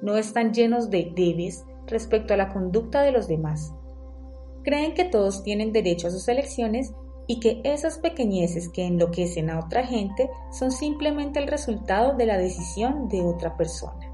No 0.00 0.16
están 0.16 0.54
llenos 0.54 0.88
de 0.88 1.12
debes 1.14 1.64
respecto 1.86 2.32
a 2.32 2.38
la 2.38 2.52
conducta 2.52 3.02
de 3.02 3.12
los 3.12 3.28
demás. 3.28 3.74
Creen 4.64 4.94
que 4.94 5.04
todos 5.04 5.42
tienen 5.42 5.72
derecho 5.72 6.08
a 6.08 6.10
sus 6.10 6.26
elecciones 6.28 6.94
y 7.26 7.40
que 7.40 7.60
esas 7.64 7.98
pequeñeces 7.98 8.68
que 8.68 8.86
enloquecen 8.86 9.50
a 9.50 9.58
otra 9.58 9.86
gente 9.86 10.30
son 10.50 10.70
simplemente 10.70 11.38
el 11.38 11.48
resultado 11.48 12.16
de 12.16 12.26
la 12.26 12.38
decisión 12.38 13.08
de 13.08 13.22
otra 13.22 13.56
persona. 13.56 14.12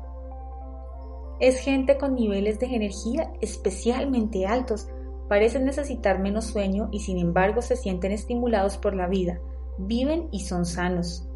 Es 1.41 1.59
gente 1.59 1.99
con 1.99 2.15
niveles 2.15 2.59
de 2.61 2.67
energía 2.67 3.33
especialmente 3.41 4.47
altos 4.47 4.87
parecen 5.29 5.65
necesitar 5.65 6.19
menos 6.19 6.45
sueño 6.45 6.89
y 6.93 7.01
sin 7.01 7.19
embargo 7.19 7.63
se 7.63 7.77
sienten 7.77 8.13
estimulados 8.13 8.77
por 8.77 8.95
la 8.95 9.09
vida, 9.09 9.41
viven 9.79 10.29
y 10.31 10.41
son 10.41 10.67
sanos. 10.67 11.27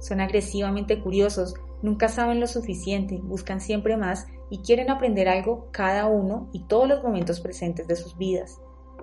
Son 0.00 0.20
agresivamente 0.20 1.00
curiosos, 1.00 1.54
nunca 1.82 2.08
saben 2.08 2.40
lo 2.40 2.46
suficiente, 2.46 3.20
buscan 3.22 3.60
siempre 3.60 3.96
más 3.96 4.26
y 4.50 4.58
quieren 4.58 4.90
aprender 4.90 5.28
algo 5.28 5.68
cada 5.70 6.06
uno 6.06 6.48
y 6.52 6.64
todos 6.64 6.88
los 6.88 7.02
momentos 7.02 7.40
presentes 7.40 7.86
de 7.86 7.96
sus 7.96 8.16
vidas. 8.16 8.60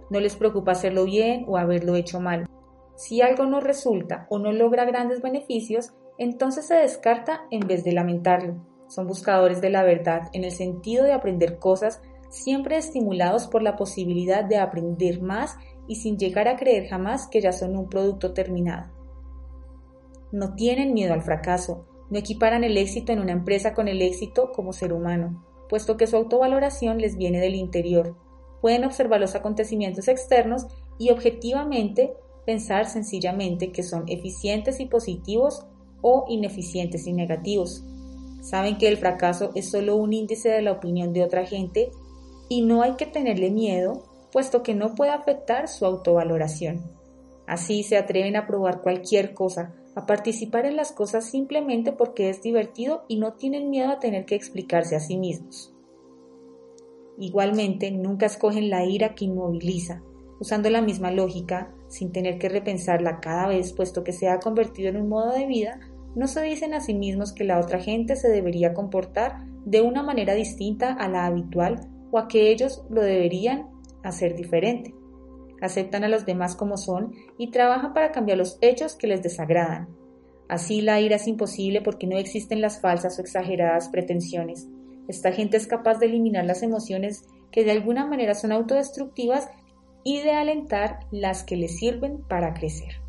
No 0.10 0.20
les 0.20 0.36
preocupa 0.36 0.72
hacerlo 0.72 1.06
bien 1.06 1.46
o 1.48 1.58
haberlo 1.58 1.96
hecho 1.96 2.20
mal. 2.20 2.48
Si 2.96 3.22
algo 3.22 3.46
no 3.46 3.60
resulta 3.60 4.28
o 4.30 4.40
no 4.40 4.52
logra 4.52 4.86
grandes 4.86 5.22
beneficios, 5.22 5.94
entonces 6.18 6.68
se 6.68 6.76
descarta 6.76 7.42
en 7.50 7.68
vez 7.68 7.84
de 7.84 7.94
lamentarlo. 7.94 8.56
Son 8.88 9.08
buscadores 9.08 9.62
de 9.62 9.70
la 9.70 9.84
verdad 9.84 10.30
en 10.34 10.44
el 10.44 10.52
sentido 10.52 11.04
de 11.04 11.14
aprender 11.14 11.58
cosas 11.58 12.02
siempre 12.30 12.78
estimulados 12.78 13.48
por 13.48 13.62
la 13.62 13.76
posibilidad 13.76 14.44
de 14.44 14.58
aprender 14.58 15.22
más 15.22 15.56
y 15.88 15.96
sin 15.96 16.18
llegar 16.18 16.48
a 16.48 16.58
creer 16.58 16.88
jamás 16.88 17.28
que 17.28 17.42
ya 17.42 17.52
son 17.52 17.78
un 17.78 17.90
producto 17.90 18.34
terminado. 18.34 18.92
No 20.32 20.56
tienen 20.56 20.94
miedo 20.94 21.14
al 21.14 21.22
fracaso, 21.22 21.86
no 22.10 22.18
equiparan 22.18 22.64
el 22.64 22.78
éxito 22.78 23.12
en 23.12 23.20
una 23.20 23.32
empresa 23.32 23.74
con 23.74 23.88
el 23.88 24.02
éxito 24.02 24.52
como 24.52 24.74
ser 24.74 24.94
humano, 24.94 25.46
puesto 25.70 25.96
que 25.96 26.08
su 26.08 26.18
autovaloración 26.18 26.98
les 26.98 27.18
viene 27.18 27.40
del 27.40 27.56
interior. 27.56 28.16
Pueden 28.64 28.86
observar 28.86 29.20
los 29.20 29.36
acontecimientos 29.36 30.08
externos 30.08 30.68
y 30.98 31.10
objetivamente 31.10 32.14
pensar 32.46 32.86
sencillamente 32.86 33.74
que 33.74 33.84
son 33.84 34.06
eficientes 34.08 34.80
y 34.80 34.86
positivos 34.86 35.66
o 36.02 36.24
ineficientes 36.30 37.06
y 37.06 37.12
negativos. 37.12 37.84
Saben 38.42 38.78
que 38.78 38.88
el 38.88 38.96
fracaso 38.96 39.52
es 39.54 39.70
solo 39.70 39.98
un 39.98 40.14
índice 40.14 40.48
de 40.48 40.62
la 40.62 40.72
opinión 40.72 41.12
de 41.12 41.26
otra 41.26 41.46
gente 41.46 41.92
y 42.48 42.62
no 42.62 42.84
hay 42.84 42.94
que 42.94 43.06
tenerle 43.06 43.52
miedo, 43.52 44.02
puesto 44.32 44.64
que 44.64 44.76
no 44.76 44.96
puede 44.96 45.12
afectar 45.12 45.68
su 45.68 45.86
autovaloración. 45.86 46.90
Así 47.46 47.84
se 47.84 47.98
atreven 47.98 48.38
a 48.38 48.48
probar 48.48 48.80
cualquier 48.80 49.34
cosa, 49.34 49.76
a 49.94 50.06
participar 50.06 50.66
en 50.66 50.78
las 50.78 50.94
cosas 50.94 51.26
simplemente 51.26 51.92
porque 51.92 52.30
es 52.30 52.42
divertido 52.42 53.04
y 53.10 53.18
no 53.18 53.34
tienen 53.34 53.70
miedo 53.70 53.90
a 53.90 54.00
tener 54.00 54.24
que 54.24 54.36
explicarse 54.36 54.96
a 54.96 55.02
sí 55.02 55.18
mismos. 55.18 55.73
Igualmente, 57.18 57.92
nunca 57.92 58.26
escogen 58.26 58.70
la 58.70 58.86
ira 58.86 59.16
que 59.16 59.26
inmoviliza, 59.26 60.02
usando 60.40 60.70
la 60.70 60.82
misma 60.82 61.12
lógica, 61.12 61.74
sin 61.88 62.12
tener 62.12 62.40
que 62.40 62.50
repensarla 62.50 63.20
cada 63.20 63.48
vez, 63.48 63.74
puesto 63.74 64.04
que 64.04 64.14
se 64.14 64.30
ha 64.30 64.40
convertido 64.40 64.90
en 64.90 64.98
un 64.98 65.10
modo 65.10 65.34
de 65.34 65.46
vida, 65.46 65.80
no 66.16 66.28
se 66.28 66.42
dicen 66.42 66.74
a 66.74 66.82
sí 66.82 66.94
mismos 66.94 67.34
que 67.34 67.44
la 67.44 67.60
otra 67.60 67.80
gente 67.80 68.16
se 68.16 68.30
debería 68.30 68.74
comportar 68.74 69.46
de 69.66 69.82
una 69.82 70.04
manera 70.04 70.34
distinta 70.34 70.94
a 70.94 71.08
la 71.08 71.26
habitual 71.26 71.90
o 72.12 72.20
a 72.20 72.28
que 72.28 72.52
ellos 72.52 72.84
lo 72.90 73.02
deberían 73.02 73.70
hacer 74.04 74.36
diferente. 74.36 74.94
Aceptan 75.62 76.04
a 76.04 76.10
los 76.10 76.26
demás 76.26 76.56
como 76.56 76.78
son 76.78 77.14
y 77.38 77.52
trabajan 77.52 77.94
para 77.94 78.12
cambiar 78.12 78.38
los 78.38 78.58
hechos 78.62 78.96
que 78.96 79.08
les 79.08 79.24
desagradan. 79.24 79.88
Así 80.50 80.82
la 80.82 81.00
ira 81.00 81.16
es 81.16 81.28
imposible 81.28 81.82
porque 81.82 82.06
no 82.06 82.18
existen 82.18 82.62
las 82.62 82.82
falsas 82.82 83.18
o 83.18 83.22
exageradas 83.22 83.90
pretensiones. 83.90 84.68
Esta 85.08 85.32
gente 85.32 85.58
es 85.58 85.68
capaz 85.68 86.00
de 86.00 86.06
eliminar 86.06 86.46
las 86.46 86.64
emociones 86.64 87.26
que 87.52 87.64
de 87.64 87.72
alguna 87.72 88.06
manera 88.06 88.36
son 88.36 88.52
autodestructivas 88.52 89.50
y 90.04 90.22
de 90.22 90.32
alentar 90.32 91.00
las 91.12 91.44
que 91.44 91.56
les 91.56 91.78
sirven 91.78 92.24
para 92.28 92.54
crecer. 92.54 93.02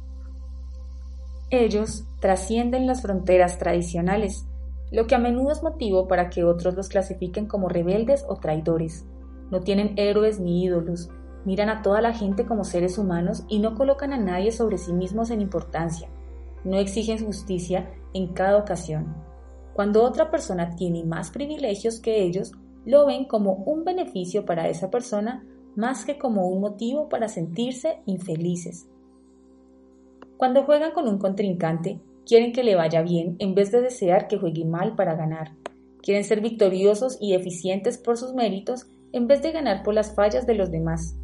Ellos 1.51 2.05
trascienden 2.21 2.87
las 2.87 3.03
fronteras 3.03 3.59
tradicionales, 3.59 4.47
lo 4.91 5.07
que 5.07 5.15
a 5.15 5.19
menudo 5.19 5.53
es 5.53 5.63
motivo 5.63 6.09
para 6.09 6.31
que 6.31 6.45
otros 6.45 6.75
los 6.75 6.89
clasifiquen 6.89 7.47
como 7.47 7.69
rebeldes 7.69 8.25
o 8.29 8.37
traidores. 8.37 9.05
No 9.51 9.61
tienen 9.61 9.95
héroes 9.97 10.41
ni 10.41 10.65
ídolos, 10.65 11.11
miran 11.45 11.69
a 11.69 11.83
toda 11.83 12.01
la 12.01 12.13
gente 12.13 12.47
como 12.47 12.65
seres 12.65 12.99
humanos 12.99 13.45
y 13.49 13.59
no 13.59 13.75
colocan 13.75 14.13
a 14.13 14.19
nadie 14.19 14.53
sobre 14.53 14.79
sí 14.79 14.93
mismos 14.93 15.31
en 15.31 15.41
importancia. 15.41 16.09
No 16.65 16.79
exigen 16.79 17.25
justicia 17.25 17.91
en 18.15 18.33
cada 18.33 18.57
ocasión. 18.57 19.15
Cuando 19.75 20.03
otra 20.03 20.31
persona 20.31 20.77
tiene 20.77 21.05
más 21.05 21.31
privilegios 21.31 22.01
que 22.01 22.23
ellos, 22.23 22.53
lo 22.87 23.07
ven 23.07 23.27
como 23.27 23.53
un 23.53 23.85
beneficio 23.85 24.45
para 24.45 24.69
esa 24.69 24.91
persona 24.91 25.45
más 25.77 26.05
que 26.05 26.19
como 26.19 26.49
un 26.49 26.61
motivo 26.61 27.09
para 27.09 27.29
sentirse 27.29 28.01
infelices. 28.07 28.87
Cuando 30.37 30.65
juegan 30.65 30.93
con 30.93 31.09
un 31.09 31.19
contrincante, 31.19 32.01
Quieren 32.27 32.53
que 32.53 32.65
le 32.65 32.75
vaya 32.75 33.03
bien 33.03 33.37
en 33.39 33.55
vez 33.55 33.71
de 33.71 33.83
desear 33.83 34.29
que 34.29 34.39
juegue 34.39 34.65
mal 34.65 34.97
para 34.97 35.15
ganar. 35.15 35.53
Quieren 36.03 36.25
ser 36.25 36.41
victoriosos 36.41 37.19
y 37.21 37.35
eficientes 37.35 37.99
por 37.99 38.17
sus 38.17 38.33
méritos 38.33 38.87
en 39.13 39.27
vez 39.27 39.43
de 39.43 39.53
ganar 39.53 39.83
por 39.83 39.95
las 39.95 40.15
fallas 40.15 40.47
de 40.47 40.55
los 40.55 40.71
demás. 40.71 41.17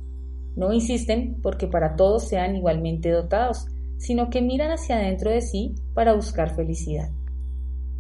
No 0.57 0.73
insisten 0.73 1.41
porque 1.43 1.67
para 1.67 1.97
todos 1.97 2.29
sean 2.29 2.55
igualmente 2.55 3.11
dotados, 3.11 3.67
sino 3.97 4.29
que 4.29 4.43
miran 4.43 4.73
hacia 4.73 4.97
adentro 4.97 5.31
de 5.31 5.41
sí 5.41 5.75
para 5.95 6.13
buscar 6.13 6.55
felicidad. 6.55 7.11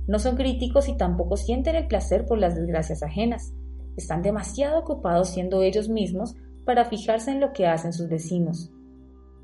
No 0.06 0.18
son 0.18 0.36
críticos 0.36 0.88
y 0.88 0.96
tampoco 0.96 1.36
sienten 1.36 1.76
el 1.76 1.86
placer 1.86 2.26
por 2.26 2.38
las 2.38 2.54
desgracias 2.54 3.02
ajenas. 3.02 3.52
Están 3.96 4.22
demasiado 4.22 4.78
ocupados 4.78 5.30
siendo 5.30 5.62
ellos 5.62 5.88
mismos 5.88 6.34
para 6.64 6.84
fijarse 6.84 7.30
en 7.30 7.40
lo 7.40 7.52
que 7.52 7.66
hacen 7.66 7.92
sus 7.92 8.08
vecinos. 8.08 8.72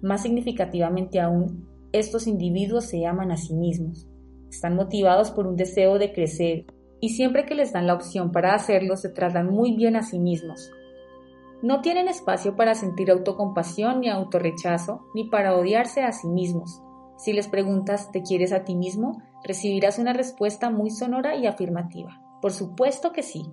Más 0.02 0.22
significativamente 0.22 1.20
aún, 1.20 1.66
estos 1.92 2.26
individuos 2.26 2.84
se 2.84 3.06
aman 3.06 3.30
a 3.30 3.36
sí 3.36 3.54
mismos. 3.54 4.08
Están 4.50 4.76
motivados 4.76 5.30
por 5.30 5.46
un 5.46 5.56
deseo 5.56 5.98
de 5.98 6.12
crecer 6.12 6.66
y 7.00 7.10
siempre 7.10 7.44
que 7.44 7.54
les 7.54 7.72
dan 7.72 7.86
la 7.86 7.94
opción 7.94 8.32
para 8.32 8.54
hacerlo 8.54 8.96
se 8.96 9.08
tratan 9.08 9.50
muy 9.50 9.76
bien 9.76 9.96
a 9.96 10.02
sí 10.02 10.18
mismos. 10.18 10.70
No 11.62 11.80
tienen 11.80 12.08
espacio 12.08 12.54
para 12.54 12.74
sentir 12.74 13.10
autocompasión 13.10 14.00
ni 14.00 14.08
autorrechazo, 14.08 15.06
ni 15.14 15.24
para 15.24 15.56
odiarse 15.56 16.02
a 16.02 16.12
sí 16.12 16.28
mismos. 16.28 16.82
Si 17.16 17.32
les 17.32 17.48
preguntas 17.48 18.12
¿te 18.12 18.22
quieres 18.22 18.52
a 18.52 18.64
ti 18.64 18.74
mismo? 18.74 19.22
Recibirás 19.46 19.98
una 19.98 20.12
respuesta 20.12 20.70
muy 20.70 20.90
sonora 20.90 21.36
y 21.36 21.46
afirmativa. 21.46 22.20
Por 22.42 22.52
supuesto 22.52 23.12
que 23.12 23.22
sí. 23.22 23.46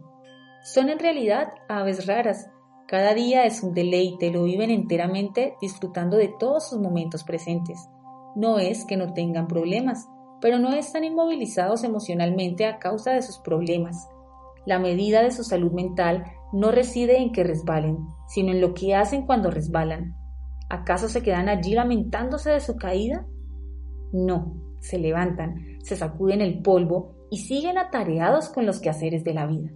Son 0.63 0.89
en 0.89 0.99
realidad 0.99 1.53
aves 1.69 2.07
raras. 2.07 2.49
Cada 2.87 3.13
día 3.13 3.45
es 3.45 3.63
un 3.63 3.73
deleite, 3.73 4.31
lo 4.31 4.43
viven 4.43 4.71
enteramente 4.71 5.55
disfrutando 5.61 6.17
de 6.17 6.33
todos 6.39 6.69
sus 6.69 6.79
momentos 6.79 7.23
presentes. 7.23 7.89
No 8.35 8.59
es 8.59 8.85
que 8.85 8.97
no 8.97 9.13
tengan 9.13 9.47
problemas, 9.47 10.07
pero 10.41 10.59
no 10.59 10.73
están 10.73 11.03
inmovilizados 11.03 11.83
emocionalmente 11.83 12.65
a 12.65 12.79
causa 12.79 13.11
de 13.13 13.21
sus 13.21 13.39
problemas. 13.39 14.09
La 14.65 14.79
medida 14.79 15.21
de 15.21 15.31
su 15.31 15.43
salud 15.43 15.71
mental 15.71 16.25
no 16.51 16.71
reside 16.71 17.17
en 17.17 17.31
que 17.31 17.43
resbalen, 17.43 17.97
sino 18.27 18.51
en 18.51 18.61
lo 18.61 18.73
que 18.73 18.95
hacen 18.95 19.25
cuando 19.25 19.51
resbalan. 19.51 20.15
¿Acaso 20.69 21.07
se 21.07 21.21
quedan 21.21 21.49
allí 21.49 21.73
lamentándose 21.73 22.51
de 22.51 22.59
su 22.59 22.75
caída? 22.75 23.25
No, 24.11 24.62
se 24.83 24.99
levantan, 24.99 25.79
se 25.81 25.95
sacuden 25.95 26.41
el 26.41 26.61
polvo 26.61 27.15
y 27.31 27.37
siguen 27.37 27.77
atareados 27.77 28.49
con 28.49 28.65
los 28.65 28.79
quehaceres 28.79 29.23
de 29.23 29.33
la 29.33 29.47
vida. 29.47 29.71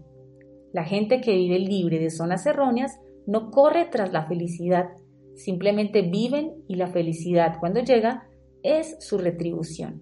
La 0.73 0.83
gente 0.83 1.21
que 1.21 1.31
vive 1.31 1.59
libre 1.59 1.97
de 1.97 2.09
zonas 2.09 2.45
erróneas 2.45 2.99
no 3.25 3.49
corre 3.49 3.85
tras 3.85 4.11
la 4.11 4.27
felicidad, 4.27 4.89
simplemente 5.35 6.01
viven 6.01 6.63
y 6.67 6.75
la 6.75 6.87
felicidad 6.87 7.55
cuando 7.59 7.79
llega 7.81 8.27
es 8.63 8.97
su 8.99 9.17
retribución. 9.17 10.01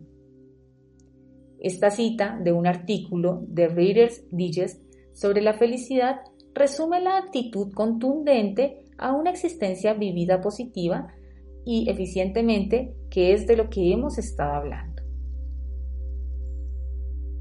Esta 1.59 1.91
cita 1.91 2.39
de 2.43 2.51
un 2.51 2.67
artículo 2.67 3.43
de 3.47 3.67
Reader's 3.67 4.23
Digest 4.31 4.83
sobre 5.13 5.41
la 5.41 5.53
felicidad 5.53 6.21
resume 6.53 6.99
la 6.99 7.17
actitud 7.17 7.71
contundente 7.73 8.85
a 8.97 9.13
una 9.13 9.29
existencia 9.29 9.93
vivida 9.93 10.41
positiva 10.41 11.13
y 11.63 11.89
eficientemente, 11.89 12.95
que 13.09 13.33
es 13.33 13.45
de 13.47 13.57
lo 13.57 13.69
que 13.69 13.91
hemos 13.91 14.17
estado 14.17 14.53
hablando. 14.53 14.94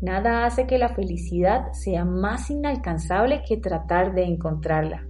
Nada 0.05 0.45
hace 0.45 0.67
que 0.67 0.77
la 0.77 0.91
felicidad 0.91 1.73
sea 1.73 2.05
más 2.05 2.51
inalcanzable 2.51 3.43
que 3.49 3.57
tratar 3.57 4.15
de 4.15 4.25
encontrarla. 4.25 5.09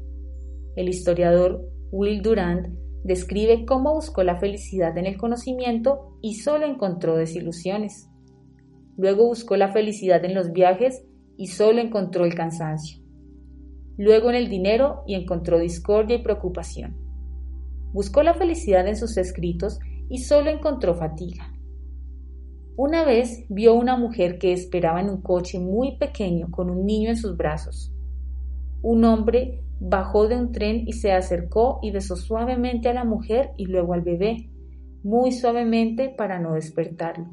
El 0.77 0.89
historiador 0.89 1.69
Will 1.91 2.23
Durant 2.23 2.69
describe 3.03 3.67
cómo 3.67 3.93
buscó 3.93 4.23
la 4.23 4.37
felicidad 4.37 4.97
en 4.97 5.07
el 5.07 5.17
conocimiento 5.17 6.17
y 6.23 6.35
solo 6.35 6.65
encontró 6.65 7.17
desilusiones. 7.17 8.09
Luego 8.97 9.27
buscó 9.27 9.57
la 9.57 9.73
felicidad 9.73 10.25
en 10.25 10.33
los 10.33 10.53
viajes 10.53 11.05
y 11.37 11.49
solo 11.49 11.81
encontró 11.81 12.25
el 12.25 12.37
cansancio. 12.37 13.03
Luego 13.99 14.31
en 14.31 14.37
el 14.37 14.49
dinero 14.49 15.03
y 15.09 15.17
encontró 15.17 15.59
discordia 15.59 16.19
y 16.19 16.23
preocupación. 16.23 16.97
Buscó 17.93 18.23
la 18.23 18.35
felicidad 18.35 18.87
en 18.87 18.95
sus 18.95 19.17
escritos 19.17 19.81
y 20.09 20.19
solo 20.19 20.51
encontró 20.51 20.95
fatiga. 20.95 21.53
Una 22.77 23.05
vez 23.05 23.45
vio 23.49 23.75
una 23.75 23.97
mujer 23.97 24.39
que 24.39 24.53
esperaba 24.53 25.01
en 25.01 25.09
un 25.09 25.23
coche 25.23 25.61
muy 25.61 25.97
pequeño 25.97 26.51
con 26.51 26.71
un 26.71 26.85
niño 26.85 27.11
en 27.11 27.17
sus 27.17 27.37
brazos. 27.37 27.93
Un 28.83 29.05
hombre 29.05 29.63
bajó 29.79 30.27
de 30.27 30.37
un 30.37 30.51
tren 30.51 30.83
y 30.87 30.95
se 30.95 31.13
acercó 31.13 31.79
y 31.83 31.93
besó 31.93 32.17
suavemente 32.17 32.89
a 32.89 32.95
la 32.95 33.05
mujer 33.05 33.51
y 33.57 33.67
luego 33.67 33.95
al 33.95 34.03
bebé, 34.03 34.49
muy 35.05 35.31
suavemente 35.31 36.09
para 36.09 36.41
no 36.41 36.55
despertarlo. 36.55 37.27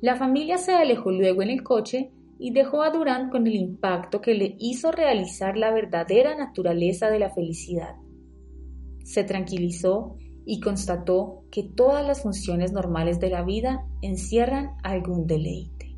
La 0.00 0.16
familia 0.16 0.56
se 0.56 0.72
alejó 0.72 1.10
luego 1.10 1.42
en 1.42 1.50
el 1.50 1.62
coche 1.62 2.10
y 2.38 2.50
dejó 2.52 2.82
a 2.82 2.90
Durant 2.90 3.30
con 3.30 3.46
el 3.46 3.56
impacto 3.56 4.22
que 4.22 4.34
le 4.34 4.56
hizo 4.58 4.90
realizar 4.90 5.56
la 5.58 5.70
verdadera 5.70 6.34
naturaleza 6.34 7.10
de 7.10 7.18
la 7.18 7.30
felicidad. 7.30 7.96
Se 9.04 9.22
tranquilizó 9.22 10.16
y 10.46 10.60
constató 10.60 11.44
que 11.50 11.62
todas 11.62 12.06
las 12.06 12.22
funciones 12.22 12.72
normales 12.72 13.18
de 13.20 13.30
la 13.30 13.42
vida 13.42 13.86
encierran 14.02 14.76
algún 14.82 15.26
deleite. 15.26 15.96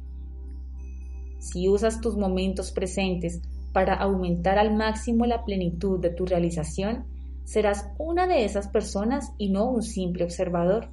Si 1.38 1.68
usas 1.68 2.00
tus 2.00 2.16
momentos 2.16 2.72
presentes 2.72 3.40
para 3.72 3.94
aumentar 3.94 4.58
al 4.58 4.74
máximo 4.74 5.26
la 5.26 5.44
plenitud 5.44 6.00
de 6.00 6.10
tu 6.10 6.26
realización, 6.26 7.04
serás 7.44 7.88
una 7.98 8.26
de 8.26 8.44
esas 8.44 8.68
personas 8.68 9.32
y 9.38 9.50
no 9.50 9.70
un 9.70 9.82
simple 9.82 10.24
observador. 10.24 10.88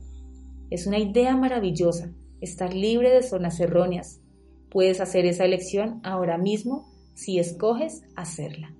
Es 0.70 0.86
una 0.86 1.00
idea 1.00 1.36
maravillosa 1.36 2.12
estar 2.42 2.74
libre 2.74 3.10
de 3.12 3.24
zonas 3.24 3.60
erróneas. 3.60 4.20
Puedes 4.70 5.00
hacer 5.00 5.26
esa 5.26 5.46
elección 5.46 6.02
ahora 6.04 6.38
mismo 6.38 6.86
si 7.14 7.40
escoges 7.40 8.04
hacerla. 8.16 8.74